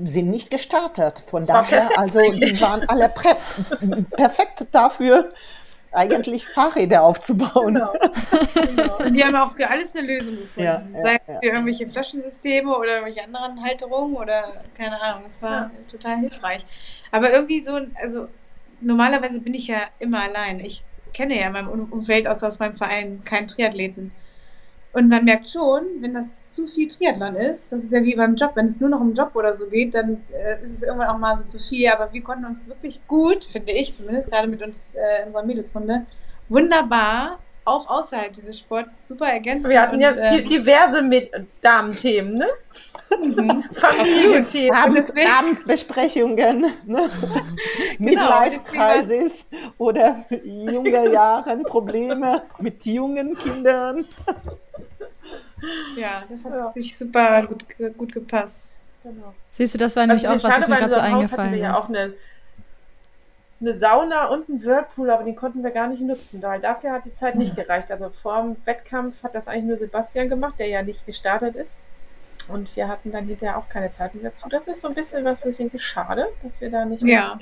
sind 0.03 0.29
nicht 0.29 0.51
gestartet. 0.51 1.19
Von 1.19 1.45
das 1.45 1.47
daher, 1.47 1.97
also 1.97 2.19
die 2.19 2.59
waren 2.59 2.81
alle 2.89 3.09
perfekt 4.11 4.67
dafür, 4.71 5.31
eigentlich 5.91 6.45
Fahrräder 6.45 7.03
aufzubauen. 7.03 7.75
Genau. 7.75 7.93
genau. 8.53 8.97
Und 8.97 9.13
die 9.13 9.23
haben 9.23 9.35
auch 9.35 9.55
für 9.55 9.69
alles 9.69 9.95
eine 9.95 10.07
Lösung 10.07 10.37
gefunden. 10.37 10.63
Ja, 10.63 10.83
Sei 11.01 11.15
es 11.15 11.21
ja, 11.27 11.39
für 11.39 11.45
irgendwelche 11.45 11.87
Flaschensysteme 11.87 12.75
oder 12.77 12.99
irgendwelche 12.99 13.23
anderen 13.23 13.63
Halterungen 13.63 14.15
oder 14.15 14.63
keine 14.75 15.01
Ahnung. 15.01 15.23
Das 15.25 15.41
war 15.41 15.51
ja. 15.51 15.71
total 15.89 16.19
hilfreich. 16.19 16.65
Aber 17.11 17.31
irgendwie 17.31 17.61
so, 17.61 17.79
also 18.01 18.27
normalerweise 18.81 19.41
bin 19.41 19.53
ich 19.53 19.67
ja 19.67 19.81
immer 19.99 20.21
allein. 20.21 20.59
Ich 20.59 20.83
kenne 21.13 21.39
ja 21.39 21.47
in 21.47 21.53
meinem 21.53 21.69
Umfeld 21.91 22.27
außer 22.27 22.47
aus 22.47 22.59
meinem 22.59 22.77
Verein 22.77 23.23
keinen 23.23 23.47
Triathleten. 23.47 24.11
Und 24.91 25.07
man 25.07 25.23
merkt 25.23 25.51
schon, 25.51 25.83
wenn 25.99 26.15
das 26.15 26.27
zu 26.49 26.65
viel 26.65 26.87
Triathlon 26.87 27.35
ist, 27.35 27.63
das 27.69 27.83
ist 27.83 27.91
ja 27.91 28.03
wie 28.03 28.15
beim 28.15 28.35
Job, 28.35 28.51
wenn 28.55 28.67
es 28.67 28.79
nur 28.79 28.89
noch 28.89 28.99
um 28.99 29.13
Job 29.13 29.35
oder 29.35 29.55
so 29.55 29.67
geht, 29.67 29.93
dann 29.93 30.23
äh, 30.33 30.55
ist 30.65 30.77
es 30.77 30.83
irgendwann 30.83 31.09
auch 31.09 31.19
mal 31.19 31.37
so 31.37 31.57
zu 31.57 31.63
viel. 31.63 31.87
Aber 31.89 32.11
wir 32.11 32.23
konnten 32.23 32.45
uns 32.45 32.67
wirklich 32.67 32.99
gut, 33.07 33.45
finde 33.45 33.71
ich 33.71 33.95
zumindest, 33.95 34.31
gerade 34.31 34.47
mit 34.47 34.63
uns, 34.63 34.85
äh, 34.93 35.25
unserer 35.27 35.43
Mädelsrunde, 35.43 36.05
wunderbar 36.49 37.37
auch 37.65 37.87
außerhalb 37.87 38.33
dieses 38.33 38.57
Sports 38.57 38.89
super 39.03 39.27
ergänzen. 39.27 39.69
Wir 39.69 39.81
hatten 39.81 39.95
und, 39.95 40.01
ja 40.01 40.15
ähm, 40.15 40.43
diverse 40.43 41.07
Damenthemen, 41.61 42.33
ne? 42.33 42.47
Mhm. 43.17 43.63
Familienthemen. 43.71 44.75
Abends, 44.75 45.13
Abendsbesprechungen, 45.15 46.61
ne? 46.61 46.71
genau, 47.97 47.99
Midlife-Crisis 47.99 49.47
oder 49.77 50.25
junge 50.43 51.09
Jahren, 51.11 51.63
Probleme 51.63 52.43
mit 52.59 52.85
jungen 52.85 53.37
Kindern. 53.37 54.05
Ja, 55.97 56.23
das 56.29 56.45
hat 56.45 56.53
ja. 56.53 56.65
wirklich 56.65 56.97
super 56.97 57.47
gut, 57.47 57.65
gut 57.97 58.13
gepasst. 58.13 58.79
Genau. 59.03 59.33
Siehst 59.53 59.73
du, 59.73 59.77
das 59.77 59.95
war 59.95 60.05
nämlich 60.05 60.27
also 60.27 60.47
auch 60.47 60.51
was, 60.51 60.61
was 60.61 60.67
mir 60.67 60.77
gerade 60.77 60.93
so 60.93 60.99
eingefallen 60.99 61.53
ist. 61.53 61.61
Ja 61.61 61.75
auch 61.75 61.89
eine 61.89 62.13
eine 63.61 63.73
Sauna 63.73 64.27
und 64.27 64.49
einen 64.49 64.63
Whirlpool, 64.63 65.09
aber 65.09 65.23
den 65.23 65.35
konnten 65.35 65.63
wir 65.63 65.71
gar 65.71 65.87
nicht 65.87 66.01
nutzen, 66.01 66.41
weil 66.41 66.61
dafür 66.61 66.93
hat 66.93 67.05
die 67.05 67.13
Zeit 67.13 67.35
nicht 67.35 67.55
gereicht. 67.55 67.91
Also 67.91 68.09
vor 68.09 68.41
dem 68.41 68.55
Wettkampf 68.65 69.23
hat 69.23 69.35
das 69.35 69.47
eigentlich 69.47 69.65
nur 69.65 69.77
Sebastian 69.77 70.29
gemacht, 70.29 70.55
der 70.59 70.67
ja 70.67 70.81
nicht 70.81 71.05
gestartet 71.05 71.55
ist. 71.55 71.75
Und 72.49 72.75
wir 72.75 72.87
hatten 72.87 73.11
dann 73.11 73.25
hinterher 73.25 73.57
auch 73.57 73.69
keine 73.69 73.91
Zeit 73.91 74.15
mehr 74.15 74.23
dazu. 74.25 74.49
Das 74.49 74.67
ist 74.67 74.81
so 74.81 74.87
ein 74.87 74.95
bisschen 74.95 75.23
was, 75.23 75.41
was 75.41 75.51
ich 75.51 75.57
denke, 75.57 75.79
schade, 75.79 76.27
dass 76.43 76.59
wir 76.59 76.69
da 76.69 76.85
nicht 76.85 77.03
ja. 77.03 77.39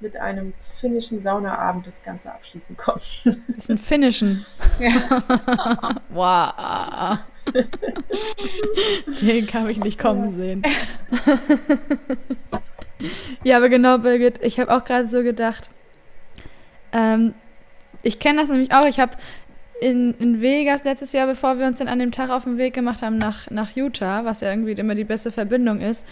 mit 0.00 0.16
einem 0.16 0.54
finnischen 0.58 1.20
Saunaabend 1.20 1.86
das 1.86 2.02
Ganze 2.02 2.32
abschließen 2.32 2.76
konnten. 2.76 3.44
Das 3.48 3.64
ist 3.64 3.70
ein 3.70 3.78
finnischen. 3.78 4.44
Ja. 4.78 5.22
wow. 6.08 7.18
Den 9.22 9.46
kann 9.46 9.68
ich 9.68 9.78
nicht 9.78 9.98
kommen 9.98 10.32
sehen. 10.32 10.62
ja, 13.42 13.56
aber 13.56 13.68
genau, 13.68 13.98
Birgit, 13.98 14.42
ich 14.42 14.58
habe 14.58 14.74
auch 14.74 14.84
gerade 14.84 15.06
so 15.06 15.22
gedacht. 15.22 15.68
Ähm, 16.92 17.34
ich 18.02 18.18
kenne 18.18 18.40
das 18.40 18.50
nämlich 18.50 18.72
auch. 18.72 18.86
Ich 18.86 19.00
habe 19.00 19.16
in, 19.80 20.14
in 20.18 20.40
Vegas 20.40 20.84
letztes 20.84 21.12
Jahr, 21.12 21.26
bevor 21.26 21.58
wir 21.58 21.66
uns 21.66 21.78
dann 21.78 21.88
an 21.88 21.98
dem 21.98 22.12
Tag 22.12 22.30
auf 22.30 22.44
den 22.44 22.58
Weg 22.58 22.74
gemacht 22.74 23.02
haben 23.02 23.18
nach, 23.18 23.50
nach 23.50 23.74
Utah, 23.74 24.24
was 24.24 24.40
ja 24.40 24.50
irgendwie 24.50 24.72
immer 24.72 24.94
die 24.94 25.04
beste 25.04 25.32
Verbindung 25.32 25.80
ist, 25.80 26.06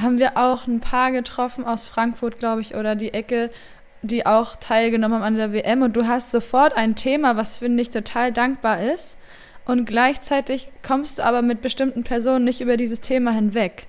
haben 0.00 0.18
wir 0.18 0.36
auch 0.36 0.66
ein 0.66 0.80
paar 0.80 1.12
getroffen 1.12 1.64
aus 1.64 1.84
Frankfurt, 1.84 2.38
glaube 2.38 2.60
ich, 2.60 2.74
oder 2.74 2.94
die 2.94 3.12
Ecke, 3.12 3.50
die 4.02 4.26
auch 4.26 4.56
teilgenommen 4.56 5.16
haben 5.16 5.24
an 5.24 5.36
der 5.36 5.52
WM. 5.52 5.82
Und 5.82 5.96
du 5.96 6.06
hast 6.06 6.30
sofort 6.30 6.76
ein 6.76 6.94
Thema, 6.94 7.36
was 7.36 7.58
finde 7.58 7.82
ich 7.82 7.90
total 7.90 8.32
dankbar 8.32 8.82
ist. 8.82 9.18
Und 9.64 9.84
gleichzeitig 9.84 10.70
kommst 10.86 11.18
du 11.18 11.24
aber 11.24 11.42
mit 11.42 11.62
bestimmten 11.62 12.02
Personen 12.02 12.44
nicht 12.44 12.60
über 12.60 12.76
dieses 12.76 13.00
Thema 13.00 13.32
hinweg. 13.32 13.86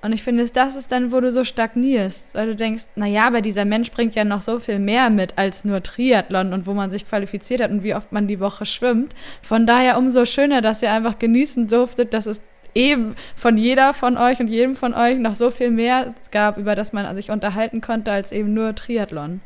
Und 0.00 0.12
ich 0.12 0.22
finde, 0.22 0.46
das 0.46 0.76
ist 0.76 0.92
dann, 0.92 1.10
wo 1.10 1.20
du 1.20 1.32
so 1.32 1.42
stagnierst, 1.42 2.34
weil 2.34 2.46
du 2.46 2.54
denkst, 2.54 2.84
naja, 2.94 3.26
aber 3.26 3.40
dieser 3.40 3.64
Mensch 3.64 3.90
bringt 3.90 4.14
ja 4.14 4.24
noch 4.24 4.40
so 4.40 4.60
viel 4.60 4.78
mehr 4.78 5.10
mit 5.10 5.36
als 5.36 5.64
nur 5.64 5.82
Triathlon 5.82 6.52
und 6.52 6.66
wo 6.66 6.74
man 6.74 6.90
sich 6.90 7.08
qualifiziert 7.08 7.60
hat 7.60 7.72
und 7.72 7.82
wie 7.82 7.94
oft 7.94 8.12
man 8.12 8.28
die 8.28 8.38
Woche 8.38 8.64
schwimmt. 8.64 9.14
Von 9.42 9.66
daher 9.66 9.98
umso 9.98 10.24
schöner, 10.24 10.62
dass 10.62 10.82
ihr 10.82 10.92
einfach 10.92 11.18
genießen 11.18 11.66
durftet, 11.66 12.14
dass 12.14 12.26
es 12.26 12.42
eben 12.74 13.16
von 13.34 13.56
jeder 13.56 13.92
von 13.92 14.16
euch 14.16 14.38
und 14.38 14.46
jedem 14.46 14.76
von 14.76 14.94
euch 14.94 15.18
noch 15.18 15.34
so 15.34 15.50
viel 15.50 15.70
mehr 15.70 16.14
gab, 16.30 16.58
über 16.58 16.76
das 16.76 16.92
man 16.92 17.12
sich 17.16 17.30
unterhalten 17.30 17.80
konnte, 17.80 18.12
als 18.12 18.30
eben 18.30 18.54
nur 18.54 18.76
Triathlon. 18.76 19.40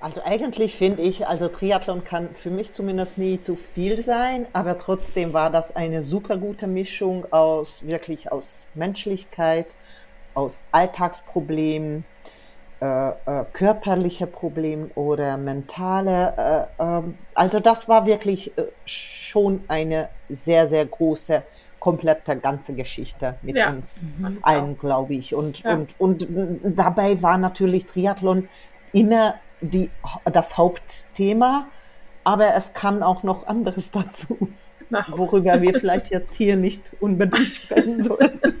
Also 0.00 0.22
eigentlich 0.24 0.74
finde 0.74 1.02
ich, 1.02 1.26
also 1.28 1.48
Triathlon 1.48 2.04
kann 2.04 2.30
für 2.34 2.50
mich 2.50 2.72
zumindest 2.72 3.18
nie 3.18 3.40
zu 3.40 3.54
viel 3.54 4.02
sein, 4.02 4.46
aber 4.54 4.78
trotzdem 4.78 5.34
war 5.34 5.50
das 5.50 5.76
eine 5.76 6.02
super 6.02 6.38
gute 6.38 6.66
Mischung 6.66 7.30
aus 7.30 7.86
wirklich 7.86 8.32
aus 8.32 8.66
Menschlichkeit, 8.74 9.66
aus 10.32 10.64
Alltagsproblemen, 10.72 12.04
äh, 12.80 13.10
äh, 13.10 13.44
körperliche 13.52 14.26
Probleme 14.26 14.86
oder 14.94 15.36
mentale. 15.36 16.68
Äh, 16.78 16.82
ähm, 16.82 17.18
also 17.34 17.60
das 17.60 17.86
war 17.90 18.06
wirklich 18.06 18.56
äh, 18.56 18.68
schon 18.86 19.62
eine 19.68 20.08
sehr, 20.30 20.66
sehr 20.66 20.86
große 20.86 21.42
komplette 21.78 22.36
ganze 22.36 22.72
Geschichte 22.72 23.34
mit 23.42 23.56
ja. 23.56 23.68
uns 23.68 24.06
mhm. 24.16 24.38
allen, 24.40 24.78
glaube 24.78 25.12
ich. 25.12 25.34
Und, 25.34 25.62
ja. 25.62 25.74
und, 25.74 26.00
und 26.00 26.26
dabei 26.64 27.20
war 27.20 27.36
natürlich 27.36 27.84
Triathlon 27.84 28.48
immer 28.94 29.34
die, 29.60 29.90
das 30.24 30.56
Hauptthema, 30.56 31.66
aber 32.24 32.54
es 32.54 32.72
kam 32.72 33.02
auch 33.02 33.22
noch 33.22 33.46
anderes 33.46 33.90
dazu, 33.92 34.36
worüber 35.08 35.60
wir 35.62 35.74
vielleicht 35.74 36.10
jetzt 36.10 36.34
hier 36.34 36.56
nicht 36.56 36.90
unbedingt 37.00 37.54
sprechen 37.54 38.02
sollten. 38.02 38.60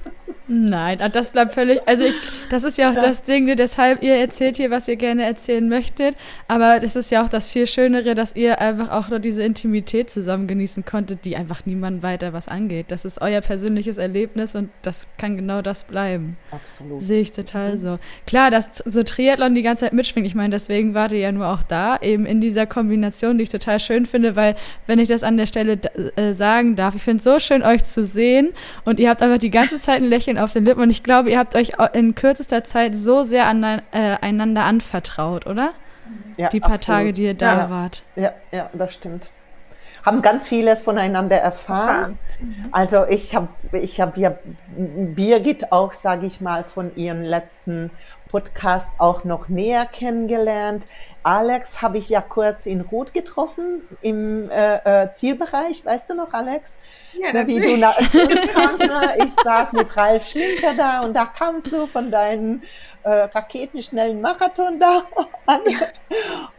Nein, 0.52 0.98
ah, 1.00 1.08
das 1.08 1.30
bleibt 1.30 1.54
völlig. 1.54 1.80
Also 1.86 2.02
ich, 2.04 2.14
das 2.50 2.64
ist 2.64 2.76
ja 2.76 2.90
auch 2.90 2.94
das 2.94 3.22
Ding, 3.22 3.44
ne, 3.44 3.54
deshalb 3.54 4.02
ihr 4.02 4.16
erzählt 4.16 4.56
hier, 4.56 4.72
was 4.72 4.88
ihr 4.88 4.96
gerne 4.96 5.24
erzählen 5.24 5.68
möchtet. 5.68 6.16
Aber 6.48 6.80
das 6.80 6.96
ist 6.96 7.10
ja 7.12 7.22
auch 7.24 7.28
das 7.28 7.46
viel 7.46 7.68
Schönere, 7.68 8.16
dass 8.16 8.34
ihr 8.34 8.60
einfach 8.60 8.90
auch 8.90 9.08
nur 9.08 9.20
diese 9.20 9.44
Intimität 9.44 10.10
zusammen 10.10 10.48
genießen 10.48 10.84
konntet, 10.84 11.24
die 11.24 11.36
einfach 11.36 11.66
niemand 11.66 12.02
weiter 12.02 12.32
was 12.32 12.48
angeht. 12.48 12.86
Das 12.88 13.04
ist 13.04 13.20
euer 13.20 13.42
persönliches 13.42 13.96
Erlebnis 13.96 14.56
und 14.56 14.70
das 14.82 15.06
kann 15.18 15.36
genau 15.36 15.62
das 15.62 15.84
bleiben. 15.84 16.36
Absolut. 16.50 17.00
Sehe 17.00 17.20
ich 17.20 17.30
total 17.30 17.74
mhm. 17.74 17.76
so. 17.76 17.98
Klar, 18.26 18.50
dass 18.50 18.78
so 18.84 19.04
Triathlon 19.04 19.54
die 19.54 19.62
ganze 19.62 19.84
Zeit 19.84 19.92
mitschwingt. 19.92 20.26
Ich 20.26 20.34
meine, 20.34 20.50
deswegen 20.50 20.94
wart 20.94 21.12
ihr 21.12 21.20
ja 21.20 21.30
nur 21.30 21.46
auch 21.46 21.62
da, 21.62 21.96
eben 22.02 22.26
in 22.26 22.40
dieser 22.40 22.66
Kombination, 22.66 23.38
die 23.38 23.44
ich 23.44 23.50
total 23.50 23.78
schön 23.78 24.04
finde, 24.04 24.34
weil, 24.34 24.54
wenn 24.88 24.98
ich 24.98 25.06
das 25.06 25.22
an 25.22 25.36
der 25.36 25.46
Stelle 25.46 25.78
äh, 26.16 26.32
sagen 26.32 26.74
darf, 26.74 26.96
ich 26.96 27.02
finde 27.02 27.18
es 27.18 27.24
so 27.24 27.38
schön, 27.38 27.62
euch 27.62 27.84
zu 27.84 28.04
sehen 28.04 28.48
und 28.84 28.98
ihr 28.98 29.10
habt 29.10 29.22
einfach 29.22 29.38
die 29.38 29.50
ganze 29.50 29.78
Zeit 29.78 30.02
ein 30.02 30.08
Lächeln 30.08 30.39
auf 30.40 30.52
den 30.52 30.64
Lippen 30.64 30.82
und 30.82 30.90
ich 30.90 31.02
glaube, 31.02 31.30
ihr 31.30 31.38
habt 31.38 31.54
euch 31.54 31.72
in 31.92 32.14
kürzester 32.14 32.64
Zeit 32.64 32.96
so 32.96 33.22
sehr 33.22 33.46
an, 33.46 33.62
äh, 33.62 33.80
einander 34.20 34.64
anvertraut, 34.64 35.46
oder? 35.46 35.72
Ja, 36.36 36.48
die 36.48 36.60
paar 36.60 36.72
absolut. 36.72 36.98
Tage, 36.98 37.12
die 37.12 37.24
ihr 37.24 37.34
da 37.34 37.58
ja, 37.58 37.70
wart. 37.70 38.02
Ja, 38.16 38.32
ja, 38.50 38.70
das 38.72 38.94
stimmt. 38.94 39.30
Haben 40.04 40.22
ganz 40.22 40.48
vieles 40.48 40.80
voneinander 40.80 41.36
erfahren. 41.36 42.18
erfahren. 42.38 42.68
Also 42.72 43.04
ich 43.06 43.36
habe 43.36 43.48
ich 43.72 44.00
hab 44.00 44.16
ja 44.16 44.32
Birgit 44.76 45.72
auch, 45.72 45.92
sage 45.92 46.26
ich 46.26 46.40
mal, 46.40 46.64
von 46.64 46.94
ihren 46.96 47.22
letzten 47.22 47.90
Podcast 48.30 48.92
auch 48.98 49.24
noch 49.24 49.48
näher 49.48 49.86
kennengelernt. 49.86 50.86
Alex 51.22 51.82
habe 51.82 51.98
ich 51.98 52.08
ja 52.08 52.20
kurz 52.20 52.66
in 52.66 52.80
Rot 52.80 53.12
getroffen 53.12 53.82
im 54.00 54.50
äh, 54.50 55.04
äh, 55.04 55.12
Zielbereich. 55.12 55.84
Weißt 55.84 56.10
du 56.10 56.14
noch, 56.14 56.32
Alex? 56.32 56.78
Ja, 57.12 57.28
Na, 57.32 57.46
wie 57.46 57.60
du 57.60 57.76
nach 57.76 57.96
kamst, 58.54 58.78
ne? 58.78 59.26
Ich 59.26 59.32
saß 59.42 59.74
mit 59.74 59.96
Ralf 59.96 60.26
Schlinker 60.26 60.74
da 60.74 61.00
und 61.00 61.14
da 61.14 61.26
kamst 61.26 61.70
du 61.72 61.86
von 61.86 62.10
deinem 62.10 62.62
äh, 63.02 63.10
raketenschnellen 63.10 64.20
Marathon 64.20 64.80
da 64.80 65.02
an. 65.46 65.60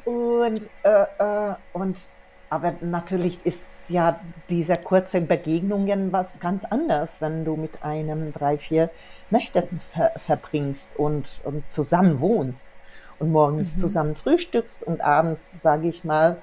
Und, 0.06 0.70
äh, 0.84 1.50
äh, 1.50 1.56
und 1.74 1.98
aber 2.50 2.74
natürlich 2.82 3.40
ist 3.46 3.66
ja 3.88 4.20
diese 4.50 4.76
kurze 4.78 5.22
Begegnungen 5.22 6.12
was 6.12 6.40
ganz 6.42 6.66
anderes, 6.66 7.22
wenn 7.22 7.46
du 7.46 7.56
mit 7.56 7.82
einem 7.82 8.34
drei, 8.34 8.58
vier 8.58 8.90
Nächte 9.30 9.68
ver 9.78 10.12
verbringst 10.18 11.00
und, 11.00 11.42
und 11.46 11.72
zusammen 11.72 12.20
wohnst 12.20 12.72
und 13.22 13.32
morgens 13.32 13.76
mhm. 13.76 13.80
zusammen 13.80 14.16
frühstückst 14.16 14.84
und 14.84 15.02
abends, 15.02 15.62
sage 15.62 15.88
ich 15.88 16.04
mal, 16.04 16.42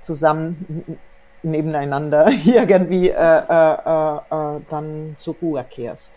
zusammen 0.00 0.98
nebeneinander 1.42 2.30
irgendwie 2.44 3.10
äh, 3.10 3.14
äh, 3.14 3.74
äh, 3.74 4.56
äh, 4.56 4.60
dann 4.70 5.14
zur 5.18 5.34
Ruhe 5.42 5.64
kehrst. 5.68 6.12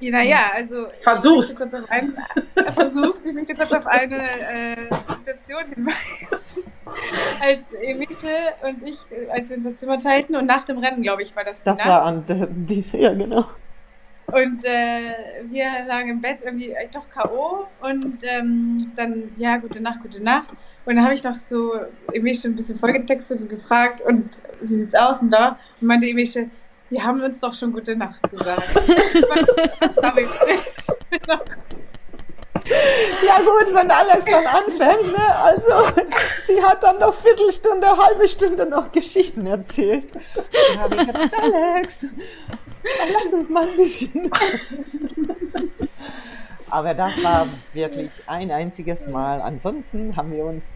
Naja, 0.00 0.46
also. 0.52 0.86
Versuchst. 0.90 1.60
Ich 1.60 2.74
versuch's. 2.74 3.20
Ich 3.24 3.34
möchte 3.34 3.54
kurz 3.54 3.72
auf 3.72 3.86
eine 3.86 4.16
äh, 4.16 4.76
Situation 5.16 5.62
hinweisen. 5.72 6.64
als 7.40 7.72
Emilie 7.80 8.54
und 8.62 8.86
ich, 8.86 8.98
als 9.30 9.50
wir 9.50 9.58
uns 9.58 9.66
das 9.66 9.76
Zimmer 9.78 10.00
teilten 10.00 10.34
und 10.34 10.46
nach 10.46 10.64
dem 10.64 10.78
Rennen, 10.78 11.02
glaube 11.02 11.22
ich, 11.22 11.34
war 11.36 11.44
das. 11.44 11.62
Das 11.62 11.84
war 11.86 12.02
an 12.02 12.24
die, 12.26 12.80
ja, 12.92 13.14
genau. 13.14 13.44
Und 14.32 14.64
äh, 14.64 15.14
wir 15.50 15.66
lagen 15.86 16.08
im 16.08 16.20
Bett 16.20 16.38
irgendwie 16.42 16.70
äh, 16.70 16.88
doch 16.92 17.08
K.O. 17.10 17.66
Und 17.80 18.18
ähm, 18.22 18.92
dann, 18.96 19.32
ja, 19.36 19.58
gute 19.58 19.80
Nacht, 19.80 20.00
gute 20.02 20.22
Nacht. 20.22 20.50
Und 20.84 20.96
dann 20.96 21.04
habe 21.04 21.14
ich 21.14 21.22
noch 21.22 21.38
so 21.38 21.74
Emilie 22.12 22.40
ein 22.44 22.56
bisschen 22.56 22.78
vollgetextet 22.78 23.40
und 23.40 23.48
gefragt, 23.48 24.00
und 24.00 24.30
wie 24.62 24.74
sieht's 24.74 24.94
aus 24.94 25.20
und 25.20 25.30
da? 25.30 25.58
Und 25.80 25.86
meinte 25.86 26.06
Emilie, 26.06 26.50
wir 26.90 27.04
haben 27.04 27.22
uns 27.22 27.40
doch 27.40 27.54
schon 27.54 27.72
gute 27.72 27.94
Nacht 27.94 28.20
gesagt. 28.30 28.74
Ja 33.26 33.38
gut, 33.38 33.74
wenn 33.74 33.90
Alex 33.90 34.24
dann 34.24 34.46
anfängt, 34.46 35.12
ne? 35.12 35.36
Also 35.36 35.70
sie 36.46 36.62
hat 36.62 36.82
dann 36.82 36.98
noch 36.98 37.14
Viertelstunde, 37.14 37.86
halbe 37.96 38.28
Stunde 38.28 38.66
noch 38.66 38.92
Geschichten 38.92 39.46
erzählt. 39.46 40.12
Dann 40.74 40.80
habe 40.80 40.94
ich 40.94 41.06
gedacht, 41.06 41.32
Alex, 41.40 42.06
lass 43.12 43.32
uns 43.32 43.48
mal 43.48 43.68
ein 43.68 43.76
bisschen. 43.76 44.30
Aber 46.72 46.94
das 46.94 47.22
war 47.22 47.46
wirklich 47.74 48.22
ein 48.26 48.50
einziges 48.50 49.06
Mal. 49.06 49.42
Ansonsten 49.42 50.16
haben 50.16 50.32
wir 50.32 50.46
uns, 50.46 50.72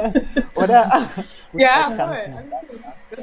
oder? 0.54 1.08
gut 1.52 1.60
ja, 1.60 1.84
verstanden. 1.84 2.52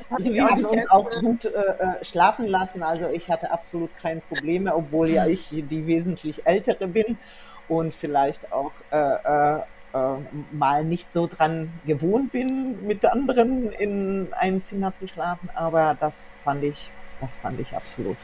Also 0.09 0.33
wir 0.33 0.47
haben 0.47 0.65
uns 0.65 0.89
auch 0.89 1.07
gut 1.21 1.45
äh, 1.45 1.49
äh, 1.49 2.03
schlafen 2.03 2.47
lassen. 2.47 2.81
Also 2.81 3.09
ich 3.09 3.29
hatte 3.29 3.51
absolut 3.51 3.95
keine 3.97 4.21
Probleme, 4.21 4.75
obwohl 4.75 5.09
ja 5.09 5.27
ich 5.27 5.49
die 5.51 5.86
wesentlich 5.86 6.47
ältere 6.47 6.88
bin 6.88 7.19
und 7.67 7.93
vielleicht 7.93 8.51
auch 8.51 8.71
äh, 8.91 8.97
äh, 8.97 9.59
äh, 9.93 10.17
mal 10.51 10.83
nicht 10.83 11.11
so 11.11 11.27
dran 11.27 11.71
gewohnt 11.86 12.31
bin, 12.31 12.86
mit 12.88 13.05
anderen 13.05 13.71
in 13.71 14.33
einem 14.33 14.63
Zimmer 14.63 14.95
zu 14.95 15.07
schlafen. 15.07 15.49
Aber 15.53 15.95
das 15.99 16.36
fand 16.43 16.63
ich, 16.63 16.89
das 17.22 17.38
fand 17.38 17.59
ich 17.59 17.76
absolut 17.76 18.18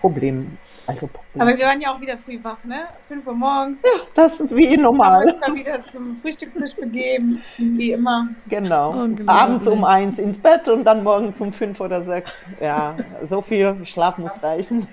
Problem. 0.00 0.58
Also 0.86 1.06
Problem. 1.06 1.42
Aber 1.42 1.56
wir 1.56 1.64
waren 1.64 1.80
ja 1.80 1.94
auch 1.94 2.00
wieder 2.00 2.18
früh 2.18 2.38
wach, 2.42 2.62
ne? 2.64 2.88
5 3.06 3.24
Uhr 3.24 3.34
morgens. 3.34 3.78
Ja, 3.84 4.00
das 4.14 4.40
ist 4.40 4.56
wie 4.56 4.76
normal. 4.76 5.24
Wir 5.26 5.40
dann 5.40 5.54
wieder 5.54 5.84
zum 5.84 6.20
Frühstückstisch 6.20 6.74
begeben, 6.74 7.40
wie 7.56 7.92
immer. 7.92 8.28
Genau. 8.48 9.06
Abends 9.26 9.68
um 9.68 9.84
eins 9.84 10.18
ins 10.18 10.38
Bett 10.38 10.68
und 10.68 10.84
dann 10.84 11.04
morgens 11.04 11.40
um 11.40 11.52
fünf 11.52 11.80
oder 11.80 12.00
sechs. 12.00 12.48
Ja, 12.60 12.96
so 13.22 13.40
viel 13.40 13.84
Schlaf 13.84 14.18
muss 14.18 14.42
reichen. 14.42 14.88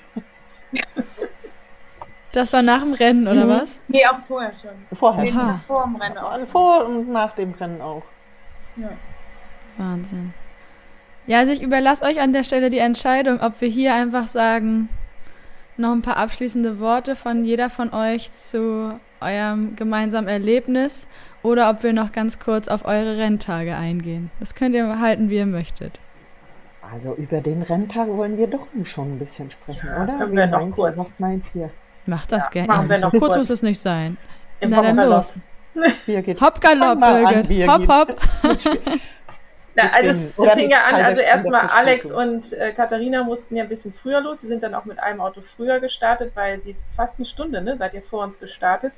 Das 2.32 2.54
war 2.54 2.62
nach 2.62 2.82
dem 2.82 2.94
Rennen, 2.94 3.28
oder 3.28 3.46
mhm. 3.46 3.50
was? 3.50 3.82
Nee, 3.88 4.06
auch 4.06 4.20
vorher 4.28 4.54
schon. 4.62 4.96
Vorher 4.96 5.24
nee, 5.24 5.32
schon. 5.32 5.62
Vor 5.66 5.84
dem 5.84 5.96
Rennen 5.96 6.18
auch. 6.20 6.46
Vor 6.46 6.86
und 6.86 7.10
nach 7.10 7.34
dem 7.34 7.54
Rennen 7.54 7.82
auch. 7.82 8.04
Ja. 8.76 8.90
Wahnsinn. 9.78 10.34
Ja, 11.30 11.38
also 11.38 11.52
ich 11.52 11.62
überlasse 11.62 12.04
euch 12.06 12.20
an 12.20 12.34
der 12.34 12.44
Stelle 12.44 12.72
die 12.72 12.80
Entscheidung, 12.80 13.40
ob 13.40 13.62
wir 13.62 13.70
hier 13.70 13.94
einfach 13.94 14.26
sagen, 14.26 14.90
noch 15.78 15.92
ein 15.92 16.02
paar 16.02 16.18
abschließende 16.18 16.80
Worte 16.80 17.16
von 17.16 17.44
jeder 17.44 17.70
von 17.70 17.94
euch 17.94 18.32
zu 18.32 19.00
eurem 19.22 19.76
gemeinsamen 19.76 20.28
Erlebnis 20.28 21.08
oder 21.44 21.70
ob 21.70 21.84
wir 21.84 21.94
noch 21.94 22.14
ganz 22.14 22.40
kurz 22.40 22.68
auf 22.68 22.84
eure 22.84 23.20
Renntage 23.20 23.76
eingehen. 23.76 24.32
Das 24.40 24.56
könnt 24.56 24.74
ihr 24.74 25.00
halten, 25.00 25.30
wie 25.30 25.36
ihr 25.36 25.46
möchtet. 25.46 26.00
Also 26.92 27.14
über 27.14 27.42
den 27.42 27.62
Renntag 27.62 28.08
wollen 28.08 28.36
wir 28.40 28.48
doch 28.48 28.66
schon 28.84 29.14
ein 29.14 29.20
bisschen 29.20 29.52
sprechen, 29.52 29.86
ja, 29.86 30.04
oder? 30.04 30.18
Können 30.18 30.36
wir 30.36 30.48
noch 30.48 30.72
kurz. 30.72 30.98
Was 30.98 31.20
meint 31.20 31.46
ihr? 31.54 31.70
Macht 32.08 32.32
das 32.32 32.46
ja, 32.46 32.50
gerne. 32.50 32.68
Machen 32.70 32.90
wir 32.90 33.00
noch 33.02 33.12
kurz, 33.12 33.22
kurz 33.22 33.38
muss 33.38 33.50
es 33.52 33.62
nicht 33.62 33.80
sein. 33.80 34.18
Im 34.62 34.72
Na 34.72 34.82
dann 34.82 34.96
los. 34.96 35.36
Hopp, 36.42 36.60
Galopp, 36.60 37.00
Birgit. 37.00 37.70
Hopp, 37.70 37.88
hopp. 37.88 38.20
Na, 39.84 39.92
also 39.92 40.10
es 40.10 40.54
fing 40.54 40.70
ja 40.70 40.84
an, 40.84 40.96
also 40.96 41.22
erstmal 41.22 41.68
Alex 41.68 42.12
und 42.12 42.54
äh, 42.54 42.72
Katharina 42.74 43.24
mussten 43.24 43.56
ja 43.56 43.64
ein 43.64 43.70
bisschen 43.70 43.94
früher 43.94 44.22
los. 44.22 44.42
Sie 44.42 44.48
sind 44.48 44.64
dann 44.64 44.74
auch 44.74 44.86
mit 44.86 45.00
einem 45.00 45.22
Auto 45.22 45.42
früher 45.42 45.80
gestartet, 45.80 46.32
weil 46.36 46.62
sie 46.62 46.76
fast 46.96 47.18
eine 47.18 47.26
Stunde, 47.26 47.62
ne, 47.62 47.78
seid 47.78 47.94
ihr 47.94 48.02
vor 48.02 48.24
uns 48.24 48.40
gestartet. 48.40 48.94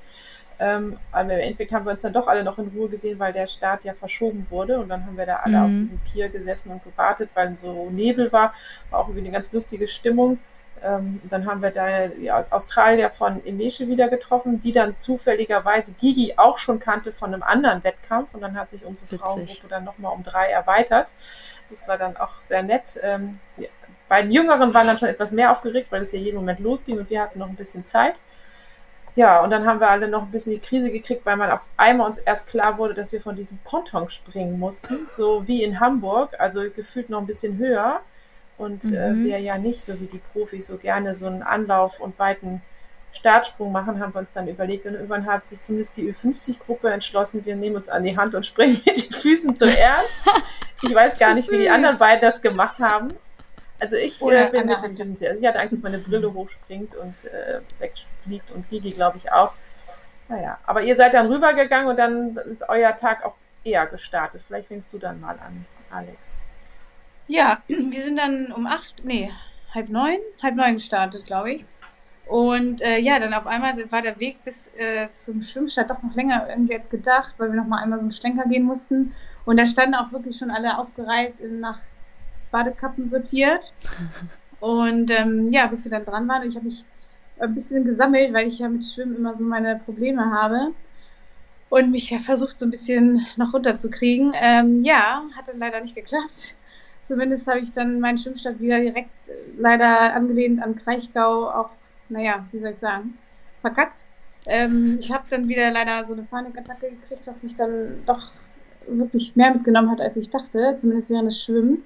Ähm, 0.60 0.98
aber 1.12 1.34
im 1.34 1.40
Endeffekt 1.40 1.72
haben 1.72 1.86
wir 1.86 1.92
uns 1.92 2.04
dann 2.04 2.14
doch 2.14 2.28
alle 2.28 2.44
noch 2.44 2.60
in 2.60 2.68
Ruhe 2.68 2.88
gesehen, 2.88 3.18
weil 3.18 3.34
der 3.34 3.48
Start 3.48 3.84
ja 3.84 3.96
verschoben 3.96 4.46
wurde. 4.52 4.78
Und 4.80 4.90
dann 4.90 5.06
haben 5.08 5.18
wir 5.18 5.26
da 5.26 5.38
alle 5.38 5.58
mhm. 5.58 5.64
auf 5.64 5.70
diesem 5.70 6.00
Pier 6.12 6.30
gesessen 6.30 6.72
und 6.72 6.84
gewartet, 6.84 7.32
weil 7.34 7.56
so 7.56 7.90
Nebel 7.90 8.32
war. 8.32 8.54
War 8.92 9.00
auch 9.00 9.08
irgendwie 9.08 9.26
eine 9.26 9.32
ganz 9.32 9.52
lustige 9.52 9.88
Stimmung. 9.88 10.38
Ähm, 10.84 11.22
dann 11.30 11.46
haben 11.46 11.62
wir 11.62 11.72
da 11.72 12.08
die 12.08 12.32
Australier 12.32 13.12
von 13.12 13.46
Emesche 13.46 13.88
wieder 13.88 14.08
getroffen, 14.08 14.60
die 14.60 14.72
dann 14.72 14.98
zufälligerweise 14.98 15.94
Gigi 15.94 16.34
auch 16.38 16.58
schon 16.58 16.80
kannte 16.80 17.12
von 17.12 17.34
einem 17.34 17.44
anderen 17.44 17.84
Wettkampf. 17.84 18.34
Und 18.34 18.42
dann 18.42 18.58
hat 18.58 18.72
sich 18.72 18.86
unsere 18.86 19.12
Witzig. 19.12 19.22
Frauengruppe 19.22 19.68
dann 19.70 19.84
nochmal 19.84 20.14
um 20.14 20.24
drei 20.24 20.48
erweitert. 20.48 21.08
Das 21.70 21.88
war 21.88 21.98
dann 21.98 22.18
auch 22.18 22.40
sehr 22.40 22.64
nett. 22.64 23.00
Ähm, 23.02 23.40
die 23.58 23.70
beiden 24.10 24.32
Jüngeren 24.32 24.74
waren 24.74 24.88
dann 24.88 24.98
schon 24.98 25.10
etwas 25.10 25.32
mehr 25.32 25.52
aufgeregt, 25.52 25.92
weil 25.92 26.02
es 26.02 26.12
ja 26.12 26.20
jeden 26.20 26.36
Moment 26.36 26.60
losging 26.60 26.98
und 26.98 27.10
wir 27.10 27.22
hatten 27.22 27.40
noch 27.40 27.48
ein 27.48 27.56
bisschen 27.56 27.86
Zeit. 27.86 28.16
Ja, 29.16 29.42
und 29.42 29.50
dann 29.50 29.66
haben 29.66 29.80
wir 29.80 29.90
alle 29.90 30.08
noch 30.08 30.24
ein 30.24 30.32
bisschen 30.32 30.54
die 30.54 30.60
Krise 30.60 30.90
gekriegt, 30.90 31.26
weil 31.26 31.36
man 31.36 31.52
auf 31.52 31.70
einmal 31.76 32.08
uns 32.08 32.18
erst 32.18 32.48
klar 32.48 32.78
wurde, 32.78 32.94
dass 32.94 33.12
wir 33.12 33.22
von 33.22 33.36
diesem 33.36 33.58
Ponton 33.60 34.10
springen 34.10 34.58
mussten, 34.58 35.06
so 35.06 35.48
wie 35.48 35.64
in 35.64 35.80
Hamburg, 35.80 36.40
also 36.40 36.62
gefühlt 36.70 37.10
noch 37.10 37.20
ein 37.20 37.28
bisschen 37.28 37.58
höher. 37.58 38.02
Und 38.62 38.84
äh, 38.93 39.09
mhm. 39.09 39.22
äh, 39.22 39.26
wir 39.26 39.39
ja 39.39 39.57
nicht, 39.57 39.82
so 39.82 39.99
wie 39.99 40.05
die 40.05 40.20
Profis, 40.20 40.68
so 40.68 40.78
gerne 40.78 41.16
so 41.16 41.26
einen 41.26 41.41
Anlauf 41.41 41.99
und 41.99 42.20
weiten 42.20 42.62
Startsprung 43.12 43.72
machen, 43.72 43.99
haben 43.99 44.14
wir 44.14 44.20
uns 44.20 44.34
dann 44.34 44.47
überlegt. 44.47 44.86
Und 44.86 44.93
irgendwann 44.93 45.26
hat 45.26 45.47
sich 45.47 45.59
zumindest 45.62 45.97
die 45.97 46.14
Ü50-Gruppe 46.14 46.91
entschlossen, 46.91 47.43
wir 47.43 47.55
nehmen 47.55 47.76
uns 47.76 47.89
an 47.89 48.03
die 48.03 48.16
Hand 48.16 48.36
und 48.36 48.45
springen 48.45 48.80
mit 48.86 49.03
den 49.03 49.12
Füßen 49.12 49.55
zuerst. 49.55 50.30
Ich 50.84 50.93
weiß 50.93 51.18
gar 51.18 51.34
nicht, 51.34 51.49
wie 51.49 51.57
die 51.57 51.70
anderen 51.72 51.97
beiden 51.97 52.22
das 52.22 52.39
gemacht 52.39 52.78
haben. 52.78 53.16
Also 53.80 53.95
ich 53.95 54.22
äh, 54.22 54.49
bin 54.51 54.68
mit 54.68 54.84
den 54.84 54.95
Füßen 54.95 55.16
zuerst. 55.16 55.41
Ich 55.41 55.47
hatte 55.47 55.59
Angst, 55.59 55.74
dass 55.74 55.82
meine 55.82 55.97
Brille 55.97 56.32
hochspringt 56.32 56.93
und 56.93 57.16
äh, 57.26 57.62
wegfliegt 57.80 58.51
und 58.51 58.70
Gigi, 58.70 58.91
glaube 58.91 59.18
ich, 59.18 59.32
auch. 59.32 59.53
Naja, 60.30 60.59
aber 60.68 60.84
ihr 60.84 60.95
seid 60.95 61.16
dann 61.16 61.26
rübergegangen 61.26 61.88
und 61.88 61.97
dann 61.97 62.30
ist 62.30 62.70
euer 62.70 62.95
Tag 62.95 63.26
auch 63.26 63.34
eher 63.64 63.88
gestartet. 63.88 64.43
Vielleicht 64.45 64.68
fängst 64.68 64.93
du 64.93 64.99
dann 64.99 65.20
mal 65.20 65.39
an, 65.39 65.66
Alex. 65.89 66.38
Ja, 67.28 67.61
wir 67.67 68.03
sind 68.03 68.17
dann 68.17 68.51
um 68.51 68.65
acht, 68.65 69.03
nee, 69.03 69.32
halb 69.74 69.89
neun, 69.89 70.17
halb 70.41 70.55
neun 70.55 70.74
gestartet, 70.76 71.26
glaube 71.26 71.51
ich. 71.51 71.65
Und 72.28 72.82
äh, 72.82 72.97
ja, 72.97 73.19
dann 73.19 73.34
auf 73.34 73.45
einmal 73.45 73.76
war 73.91 74.01
der 74.01 74.19
Weg 74.19 74.43
bis 74.45 74.67
äh, 74.78 75.09
zum 75.15 75.41
Schwimmstart 75.41 75.89
doch 75.89 76.01
noch 76.01 76.15
länger 76.15 76.47
irgendwie 76.49 76.76
als 76.76 76.89
gedacht, 76.89 77.34
weil 77.38 77.51
wir 77.51 77.59
noch 77.59 77.67
mal 77.67 77.82
einmal 77.82 77.99
so 77.99 78.03
einen 78.03 78.13
Schlenker 78.13 78.47
gehen 78.47 78.63
mussten. 78.63 79.13
Und 79.45 79.59
da 79.59 79.65
standen 79.65 79.95
auch 79.95 80.11
wirklich 80.11 80.38
schon 80.38 80.51
alle 80.51 80.78
aufgereiht 80.78 81.36
nach 81.59 81.80
Badekappen 82.51 83.09
sortiert. 83.09 83.74
Und 84.61 85.09
ähm, 85.11 85.51
ja, 85.51 85.65
bis 85.67 85.84
wir 85.84 85.91
dann 85.91 86.05
dran 86.05 86.28
waren, 86.28 86.47
ich 86.47 86.55
habe 86.55 86.67
mich 86.67 86.86
ein 87.39 87.55
bisschen 87.55 87.84
gesammelt, 87.84 88.32
weil 88.34 88.47
ich 88.47 88.59
ja 88.59 88.69
mit 88.69 88.86
Schwimmen 88.86 89.15
immer 89.15 89.36
so 89.36 89.43
meine 89.43 89.82
Probleme 89.84 90.32
habe 90.32 90.72
und 91.69 91.89
mich 91.89 92.11
ja 92.11 92.19
versucht, 92.19 92.59
so 92.59 92.65
ein 92.65 92.72
bisschen 92.72 93.26
noch 93.38 93.53
runterzukriegen. 93.53 94.34
Ähm, 94.39 94.84
ja, 94.84 95.24
hat 95.36 95.47
dann 95.47 95.57
leider 95.57 95.82
nicht 95.82 95.95
geklappt. 95.95 96.55
Zumindest 97.12 97.45
habe 97.45 97.59
ich 97.59 97.74
dann 97.74 97.99
meinen 97.99 98.20
Schwimmstart 98.20 98.62
wieder 98.62 98.80
direkt 98.80 99.09
äh, 99.28 99.34
leider 99.57 100.14
angelehnt 100.14 100.64
an 100.64 100.78
Kraichgau 100.78 101.49
auch, 101.49 101.70
naja, 102.07 102.45
wie 102.53 102.59
soll 102.59 102.70
ich 102.70 102.78
sagen, 102.78 103.18
verkackt. 103.59 104.05
Ähm, 104.45 104.95
ich 104.97 105.12
habe 105.12 105.26
dann 105.30 105.49
wieder 105.49 105.72
leider 105.72 106.05
so 106.05 106.14
eine 106.14 106.22
Panikattacke 106.22 106.89
gekriegt, 106.89 107.24
was 107.26 107.43
mich 107.43 107.53
dann 107.57 108.01
doch 108.05 108.32
wirklich 108.88 109.36
mehr 109.36 109.53
mitgenommen 109.53 109.91
hat, 109.91 109.99
als 109.99 110.16
ich 110.16 110.30
dachte, 110.30 110.78
zumindest 110.80 111.09
während 111.09 111.28
des 111.28 111.43
Schwimmens. 111.43 111.84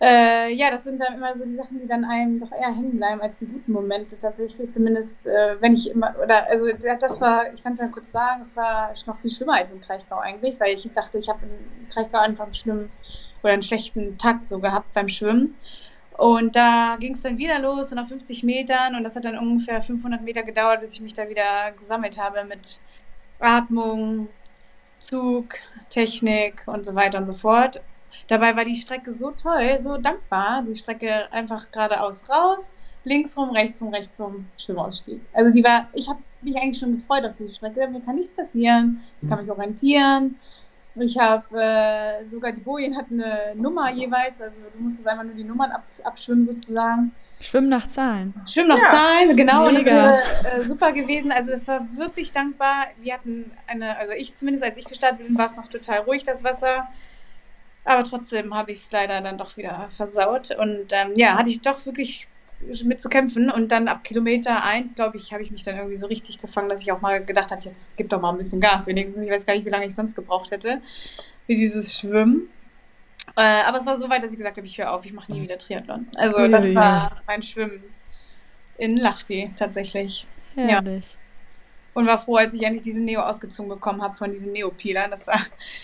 Äh, 0.00 0.54
ja, 0.54 0.70
das 0.70 0.84
sind 0.84 1.00
dann 1.00 1.14
immer 1.14 1.36
so 1.36 1.44
die 1.44 1.56
Sachen, 1.56 1.80
die 1.80 1.88
dann 1.88 2.04
einem 2.04 2.38
doch 2.38 2.52
eher 2.52 2.72
hängen 2.72 2.98
bleiben 2.98 3.20
als 3.20 3.36
die 3.40 3.46
guten 3.46 3.72
Momente 3.72 4.14
tatsächlich. 4.22 4.70
Zumindest, 4.70 5.26
äh, 5.26 5.60
wenn 5.60 5.74
ich 5.74 5.90
immer, 5.90 6.14
oder, 6.22 6.46
also 6.46 6.66
das 7.00 7.20
war, 7.20 7.52
ich 7.52 7.64
kann 7.64 7.72
es 7.72 7.80
ja 7.80 7.88
kurz 7.88 8.12
sagen, 8.12 8.42
es 8.44 8.54
war 8.54 8.94
noch 9.06 9.18
viel 9.18 9.32
schlimmer 9.32 9.54
als 9.54 9.72
im 9.72 9.80
Kraichgau 9.80 10.18
eigentlich, 10.18 10.54
weil 10.60 10.76
ich 10.76 10.88
dachte, 10.94 11.18
ich 11.18 11.28
habe 11.28 11.40
im 11.42 11.88
Kraichgau 11.88 12.18
einfach 12.18 12.44
einen 12.44 12.54
schlimmen 12.54 12.90
oder 13.42 13.52
einen 13.52 13.62
schlechten 13.62 14.18
Takt 14.18 14.48
so 14.48 14.58
gehabt 14.58 14.92
beim 14.92 15.08
Schwimmen. 15.08 15.56
Und 16.16 16.54
da 16.54 16.96
ging 17.00 17.14
es 17.14 17.22
dann 17.22 17.38
wieder 17.38 17.58
los, 17.58 17.90
so 17.90 17.96
nach 17.96 18.06
50 18.06 18.42
Metern. 18.42 18.94
Und 18.94 19.04
das 19.04 19.16
hat 19.16 19.24
dann 19.24 19.38
ungefähr 19.38 19.80
500 19.80 20.22
Meter 20.22 20.42
gedauert, 20.42 20.80
bis 20.82 20.92
ich 20.92 21.00
mich 21.00 21.14
da 21.14 21.28
wieder 21.28 21.72
gesammelt 21.78 22.18
habe 22.18 22.44
mit 22.44 22.80
Atmung, 23.38 24.28
Zug, 24.98 25.54
Technik 25.88 26.62
und 26.66 26.84
so 26.84 26.94
weiter 26.94 27.18
und 27.18 27.26
so 27.26 27.32
fort. 27.32 27.80
Dabei 28.28 28.54
war 28.54 28.64
die 28.64 28.76
Strecke 28.76 29.12
so 29.12 29.30
toll, 29.30 29.78
so 29.80 29.96
dankbar. 29.96 30.62
Die 30.62 30.76
Strecke 30.76 31.32
einfach 31.32 31.70
geradeaus 31.70 32.28
raus, 32.28 32.70
links 33.04 33.36
rum, 33.36 33.50
rechts 33.50 33.80
rum, 33.80 33.94
rechts 33.94 34.20
rum, 34.20 34.46
Schwimmausstieg. 34.58 35.20
Also 35.32 35.52
die 35.52 35.64
war, 35.64 35.88
ich 35.94 36.08
habe 36.08 36.20
mich 36.42 36.56
eigentlich 36.56 36.78
schon 36.78 36.96
gefreut 36.96 37.24
auf 37.24 37.32
diese 37.38 37.54
Strecke. 37.54 37.88
Mir 37.88 38.00
kann 38.02 38.16
nichts 38.16 38.34
passieren, 38.34 39.00
ich 39.22 39.28
kann 39.28 39.40
mich 39.40 39.50
orientieren. 39.50 40.36
Ich 40.96 41.16
habe 41.18 41.60
äh, 41.60 42.28
sogar 42.30 42.52
die 42.52 42.60
Bojen 42.60 42.96
hatten 42.96 43.22
eine 43.22 43.54
Nummer 43.54 43.90
jeweils, 43.90 44.40
also 44.40 44.56
du 44.74 44.82
musstest 44.82 45.06
einfach 45.06 45.24
nur 45.24 45.34
die 45.34 45.44
Nummern 45.44 45.70
ab, 45.70 45.84
abschwimmen 46.02 46.46
sozusagen. 46.46 47.12
Schwimmen 47.40 47.70
nach 47.70 47.86
Zahlen. 47.86 48.34
Schwimmen 48.46 48.68
nach 48.68 48.78
ja. 48.78 48.90
Zahlen, 48.90 49.36
genau. 49.36 49.66
Mega. 49.66 49.68
Und 49.68 49.76
das 49.78 49.84
wäre 49.86 50.22
äh, 50.44 50.62
super 50.62 50.92
gewesen. 50.92 51.32
Also 51.32 51.52
das 51.52 51.66
war 51.66 51.86
wirklich 51.96 52.32
dankbar. 52.32 52.88
Wir 53.00 53.14
hatten 53.14 53.50
eine, 53.66 53.96
also 53.96 54.12
ich 54.12 54.36
zumindest 54.36 54.64
als 54.64 54.76
ich 54.76 54.84
gestartet 54.84 55.26
bin, 55.26 55.38
war 55.38 55.46
es 55.46 55.56
noch 55.56 55.68
total 55.68 56.00
ruhig, 56.00 56.22
das 56.22 56.44
Wasser. 56.44 56.88
Aber 57.84 58.04
trotzdem 58.04 58.54
habe 58.54 58.72
ich 58.72 58.78
es 58.78 58.92
leider 58.92 59.22
dann 59.22 59.38
doch 59.38 59.56
wieder 59.56 59.88
versaut. 59.96 60.50
Und 60.50 60.88
ähm, 60.90 61.12
ja, 61.14 61.38
hatte 61.38 61.48
ich 61.48 61.62
doch 61.62 61.86
wirklich 61.86 62.28
mit 62.84 63.00
zu 63.00 63.08
kämpfen. 63.08 63.50
Und 63.50 63.68
dann 63.68 63.88
ab 63.88 64.04
Kilometer 64.04 64.62
1, 64.62 64.94
glaube 64.94 65.16
ich, 65.16 65.32
habe 65.32 65.42
ich 65.42 65.50
mich 65.50 65.62
dann 65.62 65.76
irgendwie 65.76 65.98
so 65.98 66.06
richtig 66.06 66.40
gefangen, 66.40 66.68
dass 66.68 66.82
ich 66.82 66.92
auch 66.92 67.00
mal 67.00 67.24
gedacht 67.24 67.50
habe, 67.50 67.62
jetzt 67.64 67.96
gib 67.96 68.08
doch 68.08 68.20
mal 68.20 68.30
ein 68.30 68.38
bisschen 68.38 68.60
Gas 68.60 68.86
wenigstens. 68.86 69.24
Ich 69.26 69.32
weiß 69.32 69.46
gar 69.46 69.54
nicht, 69.54 69.64
wie 69.64 69.70
lange 69.70 69.86
ich 69.86 69.94
sonst 69.94 70.14
gebraucht 70.14 70.50
hätte 70.50 70.80
für 71.46 71.54
dieses 71.54 71.98
Schwimmen. 71.98 72.48
Äh, 73.36 73.62
aber 73.62 73.78
es 73.78 73.86
war 73.86 73.96
so 73.96 74.08
weit, 74.10 74.22
dass 74.22 74.32
ich 74.32 74.38
gesagt 74.38 74.56
habe, 74.56 74.66
ich 74.66 74.78
höre 74.78 74.92
auf, 74.92 75.04
ich 75.04 75.12
mache 75.12 75.32
nie 75.32 75.42
wieder 75.42 75.58
Triathlon. 75.58 76.08
Also 76.16 76.48
das 76.48 76.74
war 76.74 77.22
mein 77.26 77.42
Schwimmen 77.42 77.82
in 78.76 78.96
Lachti 78.96 79.50
tatsächlich. 79.56 80.26
Herrlich. 80.54 81.12
Ja 81.12 81.20
und 81.94 82.06
war 82.06 82.18
froh, 82.18 82.36
als 82.36 82.54
ich 82.54 82.62
endlich 82.62 82.82
diesen 82.82 83.04
Neo 83.04 83.20
ausgezogen 83.20 83.68
bekommen 83.68 84.02
habe 84.02 84.16
von 84.16 84.30
diesen 84.30 84.52
Neopilern. 84.52 85.10
Das 85.10 85.26
war, 85.26 85.40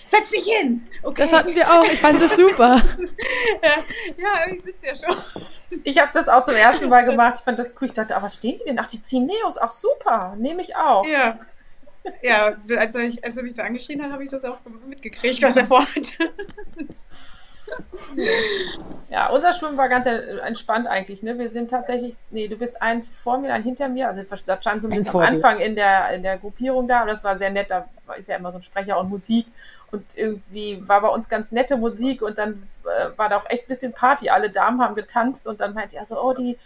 setz 0.09 0.31
dich 0.31 0.47
hin! 0.47 0.87
Okay. 1.03 1.23
Das 1.23 1.33
hatten 1.33 1.55
wir 1.55 1.71
auch, 1.71 1.85
ich 1.85 2.01
fand 2.01 2.21
das 2.21 2.37
super. 2.37 2.81
ja, 4.17 4.53
ich 4.53 4.63
sitze 4.63 4.87
ja 4.87 4.95
schon. 4.95 5.17
Ich 5.83 6.01
habe 6.01 6.11
das 6.13 6.29
auch 6.29 6.43
zum 6.43 6.55
ersten 6.55 6.89
Mal 6.89 7.05
gemacht. 7.05 7.35
Ich 7.39 7.45
fand 7.45 7.59
das 7.59 7.75
cool. 7.81 7.89
Ich 7.89 7.93
dachte, 7.93 8.17
ah, 8.17 8.23
was 8.23 8.35
stehen 8.35 8.59
die 8.59 8.65
denn? 8.65 8.79
Ach, 8.79 8.87
die 8.87 9.03
ziehen 9.03 9.27
Neos. 9.27 9.59
Ach, 9.59 9.71
super. 9.71 10.35
Nehme 10.39 10.63
ich 10.63 10.77
auch. 10.77 11.05
Ja. 11.07 11.39
Ja, 12.23 12.57
als 12.77 12.95
er, 12.95 13.11
als 13.23 13.37
er 13.37 13.43
mich 13.43 13.55
da 13.55 13.65
angeschrien 13.65 14.01
hat, 14.01 14.13
habe 14.13 14.23
ich 14.23 14.31
das 14.31 14.45
auch 14.45 14.59
mitgekriegt, 14.87 15.43
was 15.43 15.57
er 15.57 15.67
vorhat. 15.67 15.89
Ja, 19.09 19.31
unser 19.31 19.53
Schwimmen 19.53 19.77
war 19.77 19.89
ganz 19.89 20.07
entspannt 20.07 20.89
eigentlich. 20.89 21.23
Ne? 21.23 21.39
Wir 21.39 21.49
sind 21.49 21.71
tatsächlich, 21.71 22.17
nee, 22.31 22.49
du 22.49 22.57
bist 22.57 22.83
ein 22.83 23.03
vor 23.03 23.39
mir, 23.39 23.55
ein 23.55 23.63
hinter 23.63 23.89
mir. 23.89 24.09
Also 24.09 24.23
das 24.23 24.41
stand 24.41 24.83
so 24.83 24.89
ein 24.89 24.97
bisschen 24.97 25.15
am 25.15 25.21
Anfang 25.21 25.59
in 25.59 25.77
der, 25.77 26.11
in 26.11 26.23
der 26.23 26.39
Gruppierung 26.39 26.89
da 26.89 27.03
und 27.03 27.09
das 27.09 27.23
war 27.23 27.39
sehr 27.39 27.51
nett. 27.51 27.71
Da 27.71 27.87
ist 28.17 28.29
ja 28.29 28.37
immer 28.37 28.51
so 28.51 28.59
ein 28.59 28.63
Sprecher 28.63 28.99
und 28.99 29.09
Musik 29.09 29.47
und 29.93 30.17
irgendwie 30.17 30.83
war 30.89 31.01
bei 31.01 31.09
uns 31.09 31.29
ganz 31.29 31.53
nette 31.53 31.77
Musik 31.77 32.23
und 32.23 32.37
dann 32.39 32.69
äh, 32.85 33.17
war 33.17 33.29
da 33.29 33.37
auch 33.37 33.49
echt 33.49 33.65
ein 33.65 33.69
bisschen 33.69 33.93
Party. 33.93 34.29
Alle 34.29 34.51
Damen 34.51 34.81
haben 34.81 34.95
getanzt 34.95 35.47
und 35.47 35.61
dann 35.61 35.75
meinte 35.75 35.97
er 35.97 36.05
so, 36.05 36.21
oh, 36.21 36.33
die 36.33 36.59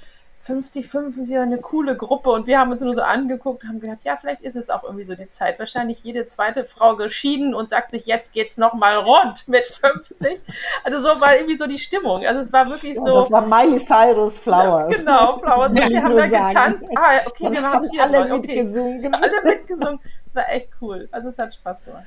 50, 0.42 0.88
55 0.88 1.38
eine 1.38 1.58
coole 1.58 1.96
Gruppe 1.96 2.30
und 2.30 2.46
wir 2.46 2.58
haben 2.58 2.72
uns 2.72 2.80
nur 2.80 2.94
so 2.94 3.02
angeguckt, 3.02 3.62
haben 3.64 3.78
gedacht, 3.78 4.04
ja, 4.04 4.16
vielleicht 4.16 4.40
ist 4.40 4.56
es 4.56 4.70
auch 4.70 4.82
irgendwie 4.84 5.04
so 5.04 5.14
die 5.14 5.28
Zeit. 5.28 5.58
Wahrscheinlich 5.58 6.02
jede 6.02 6.24
zweite 6.24 6.64
Frau 6.64 6.96
geschieden 6.96 7.54
und 7.54 7.68
sagt 7.68 7.90
sich, 7.90 8.06
jetzt 8.06 8.32
geht's 8.32 8.56
noch 8.56 8.72
mal 8.72 8.96
rund 8.96 9.46
mit 9.48 9.66
50. 9.66 10.40
Also 10.82 10.98
so 10.98 11.20
war 11.20 11.36
irgendwie 11.36 11.58
so 11.58 11.66
die 11.66 11.78
Stimmung. 11.78 12.24
Also 12.24 12.40
es 12.40 12.52
war 12.54 12.70
wirklich 12.70 12.96
ja, 12.96 13.02
so. 13.02 13.12
Das 13.12 13.30
war 13.30 13.42
Miley 13.42 13.78
Cyrus 13.78 14.38
Flowers. 14.38 14.90
Ja, 14.92 14.98
genau, 14.98 15.38
Flowers. 15.38 15.72
Ja, 15.80 15.88
wir 15.88 16.02
haben 16.02 16.16
da 16.16 16.26
getanzt. 16.26 16.88
Ah, 16.96 17.20
okay, 17.26 17.50
wir 17.50 17.62
haben 17.62 17.88
alle 17.98 18.38
mitgesungen. 18.38 19.14
Okay. 19.14 19.22
Alle 19.22 19.42
mitgesungen. 19.44 20.00
Es 20.26 20.34
war 20.34 20.48
echt 20.50 20.70
cool. 20.80 21.08
Also 21.12 21.28
es 21.28 21.38
hat 21.38 21.52
Spaß 21.52 21.84
gemacht. 21.84 22.04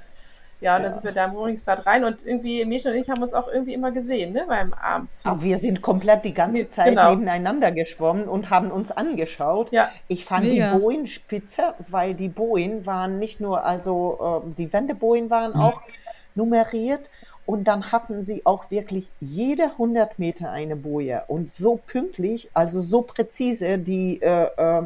Ja, 0.64 0.78
und 0.78 0.84
ja. 0.84 0.90
dann 0.90 0.94
sind 0.94 1.04
wir 1.04 1.12
da 1.12 1.26
im 1.26 1.58
Start 1.58 1.86
rein 1.86 2.06
und 2.06 2.26
irgendwie, 2.26 2.64
Mädchen 2.64 2.94
und 2.94 2.98
ich 2.98 3.10
haben 3.10 3.22
uns 3.22 3.34
auch 3.34 3.50
irgendwie 3.50 3.74
immer 3.74 3.92
gesehen, 3.92 4.32
ne, 4.32 4.46
beim 4.48 4.74
Abendzug. 4.74 5.30
Aber 5.30 5.44
wir 5.44 5.58
sind 5.58 5.82
komplett 5.82 6.24
die 6.24 6.34
ganze 6.34 6.70
Zeit 6.70 6.90
genau. 6.90 7.10
nebeneinander 7.10 7.74
geschwommen 7.74 8.30
und 8.30 8.50
haben 8.50 8.72
uns 8.72 8.90
angeschaut. 8.90 9.74
Ja. 9.74 9.92
Ich 10.08 10.24
fand 10.24 10.46
Mega. 10.46 10.72
die 10.72 10.80
Bojen 10.80 11.06
spitze, 11.06 11.74
weil 11.90 12.14
die 12.14 12.30
Bojen 12.30 12.86
waren 12.86 13.20
nicht 13.20 13.42
nur, 13.42 13.66
also 13.66 14.44
äh, 14.48 14.54
die 14.58 14.72
Wendebojen 14.72 15.30
waren 15.30 15.52
mhm. 15.52 15.60
auch 15.60 15.82
nummeriert 16.36 17.10
und 17.46 17.66
dann 17.66 17.92
hatten 17.92 18.24
sie 18.24 18.46
auch 18.46 18.72
wirklich 18.72 19.10
jede 19.20 19.64
100 19.64 20.18
Meter 20.18 20.50
eine 20.50 20.78
Boje 20.78 21.24
und 21.28 21.52
so 21.52 21.76
pünktlich, 21.76 22.50
also 22.54 22.80
so 22.80 23.02
präzise 23.02 23.78
die 23.78 24.22
äh, 24.22 24.48
äh, 24.58 24.84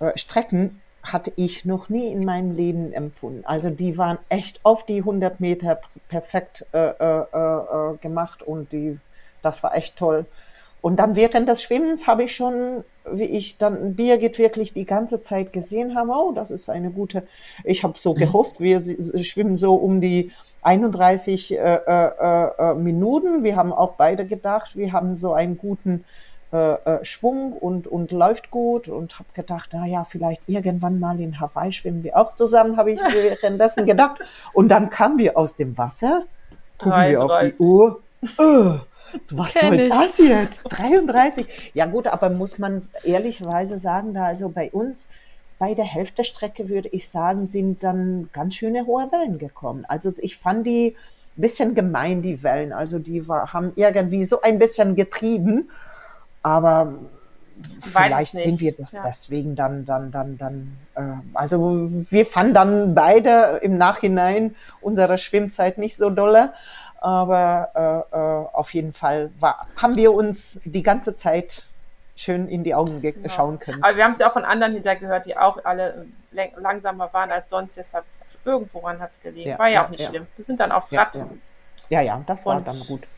äh 0.00 0.18
Strecken 0.18 0.82
hatte 1.04 1.32
ich 1.36 1.64
noch 1.64 1.88
nie 1.88 2.10
in 2.10 2.24
meinem 2.24 2.52
Leben 2.52 2.92
empfunden. 2.92 3.44
Also 3.44 3.70
die 3.70 3.98
waren 3.98 4.18
echt 4.28 4.60
auf 4.64 4.86
die 4.86 4.98
100 4.98 5.38
Meter 5.38 5.80
perfekt 6.08 6.66
äh, 6.72 6.78
äh, 6.78 7.20
äh, 7.20 7.96
gemacht 8.00 8.42
und 8.42 8.72
die, 8.72 8.98
das 9.42 9.62
war 9.62 9.76
echt 9.76 9.96
toll. 9.96 10.26
Und 10.80 10.96
dann 10.96 11.16
während 11.16 11.48
des 11.48 11.62
Schwimmens 11.62 12.06
habe 12.06 12.24
ich 12.24 12.36
schon, 12.36 12.84
wie 13.10 13.24
ich 13.24 13.56
dann 13.56 13.94
Birgit 13.94 14.38
wirklich 14.38 14.74
die 14.74 14.84
ganze 14.84 15.22
Zeit 15.22 15.52
gesehen 15.52 15.94
habe, 15.94 16.10
oh, 16.10 16.32
das 16.32 16.50
ist 16.50 16.68
eine 16.68 16.90
gute, 16.90 17.26
ich 17.64 17.84
habe 17.84 17.96
so 17.96 18.12
mhm. 18.12 18.18
gehofft, 18.18 18.60
wir 18.60 18.82
schwimmen 19.22 19.56
so 19.56 19.76
um 19.76 20.02
die 20.02 20.30
31 20.60 21.52
äh, 21.52 21.56
äh, 21.56 22.50
äh, 22.58 22.74
Minuten. 22.74 23.44
Wir 23.44 23.56
haben 23.56 23.72
auch 23.72 23.92
beide 23.92 24.26
gedacht, 24.26 24.76
wir 24.76 24.92
haben 24.92 25.16
so 25.16 25.32
einen 25.32 25.56
guten 25.56 26.04
äh, 26.54 26.74
äh, 26.74 27.04
Schwung 27.04 27.52
und, 27.52 27.88
und 27.88 28.12
läuft 28.12 28.52
gut 28.52 28.88
und 28.88 29.18
habe 29.18 29.28
gedacht, 29.34 29.70
na 29.72 29.86
ja, 29.86 30.04
vielleicht 30.04 30.40
irgendwann 30.46 31.00
mal 31.00 31.20
in 31.20 31.40
Hawaii 31.40 31.72
schwimmen 31.72 32.04
wir 32.04 32.16
auch 32.16 32.32
zusammen, 32.32 32.76
habe 32.76 32.92
ich 32.92 33.00
währenddessen 33.12 33.86
gedacht. 33.86 34.20
Und 34.52 34.68
dann 34.68 34.88
kamen 34.88 35.18
wir 35.18 35.36
aus 35.36 35.56
dem 35.56 35.76
Wasser, 35.76 36.22
gucken 36.78 37.10
wir 37.10 37.24
auf 37.24 37.38
die 37.42 37.54
Uhr. 37.58 38.00
Oh, 38.38 38.74
was 39.30 39.54
Kenn 39.54 39.78
soll 39.78 39.88
das 39.88 40.18
jetzt? 40.18 40.62
33. 40.68 41.72
Ja 41.74 41.86
gut, 41.86 42.06
aber 42.06 42.30
muss 42.30 42.58
man 42.60 42.80
ehrlicherweise 43.02 43.80
sagen, 43.80 44.14
da 44.14 44.22
also 44.22 44.48
bei 44.48 44.70
uns 44.70 45.08
bei 45.58 45.74
der 45.74 45.84
Hälfte 45.84 46.16
der 46.18 46.24
Strecke 46.24 46.68
würde 46.68 46.88
ich 46.88 47.08
sagen, 47.08 47.46
sind 47.46 47.82
dann 47.82 48.28
ganz 48.32 48.54
schöne 48.54 48.86
hohe 48.86 49.10
Wellen 49.10 49.38
gekommen. 49.38 49.84
Also 49.88 50.12
ich 50.18 50.36
fand 50.36 50.66
die 50.66 50.94
ein 51.36 51.40
bisschen 51.40 51.74
gemein, 51.74 52.22
die 52.22 52.44
Wellen. 52.44 52.72
Also 52.72 53.00
die 53.00 53.26
war, 53.26 53.52
haben 53.52 53.72
irgendwie 53.74 54.24
so 54.24 54.40
ein 54.40 54.60
bisschen 54.60 54.94
getrieben. 54.94 55.68
Aber 56.44 56.92
vielleicht 57.80 58.32
sind 58.32 58.60
wir 58.60 58.72
das 58.76 58.92
ja. 58.92 59.02
deswegen 59.04 59.56
dann, 59.56 59.86
dann, 59.86 60.10
dann, 60.10 60.36
dann. 60.36 60.76
Äh, 60.94 61.16
also 61.32 61.88
wir 62.10 62.26
fanden 62.26 62.52
dann 62.52 62.94
beide 62.94 63.60
im 63.62 63.78
Nachhinein 63.78 64.54
unsere 64.82 65.16
Schwimmzeit 65.16 65.78
nicht 65.78 65.96
so 65.96 66.10
dolle. 66.10 66.52
Aber 67.00 68.06
äh, 68.12 68.16
äh, 68.16 68.56
auf 68.56 68.74
jeden 68.74 68.92
Fall 68.92 69.30
war, 69.38 69.66
haben 69.76 69.96
wir 69.96 70.12
uns 70.12 70.60
die 70.66 70.82
ganze 70.82 71.14
Zeit 71.14 71.64
schön 72.14 72.46
in 72.48 72.62
die 72.62 72.74
Augen 72.74 73.00
genau. 73.00 73.28
schauen 73.28 73.58
können. 73.58 73.82
Aber 73.82 73.96
wir 73.96 74.04
haben 74.04 74.12
es 74.12 74.18
ja 74.18 74.28
auch 74.28 74.34
von 74.34 74.44
anderen 74.44 74.74
hintergehört, 74.74 75.24
die 75.24 75.36
auch 75.36 75.64
alle 75.64 76.06
langsamer 76.30 77.10
waren 77.12 77.32
als 77.32 77.48
sonst. 77.48 77.78
Deshalb 77.78 78.04
irgendworan 78.44 79.00
hat 79.00 79.12
es 79.12 79.20
gelegen. 79.20 79.50
Ja, 79.50 79.58
war 79.58 79.68
ja, 79.68 79.74
ja, 79.74 79.84
auch 79.86 79.88
nicht 79.88 80.04
schlimm. 80.06 80.26
Wir 80.36 80.44
sind 80.44 80.60
dann 80.60 80.72
aufs 80.72 80.92
Rad. 80.92 81.18
Ja, 81.88 82.02
ja, 82.02 82.22
das 82.26 82.44
war 82.44 82.60
dann 82.60 82.78
gut 82.86 83.08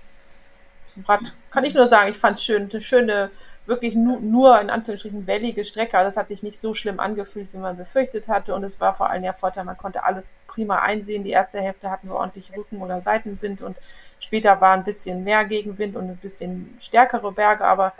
zum 0.86 1.04
Rad 1.04 1.34
kann 1.50 1.64
ich 1.64 1.74
nur 1.74 1.88
sagen, 1.88 2.10
ich 2.10 2.16
fand 2.16 2.36
es 2.36 2.44
schön, 2.44 2.68
eine 2.70 2.80
schöne 2.80 3.30
wirklich 3.66 3.96
nur, 3.96 4.20
nur 4.20 4.60
in 4.60 4.70
Anführungsstrichen 4.70 5.26
wellige 5.26 5.64
Strecke. 5.64 5.98
Also 5.98 6.08
das 6.08 6.16
hat 6.16 6.28
sich 6.28 6.42
nicht 6.42 6.60
so 6.60 6.74
schlimm 6.74 7.00
angefühlt, 7.00 7.52
wie 7.52 7.58
man 7.58 7.76
befürchtet 7.76 8.28
hatte. 8.28 8.54
Und 8.54 8.64
es 8.64 8.80
war 8.80 8.94
vor 8.94 9.10
allem 9.10 9.22
der 9.22 9.34
Vorteil, 9.34 9.64
man 9.64 9.76
konnte 9.76 10.04
alles 10.04 10.32
prima 10.46 10.78
einsehen. 10.78 11.24
Die 11.24 11.30
erste 11.30 11.60
Hälfte 11.60 11.90
hatten 11.90 12.08
wir 12.08 12.14
ordentlich 12.14 12.56
Rücken- 12.56 12.80
oder 12.80 13.00
Seitenwind 13.00 13.62
und 13.62 13.76
später 14.20 14.60
war 14.60 14.74
ein 14.74 14.84
bisschen 14.84 15.24
mehr 15.24 15.44
Gegenwind 15.44 15.96
und 15.96 16.08
ein 16.08 16.16
bisschen 16.16 16.76
stärkere 16.80 17.32
Berge, 17.32 17.64
aber 17.64 17.92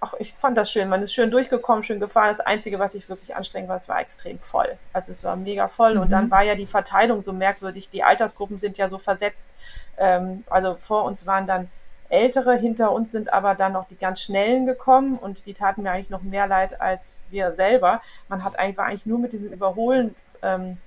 ach, 0.00 0.14
ich 0.18 0.32
fand 0.32 0.56
das 0.56 0.70
schön. 0.70 0.88
Man 0.88 1.02
ist 1.02 1.12
schön 1.12 1.30
durchgekommen, 1.30 1.84
schön 1.84 2.00
gefahren. 2.00 2.28
Das 2.28 2.40
Einzige, 2.40 2.78
was 2.78 2.94
ich 2.94 3.08
wirklich 3.08 3.36
anstrengend 3.36 3.68
war, 3.68 3.76
es 3.76 3.88
war 3.88 4.00
extrem 4.00 4.38
voll. 4.38 4.78
Also 4.92 5.12
es 5.12 5.22
war 5.22 5.36
mega 5.36 5.68
voll. 5.68 5.96
Mhm. 5.96 6.00
Und 6.02 6.10
dann 6.10 6.26
mhm. 6.26 6.30
war 6.30 6.42
ja 6.42 6.54
die 6.54 6.66
Verteilung 6.66 7.20
so 7.20 7.32
merkwürdig. 7.32 7.90
Die 7.90 8.02
Altersgruppen 8.02 8.58
sind 8.58 8.78
ja 8.78 8.88
so 8.88 8.98
versetzt. 8.98 9.50
Ähm, 9.98 10.44
also 10.48 10.74
vor 10.76 11.04
uns 11.04 11.26
waren 11.26 11.46
dann 11.46 11.68
Ältere, 12.10 12.56
hinter 12.56 12.92
uns 12.92 13.12
sind 13.12 13.32
aber 13.32 13.54
dann 13.54 13.72
noch 13.72 13.86
die 13.86 13.96
ganz 13.96 14.20
Schnellen 14.20 14.66
gekommen 14.66 15.16
und 15.16 15.46
die 15.46 15.54
taten 15.54 15.82
mir 15.82 15.92
eigentlich 15.92 16.10
noch 16.10 16.22
mehr 16.22 16.46
leid 16.46 16.80
als 16.80 17.16
wir 17.30 17.52
selber. 17.52 18.02
Man 18.28 18.44
hat 18.44 18.58
einfach 18.58 18.84
eigentlich 18.84 19.06
nur 19.06 19.18
mit 19.18 19.32
diesem 19.32 19.52
Überholen 19.52 20.14
ähm, 20.42 20.78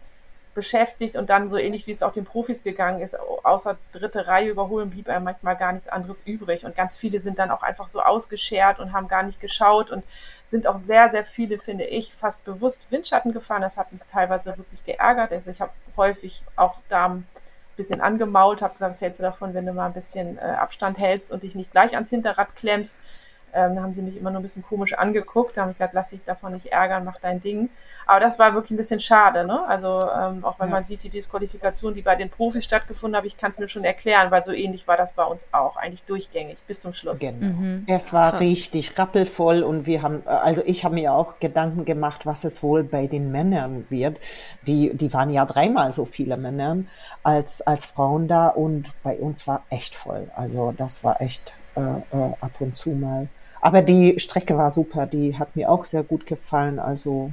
beschäftigt 0.53 1.15
und 1.15 1.29
dann 1.29 1.47
so 1.47 1.57
ähnlich 1.57 1.87
wie 1.87 1.91
es 1.91 2.03
auch 2.03 2.11
den 2.11 2.25
Profis 2.25 2.63
gegangen 2.63 3.01
ist, 3.01 3.17
außer 3.43 3.77
dritte 3.91 4.27
Reihe 4.27 4.49
überholen, 4.49 4.89
blieb 4.89 5.09
einem 5.09 5.25
manchmal 5.25 5.55
gar 5.55 5.73
nichts 5.73 5.87
anderes 5.87 6.21
übrig. 6.21 6.65
Und 6.65 6.75
ganz 6.75 6.95
viele 6.95 7.19
sind 7.19 7.39
dann 7.39 7.51
auch 7.51 7.63
einfach 7.63 7.87
so 7.87 8.01
ausgeschert 8.01 8.79
und 8.79 8.93
haben 8.93 9.07
gar 9.07 9.23
nicht 9.23 9.39
geschaut 9.39 9.91
und 9.91 10.03
sind 10.45 10.67
auch 10.67 10.75
sehr, 10.75 11.09
sehr 11.09 11.25
viele, 11.25 11.57
finde 11.57 11.85
ich, 11.85 12.13
fast 12.13 12.45
bewusst 12.45 12.91
Windschatten 12.91 13.33
gefahren. 13.33 13.61
Das 13.61 13.77
hat 13.77 13.91
mich 13.91 14.01
teilweise 14.03 14.57
wirklich 14.57 14.83
geärgert. 14.85 15.31
Also 15.31 15.49
ich 15.49 15.61
habe 15.61 15.71
häufig 15.97 16.43
auch 16.55 16.75
da 16.89 17.05
ein 17.05 17.27
bisschen 17.75 18.01
angemault, 18.01 18.61
habe 18.61 18.73
gesagt, 18.73 18.91
was 18.93 19.01
hältst 19.01 19.19
du 19.19 19.23
davon, 19.23 19.53
wenn 19.53 19.65
du 19.65 19.73
mal 19.73 19.87
ein 19.87 19.93
bisschen 19.93 20.37
äh, 20.37 20.41
Abstand 20.41 20.99
hältst 20.99 21.31
und 21.31 21.43
dich 21.43 21.55
nicht 21.55 21.71
gleich 21.71 21.93
ans 21.93 22.09
Hinterrad 22.09 22.55
klemmst. 22.55 22.99
Ähm, 23.53 23.75
da 23.75 23.83
haben 23.83 23.93
sie 23.93 24.01
mich 24.01 24.17
immer 24.17 24.31
nur 24.31 24.39
ein 24.39 24.43
bisschen 24.43 24.63
komisch 24.63 24.93
angeguckt. 24.93 25.57
Da 25.57 25.61
habe 25.61 25.71
ich 25.71 25.77
gesagt, 25.77 25.93
lass 25.93 26.09
dich 26.09 26.23
davon 26.23 26.53
nicht 26.53 26.67
ärgern, 26.67 27.03
mach 27.03 27.19
dein 27.19 27.39
Ding. 27.39 27.69
Aber 28.05 28.19
das 28.19 28.39
war 28.39 28.53
wirklich 28.53 28.71
ein 28.71 28.77
bisschen 28.77 28.99
schade, 28.99 29.45
ne? 29.45 29.65
Also 29.67 30.01
ähm, 30.01 30.43
auch 30.43 30.59
wenn 30.59 30.69
ja. 30.69 30.75
man 30.75 30.85
sieht, 30.85 31.03
die 31.03 31.09
Disqualifikation, 31.09 31.93
die 31.93 32.01
bei 32.01 32.15
den 32.15 32.29
Profis 32.29 32.65
stattgefunden 32.65 33.17
hat, 33.17 33.25
ich 33.25 33.37
kann 33.37 33.51
es 33.51 33.59
mir 33.59 33.67
schon 33.67 33.83
erklären, 33.83 34.31
weil 34.31 34.43
so 34.43 34.51
ähnlich 34.51 34.87
war 34.87 34.97
das 34.97 35.13
bei 35.13 35.23
uns 35.23 35.47
auch, 35.51 35.77
eigentlich 35.77 36.03
durchgängig 36.03 36.57
bis 36.67 36.81
zum 36.81 36.93
Schluss. 36.93 37.19
Genau. 37.19 37.45
Mhm. 37.45 37.85
Es 37.87 38.11
war 38.11 38.31
Krass. 38.31 38.41
richtig 38.41 38.97
rappelvoll 38.97 39.63
und 39.63 39.85
wir 39.85 40.01
haben, 40.01 40.23
also 40.25 40.61
ich 40.65 40.83
habe 40.83 40.95
mir 40.95 41.13
auch 41.13 41.39
Gedanken 41.39 41.85
gemacht, 41.85 42.25
was 42.25 42.43
es 42.43 42.63
wohl 42.63 42.83
bei 42.83 43.07
den 43.07 43.31
Männern 43.31 43.85
wird. 43.89 44.19
Die, 44.67 44.93
die 44.95 45.13
waren 45.13 45.29
ja 45.29 45.45
dreimal 45.45 45.91
so 45.91 46.05
viele 46.05 46.37
Männer 46.37 46.77
als, 47.23 47.61
als 47.61 47.85
Frauen 47.85 48.27
da 48.27 48.47
und 48.47 48.91
bei 49.03 49.15
uns 49.17 49.47
war 49.47 49.63
echt 49.69 49.95
voll. 49.95 50.29
Also 50.35 50.73
das 50.75 51.03
war 51.03 51.21
echt 51.21 51.53
äh, 51.75 51.81
äh, 51.81 52.33
ab 52.39 52.51
und 52.59 52.75
zu 52.75 52.91
mal 52.91 53.27
aber 53.63 53.81
die 53.81 54.19
Strecke 54.19 54.57
war 54.57 54.71
super, 54.71 55.05
die 55.05 55.39
hat 55.39 55.55
mir 55.55 55.69
auch 55.69 55.85
sehr 55.85 56.03
gut 56.03 56.25
gefallen. 56.25 56.79
Also. 56.79 57.31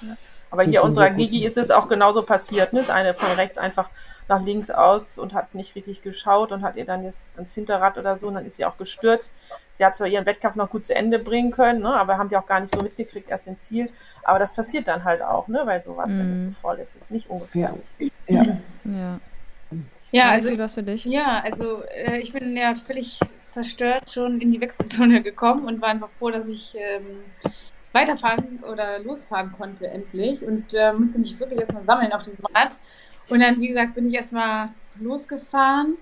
Ja. 0.00 0.16
Aber 0.52 0.62
hier 0.62 0.84
unserer 0.84 1.10
Gigi 1.10 1.44
ist 1.44 1.58
es 1.58 1.72
auch 1.72 1.88
genauso 1.88 2.22
passiert. 2.22 2.72
Ne? 2.72 2.78
Ist 2.78 2.90
eine 2.90 3.12
von 3.12 3.32
rechts 3.32 3.58
einfach 3.58 3.90
nach 4.28 4.40
links 4.40 4.70
aus 4.70 5.18
und 5.18 5.34
hat 5.34 5.56
nicht 5.56 5.74
richtig 5.74 6.00
geschaut 6.00 6.52
und 6.52 6.62
hat 6.62 6.76
ihr 6.76 6.84
dann 6.84 7.02
jetzt 7.02 7.34
ans 7.34 7.54
Hinterrad 7.54 7.98
oder 7.98 8.16
so 8.16 8.28
und 8.28 8.34
dann 8.34 8.46
ist 8.46 8.54
sie 8.54 8.66
auch 8.66 8.76
gestürzt. 8.76 9.34
Sie 9.74 9.84
hat 9.84 9.96
zwar 9.96 10.06
ihren 10.06 10.26
Wettkampf 10.26 10.54
noch 10.54 10.70
gut 10.70 10.84
zu 10.84 10.94
Ende 10.94 11.18
bringen 11.18 11.50
können, 11.50 11.80
ne? 11.80 11.92
aber 11.92 12.18
haben 12.18 12.30
wir 12.30 12.38
auch 12.38 12.46
gar 12.46 12.60
nicht 12.60 12.72
so 12.72 12.80
mitgekriegt, 12.80 13.28
erst 13.28 13.48
im 13.48 13.58
Ziel. 13.58 13.90
Aber 14.22 14.38
das 14.38 14.52
passiert 14.52 14.86
dann 14.86 15.02
halt 15.02 15.22
auch, 15.22 15.48
ne? 15.48 15.62
weil 15.64 15.80
sowas, 15.80 16.10
mhm. 16.10 16.18
wenn 16.20 16.32
es 16.34 16.44
so 16.44 16.52
voll 16.52 16.78
ist, 16.78 16.94
ist 16.94 17.10
nicht 17.10 17.28
ungefährlich. 17.28 17.82
Ja. 18.28 18.44
ja. 18.44 18.56
ja. 18.84 19.20
Ja, 20.10 20.30
also, 20.30 20.56
was 20.58 20.74
für 20.74 20.82
dich? 20.82 21.04
Ja, 21.04 21.40
also 21.44 21.82
äh, 21.84 22.18
ich 22.20 22.32
bin 22.32 22.56
ja 22.56 22.74
völlig 22.74 23.20
zerstört 23.48 24.10
schon 24.10 24.40
in 24.40 24.50
die 24.50 24.60
Wechselzone 24.60 25.22
gekommen 25.22 25.64
und 25.64 25.80
war 25.80 25.88
einfach 25.90 26.10
froh, 26.18 26.30
dass 26.30 26.48
ich 26.48 26.76
ähm, 26.76 27.24
weiterfahren 27.92 28.60
oder 28.70 28.98
losfahren 29.00 29.52
konnte 29.52 29.88
endlich 29.88 30.42
und 30.42 30.72
äh, 30.72 30.92
musste 30.92 31.18
mich 31.18 31.38
wirklich 31.38 31.60
erstmal 31.60 31.84
sammeln 31.84 32.12
auf 32.12 32.22
diesem 32.22 32.44
Rad. 32.54 32.78
Und 33.30 33.40
dann, 33.40 33.56
wie 33.58 33.68
gesagt, 33.68 33.94
bin 33.94 34.08
ich 34.08 34.14
erstmal 34.14 34.70
losgefahren. 35.00 35.96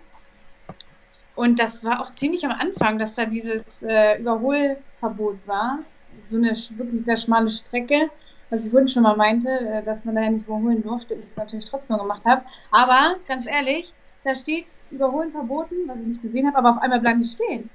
Und 1.35 1.59
das 1.59 1.85
war 1.85 2.01
auch 2.01 2.13
ziemlich 2.15 2.45
am 2.45 2.53
Anfang, 2.53 2.99
dass 2.99 3.15
da 3.15 3.27
dieses 3.27 3.83
äh, 3.83 4.19
Überholverbot 4.19 5.39
war. 5.47 5.81
So 6.23 6.37
eine 6.37 6.57
wirklich 6.71 7.05
sehr 7.05 7.19
schmale 7.19 7.51
Strecke. 7.51 8.11
Was 8.51 8.65
ich 8.65 8.71
vorhin 8.71 8.89
schon 8.89 9.03
mal 9.03 9.17
meinte, 9.17 9.49
äh, 9.49 9.83
dass 9.83 10.05
man 10.05 10.15
da 10.15 10.23
ja 10.23 10.31
nicht 10.31 10.47
überholen 10.47 10.83
durfte, 10.83 11.15
ich 11.15 11.25
es 11.25 11.37
natürlich 11.37 11.65
trotzdem 11.65 11.99
gemacht 11.99 12.25
habe. 12.25 12.43
Aber 12.71 13.15
ganz 13.27 13.51
ehrlich, 13.51 13.93
da 14.25 14.35
steht 14.35 14.67
Überholen 14.91 15.33
verboten, 15.33 15.75
was 15.87 15.99
ich 15.99 16.07
nicht 16.07 16.23
gesehen 16.23 16.47
habe, 16.47 16.59
aber 16.59 16.71
auf 16.77 16.83
einmal 16.83 17.01
bleiben 17.01 17.23
die 17.23 17.29
stehen. 17.29 17.71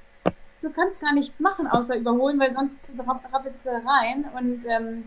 Du 0.62 0.70
kannst 0.70 1.02
gar 1.02 1.14
nichts 1.14 1.40
machen, 1.40 1.68
außer 1.68 1.96
überholen, 1.96 2.40
weil 2.40 2.54
sonst 2.54 2.86
rappelst 2.98 3.66
du 3.66 3.70
rein. 3.70 4.26
Und 4.38 4.64
ähm, 4.68 5.04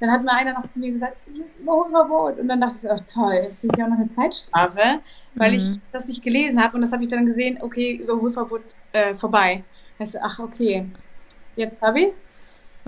dann 0.00 0.10
hat 0.10 0.22
mir 0.22 0.32
einer 0.32 0.52
noch 0.52 0.70
zu 0.72 0.78
mir 0.78 0.92
gesagt, 0.92 1.16
hier 1.32 1.46
ist 1.46 1.60
Überholverbot. 1.60 2.38
Und 2.38 2.48
dann 2.48 2.60
dachte 2.60 2.76
ich 2.76 2.82
so, 2.82 2.88
oh, 2.90 2.98
toll, 3.06 3.34
jetzt 3.34 3.60
kriege 3.60 3.74
ich 3.76 3.82
auch 3.82 3.88
noch 3.88 3.98
eine 3.98 4.10
Zeitstrafe, 4.10 5.00
weil 5.34 5.52
mhm. 5.52 5.58
ich 5.58 5.80
das 5.92 6.08
nicht 6.08 6.22
gelesen 6.22 6.62
habe. 6.62 6.74
Und 6.74 6.82
das 6.82 6.92
habe 6.92 7.04
ich 7.04 7.08
dann 7.08 7.24
gesehen, 7.24 7.58
okay, 7.62 7.94
Überholverbot 7.94 8.62
äh, 8.92 9.14
vorbei. 9.14 9.62
Weißt 9.98 10.14
du, 10.14 10.22
ach, 10.22 10.38
okay, 10.40 10.86
jetzt 11.54 11.80
habe 11.80 12.00
ich 12.00 12.08
es. 12.08 12.25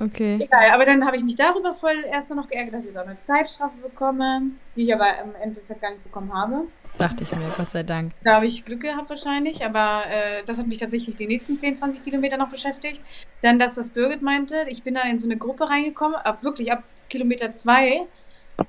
Okay. 0.01 0.39
Egal, 0.41 0.71
aber 0.71 0.87
dann 0.87 1.05
habe 1.05 1.17
ich 1.17 1.25
mich 1.25 1.35
darüber 1.35 1.75
voll 1.75 2.05
erst 2.11 2.31
noch 2.31 2.49
geärgert, 2.49 2.75
dass 2.75 2.85
ich 2.85 2.97
auch 2.97 3.05
eine 3.05 3.17
Zeitstrafe 3.27 3.77
bekomme, 3.83 4.43
die 4.77 4.85
ich 4.85 4.95
aber 4.95 5.07
im 5.23 5.35
Endeffekt 5.43 5.83
gar 5.83 5.91
nicht 5.91 6.05
bekommen 6.05 6.33
habe. 6.33 6.69
Dachte 6.99 7.25
ich 7.25 7.33
mir, 7.33 7.51
Gott 7.57 7.71
sei 7.71 7.83
Dank. 7.83 8.13
Da 8.23 8.37
habe 8.37 8.47
ich 8.47 8.65
Glück 8.65 8.81
gehabt 8.81 9.11
wahrscheinlich, 9.11 9.65
aber 9.65 10.03
äh, 10.09 10.45
das 10.47 10.59
hat 10.59 10.69
mich 10.69 10.79
tatsächlich 10.79 11.17
die 11.17 11.27
nächsten 11.27 11.59
10, 11.59 11.77
20 11.77 12.05
Kilometer 12.05 12.37
noch 12.37 12.49
beschäftigt. 12.49 13.01
Dann 13.43 13.59
das, 13.59 13.77
was 13.77 13.91
Birgit 13.91 14.23
meinte, 14.23 14.67
ich 14.69 14.85
bin 14.85 14.95
dann 14.95 15.09
in 15.09 15.19
so 15.19 15.27
eine 15.29 15.37
Gruppe 15.37 15.69
reingekommen, 15.69 16.17
ab, 16.17 16.45
wirklich 16.45 16.71
ab 16.71 16.85
Kilometer 17.09 17.53
2. 17.53 18.07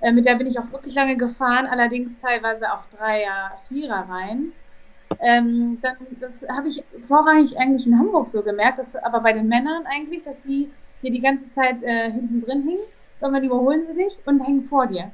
Äh, 0.02 0.12
mit 0.12 0.26
der 0.26 0.36
bin 0.36 0.48
ich 0.48 0.58
auch 0.58 0.72
wirklich 0.72 0.96
lange 0.96 1.16
gefahren, 1.16 1.68
allerdings 1.68 2.20
teilweise 2.22 2.72
auch 2.72 2.84
Dreier, 2.98 3.52
Vierer 3.68 4.08
rein. 4.10 4.52
Ähm, 5.20 5.80
dann, 5.82 5.98
das 6.20 6.48
habe 6.48 6.70
ich 6.70 6.84
vorrangig 7.08 7.58
eigentlich 7.58 7.86
in 7.86 7.98
Hamburg 7.98 8.30
so 8.32 8.42
gemerkt, 8.42 8.80
dass, 8.80 8.96
aber 8.96 9.20
bei 9.22 9.34
den 9.34 9.48
Männern 9.48 9.86
eigentlich, 9.88 10.24
dass 10.24 10.36
die 10.44 10.70
hier 11.02 11.12
die 11.12 11.22
ganze 11.22 11.50
Zeit 11.52 11.82
äh, 11.84 12.12
hinten 12.12 12.42
drin 12.42 12.64
hingen. 12.64 12.88
Irgendwann 13.22 13.44
überholen 13.44 13.86
sie 13.88 14.04
dich 14.04 14.14
und 14.26 14.40
hängen 14.46 14.68
vor 14.70 14.88
dir. 14.88 15.12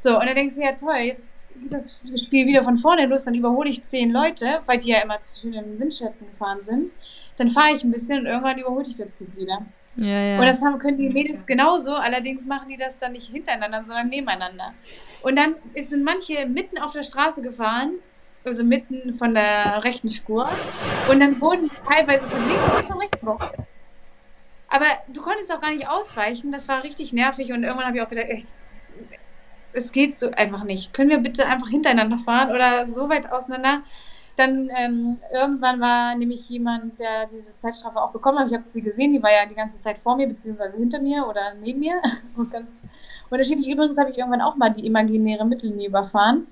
So, 0.00 0.18
und 0.18 0.26
dann 0.26 0.34
denkst 0.34 0.56
du 0.56 0.62
ja, 0.62 0.72
toll, 0.72 0.96
jetzt 0.96 1.32
geht 1.60 1.72
das 1.72 2.00
Spiel 2.16 2.46
wieder 2.46 2.64
von 2.64 2.78
vorne 2.78 3.06
los, 3.06 3.24
dann 3.24 3.34
überhole 3.34 3.70
ich 3.70 3.84
zehn 3.84 4.10
Leute, 4.10 4.60
weil 4.66 4.78
die 4.78 4.88
ja 4.88 5.00
immer 5.00 5.20
zu 5.20 5.40
schön 5.40 5.54
im 5.54 5.78
Windschatten 5.78 6.26
gefahren 6.26 6.58
sind. 6.66 6.90
Dann 7.38 7.50
fahre 7.50 7.72
ich 7.74 7.84
ein 7.84 7.92
bisschen 7.92 8.20
und 8.20 8.26
irgendwann 8.26 8.58
überhole 8.58 8.86
ich 8.86 8.96
das 8.96 9.14
Zug 9.16 9.28
wieder. 9.36 9.64
Ja, 9.96 10.20
ja. 10.20 10.40
Und 10.40 10.46
das 10.46 10.60
haben, 10.62 10.78
können 10.78 10.98
die 10.98 11.10
Mädels 11.10 11.46
genauso, 11.46 11.94
allerdings 11.94 12.46
machen 12.46 12.68
die 12.68 12.76
das 12.76 12.98
dann 12.98 13.12
nicht 13.12 13.30
hintereinander, 13.30 13.84
sondern 13.84 14.08
nebeneinander. 14.08 14.72
Und 15.22 15.36
dann 15.36 15.56
sind 15.82 16.02
manche 16.02 16.46
mitten 16.46 16.78
auf 16.78 16.92
der 16.92 17.02
Straße 17.02 17.42
gefahren, 17.42 17.92
also 18.44 18.64
mitten 18.64 19.14
von 19.14 19.34
der 19.34 19.84
rechten 19.84 20.10
Spur, 20.10 20.48
und 21.10 21.20
dann 21.20 21.38
wurden 21.40 21.70
teilweise 21.86 22.24
von 22.24 22.40
links 22.48 22.76
und 22.76 22.86
von 22.86 22.98
rechts 22.98 23.20
gebrochen. 23.20 23.66
Aber 24.72 24.86
du 25.12 25.20
konntest 25.20 25.52
auch 25.52 25.60
gar 25.60 25.70
nicht 25.70 25.86
ausweichen, 25.86 26.50
das 26.50 26.66
war 26.66 26.82
richtig 26.82 27.12
nervig 27.12 27.52
und 27.52 27.62
irgendwann 27.62 27.88
habe 27.88 27.98
ich 27.98 28.02
auch 28.02 28.08
gedacht, 28.08 28.28
ey, 28.30 28.46
es 29.74 29.92
geht 29.92 30.18
so 30.18 30.30
einfach 30.30 30.64
nicht. 30.64 30.94
Können 30.94 31.10
wir 31.10 31.18
bitte 31.18 31.46
einfach 31.46 31.68
hintereinander 31.68 32.18
fahren 32.18 32.50
oder 32.50 32.90
so 32.90 33.10
weit 33.10 33.30
auseinander? 33.30 33.82
Dann 34.36 34.70
ähm, 34.74 35.18
irgendwann 35.30 35.78
war 35.78 36.14
nämlich 36.14 36.48
jemand, 36.48 36.98
der 36.98 37.26
diese 37.26 37.58
Zeitstrafe 37.60 38.00
auch 38.00 38.12
bekommen 38.12 38.38
hat. 38.38 38.46
Ich 38.48 38.54
habe 38.54 38.64
sie 38.72 38.80
gesehen, 38.80 39.12
die 39.12 39.22
war 39.22 39.30
ja 39.30 39.44
die 39.44 39.54
ganze 39.54 39.78
Zeit 39.78 39.98
vor 39.98 40.16
mir, 40.16 40.26
beziehungsweise 40.26 40.74
hinter 40.78 41.00
mir 41.00 41.26
oder 41.28 41.52
neben 41.60 41.80
mir. 41.80 42.00
Und 42.36 42.50
ganz 42.50 42.70
unterschiedlich. 43.28 43.68
Übrigens 43.68 43.98
habe 43.98 44.10
ich 44.10 44.16
irgendwann 44.16 44.40
auch 44.40 44.56
mal 44.56 44.70
die 44.70 44.86
imaginäre 44.86 45.44
Mittellinie 45.44 45.88
überfahren, 45.88 46.46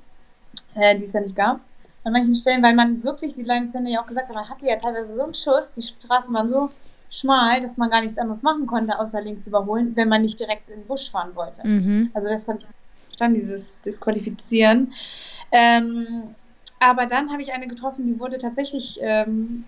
äh, 0.74 0.94
die 0.94 1.04
es 1.04 1.14
ja 1.14 1.20
nicht 1.22 1.36
gab. 1.36 1.60
An 2.04 2.12
manchen 2.12 2.34
Stellen, 2.34 2.62
weil 2.62 2.74
man 2.74 3.02
wirklich, 3.02 3.34
wie 3.38 3.44
Sende 3.44 3.90
ja 3.90 4.02
auch 4.02 4.06
gesagt 4.06 4.28
hat, 4.28 4.34
man 4.34 4.48
hatte 4.48 4.66
ja 4.66 4.76
teilweise 4.76 5.14
so 5.16 5.22
einen 5.22 5.34
Schuss, 5.34 5.64
die 5.74 5.82
Straßen 5.82 6.32
waren 6.34 6.50
so 6.50 6.70
schmal, 7.10 7.60
dass 7.60 7.76
man 7.76 7.90
gar 7.90 8.02
nichts 8.02 8.18
anderes 8.18 8.42
machen 8.42 8.66
konnte, 8.66 8.98
außer 8.98 9.20
links 9.20 9.46
überholen, 9.46 9.92
wenn 9.96 10.08
man 10.08 10.22
nicht 10.22 10.38
direkt 10.38 10.70
in 10.70 10.80
den 10.80 10.86
Busch 10.86 11.10
fahren 11.10 11.34
wollte. 11.34 11.66
Mhm. 11.66 12.10
Also 12.14 12.28
das 12.28 12.46
habe 12.46 12.58
ich 12.60 12.66
verstanden, 13.06 13.40
dieses 13.40 13.80
Disqualifizieren. 13.80 14.92
Ähm, 15.52 16.34
aber 16.78 17.06
dann 17.06 17.30
habe 17.30 17.42
ich 17.42 17.52
eine 17.52 17.66
getroffen, 17.66 18.06
die 18.06 18.18
wurde 18.18 18.38
tatsächlich 18.38 18.98
ähm, 19.02 19.64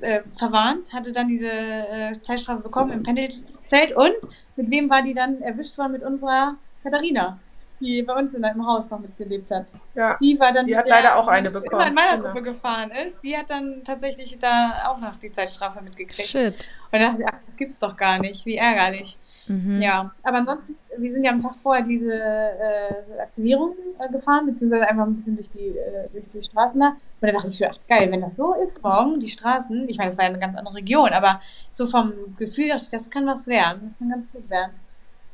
äh, 0.00 0.22
verwarnt, 0.36 0.92
hatte 0.92 1.12
dann 1.12 1.28
diese 1.28 1.50
äh, 1.50 2.20
Zeitstrafe 2.22 2.62
bekommen 2.62 2.90
im 2.90 3.02
Pendelzelt 3.02 3.94
und 3.94 4.14
mit 4.56 4.70
wem 4.70 4.90
war 4.90 5.02
die 5.02 5.14
dann 5.14 5.40
erwischt 5.42 5.78
worden? 5.78 5.92
Mit 5.92 6.02
unserer 6.02 6.56
Katharina, 6.82 7.38
die 7.80 8.02
bei 8.02 8.14
uns 8.14 8.34
in 8.34 8.44
einem 8.44 8.66
Haus 8.66 8.90
noch 8.90 9.00
mitgelebt 9.00 9.50
hat. 9.50 9.66
Ja, 9.94 10.16
die 10.20 10.38
war 10.38 10.52
dann 10.52 10.66
die 10.66 10.76
hat 10.76 10.86
der, 10.86 10.96
leider 10.96 11.16
auch 11.16 11.26
eine 11.28 11.50
bekommen. 11.50 11.82
Die 11.82 11.88
in 11.88 11.94
meiner 11.94 12.16
genau. 12.16 12.28
Gruppe 12.28 12.42
gefahren 12.42 12.90
ist, 13.06 13.22
die 13.22 13.36
hat 13.36 13.48
dann 13.48 13.82
tatsächlich 13.84 14.38
da 14.38 14.84
auch 14.88 14.98
noch 14.98 15.16
die 15.16 15.32
Zeitstrafe 15.32 15.82
mitgekriegt. 15.82 16.28
Shit. 16.28 16.68
Und 16.92 17.00
dann 17.00 17.02
dachte 17.02 17.22
ich, 17.22 17.28
ach, 17.28 17.38
das 17.46 17.56
gibt's 17.56 17.78
doch 17.78 17.96
gar 17.96 18.18
nicht, 18.18 18.44
wie 18.44 18.56
ärgerlich. 18.56 19.16
Mhm. 19.46 19.80
Ja, 19.82 20.12
aber 20.22 20.38
ansonsten, 20.38 20.76
wir 20.96 21.10
sind 21.10 21.24
ja 21.24 21.32
am 21.32 21.42
Tag 21.42 21.54
vorher 21.62 21.84
diese 21.84 22.12
äh, 22.12 23.20
Aktivierung 23.20 23.74
äh, 23.98 24.12
gefahren, 24.12 24.46
beziehungsweise 24.46 24.88
einfach 24.88 25.06
ein 25.06 25.16
bisschen 25.16 25.36
durch 25.36 25.48
die, 25.50 25.76
äh, 25.76 26.08
durch 26.12 26.24
die 26.32 26.42
Straßen 26.44 26.78
da. 26.78 26.88
Und 26.88 27.26
da 27.26 27.32
dachte 27.32 27.48
ich 27.48 27.58
so, 27.58 27.66
ach 27.66 27.78
geil, 27.88 28.10
wenn 28.12 28.20
das 28.20 28.36
so 28.36 28.54
ist 28.54 28.82
morgen, 28.82 29.18
die 29.18 29.28
Straßen, 29.28 29.88
ich 29.88 29.98
meine, 29.98 30.10
das 30.10 30.18
war 30.18 30.26
ja 30.26 30.30
eine 30.30 30.38
ganz 30.38 30.56
andere 30.56 30.76
Region, 30.76 31.10
aber 31.10 31.40
so 31.72 31.86
vom 31.86 32.12
Gefühl 32.38 32.68
dachte 32.68 32.84
ich, 32.84 32.90
das 32.90 33.10
kann 33.10 33.26
was 33.26 33.46
werden, 33.46 33.88
das 33.88 33.98
kann 33.98 34.10
ganz 34.10 34.30
gut 34.32 34.48
werden. 34.48 34.72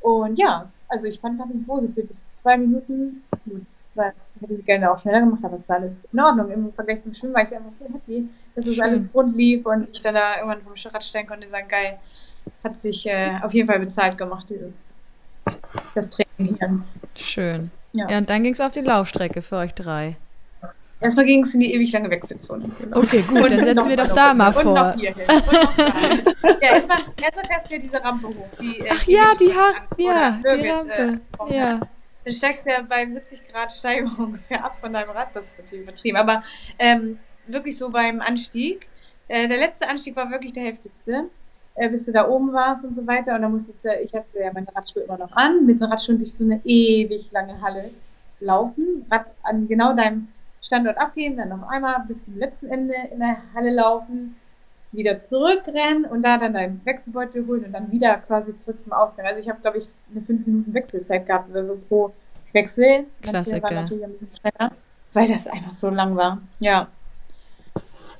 Und 0.01 0.37
ja, 0.37 0.69
also 0.87 1.05
ich 1.05 1.19
fand, 1.19 1.39
habe 1.39 1.53
mich 1.53 1.67
wohl 1.67 1.81
gefühlt. 1.81 2.09
Zwei 2.47 2.59
Minuten, 2.59 3.23
gut, 3.43 3.65
das 3.93 4.33
hätte 4.39 4.53
ich 4.53 4.65
gerne 4.65 4.89
auch 4.89 5.01
schneller 5.01 5.19
gemacht, 5.19 5.43
aber 5.43 5.57
es 5.59 5.67
war 5.67 5.75
alles 5.75 6.01
in 6.13 6.17
Ordnung. 6.17 6.49
Im 6.49 6.71
Vergleich 6.71 7.03
zum 7.03 7.13
Schwimmen 7.13 7.33
war 7.33 7.41
ich 7.41 7.53
einfach 7.53 7.73
so 7.77 7.93
happy, 7.93 8.29
dass 8.55 8.65
es 8.65 8.79
alles 8.79 9.09
rund 9.13 9.35
lief 9.35 9.65
und 9.65 9.89
ich 9.91 10.01
dann 10.01 10.15
da 10.15 10.37
irgendwann 10.37 10.61
vom 10.61 10.71
Rad 10.93 11.03
stellen 11.03 11.27
konnte 11.27 11.45
und 11.45 11.51
sagen, 11.51 11.67
geil, 11.67 11.99
hat 12.63 12.77
sich 12.77 13.05
äh, 13.05 13.37
auf 13.43 13.53
jeden 13.53 13.67
Fall 13.67 13.79
bezahlt 13.79 14.17
gemacht, 14.17 14.45
dieses 14.49 14.95
das 15.93 16.09
Training 16.09 16.55
hier. 16.57 16.83
Schön. 17.15 17.71
Ja, 17.91 18.09
ja 18.11 18.17
und 18.19 18.29
dann 18.29 18.43
ging 18.43 18.53
es 18.53 18.61
auf 18.61 18.71
die 18.71 18.79
Laufstrecke 18.79 19.41
für 19.41 19.57
euch 19.57 19.73
drei. 19.73 20.15
Erstmal 21.01 21.25
ging 21.25 21.43
es 21.43 21.53
in 21.53 21.59
die 21.59 21.73
ewig 21.73 21.91
lange 21.91 22.09
Wechselzone. 22.09 22.71
Genau. 22.79 22.97
Okay, 22.99 23.23
gut, 23.27 23.41
und 23.41 23.51
dann 23.51 23.65
setzen 23.65 23.89
wir 23.89 23.97
doch 23.97 24.15
da 24.15 24.33
mal 24.33 24.53
vor. 24.53 24.67
Und 24.67 24.73
noch 24.73 24.95
hier 24.95 25.13
hin. 25.13 25.25
Und 25.27 26.43
noch 26.43 26.61
ja, 26.61 26.75
erstmal, 26.75 26.99
fährst 27.17 27.69
du 27.69 27.75
ja 27.75 27.81
diese 27.81 28.01
Rampe 28.01 28.29
hoch. 28.29 28.47
Die, 28.61 28.79
äh, 28.79 28.89
Ach 28.89 29.03
die 29.03 29.11
ja, 29.11 29.25
die, 29.37 29.53
ha 29.53 29.73
ja, 29.97 30.39
die 30.41 30.69
Rampe. 30.69 31.19
Äh, 31.49 31.57
ja. 31.57 31.79
Dann 32.27 32.35
steigst 32.35 32.65
du 32.65 32.71
ja 32.71 32.81
bei 32.81 33.07
70 33.07 33.47
Grad 33.47 33.71
Steigung 33.71 34.13
ungefähr 34.17 34.61
ab 34.65 34.77
von 34.83 34.91
deinem 34.91 35.11
Rad. 35.11 35.29
Das 35.33 35.45
ist 35.45 35.59
natürlich 35.59 35.83
übertrieben. 35.83 36.17
Aber 36.17 36.43
ähm, 36.77 37.19
wirklich 37.47 37.77
so 37.77 37.89
beim 37.89 38.19
Anstieg. 38.19 38.85
Äh, 39.29 39.47
der 39.47 39.57
letzte 39.57 39.87
Anstieg 39.87 40.13
war 40.17 40.29
wirklich 40.29 40.51
der 40.51 40.63
heftigste 40.63 41.29
äh, 41.75 41.89
bis 41.89 42.05
du 42.05 42.11
da 42.11 42.27
oben 42.27 42.51
warst 42.51 42.83
und 42.83 42.95
so 42.95 43.07
weiter. 43.07 43.35
Und 43.35 43.43
dann 43.43 43.51
musstest 43.51 43.85
du, 43.85 43.89
ich 44.03 44.13
hatte 44.13 44.39
ja 44.39 44.51
meine 44.51 44.67
Radschuhe 44.75 45.03
immer 45.03 45.17
noch 45.17 45.31
an, 45.31 45.65
mit 45.65 45.79
den 45.79 45.89
Radschuhen 45.89 46.17
durch 46.17 46.33
so 46.33 46.43
eine 46.43 46.59
ewig 46.65 47.31
lange 47.31 47.61
Halle 47.61 47.91
laufen, 48.41 49.05
Rad 49.09 49.27
an 49.43 49.67
genau 49.67 49.95
deinem 49.95 50.27
Standort 50.61 50.97
abgeben, 50.97 51.37
dann 51.37 51.49
noch 51.49 51.69
einmal 51.69 52.03
bis 52.07 52.25
zum 52.25 52.37
letzten 52.37 52.67
Ende 52.67 52.93
in 53.11 53.19
der 53.19 53.37
Halle 53.53 53.69
laufen, 53.69 54.35
wieder 54.91 55.19
zurückrennen 55.19 56.05
und 56.05 56.23
da 56.23 56.37
dann 56.37 56.53
deinen 56.53 56.81
Wechselbeutel 56.85 57.45
holen 57.45 57.65
und 57.65 57.73
dann 57.73 57.91
wieder 57.91 58.17
quasi 58.17 58.55
zurück 58.57 58.81
zum 58.81 58.93
Ausgang. 58.93 59.25
Also 59.25 59.39
ich 59.39 59.49
habe, 59.49 59.59
glaube 59.61 59.79
ich, 59.79 59.87
eine 60.11 60.21
5 60.21 60.47
Minuten 60.47 60.73
Wechselzeit 60.73 61.25
gehabt 61.25 61.49
oder 61.49 61.65
so 61.65 61.77
pro 61.87 62.13
Wechsel. 62.53 63.05
Klassiker. 63.21 63.89
Weil 65.13 65.27
das 65.27 65.47
einfach 65.47 65.73
so 65.73 65.89
lang 65.89 66.15
war. 66.15 66.41
Ja. 66.59 66.87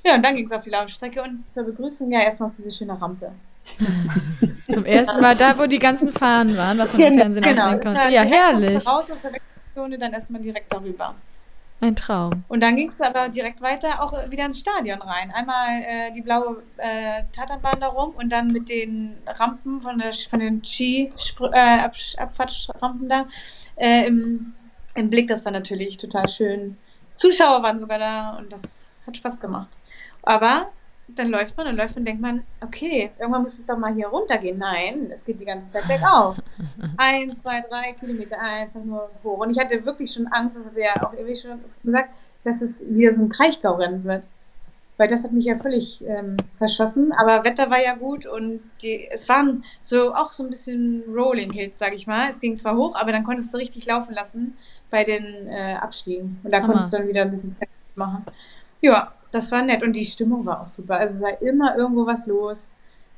Ja, 0.05 0.15
und 0.15 0.23
dann 0.23 0.35
ging 0.35 0.45
es 0.45 0.51
auf 0.51 0.63
die 0.63 0.69
Laufstrecke 0.69 1.21
und 1.21 1.49
zur 1.51 1.63
Begrüßung 1.63 2.11
ja 2.11 2.21
erstmal 2.21 2.49
auf 2.49 2.55
diese 2.57 2.71
schöne 2.71 2.99
Rampe. 2.99 3.31
Zum 4.71 4.85
ersten 4.85 5.19
Mal 5.19 5.35
da, 5.35 5.57
wo 5.57 5.65
die 5.65 5.79
ganzen 5.79 6.11
Fahnen 6.13 6.55
waren, 6.55 6.77
was 6.77 6.93
man 6.93 7.01
im 7.01 7.17
Fernsehen 7.19 7.43
genau, 7.43 7.65
aussehen 7.65 7.81
konnte. 7.81 8.11
Ja, 8.11 8.21
herrlich. 8.21 8.87
Raus 8.87 9.11
aus 9.11 9.17
der 9.21 9.33
Wechselzone, 9.33 9.97
dann 9.97 10.13
erstmal 10.13 10.41
direkt 10.41 10.71
darüber. 10.71 11.15
Ein 11.79 11.95
Traum. 11.95 12.43
Und 12.47 12.61
dann 12.61 12.75
ging 12.75 12.89
es 12.89 12.99
aber 12.99 13.29
direkt 13.29 13.61
weiter 13.61 14.01
auch 14.01 14.11
wieder 14.31 14.45
ins 14.45 14.57
Stadion 14.59 14.99
rein. 14.99 15.31
Einmal 15.31 15.83
äh, 15.83 16.11
die 16.11 16.21
blaue 16.21 16.63
äh, 16.77 17.21
Tatanbahn 17.31 17.79
da 17.79 17.89
rum 17.89 18.15
und 18.17 18.29
dann 18.29 18.47
mit 18.47 18.67
den 18.67 19.15
Rampen 19.27 19.79
von, 19.81 19.99
der, 19.99 20.11
von 20.11 20.39
den 20.39 20.63
Ski-Abfahrtsrampen 20.63 23.05
äh, 23.05 23.09
da 23.09 23.27
äh, 23.75 24.07
im, 24.07 24.55
im 24.95 25.11
Blick. 25.11 25.27
Das 25.27 25.45
war 25.45 25.51
natürlich 25.51 25.97
total 25.97 26.27
schön. 26.29 26.77
Zuschauer 27.15 27.61
waren 27.61 27.77
sogar 27.77 27.99
da 27.99 28.37
und 28.37 28.51
das 28.51 28.87
hat 29.05 29.17
Spaß 29.17 29.39
gemacht. 29.39 29.69
Aber 30.23 30.71
dann 31.07 31.29
läuft 31.29 31.57
man 31.57 31.67
und 31.67 31.77
läuft 31.77 31.97
und 31.97 32.05
denkt 32.05 32.21
man, 32.21 32.43
okay, 32.61 33.11
irgendwann 33.17 33.43
muss 33.43 33.57
es 33.57 33.65
doch 33.65 33.77
mal 33.77 33.93
hier 33.93 34.07
runtergehen. 34.07 34.57
Nein, 34.57 35.11
es 35.13 35.23
geht 35.23 35.39
die 35.39 35.45
ganze 35.45 35.71
Zeit 35.71 35.87
bergauf. 35.87 36.37
Ein, 36.97 37.35
zwei, 37.37 37.61
drei 37.61 37.93
Kilometer 37.93 38.39
einfach 38.39 38.83
nur 38.83 39.09
hoch. 39.23 39.39
Und 39.39 39.51
ich 39.51 39.59
hatte 39.59 39.85
wirklich 39.85 40.13
schon 40.13 40.27
Angst, 40.27 40.55
das 40.55 40.65
hat 40.65 40.77
ja 40.77 41.07
auch 41.07 41.13
irgendwie 41.13 41.39
schon 41.39 41.59
gesagt, 41.83 42.09
dass 42.43 42.61
es 42.61 42.79
wieder 42.81 43.13
so 43.13 43.23
ein 43.23 43.29
Kraichgau-Rennen 43.29 44.03
wird. 44.03 44.23
Weil 44.97 45.09
das 45.09 45.23
hat 45.23 45.31
mich 45.31 45.45
ja 45.45 45.55
völlig 45.55 46.03
ähm, 46.07 46.37
verschossen. 46.55 47.13
Aber 47.13 47.43
Wetter 47.43 47.69
war 47.69 47.81
ja 47.81 47.93
gut 47.93 48.25
und 48.25 48.61
die, 48.81 49.07
es 49.11 49.29
waren 49.29 49.63
so 49.81 50.13
auch 50.15 50.31
so 50.31 50.43
ein 50.43 50.49
bisschen 50.49 51.03
Rolling 51.07 51.51
Hills, 51.51 51.77
sag 51.77 51.93
ich 51.93 52.07
mal. 52.07 52.29
Es 52.31 52.39
ging 52.39 52.57
zwar 52.57 52.75
hoch, 52.75 52.95
aber 52.95 53.11
dann 53.11 53.23
konntest 53.23 53.53
du 53.53 53.57
richtig 53.57 53.85
laufen 53.85 54.13
lassen 54.13 54.57
bei 54.89 55.03
den 55.03 55.47
äh, 55.47 55.75
Abstiegen. 55.75 56.39
Und 56.43 56.51
da 56.51 56.57
Hammer. 56.57 56.73
konntest 56.73 56.93
du 56.93 56.97
dann 56.97 57.07
wieder 57.07 57.21
ein 57.21 57.31
bisschen 57.31 57.53
Zeit 57.53 57.69
machen. 57.95 58.25
Ja, 58.81 59.13
das 59.31 59.51
war 59.51 59.61
nett 59.61 59.83
und 59.83 59.95
die 59.95 60.05
Stimmung 60.05 60.45
war 60.45 60.61
auch 60.61 60.67
super. 60.67 60.97
Also 60.97 61.15
es 61.15 61.21
war 61.21 61.41
immer 61.41 61.75
irgendwo 61.75 62.05
was 62.05 62.25
los. 62.25 62.69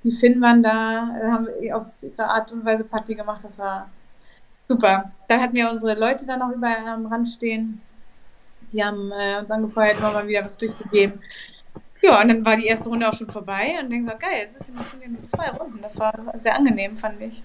Die 0.03 0.11
Finn 0.11 0.41
waren 0.41 0.63
da, 0.63 1.07
haben 1.31 1.47
auf 1.73 1.87
ihre 2.01 2.29
Art 2.29 2.51
und 2.51 2.65
Weise 2.65 2.83
Party 2.83 3.15
gemacht. 3.15 3.41
Das 3.43 3.57
war 3.57 3.89
super. 4.67 5.11
Dann 5.27 5.41
hatten 5.41 5.55
wir 5.55 5.69
unsere 5.69 5.93
Leute 5.99 6.25
dann 6.25 6.39
noch 6.39 6.51
überall 6.51 6.87
am 6.87 7.05
Rand 7.05 7.27
stehen. 7.29 7.81
Die 8.71 8.83
haben 8.83 9.11
äh, 9.11 9.39
uns 9.39 9.51
angefeuert, 9.51 9.97
immer 9.97 10.13
mal 10.13 10.27
wieder 10.27 10.45
was 10.45 10.57
durchgegeben. 10.57 11.19
Ja, 12.01 12.21
und 12.21 12.29
dann 12.29 12.45
war 12.45 12.55
die 12.55 12.67
erste 12.67 12.87
Runde 12.87 13.09
auch 13.09 13.13
schon 13.13 13.29
vorbei 13.29 13.75
und 13.81 13.91
dann 13.91 14.07
war 14.07 14.15
geil, 14.15 14.43
jetzt 14.43 14.63
sind 14.63 14.77
wir 14.77 15.09
nur 15.09 15.23
zwei 15.23 15.49
Runden. 15.49 15.81
Das 15.81 15.99
war 15.99 16.13
sehr 16.35 16.55
angenehm, 16.55 16.97
fand 16.97 17.19
ich. 17.21 17.43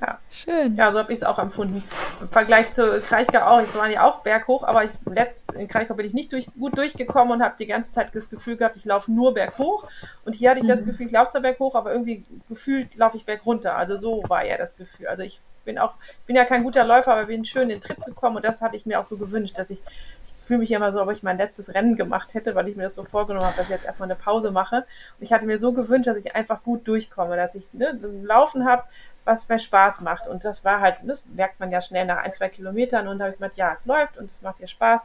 Ja. 0.00 0.18
Schön. 0.30 0.76
Ja, 0.76 0.90
so 0.90 0.98
habe 0.98 1.12
ich 1.12 1.18
es 1.20 1.24
auch 1.24 1.38
empfunden. 1.38 1.84
Im 2.20 2.28
Vergleich 2.28 2.72
zu 2.72 3.00
Kraichgau 3.00 3.40
auch. 3.40 3.60
Jetzt 3.60 3.76
waren 3.76 3.90
die 3.90 3.98
auch 3.98 4.20
berghoch, 4.20 4.64
aber 4.64 4.84
ich, 4.84 4.90
letzt, 5.06 5.44
in 5.52 5.68
Kraichgau 5.68 5.94
bin 5.94 6.06
ich 6.06 6.14
nicht 6.14 6.32
durch, 6.32 6.46
gut 6.58 6.76
durchgekommen 6.76 7.34
und 7.34 7.42
habe 7.42 7.54
die 7.58 7.66
ganze 7.66 7.90
Zeit 7.90 8.14
das 8.14 8.28
Gefühl 8.28 8.56
gehabt, 8.56 8.76
ich 8.76 8.84
laufe 8.84 9.12
nur 9.12 9.34
berghoch. 9.34 9.88
Und 10.24 10.34
hier 10.34 10.50
hatte 10.50 10.58
ich 10.58 10.64
mhm. 10.64 10.70
das 10.70 10.84
Gefühl, 10.84 11.06
ich 11.06 11.12
laufe 11.12 11.30
zwar 11.30 11.42
berghoch, 11.42 11.74
aber 11.74 11.92
irgendwie 11.92 12.24
gefühlt 12.48 12.94
laufe 12.96 13.16
ich 13.16 13.24
bergunter. 13.24 13.76
Also 13.76 13.96
so 13.96 14.24
war 14.28 14.44
ja 14.44 14.56
das 14.56 14.76
Gefühl. 14.76 15.06
Also 15.06 15.22
ich 15.22 15.40
bin 15.64 15.78
auch, 15.78 15.94
ich 16.20 16.26
bin 16.26 16.36
ja 16.36 16.44
kein 16.44 16.62
guter 16.62 16.84
Läufer, 16.84 17.12
aber 17.12 17.26
bin 17.26 17.44
schön 17.44 17.64
in 17.64 17.68
den 17.70 17.80
Tritt 17.80 18.04
gekommen 18.04 18.36
und 18.36 18.44
das 18.44 18.60
hatte 18.60 18.76
ich 18.76 18.86
mir 18.86 19.00
auch 19.00 19.04
so 19.04 19.16
gewünscht, 19.16 19.58
dass 19.58 19.70
ich, 19.70 19.80
ich 20.22 20.34
fühle 20.38 20.60
mich 20.60 20.70
immer 20.70 20.92
so, 20.92 21.00
ob 21.00 21.10
ich 21.10 21.22
mein 21.22 21.38
letztes 21.38 21.74
Rennen 21.74 21.96
gemacht 21.96 22.34
hätte, 22.34 22.54
weil 22.54 22.68
ich 22.68 22.76
mir 22.76 22.82
das 22.84 22.94
so 22.94 23.04
vorgenommen 23.04 23.46
habe, 23.46 23.56
dass 23.56 23.66
ich 23.66 23.70
jetzt 23.70 23.84
erstmal 23.84 24.10
eine 24.10 24.16
Pause 24.16 24.50
mache. 24.50 24.76
Und 24.76 25.20
ich 25.20 25.32
hatte 25.32 25.46
mir 25.46 25.58
so 25.58 25.72
gewünscht, 25.72 26.06
dass 26.06 26.16
ich 26.16 26.34
einfach 26.34 26.62
gut 26.62 26.86
durchkomme, 26.86 27.36
dass 27.36 27.54
ich 27.54 27.72
ne, 27.72 27.98
Laufen 28.22 28.66
habe, 28.66 28.84
was 29.24 29.48
mir 29.48 29.58
Spaß 29.58 30.00
macht. 30.02 30.26
Und 30.26 30.44
das 30.44 30.64
war 30.64 30.80
halt, 30.80 30.96
das 31.02 31.24
merkt 31.26 31.60
man 31.60 31.70
ja 31.70 31.80
schnell 31.80 32.06
nach 32.06 32.18
ein, 32.18 32.32
zwei 32.32 32.48
Kilometern. 32.48 33.08
Und 33.08 33.18
da 33.18 33.24
habe 33.24 33.34
ich 33.34 33.40
gedacht, 33.40 33.56
ja, 33.56 33.72
es 33.72 33.86
läuft 33.86 34.18
und 34.18 34.26
es 34.26 34.42
macht 34.42 34.58
dir 34.58 34.66
Spaß. 34.66 35.02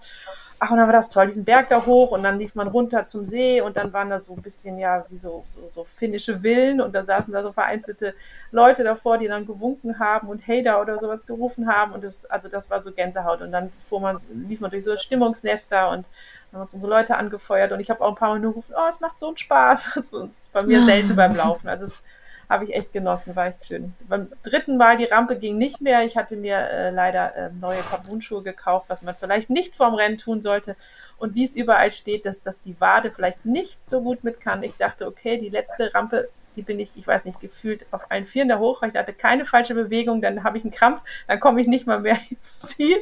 Ach, 0.61 0.71
und 0.71 0.77
dann 0.77 0.87
war 0.87 0.93
das 0.93 1.07
toll, 1.07 1.25
diesen 1.25 1.45
Berg 1.45 1.69
da 1.69 1.85
hoch 1.85 2.11
und 2.11 2.21
dann 2.21 2.37
lief 2.37 2.53
man 2.53 2.67
runter 2.67 3.05
zum 3.05 3.25
See 3.25 3.61
und 3.61 3.77
dann 3.77 3.93
waren 3.93 4.09
da 4.09 4.17
so 4.17 4.33
ein 4.33 4.41
bisschen, 4.41 4.77
ja, 4.77 5.05
wie 5.07 5.15
so, 5.15 5.45
so, 5.47 5.69
so 5.71 5.85
finnische 5.85 6.41
Villen 6.41 6.81
und 6.81 6.93
dann 6.93 7.05
saßen 7.05 7.33
da 7.33 7.41
so 7.41 7.53
vereinzelte 7.53 8.13
Leute 8.51 8.83
davor, 8.83 9.17
die 9.17 9.29
dann 9.29 9.47
gewunken 9.47 9.99
haben 9.99 10.27
und 10.27 10.45
Hey 10.45 10.61
da 10.61 10.81
oder 10.81 10.97
sowas 10.97 11.25
gerufen 11.25 11.73
haben 11.73 11.93
und 11.93 12.03
das, 12.03 12.25
also 12.25 12.49
das 12.49 12.69
war 12.69 12.81
so 12.81 12.91
Gänsehaut 12.91 13.41
und 13.41 13.53
dann 13.53 13.71
fuhr 13.79 14.01
man, 14.01 14.19
lief 14.49 14.59
man 14.59 14.69
durch 14.69 14.83
so 14.83 14.97
Stimmungsnester 14.97 15.91
und 15.91 16.05
haben 16.51 16.61
uns 16.61 16.73
unsere 16.73 16.91
Leute 16.91 17.15
angefeuert 17.15 17.71
und 17.71 17.79
ich 17.79 17.89
habe 17.89 18.01
auch 18.01 18.09
ein 18.09 18.15
paar 18.15 18.31
Mal 18.31 18.39
nur 18.41 18.51
gerufen, 18.51 18.75
oh, 18.77 18.89
es 18.89 18.99
macht 18.99 19.17
so 19.17 19.27
einen 19.27 19.37
Spaß. 19.37 19.91
Das 19.95 20.11
ist 20.11 20.51
bei 20.51 20.63
mir 20.63 20.83
selten 20.83 21.15
beim 21.15 21.35
Laufen. 21.35 21.69
Also 21.69 21.85
es 21.85 22.01
habe 22.49 22.63
ich 22.63 22.73
echt 22.73 22.91
genossen, 22.91 23.35
war 23.35 23.45
echt 23.45 23.63
schön. 23.65 23.93
Beim 24.07 24.29
dritten 24.41 24.75
Mal 24.75 24.97
die 24.97 25.05
Rampe 25.05 25.37
ging 25.37 25.59
nicht 25.59 25.81
mehr. 25.81 26.03
Ich 26.03 26.17
hatte 26.17 26.35
mir 26.35 26.57
äh, 26.57 26.89
leider 26.89 27.35
äh, 27.35 27.49
neue 27.51 27.81
Carbon-Schuhe 27.81 28.41
gekauft, 28.41 28.89
was 28.89 29.03
man 29.03 29.15
vielleicht 29.15 29.51
nicht 29.51 29.75
vorm 29.75 29.93
Rennen 29.93 30.17
tun 30.17 30.41
sollte. 30.41 30.75
Und 31.19 31.35
wie 31.35 31.43
es 31.43 31.55
überall 31.55 31.91
steht, 31.91 32.25
dass, 32.25 32.41
dass 32.41 32.61
die 32.61 32.79
Wade 32.81 33.11
vielleicht 33.11 33.45
nicht 33.45 33.87
so 33.87 34.01
gut 34.01 34.23
mit 34.23 34.41
kann. 34.41 34.63
Ich 34.63 34.77
dachte, 34.77 35.05
okay, 35.05 35.37
die 35.37 35.49
letzte 35.49 35.93
Rampe, 35.93 36.29
die 36.55 36.63
bin 36.63 36.79
ich, 36.79 36.97
ich 36.97 37.05
weiß 37.05 37.25
nicht, 37.25 37.39
gefühlt 37.39 37.85
auf 37.91 38.09
allen 38.09 38.25
Vieren 38.25 38.49
da 38.49 38.57
hoch. 38.57 38.81
Ich 38.81 38.95
hatte 38.95 39.13
keine 39.13 39.45
falsche 39.45 39.75
Bewegung, 39.75 40.19
dann 40.19 40.43
habe 40.43 40.57
ich 40.57 40.63
einen 40.63 40.73
Krampf, 40.73 41.03
dann 41.27 41.39
komme 41.39 41.61
ich 41.61 41.67
nicht 41.67 41.85
mal 41.85 41.99
mehr 41.99 42.17
ins 42.31 42.61
Ziel. 42.61 42.97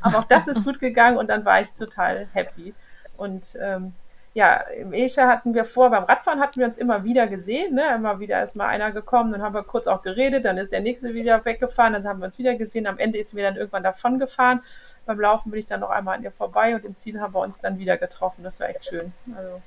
Aber 0.00 0.20
auch 0.20 0.24
das 0.24 0.46
ist 0.46 0.62
gut 0.62 0.78
gegangen 0.78 1.16
und 1.16 1.26
dann 1.26 1.44
war 1.44 1.60
ich 1.60 1.72
total 1.72 2.28
happy. 2.32 2.72
Und 3.16 3.56
ähm, 3.60 3.94
ja, 4.34 4.56
im 4.76 4.92
Escher 4.94 5.28
hatten 5.28 5.52
wir 5.54 5.64
vor, 5.64 5.90
beim 5.90 6.04
Radfahren 6.04 6.40
hatten 6.40 6.58
wir 6.58 6.66
uns 6.66 6.78
immer 6.78 7.04
wieder 7.04 7.26
gesehen, 7.26 7.74
ne? 7.74 7.94
immer 7.94 8.18
wieder 8.18 8.42
ist 8.42 8.56
mal 8.56 8.66
einer 8.66 8.90
gekommen, 8.90 9.30
dann 9.32 9.42
haben 9.42 9.54
wir 9.54 9.62
kurz 9.62 9.86
auch 9.86 10.02
geredet, 10.02 10.46
dann 10.46 10.56
ist 10.56 10.72
der 10.72 10.80
nächste 10.80 11.12
wieder 11.12 11.44
weggefahren, 11.44 11.92
dann 11.92 12.06
haben 12.06 12.20
wir 12.20 12.26
uns 12.26 12.38
wieder 12.38 12.54
gesehen, 12.54 12.86
am 12.86 12.98
Ende 12.98 13.18
ist 13.18 13.34
mir 13.34 13.42
dann 13.42 13.56
irgendwann 13.56 13.82
davon 13.82 14.18
gefahren. 14.18 14.62
Beim 15.04 15.20
Laufen 15.20 15.50
bin 15.50 15.60
ich 15.60 15.66
dann 15.66 15.80
noch 15.80 15.90
einmal 15.90 16.16
an 16.16 16.22
ihr 16.22 16.32
vorbei 16.32 16.74
und 16.74 16.84
im 16.84 16.96
Ziel 16.96 17.20
haben 17.20 17.34
wir 17.34 17.40
uns 17.40 17.58
dann 17.58 17.78
wieder 17.78 17.98
getroffen. 17.98 18.42
Das 18.42 18.58
war 18.60 18.70
echt 18.70 18.84
schön. 18.84 19.12
Also, 19.36 19.60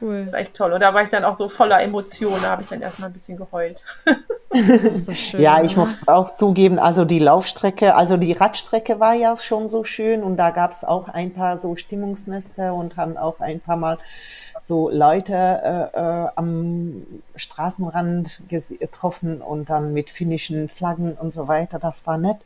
cool. 0.00 0.20
Das 0.20 0.32
war 0.32 0.40
echt 0.40 0.54
toll. 0.54 0.72
Und 0.72 0.80
da 0.80 0.92
war 0.94 1.02
ich 1.02 1.08
dann 1.08 1.24
auch 1.24 1.34
so 1.34 1.48
voller 1.48 1.80
Emotionen, 1.82 2.42
da 2.42 2.50
habe 2.50 2.62
ich 2.62 2.68
dann 2.68 2.82
erstmal 2.82 3.10
ein 3.10 3.12
bisschen 3.12 3.36
geheult. 3.36 3.80
so 4.96 5.12
schön, 5.12 5.40
ja, 5.40 5.62
ich 5.62 5.76
muss 5.76 6.06
auch 6.06 6.34
zugeben, 6.34 6.78
also 6.78 7.04
die 7.04 7.18
Laufstrecke, 7.18 7.94
also 7.94 8.16
die 8.16 8.32
Radstrecke 8.32 9.00
war 9.00 9.14
ja 9.14 9.36
schon 9.36 9.68
so 9.68 9.84
schön 9.84 10.22
und 10.22 10.36
da 10.36 10.50
gab 10.50 10.72
es 10.72 10.84
auch 10.84 11.08
ein 11.08 11.32
paar 11.32 11.56
so 11.58 11.76
Stimmungsnester 11.76 12.74
und 12.74 12.96
haben 12.96 13.16
auch 13.16 13.40
ein 13.40 13.60
paar 13.60 13.76
Mal 13.76 13.98
so 14.58 14.90
Leute 14.90 15.34
äh, 15.34 15.98
äh, 15.98 16.28
am 16.36 17.02
Straßenrand 17.34 18.42
getroffen 18.48 19.40
und 19.40 19.70
dann 19.70 19.92
mit 19.92 20.10
finnischen 20.10 20.68
Flaggen 20.68 21.14
und 21.14 21.32
so 21.32 21.48
weiter. 21.48 21.78
Das 21.78 22.06
war 22.06 22.18
nett. 22.18 22.36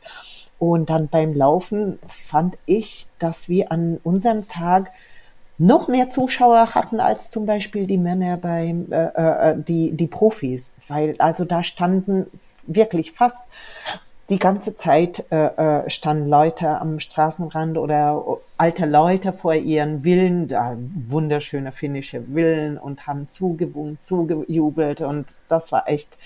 Und 0.57 0.89
dann 0.89 1.07
beim 1.09 1.33
Laufen 1.33 1.99
fand 2.07 2.57
ich, 2.65 3.07
dass 3.19 3.49
wir 3.49 3.71
an 3.71 3.99
unserem 4.03 4.47
Tag 4.47 4.91
noch 5.57 5.87
mehr 5.87 6.09
Zuschauer 6.09 6.75
hatten 6.75 6.99
als 6.99 7.29
zum 7.29 7.45
Beispiel 7.45 7.87
die 7.87 7.97
Männer 7.97 8.37
beim 8.37 8.91
äh, 8.91 9.05
äh, 9.05 9.55
die 9.57 9.91
die 9.91 10.07
Profis, 10.07 10.71
weil 10.87 11.15
also 11.19 11.45
da 11.45 11.63
standen 11.63 12.27
wirklich 12.67 13.11
fast 13.11 13.47
die 14.29 14.39
ganze 14.39 14.75
Zeit 14.75 15.25
äh, 15.31 15.45
äh, 15.85 15.89
standen 15.89 16.27
Leute 16.27 16.81
am 16.81 16.99
Straßenrand 16.99 17.77
oder 17.77 18.23
alte 18.57 18.85
Leute 18.85 19.31
vor 19.31 19.55
ihren 19.55 20.03
Villen, 20.03 20.49
da 20.49 20.75
wunderschöne 21.05 21.71
finnische 21.71 22.23
Villen 22.23 22.77
und 22.77 23.07
haben 23.07 23.29
zugewunken, 23.29 23.97
zugejubelt 24.01 25.01
und 25.01 25.37
das 25.47 25.71
war 25.71 25.87
echt 25.87 26.17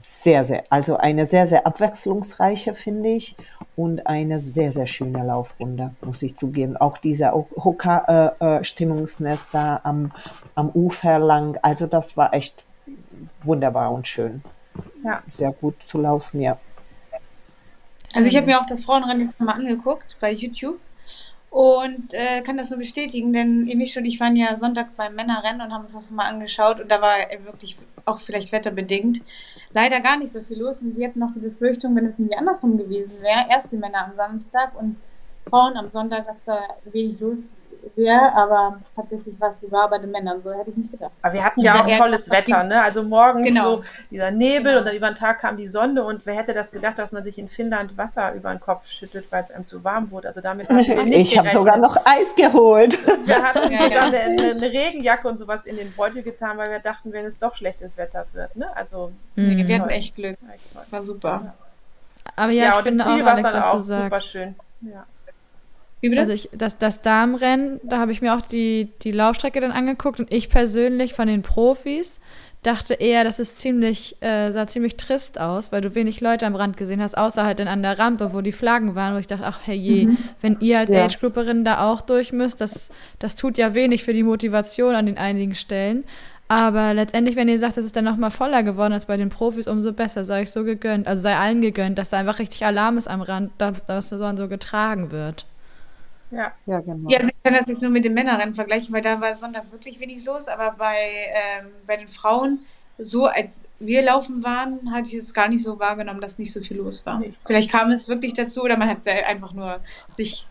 sehr, 0.00 0.44
sehr, 0.44 0.64
also 0.70 0.96
eine 0.96 1.26
sehr, 1.26 1.46
sehr 1.46 1.66
abwechslungsreiche, 1.66 2.74
finde 2.74 3.10
ich, 3.10 3.36
und 3.76 4.06
eine 4.06 4.38
sehr, 4.38 4.72
sehr 4.72 4.86
schöne 4.86 5.22
Laufrunde, 5.24 5.94
muss 6.00 6.22
ich 6.22 6.36
zugeben. 6.36 6.76
Auch 6.76 6.98
dieser 6.98 7.32
Hoka-Stimmungsnest 7.32 9.46
äh, 9.46 9.48
äh 9.48 9.52
da 9.52 9.80
am, 9.84 10.12
am 10.54 10.70
Ufer 10.70 11.18
lang, 11.18 11.58
also 11.62 11.86
das 11.86 12.16
war 12.16 12.32
echt 12.34 12.64
wunderbar 13.42 13.92
und 13.92 14.08
schön. 14.08 14.42
Ja. 15.04 15.22
Sehr 15.28 15.52
gut 15.52 15.82
zu 15.82 16.00
laufen, 16.00 16.40
ja. 16.40 16.56
Also 18.14 18.28
ich 18.28 18.36
habe 18.36 18.46
mir 18.46 18.60
auch 18.60 18.66
das 18.66 18.84
Frauenrennen 18.84 19.22
jetzt 19.22 19.38
mal 19.38 19.52
angeguckt 19.52 20.16
bei 20.20 20.32
YouTube 20.32 20.78
und 21.50 22.14
äh, 22.14 22.42
kann 22.42 22.56
das 22.56 22.70
nur 22.70 22.78
bestätigen, 22.78 23.32
denn 23.32 23.68
Emisch 23.68 23.96
und 23.96 24.04
ich 24.04 24.20
waren 24.20 24.36
ja 24.36 24.54
Sonntag 24.54 24.96
beim 24.96 25.14
Männerrennen 25.14 25.60
und 25.60 25.72
haben 25.72 25.82
uns 25.82 25.92
das 25.92 26.10
mal 26.10 26.26
angeschaut 26.26 26.80
und 26.80 26.88
da 26.88 27.02
war 27.02 27.16
wirklich 27.44 27.76
auch 28.04 28.20
vielleicht 28.20 28.52
wetterbedingt 28.52 29.20
leider 29.72 30.00
gar 30.00 30.16
nicht 30.18 30.32
so 30.32 30.42
viel 30.42 30.58
los. 30.58 30.80
Und 30.80 30.96
wir 30.96 31.08
hatten 31.08 31.18
noch 31.18 31.32
die 31.34 31.40
Befürchtung, 31.40 31.94
wenn 31.96 32.06
es 32.06 32.18
irgendwie 32.18 32.36
andersrum 32.36 32.76
gewesen 32.76 33.20
wäre, 33.20 33.46
erst 33.48 33.72
die 33.72 33.76
Männer 33.76 34.06
am 34.06 34.16
Samstag 34.16 34.78
und 34.78 34.96
Frauen 35.48 35.76
am 35.76 35.90
Sonntag, 35.90 36.26
dass 36.26 36.42
da 36.44 36.60
wenig 36.84 37.18
los 37.20 37.38
wäre, 37.96 38.32
aber 38.34 38.80
tatsächlich 38.94 39.38
war 39.40 39.52
es 39.52 39.60
sogar 39.60 39.88
bei 39.88 39.98
den 39.98 40.10
Männern 40.10 40.40
so, 40.42 40.52
hätte 40.52 40.70
ich 40.70 40.76
nicht 40.76 40.92
gedacht. 40.92 41.12
Aber 41.22 41.32
wir 41.32 41.44
hatten 41.44 41.60
ja 41.60 41.84
auch 41.84 41.96
tolles 41.96 42.30
Wetter, 42.30 42.62
ne? 42.64 42.82
Also 42.82 43.02
morgens 43.02 43.46
genau. 43.46 43.76
so 43.76 43.84
dieser 44.10 44.30
Nebel 44.30 44.64
genau. 44.64 44.78
und 44.78 44.86
dann 44.86 44.96
über 44.96 45.08
den 45.08 45.16
Tag 45.16 45.40
kam 45.40 45.56
die 45.56 45.66
Sonne 45.66 46.04
und 46.04 46.26
wer 46.26 46.34
hätte 46.34 46.52
das 46.52 46.72
gedacht, 46.72 46.98
dass 46.98 47.12
man 47.12 47.22
sich 47.24 47.38
in 47.38 47.48
Finnland 47.48 47.96
Wasser 47.96 48.32
über 48.34 48.50
den 48.50 48.60
Kopf 48.60 48.88
schüttet, 48.88 49.26
weil 49.30 49.42
es 49.42 49.50
einem 49.50 49.64
zu 49.64 49.82
warm 49.84 50.10
wurde. 50.10 50.28
Also 50.28 50.40
damit 50.40 50.68
Ich 51.06 51.38
habe 51.38 51.48
sogar 51.48 51.76
noch 51.76 51.96
Eis 52.04 52.34
geholt. 52.34 52.98
Wir 53.26 53.42
hatten 53.42 53.72
ja, 53.72 53.82
sogar 53.82 54.12
ja. 54.12 54.20
Eine, 54.20 54.50
eine, 54.50 54.70
Regenjacke 54.70 55.28
und 55.28 55.38
sowas 55.38 55.64
in 55.66 55.76
den 55.76 55.92
Beutel 55.92 56.22
getan, 56.22 56.58
weil 56.58 56.70
wir 56.70 56.78
dachten, 56.78 57.12
wenn 57.12 57.24
es 57.24 57.38
doch 57.38 57.54
schlechtes 57.54 57.96
Wetter 57.96 58.26
wird, 58.32 58.56
ne? 58.56 58.74
Also 58.76 59.12
mhm. 59.36 59.66
wir 59.66 59.80
hatten 59.80 59.90
echt 59.90 60.14
Glück. 60.14 60.36
War 60.90 61.02
super. 61.02 61.42
Ja. 61.44 61.54
Aber 62.36 62.52
ja, 62.52 62.64
ja 62.64 62.78
ich 62.78 62.82
finde 62.82 63.04
auch, 63.04 63.08
Alex, 63.08 63.52
was 63.52 63.72
du 63.72 63.78
sagst. 63.80 64.02
Super 64.02 64.20
schön. 64.20 64.54
Ja. 64.82 65.06
Wie 66.00 66.08
bitte? 66.08 66.20
Also 66.20 66.32
ich, 66.32 66.48
das, 66.52 66.78
das 66.78 67.02
Damenrennen, 67.02 67.80
da 67.82 67.98
habe 67.98 68.12
ich 68.12 68.22
mir 68.22 68.34
auch 68.34 68.42
die, 68.42 68.88
die 69.02 69.12
Laufstrecke 69.12 69.60
dann 69.60 69.72
angeguckt 69.72 70.18
und 70.20 70.32
ich 70.32 70.48
persönlich 70.48 71.14
von 71.14 71.28
den 71.28 71.42
Profis 71.42 72.20
dachte 72.62 72.94
eher, 72.94 73.24
dass 73.24 73.38
es 73.38 73.56
ziemlich, 73.56 74.16
äh, 74.20 74.50
sah 74.50 74.66
ziemlich 74.66 74.96
trist 74.96 75.40
aus, 75.40 75.72
weil 75.72 75.80
du 75.80 75.94
wenig 75.94 76.20
Leute 76.20 76.46
am 76.46 76.54
Rand 76.54 76.76
gesehen 76.76 77.00
hast, 77.00 77.16
außer 77.16 77.44
halt 77.44 77.58
dann 77.58 77.68
an 77.68 77.82
der 77.82 77.98
Rampe, 77.98 78.34
wo 78.34 78.42
die 78.42 78.52
Flaggen 78.52 78.94
waren, 78.94 79.14
wo 79.14 79.18
ich 79.18 79.26
dachte, 79.26 79.46
ach 79.46 79.60
herrje, 79.64 80.08
mhm. 80.08 80.18
wenn 80.42 80.58
ihr 80.60 80.78
als 80.78 80.90
ja. 80.90 81.04
Age-Grouperin 81.04 81.64
da 81.64 81.90
auch 81.90 82.02
durch 82.02 82.32
müsst, 82.32 82.60
das, 82.60 82.90
das 83.18 83.36
tut 83.36 83.56
ja 83.56 83.74
wenig 83.74 84.04
für 84.04 84.12
die 84.12 84.22
Motivation 84.22 84.94
an 84.94 85.06
den 85.06 85.16
einigen 85.16 85.54
Stellen. 85.54 86.04
Aber 86.48 86.94
letztendlich, 86.94 87.36
wenn 87.36 87.48
ihr 87.48 87.58
sagt, 87.60 87.78
es 87.78 87.86
ist 87.86 87.94
dann 87.94 88.04
nochmal 88.04 88.32
voller 88.32 88.64
geworden 88.64 88.92
als 88.92 89.06
bei 89.06 89.16
den 89.16 89.28
Profis, 89.28 89.68
umso 89.68 89.92
besser, 89.92 90.24
sei 90.24 90.42
ich 90.42 90.50
so 90.50 90.64
gegönnt. 90.64 91.06
Also 91.06 91.22
sei 91.22 91.36
allen 91.36 91.60
gegönnt, 91.60 91.96
dass 91.96 92.10
da 92.10 92.16
einfach 92.16 92.40
richtig 92.40 92.66
Alarm 92.66 92.98
ist 92.98 93.06
am 93.06 93.22
Rand, 93.22 93.52
dass 93.58 93.84
das 93.84 94.08
so 94.08 94.48
getragen 94.48 95.12
wird. 95.12 95.46
Ja. 96.30 96.52
ja, 96.66 96.80
genau. 96.80 97.10
Ja, 97.10 97.18
also 97.18 97.30
ich 97.30 97.42
kann 97.42 97.54
das 97.54 97.66
jetzt 97.66 97.82
nur 97.82 97.90
mit 97.90 98.04
den 98.04 98.14
Männerrennen 98.14 98.54
vergleichen, 98.54 98.94
weil 98.94 99.02
da 99.02 99.20
war 99.20 99.34
Sonntag 99.34 99.70
wirklich 99.72 99.98
wenig 99.98 100.24
los, 100.24 100.48
aber 100.48 100.74
bei, 100.78 100.96
ähm, 100.98 101.66
bei 101.86 101.96
den 101.96 102.08
Frauen, 102.08 102.60
so 102.98 103.26
als 103.26 103.64
wir 103.78 104.02
laufen 104.02 104.44
waren, 104.44 104.92
hatte 104.92 105.08
ich 105.08 105.14
es 105.14 105.34
gar 105.34 105.48
nicht 105.48 105.64
so 105.64 105.78
wahrgenommen, 105.78 106.20
dass 106.20 106.38
nicht 106.38 106.52
so 106.52 106.60
viel 106.60 106.76
los 106.76 107.04
war. 107.06 107.22
Vielleicht 107.46 107.70
kam 107.70 107.90
es 107.90 108.08
wirklich 108.08 108.34
dazu 108.34 108.62
oder 108.62 108.76
man 108.76 108.88
hat 108.88 108.98
es 108.98 109.06
einfach 109.06 109.52
nur 109.52 109.80
sich 110.16 110.46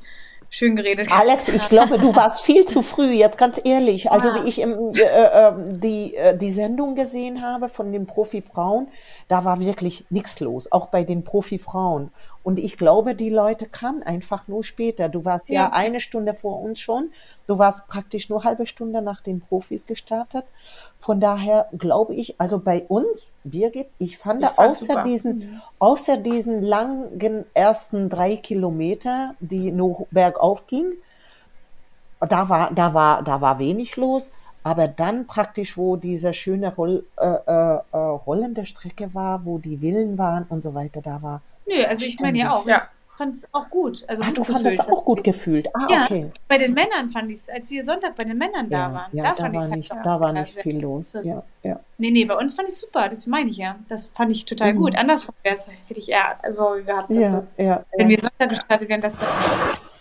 schön 0.49 0.75
geredet. 0.75 1.11
Alex, 1.11 1.47
ich 1.49 1.69
glaube, 1.69 1.99
du 1.99 2.15
warst 2.15 2.41
viel 2.41 2.65
zu 2.65 2.81
früh, 2.81 3.11
jetzt 3.11 3.37
ganz 3.37 3.61
ehrlich. 3.63 4.11
Also 4.11 4.29
ah. 4.29 4.35
wie 4.35 4.49
ich 4.49 4.61
im, 4.61 4.93
äh, 4.95 5.01
äh, 5.01 5.53
die, 5.57 6.15
äh, 6.15 6.37
die 6.37 6.51
Sendung 6.51 6.95
gesehen 6.95 7.41
habe 7.41 7.69
von 7.69 7.91
den 7.91 8.05
Profifrauen, 8.05 8.87
da 9.27 9.45
war 9.45 9.59
wirklich 9.59 10.05
nichts 10.09 10.39
los, 10.39 10.71
auch 10.71 10.87
bei 10.87 11.03
den 11.03 11.23
Profifrauen. 11.23 12.11
Und 12.41 12.57
ich 12.57 12.77
glaube, 12.77 13.15
die 13.15 13.29
Leute 13.29 13.65
kamen 13.65 14.01
einfach 14.01 14.47
nur 14.47 14.63
später. 14.63 15.09
Du 15.09 15.25
warst 15.25 15.49
ja, 15.49 15.63
ja 15.63 15.73
eine 15.73 15.99
Stunde 15.99 16.33
vor 16.33 16.61
uns 16.61 16.79
schon. 16.79 17.11
Du 17.47 17.57
warst 17.57 17.87
praktisch 17.87 18.29
nur 18.29 18.43
halbe 18.43 18.65
Stunde 18.65 19.01
nach 19.01 19.21
den 19.21 19.41
Profis 19.41 19.85
gestartet. 19.85 20.45
Von 20.99 21.19
daher 21.19 21.67
glaube 21.77 22.15
ich, 22.15 22.39
also 22.39 22.59
bei 22.59 22.85
uns, 22.87 23.35
Birgit, 23.43 23.87
ich 23.97 24.17
fand, 24.17 24.43
ich 24.43 24.49
fand 24.49 24.69
außer 24.69 25.03
diesen, 25.03 25.37
mhm. 25.37 25.61
außer 25.79 26.17
diesen 26.17 26.63
langen 26.63 27.45
ersten 27.53 28.09
drei 28.09 28.37
Kilometer, 28.37 29.35
die 29.39 29.71
nur 29.71 30.07
bergauf 30.11 30.65
ging, 30.67 30.93
da 32.19 32.49
war, 32.49 32.71
da 32.73 32.93
war, 32.93 33.23
da 33.23 33.41
war 33.41 33.59
wenig 33.59 33.95
los. 33.97 34.31
Aber 34.63 34.87
dann 34.87 35.25
praktisch, 35.25 35.77
wo 35.77 35.95
diese 35.95 36.33
schöne 36.33 36.75
Roll, 36.75 37.05
äh, 37.17 37.27
äh, 37.27 37.79
äh 37.91 37.97
rollende 37.97 38.65
Strecke 38.65 39.13
war, 39.13 39.45
wo 39.45 39.57
die 39.57 39.77
Villen 39.77 40.17
waren 40.17 40.45
und 40.49 40.61
so 40.61 40.73
weiter, 40.73 41.01
da 41.01 41.21
war 41.21 41.41
Nö, 41.69 41.83
also 41.85 42.05
ich 42.05 42.19
meine 42.19 42.37
ja 42.39 42.51
auch. 42.51 42.65
Ja. 42.65 42.87
fand 43.17 43.35
es 43.35 43.53
auch 43.53 43.69
gut. 43.69 44.05
Also 44.07 44.23
ah, 44.23 44.31
du 44.33 44.43
fandest 44.43 44.79
auch 44.79 45.03
gut 45.03 45.23
gefühlt. 45.23 45.67
Ah, 45.75 45.87
ja, 45.89 46.03
okay. 46.03 46.31
Bei 46.47 46.57
den 46.57 46.73
Männern 46.73 47.09
fand 47.09 47.29
ich 47.29 47.39
es, 47.39 47.49
als 47.49 47.69
wir 47.69 47.83
Sonntag 47.83 48.15
bei 48.15 48.23
den 48.23 48.37
Männern 48.37 48.69
ja, 48.69 48.87
da 48.87 48.93
waren, 48.93 49.09
ja, 49.11 49.23
da, 49.23 49.29
da 49.29 49.35
fand 49.35 49.55
ich 49.55 49.85
es 49.85 49.91
halt 49.91 50.05
Da 50.05 50.19
war 50.19 50.31
nicht 50.31 50.57
viel 50.59 50.79
los. 50.79 51.17
Ja, 51.21 51.43
ja. 51.63 51.79
Nee, 51.97 52.11
nee, 52.11 52.23
bei 52.23 52.35
uns 52.35 52.53
fand 52.55 52.69
ich 52.69 52.75
es 52.75 52.81
super, 52.81 53.09
das 53.09 53.27
meine 53.27 53.49
ich 53.49 53.57
ja. 53.57 53.75
Das 53.89 54.07
fand 54.07 54.31
ich 54.31 54.45
total 54.45 54.73
mhm. 54.73 54.77
gut. 54.77 54.95
Andersrum 54.95 55.35
hätte 55.43 55.69
ich 55.89 56.09
eher 56.09 56.41
also 56.43 56.77
gehabt. 56.85 57.09
Ja, 57.09 57.43
ja, 57.57 57.83
wenn 57.95 58.07
wir 58.07 58.19
Sonntag 58.19 58.49
gestartet 58.49 58.87
wären, 58.87 59.01
das 59.01 59.17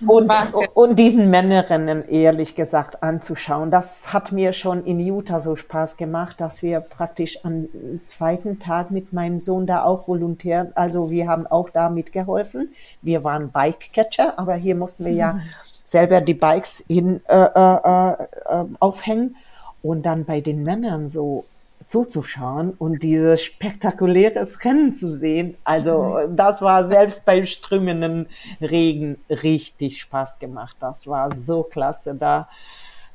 und, 0.06 0.30
und 0.74 0.98
diesen 0.98 1.30
Männerinnen 1.30 2.08
ehrlich 2.08 2.54
gesagt 2.54 3.02
anzuschauen. 3.02 3.70
Das 3.70 4.12
hat 4.12 4.32
mir 4.32 4.52
schon 4.52 4.84
in 4.84 5.00
Utah 5.00 5.40
so 5.40 5.56
Spaß 5.56 5.96
gemacht, 5.96 6.40
dass 6.40 6.62
wir 6.62 6.80
praktisch 6.80 7.44
am 7.44 7.68
zweiten 8.06 8.58
Tag 8.58 8.90
mit 8.90 9.12
meinem 9.12 9.40
Sohn 9.40 9.66
da 9.66 9.82
auch 9.82 10.06
volontär, 10.06 10.70
also 10.74 11.10
wir 11.10 11.28
haben 11.28 11.46
auch 11.46 11.70
da 11.70 11.88
mitgeholfen. 11.88 12.72
Wir 13.02 13.24
waren 13.24 13.50
Bike-Catcher, 13.50 14.38
aber 14.38 14.54
hier 14.54 14.74
mussten 14.74 15.04
wir 15.04 15.12
ja 15.12 15.40
selber 15.84 16.20
die 16.20 16.34
Bikes 16.34 16.84
hin 16.86 17.20
äh, 17.28 17.36
äh, 17.36 18.12
äh, 18.12 18.64
aufhängen. 18.78 19.36
Und 19.82 20.04
dann 20.06 20.24
bei 20.24 20.40
den 20.40 20.64
Männern 20.64 21.08
so 21.08 21.44
zuzuschauen 21.88 22.74
und 22.78 23.02
dieses 23.02 23.42
spektakuläres 23.42 24.64
Rennen 24.64 24.94
zu 24.94 25.10
sehen. 25.10 25.56
Also 25.64 26.18
das 26.28 26.60
war 26.60 26.86
selbst 26.86 27.24
beim 27.24 27.46
strömenden 27.46 28.26
Regen 28.60 29.16
richtig 29.30 30.00
Spaß 30.02 30.38
gemacht. 30.38 30.76
Das 30.80 31.06
war 31.06 31.34
so 31.34 31.62
klasse, 31.62 32.14
da 32.14 32.48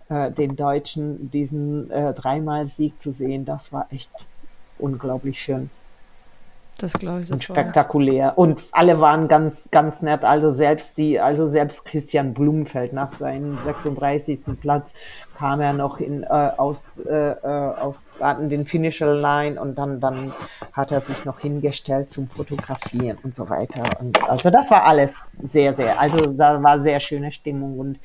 äh, 0.10 0.32
den 0.32 0.56
Deutschen 0.56 1.30
diesen 1.30 1.92
äh, 1.92 2.14
dreimal 2.14 2.66
Sieg 2.66 3.00
zu 3.00 3.12
sehen. 3.12 3.46
Das 3.46 3.72
war 3.72 3.86
echt 3.92 4.12
unglaublich 4.80 5.40
schön. 5.40 5.70
Das 6.84 6.92
glaube 6.92 7.22
ich 7.22 7.28
sofort. 7.28 7.50
Und 7.50 7.56
spektakulär. 7.56 8.38
Und 8.38 8.66
alle 8.74 9.00
waren 9.00 9.30
ganz, 9.30 9.70
ganz 9.72 10.02
nett. 10.02 10.26
Also 10.26 10.52
selbst 10.52 10.98
die, 10.98 11.18
also 11.18 11.48
selbst 11.48 11.86
Christian 11.86 12.34
Blumenfeld 12.34 12.92
nach 12.92 13.14
seinem 13.14 13.58
36. 13.58 14.60
Platz 14.60 14.94
kam 15.38 15.62
er 15.62 15.72
noch 15.72 16.02
in, 16.02 16.24
äh, 16.24 16.28
aus, 16.28 17.00
äh, 17.08 17.32
äh, 17.32 17.38
aus 17.46 18.20
an 18.20 18.50
den 18.50 18.66
Finisher 18.66 19.16
Line 19.16 19.62
und 19.62 19.78
dann, 19.78 20.02
dann 20.02 20.34
hat 20.74 20.92
er 20.92 21.00
sich 21.00 21.24
noch 21.24 21.40
hingestellt 21.40 22.10
zum 22.10 22.28
Fotografieren 22.28 23.18
und 23.24 23.34
so 23.34 23.50
weiter. 23.50 23.84
Und 24.02 24.22
also 24.30 24.50
das 24.50 24.70
war 24.70 24.84
alles 24.84 25.30
sehr, 25.42 25.74
sehr, 25.74 26.02
also 26.02 26.34
da 26.34 26.62
war 26.62 26.82
sehr 26.82 27.00
schöne 27.00 27.32
Stimmung 27.32 27.80
und 27.80 28.00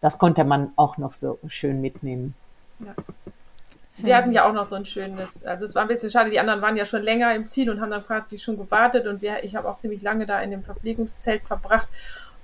das 0.00 0.16
konnte 0.16 0.44
man 0.44 0.70
auch 0.76 0.96
noch 0.96 1.12
so 1.12 1.38
schön 1.48 1.82
mitnehmen. 1.82 2.34
Ja. 2.80 2.94
Wir 3.98 4.16
hatten 4.16 4.32
ja 4.32 4.46
auch 4.46 4.52
noch 4.52 4.64
so 4.64 4.76
ein 4.76 4.84
schönes, 4.84 5.42
also 5.44 5.64
es 5.64 5.74
war 5.74 5.82
ein 5.82 5.88
bisschen 5.88 6.10
schade, 6.10 6.30
die 6.30 6.38
anderen 6.38 6.60
waren 6.60 6.76
ja 6.76 6.84
schon 6.84 7.02
länger 7.02 7.34
im 7.34 7.46
Ziel 7.46 7.70
und 7.70 7.80
haben 7.80 7.90
dann 7.90 8.02
praktisch 8.02 8.44
schon 8.44 8.58
gewartet 8.58 9.06
und 9.06 9.22
wir, 9.22 9.42
ich 9.42 9.56
habe 9.56 9.68
auch 9.68 9.76
ziemlich 9.76 10.02
lange 10.02 10.26
da 10.26 10.40
in 10.40 10.50
dem 10.50 10.62
Verpflegungszelt 10.62 11.46
verbracht 11.46 11.88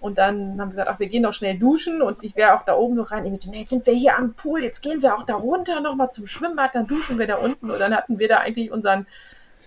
und 0.01 0.19
dann 0.19 0.61
haben 0.61 0.69
wir 0.69 0.71
gesagt, 0.71 0.89
ach, 0.89 0.99
wir 0.99 1.09
gehen 1.09 1.23
noch 1.23 1.33
schnell 1.33 1.59
duschen 1.59 2.03
und 2.03 2.25
ich 2.25 2.37
wäre 2.37 2.55
auch 2.55 2.65
da 2.65 2.75
oben 2.75 2.97
noch 2.97 3.13
rein. 3.13 3.25
Ich 3.25 3.33
dachte, 3.33 3.51
nee, 3.51 3.61
jetzt 3.61 3.71
sind 3.71 3.87
wir 3.87 3.95
hier 3.95 4.17
am 4.17 4.35
Pool, 4.35 4.63
jetzt 4.65 4.81
gehen 4.81 5.01
wir 5.03 5.15
auch 5.15 5.23
da 5.23 5.35
runter 5.35 5.81
nochmal 5.81 6.11
zum 6.11 6.27
Schwimmbad, 6.27 6.75
dann 6.75 6.87
duschen 6.87 7.19
wir 7.19 7.27
da 7.27 7.37
unten 7.37 7.71
und 7.71 7.79
dann 7.79 7.95
hatten 7.95 8.19
wir 8.19 8.29
da 8.29 8.39
eigentlich 8.39 8.73
unseren 8.73 9.07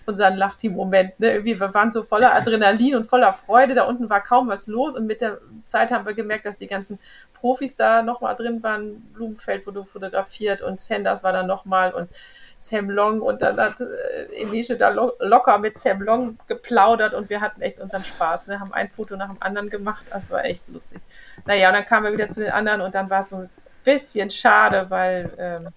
unseren 0.05 0.35
Lachteam-Moment. 0.35 1.19
Ne? 1.19 1.43
wir 1.43 1.59
waren 1.59 1.91
so 1.91 2.03
voller 2.03 2.35
Adrenalin 2.35 2.95
und 2.95 3.05
voller 3.05 3.33
Freude. 3.33 3.75
Da 3.75 3.83
unten 3.83 4.09
war 4.09 4.21
kaum 4.21 4.49
was 4.49 4.67
los 4.67 4.95
und 4.95 5.05
mit 5.05 5.21
der 5.21 5.39
Zeit 5.63 5.91
haben 5.91 6.05
wir 6.05 6.13
gemerkt, 6.13 6.45
dass 6.45 6.57
die 6.57 6.67
ganzen 6.67 6.99
Profis 7.33 7.75
da 7.75 8.01
nochmal 8.01 8.35
drin 8.35 8.61
waren. 8.63 9.01
Blumenfeld 9.13 9.65
wurde 9.67 9.85
fotografiert 9.85 10.61
und 10.61 10.79
Sanders 10.79 11.23
war 11.23 11.33
da 11.33 11.43
nochmal 11.43 11.93
und 11.93 12.09
Sam 12.57 12.89
Long 12.89 13.21
und 13.21 13.41
dann 13.41 13.59
hat 13.59 13.81
äh, 13.81 14.41
Elisha 14.41 14.75
da 14.75 14.89
lo 14.89 15.13
locker 15.19 15.57
mit 15.57 15.77
Sam 15.77 16.01
Long 16.01 16.37
geplaudert 16.47 17.13
und 17.13 17.29
wir 17.29 17.41
hatten 17.41 17.61
echt 17.61 17.79
unseren 17.79 18.03
Spaß. 18.03 18.47
Ne? 18.47 18.59
Haben 18.59 18.73
ein 18.73 18.89
Foto 18.89 19.15
nach 19.15 19.27
dem 19.27 19.41
anderen 19.41 19.69
gemacht. 19.69 20.05
Das 20.09 20.31
war 20.31 20.45
echt 20.45 20.67
lustig. 20.69 21.01
Naja, 21.45 21.69
und 21.69 21.75
dann 21.75 21.85
kamen 21.85 22.05
wir 22.05 22.13
wieder 22.13 22.29
zu 22.29 22.41
den 22.41 22.51
anderen 22.51 22.81
und 22.81 22.95
dann 22.95 23.09
war 23.09 23.23
so 23.23 23.47
bisschen 23.83 24.29
schade, 24.29 24.87
weil 24.89 25.31
ähm, 25.37 25.67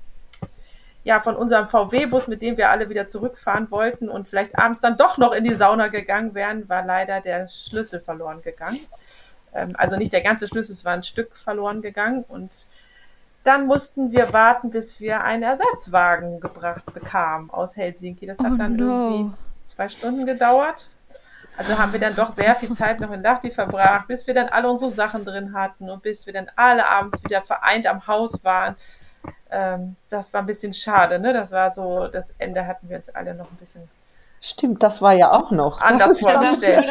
ja 1.09 1.20
von 1.20 1.36
unserem 1.36 1.68
VW-Bus, 1.68 2.28
mit 2.28 2.42
dem 2.42 2.59
wir 2.59 2.68
alle 2.68 2.90
wieder 2.90 3.06
zurückfahren 3.06 3.70
wollten 3.70 4.11
und 4.11 4.28
vielleicht 4.28 4.59
abends 4.59 4.82
dann 4.82 4.98
doch 4.98 5.16
noch 5.16 5.32
in 5.32 5.42
die 5.42 5.54
Sauna 5.54 5.88
gegangen 5.88 6.34
wären, 6.34 6.68
war 6.68 6.84
leider 6.84 7.22
der 7.22 7.48
Schlüssel 7.48 7.98
verloren 7.98 8.42
gegangen. 8.42 8.78
Ähm, 9.54 9.70
also 9.78 9.96
nicht 9.96 10.12
der 10.12 10.20
ganze 10.20 10.46
Schlüssel, 10.46 10.72
es 10.72 10.84
war 10.84 10.92
ein 10.92 11.02
Stück 11.02 11.34
verloren 11.34 11.80
gegangen 11.80 12.26
und 12.28 12.66
dann 13.42 13.66
mussten 13.66 14.12
wir 14.12 14.34
warten, 14.34 14.68
bis 14.68 15.00
wir 15.00 15.22
einen 15.24 15.44
Ersatzwagen 15.44 16.40
gebracht 16.40 16.84
bekamen 16.92 17.48
aus 17.48 17.74
Helsinki. 17.74 18.26
Das 18.26 18.40
hat 18.40 18.52
Oh 18.52 18.56
dann 18.56 18.76
no. 18.76 18.84
irgendwie 18.84 19.36
zwei 19.64 19.88
Stunden 19.88 20.26
gedauert. 20.26 20.88
Also 21.56 21.78
haben 21.78 21.94
wir 21.94 22.00
dann 22.00 22.14
doch 22.14 22.30
sehr 22.30 22.54
viel 22.54 22.70
Zeit 22.70 23.00
noch 23.00 23.11
in 23.12 23.22
Lahti 23.22 23.50
verbracht, 23.50 24.09
bis 24.09 24.26
wir 24.26 24.34
dann 24.34 24.50
alle 24.50 24.68
unsere 24.68 24.90
Sachen 24.90 25.24
drin 25.24 25.54
hatten 25.54 25.88
und 25.88 26.02
bis 26.02 26.26
wir 26.26 26.34
dann 26.34 26.50
alle 26.54 26.86
abends 26.86 27.24
wieder 27.24 27.40
vereint 27.40 27.86
am 27.86 28.06
Haus 28.06 28.44
waren. 28.44 28.76
Ähm, 29.50 29.96
das 30.08 30.32
war 30.32 30.40
ein 30.40 30.46
bisschen 30.46 30.72
schade, 30.72 31.18
ne? 31.18 31.32
Das 31.32 31.52
war 31.52 31.72
so, 31.72 32.06
das 32.08 32.34
Ende 32.38 32.66
hatten 32.66 32.88
wir 32.88 32.96
uns 32.96 33.08
alle 33.10 33.34
noch 33.34 33.50
ein 33.50 33.56
bisschen 33.56 33.88
Stimmt, 34.40 34.82
das 34.82 35.02
war 35.02 35.12
ja 35.14 35.32
auch 35.32 35.50
noch. 35.50 35.80
Das 35.80 35.88
anders 35.90 36.20
vorgestellt. 36.20 36.86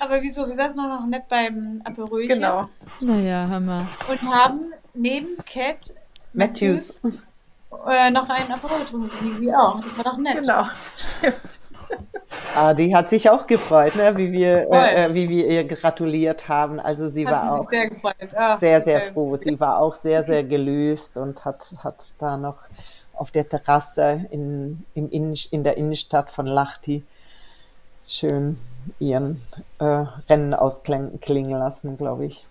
Aber 0.00 0.22
wieso? 0.22 0.46
Wir 0.46 0.54
saßen 0.54 0.78
auch 0.80 1.00
noch 1.00 1.06
nett 1.06 1.28
beim 1.28 1.80
Aperolchen 1.84 2.36
Genau. 2.36 2.68
Naja, 3.00 3.48
Hammer. 3.48 3.86
und 4.08 4.22
haben 4.22 4.72
neben 4.94 5.36
Cat 5.44 5.92
Matthews. 6.32 7.00
äh, 7.88 8.10
noch 8.10 8.28
einen 8.28 8.52
Aperol 8.52 8.78
getrunken, 8.80 9.10
wie 9.22 9.38
sie 9.38 9.54
auch. 9.54 9.80
Das 9.80 9.96
war 9.96 10.04
doch 10.04 10.18
nett. 10.18 10.36
Genau, 10.36 10.64
stimmt. 10.96 11.60
Ah, 12.54 12.72
die 12.72 12.94
hat 12.94 13.08
sich 13.08 13.28
auch 13.28 13.46
gefreut, 13.46 13.96
ne? 13.96 14.16
wie, 14.16 14.32
wir, 14.32 14.70
äh, 14.72 15.04
äh, 15.04 15.14
wie 15.14 15.28
wir 15.28 15.46
ihr 15.46 15.64
gratuliert 15.64 16.48
haben. 16.48 16.80
Also 16.80 17.08
sie 17.08 17.26
Hat 17.26 17.34
war 17.34 17.42
sie 17.42 17.48
auch 17.50 17.70
sehr 17.70 17.90
gefreut. 17.90 18.14
Ah, 18.34 18.56
sehr, 18.56 18.80
sehr 18.80 18.98
okay. 18.98 19.12
froh. 19.12 19.36
Sie 19.36 19.60
war 19.60 19.78
auch 19.78 19.94
sehr, 19.94 20.22
sehr 20.22 20.42
gelöst 20.42 21.16
und 21.18 21.44
hat, 21.44 21.58
hat 21.84 22.14
da 22.18 22.36
noch 22.36 22.56
auf 23.12 23.30
der 23.30 23.48
Terrasse 23.48 24.26
in, 24.30 24.84
im 24.94 25.10
Innen, 25.10 25.34
in 25.50 25.64
der 25.64 25.76
Innenstadt 25.76 26.30
von 26.30 26.46
Lahti 26.46 27.02
schön 28.06 28.56
ihren 28.98 29.40
äh, 29.78 30.04
Rennen 30.28 30.54
ausklingen 30.54 31.50
lassen, 31.50 31.96
glaube 31.96 32.26
ich. 32.26 32.44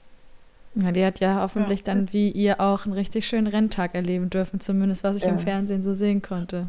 Ja, 0.75 0.91
die 0.91 1.05
hat 1.05 1.19
ja 1.21 1.39
hoffentlich 1.41 1.83
dann 1.83 2.11
wie 2.11 2.29
ihr 2.29 2.59
auch 2.59 2.85
einen 2.85 2.93
richtig 2.93 3.25
schönen 3.25 3.47
Renntag 3.47 3.95
erleben 3.95 4.29
dürfen, 4.29 4.59
zumindest 4.59 5.03
was 5.05 5.15
ich 5.15 5.23
im 5.23 5.37
Ja. 5.37 5.43
Fernsehen 5.43 5.81
so 5.81 5.93
sehen 5.93 6.21
konnte. 6.21 6.67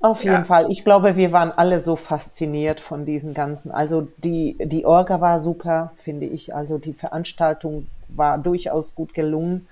Auf 0.00 0.22
jeden 0.22 0.36
Ja. 0.36 0.44
Fall. 0.44 0.70
Ich 0.70 0.84
glaube, 0.84 1.16
wir 1.16 1.32
waren 1.32 1.50
alle 1.50 1.80
so 1.80 1.96
fasziniert 1.96 2.80
von 2.80 3.04
diesen 3.04 3.34
ganzen. 3.34 3.70
Also 3.72 4.08
die, 4.18 4.56
die 4.64 4.86
Orga 4.86 5.20
war 5.20 5.40
super, 5.40 5.90
finde 5.96 6.26
ich. 6.26 6.54
Also 6.54 6.78
die 6.78 6.92
Veranstaltung 6.92 7.88
war 8.08 8.38
durchaus 8.38 8.94
gut 8.94 9.12
gelungen. 9.12 9.66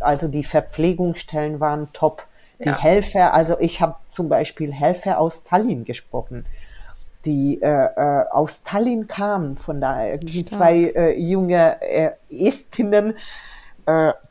Also 0.00 0.28
die 0.28 0.44
Verpflegungsstellen 0.44 1.60
waren 1.60 1.88
top. 1.92 2.26
Die 2.60 2.68
Ja. 2.68 2.76
Helfer, 2.82 3.34
also 3.34 3.56
ich 3.60 3.80
habe 3.80 3.94
zum 4.08 4.28
Beispiel 4.28 4.72
Helfer 4.72 5.18
aus 5.20 5.44
Tallinn 5.44 5.84
gesprochen, 5.84 6.44
die 7.24 7.62
äh, 7.62 7.66
äh, 7.68 8.24
aus 8.30 8.64
Tallinn 8.64 9.06
kamen, 9.06 9.54
von 9.54 9.80
da 9.80 10.04
irgendwie 10.06 10.44
zwei 10.44 10.92
äh, 10.94 11.16
junge 11.18 11.80
äh, 11.80 12.10
Estinnen, 12.30 13.14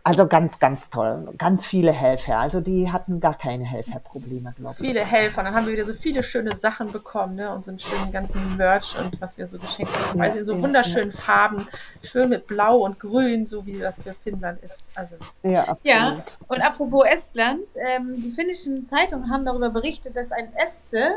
also 0.04 0.28
ganz, 0.28 0.60
ganz 0.60 0.92
toll. 0.92 1.34
Ganz 1.38 1.66
viele 1.66 1.92
Helfer. 1.92 2.38
Also 2.38 2.62
die 2.62 2.92
hatten 2.92 3.20
gar 3.20 3.36
keine 3.36 3.64
Helferprobleme, 3.64 4.54
glaube 4.56 4.76
ich. 4.80 4.88
Viele 4.88 5.04
Helfer. 5.04 5.42
Dann 5.42 5.56
haben 5.56 5.66
wir 5.66 5.74
wieder 5.74 5.86
so 5.86 5.96
viele 5.96 6.22
schöne 6.22 6.56
Sachen 6.56 6.92
bekommen, 6.92 7.36
ne? 7.36 7.52
Unseren 7.52 7.80
schönen 7.80 8.12
ganzen 8.12 8.56
Merch 8.56 8.96
und 9.00 9.20
was 9.20 9.36
wir 9.36 9.48
so 9.48 9.58
geschenkt 9.58 9.92
haben. 9.92 10.20
Ja, 10.20 10.26
Also 10.26 10.38
in 10.38 10.46
so 10.46 10.54
ja, 10.54 10.62
wunderschönen 10.62 11.12
Farben. 11.12 11.68
Schön 12.04 12.30
mit 12.30 12.46
Blau 12.46 12.86
und 12.86 13.00
Grün, 13.00 13.48
so 13.48 13.66
wie 13.66 13.80
das 13.80 13.98
für 13.98 14.14
Finnland 14.14 14.62
ist. 14.64 14.84
Also 14.94 15.16
Ja, 15.42 15.62
absolut. 15.62 15.86
Ja, 15.86 16.18
und 16.48 16.62
apropos 16.62 17.06
Estland, 17.08 17.62
ähm, 17.76 18.14
die 18.16 18.32
finnischen 18.34 18.86
Zeitungen 18.86 19.32
haben 19.32 19.44
darüber 19.44 19.72
berichtet, 19.72 20.16
dass 20.16 20.32
ein 20.32 20.50
Este 20.56 21.16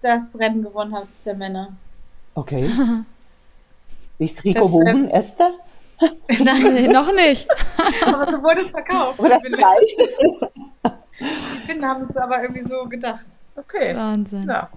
das 0.00 0.38
Rennen 0.38 0.62
gewonnen 0.62 0.94
hat, 0.94 1.08
der 1.24 1.34
Männer. 1.34 1.72
Okay. 2.34 2.70
Ist 4.18 4.44
Rico 4.44 4.68
Bogen 4.68 5.10
Esther? 5.10 5.50
Nein, 6.42 6.74
Nee, 6.74 6.88
noch 6.88 7.12
nicht. 7.12 7.48
aber 8.06 8.30
so 8.30 8.42
wurde 8.42 8.62
es 8.66 8.70
verkauft. 8.70 9.18
Oder 9.18 9.38
Die 9.38 9.48
vielleicht? 9.54 10.02
Finnen 11.66 11.84
haben 11.84 12.02
es 12.02 12.16
aber 12.16 12.42
irgendwie 12.42 12.62
so 12.68 12.84
gedacht. 12.86 13.24
okay. 13.56 13.96
Wahnsinn. 13.96 14.46
Ja. 14.48 14.68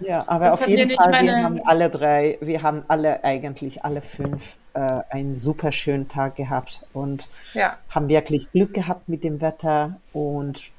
Ja, 0.00 0.24
aber 0.26 0.46
Das 0.46 0.60
auf 0.62 0.68
jeden 0.68 0.90
Fall, 0.90 1.12
wir 1.12 1.32
meine- 1.32 1.44
haben 1.44 1.60
alle 1.64 1.88
drei, 1.88 2.36
wir 2.40 2.62
haben 2.62 2.82
alle 2.88 3.22
eigentlich 3.22 3.84
alle 3.84 4.00
fünf 4.00 4.56
äh, 4.74 4.80
einen 5.10 5.36
super 5.36 5.70
schönen 5.72 6.08
Tag 6.08 6.34
gehabt 6.34 6.84
und 6.92 7.30
ja. 7.54 7.78
haben 7.90 8.08
wirklich 8.08 8.50
Glück 8.50 8.74
gehabt 8.74 9.08
mit 9.08 9.22
dem 9.22 9.40
Wetter 9.40 9.96
und 10.12 10.72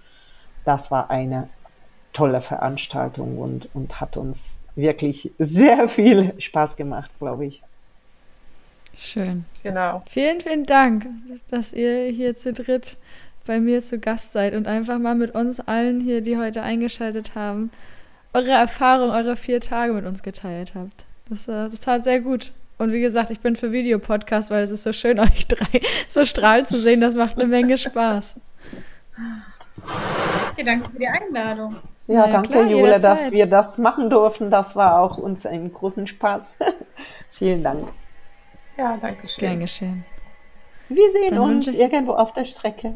das 0.66 0.92
war 0.92 1.10
eine 1.10 1.48
tolle 2.12 2.42
Veranstaltung 2.42 3.38
und, 3.38 3.70
und 3.74 4.02
hat 4.02 4.18
uns 4.18 4.62
wirklich 4.76 5.32
sehr 5.38 5.88
viel 5.88 6.34
Spaß 6.40 6.76
gemacht, 6.76 7.10
glaube 7.20 7.46
ich. 7.46 7.64
Schön. 8.98 9.46
Genau. 9.64 10.04
Vielen, 10.10 10.42
vielen 10.42 10.66
Dank, 10.66 11.08
dass 11.50 11.74
ihr 11.74 12.06
hier 12.06 12.36
zu 12.36 12.54
dritt 12.54 12.98
bei 13.46 13.60
mir 13.60 13.82
zu 13.82 14.00
Gast 14.00 14.32
seid 14.32 14.56
und 14.56 14.68
einfach 14.68 14.98
mal 14.98 15.16
mit 15.16 15.36
uns 15.36 15.60
allen 15.60 16.02
hier, 16.02 16.22
die 16.22 16.38
heute 16.38 16.62
eingeschaltet 16.62 17.36
haben, 17.36 17.70
eure 18.34 18.52
Erfahrung, 18.52 19.12
eure 19.12 19.36
vier 19.36 19.62
Tage 19.62 19.94
mit 19.94 20.06
uns 20.06 20.24
geteilt 20.24 20.74
habt. 20.76 21.06
Das, 21.30 21.48
äh, 21.48 21.70
das 21.70 21.80
tat 21.80 22.04
sehr 22.04 22.20
gut. 22.20 22.52
Und 22.78 22.92
wie 22.92 23.00
gesagt, 23.00 23.30
ich 23.30 23.40
bin 23.40 23.56
für 23.56 23.72
Videopodcast, 23.72 24.52
weil 24.52 24.64
es 24.64 24.72
ist 24.72 24.84
so 24.84 24.94
schön, 24.94 25.20
euch 25.22 25.48
drei 25.48 25.82
so 26.08 26.26
strahlen 26.26 26.66
zu 26.66 26.80
sehen. 26.80 27.02
Das 27.02 27.16
macht 27.16 27.38
eine 27.38 27.48
Menge 27.48 27.78
Spaß. 27.78 28.40
Okay, 30.52 30.64
danke 30.64 30.90
für 30.90 31.00
die 31.00 31.08
Einladung. 31.08 31.76
Ja, 32.08 32.26
Ja, 32.26 32.28
danke, 32.28 32.50
klar, 32.50 32.68
Jule, 32.68 33.00
dass 33.00 33.32
wir 33.32 33.46
das 33.46 33.78
machen 33.78 34.10
durften. 34.10 34.52
Das 34.52 34.76
war 34.76 35.00
auch 35.00 35.18
uns 35.18 35.46
einen 35.46 35.72
großen 35.74 36.06
Spaß. 36.06 36.58
Vielen 37.32 37.64
Dank. 37.64 37.90
Ja, 38.78 38.98
danke 38.98 39.28
schön. 39.28 39.40
Gern 39.40 39.60
geschehen. 39.60 40.06
Wir 40.90 41.10
sehen 41.10 41.32
Dann 41.32 41.40
uns 41.40 41.68
irgendwo 41.68 42.14
auf 42.14 42.34
der 42.34 42.46
Strecke. 42.46 42.96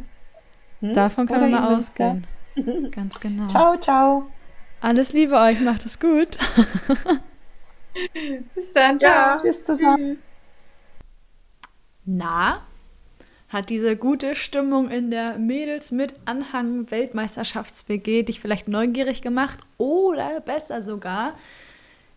Hm? 0.82 0.94
Davon 0.94 1.28
können 1.28 1.44
Oder 1.44 1.52
wir 1.52 1.58
in 1.58 1.64
mal 1.64 1.72
Münster. 1.72 2.18
ausgehen. 2.56 2.92
Ganz 2.96 3.20
genau. 3.20 3.48
Ciao, 3.48 3.78
ciao. 3.78 4.28
Alles 4.82 5.14
Liebe 5.14 5.36
euch, 5.36 5.60
macht 5.60 5.86
es 5.86 6.00
gut. 6.00 6.38
Bis 8.56 8.72
dann, 8.74 8.98
Ja. 9.00 9.00
ciao. 9.00 9.38
Tschüss 9.42 9.64
zusammen. 9.64 10.20
Na, 12.06 12.62
hat 13.50 13.70
diese 13.70 13.96
gute 13.98 14.36
Stimmung 14.36 14.90
in 14.90 15.12
der 15.12 15.38
Mädels 15.38 15.92
mit 15.92 16.14
Anhang 16.26 16.90
Weltmeisterschafts-WG 16.92 18.24
dich 18.24 18.40
vielleicht 18.40 18.68
neugierig 18.68 19.22
gemacht 19.22 19.60
oder 19.78 20.40
besser 20.40 20.82
sogar 20.82 21.34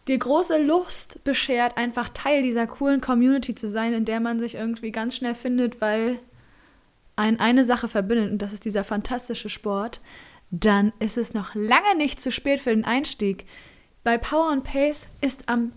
dir 0.09 0.19
große 0.19 0.63
Lust 0.63 1.23
beschert, 1.25 1.77
einfach 1.77 2.09
Teil 2.09 2.43
dieser 2.43 2.67
coolen 2.67 3.01
Community 3.01 3.55
zu 3.55 3.69
sein, 3.69 3.93
in 3.93 4.05
der 4.05 4.21
man 4.21 4.39
sich 4.39 4.57
irgendwie 4.57 4.93
ganz 4.93 5.17
schnell 5.17 5.35
findet, 5.35 5.81
weil 5.81 6.19
ein 7.17 7.41
eine 7.41 7.65
Sache 7.65 7.89
verbindet 7.89 8.33
und 8.33 8.39
das 8.39 8.53
ist 8.53 8.65
dieser 8.65 8.85
fantastische 8.85 9.49
Sport, 9.49 10.01
dann 10.51 10.93
ist 10.99 11.19
es 11.19 11.35
noch 11.35 11.55
lange 11.55 11.97
nicht 11.97 12.21
zu 12.21 12.31
spät 12.31 12.61
für 12.61 12.71
den 12.71 12.85
Einstieg. 12.85 13.47
Bei 14.03 14.19
Power 14.19 14.51
and 14.51 14.65
Pace 14.65 15.09
ist 15.21 15.49
am 15.49 15.73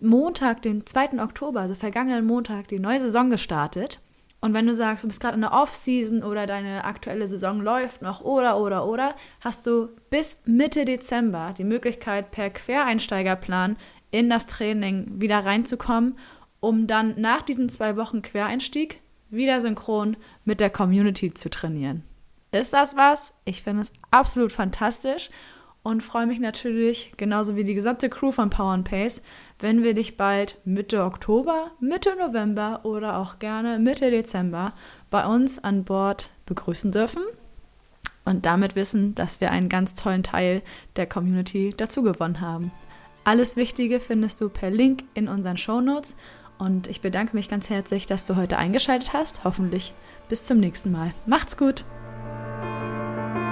Montag, 0.00 0.62
den 0.62 0.86
2. 0.86 1.22
Oktober, 1.22 1.60
also 1.60 1.74
vergangenen 1.74 2.26
Montag, 2.26 2.68
die 2.68 2.78
neue 2.78 3.00
Saison 3.00 3.30
gestartet. 3.30 4.00
Und 4.40 4.54
wenn 4.54 4.66
du 4.66 4.74
sagst, 4.74 5.02
du 5.02 5.08
bist 5.08 5.20
gerade 5.20 5.34
in 5.34 5.40
der 5.40 5.52
Off-Season 5.52 6.22
oder 6.22 6.46
deine 6.46 6.84
aktuelle 6.84 7.26
Saison 7.26 7.60
läuft 7.60 8.02
noch 8.02 8.20
oder, 8.20 8.60
oder, 8.60 8.86
oder, 8.86 9.16
hast 9.40 9.66
du 9.66 9.88
bis 10.10 10.42
Mitte 10.46 10.84
Dezember 10.84 11.54
die 11.58 11.64
Möglichkeit, 11.64 12.30
per 12.30 12.50
Quereinsteigerplan 12.50 13.76
in 14.10 14.30
das 14.30 14.46
Training 14.46 15.20
wieder 15.20 15.44
reinzukommen, 15.44 16.16
um 16.60 16.86
dann 16.86 17.20
nach 17.20 17.42
diesen 17.42 17.68
zwei 17.68 17.96
Wochen 17.96 18.22
Quereinstieg 18.22 19.00
wieder 19.30 19.60
synchron 19.60 20.16
mit 20.44 20.60
der 20.60 20.70
Community 20.70 21.34
zu 21.34 21.50
trainieren. 21.50 22.04
Ist 22.52 22.72
das 22.72 22.96
was? 22.96 23.38
Ich 23.44 23.62
finde 23.62 23.82
es 23.82 23.92
absolut 24.10 24.52
fantastisch 24.52 25.30
und 25.82 26.02
freue 26.02 26.26
mich 26.26 26.40
natürlich, 26.40 27.12
genauso 27.16 27.56
wie 27.56 27.64
die 27.64 27.74
gesamte 27.74 28.08
Crew 28.08 28.32
von 28.32 28.50
Power 28.50 28.72
and 28.72 28.88
Pace, 28.88 29.22
wenn 29.58 29.82
wir 29.82 29.94
dich 29.94 30.16
bald 30.16 30.58
Mitte 30.64 31.04
Oktober, 31.04 31.70
Mitte 31.80 32.14
November 32.18 32.80
oder 32.84 33.18
auch 33.18 33.38
gerne 33.38 33.78
Mitte 33.78 34.10
Dezember 34.10 34.74
bei 35.10 35.26
uns 35.26 35.62
an 35.62 35.84
Bord 35.84 36.30
begrüßen 36.46 36.92
dürfen 36.92 37.22
und 38.24 38.44
damit 38.44 38.76
wissen, 38.76 39.14
dass 39.14 39.40
wir 39.40 39.50
einen 39.50 39.68
ganz 39.68 39.94
tollen 39.94 40.22
Teil 40.22 40.62
der 40.96 41.06
Community 41.06 41.72
dazu 41.76 42.02
gewonnen 42.02 42.40
haben. 42.40 42.70
Alles 43.24 43.56
Wichtige 43.56 44.00
findest 44.00 44.40
du 44.40 44.48
per 44.48 44.70
Link 44.70 45.04
in 45.14 45.28
unseren 45.28 45.56
Shownotes 45.56 46.16
und 46.58 46.88
ich 46.88 47.00
bedanke 47.00 47.34
mich 47.36 47.48
ganz 47.48 47.70
herzlich, 47.70 48.06
dass 48.06 48.24
du 48.24 48.36
heute 48.36 48.58
eingeschaltet 48.58 49.12
hast. 49.12 49.44
Hoffentlich 49.44 49.94
bis 50.28 50.44
zum 50.44 50.58
nächsten 50.58 50.92
Mal. 50.92 51.14
Macht's 51.26 51.56
gut! 51.56 51.84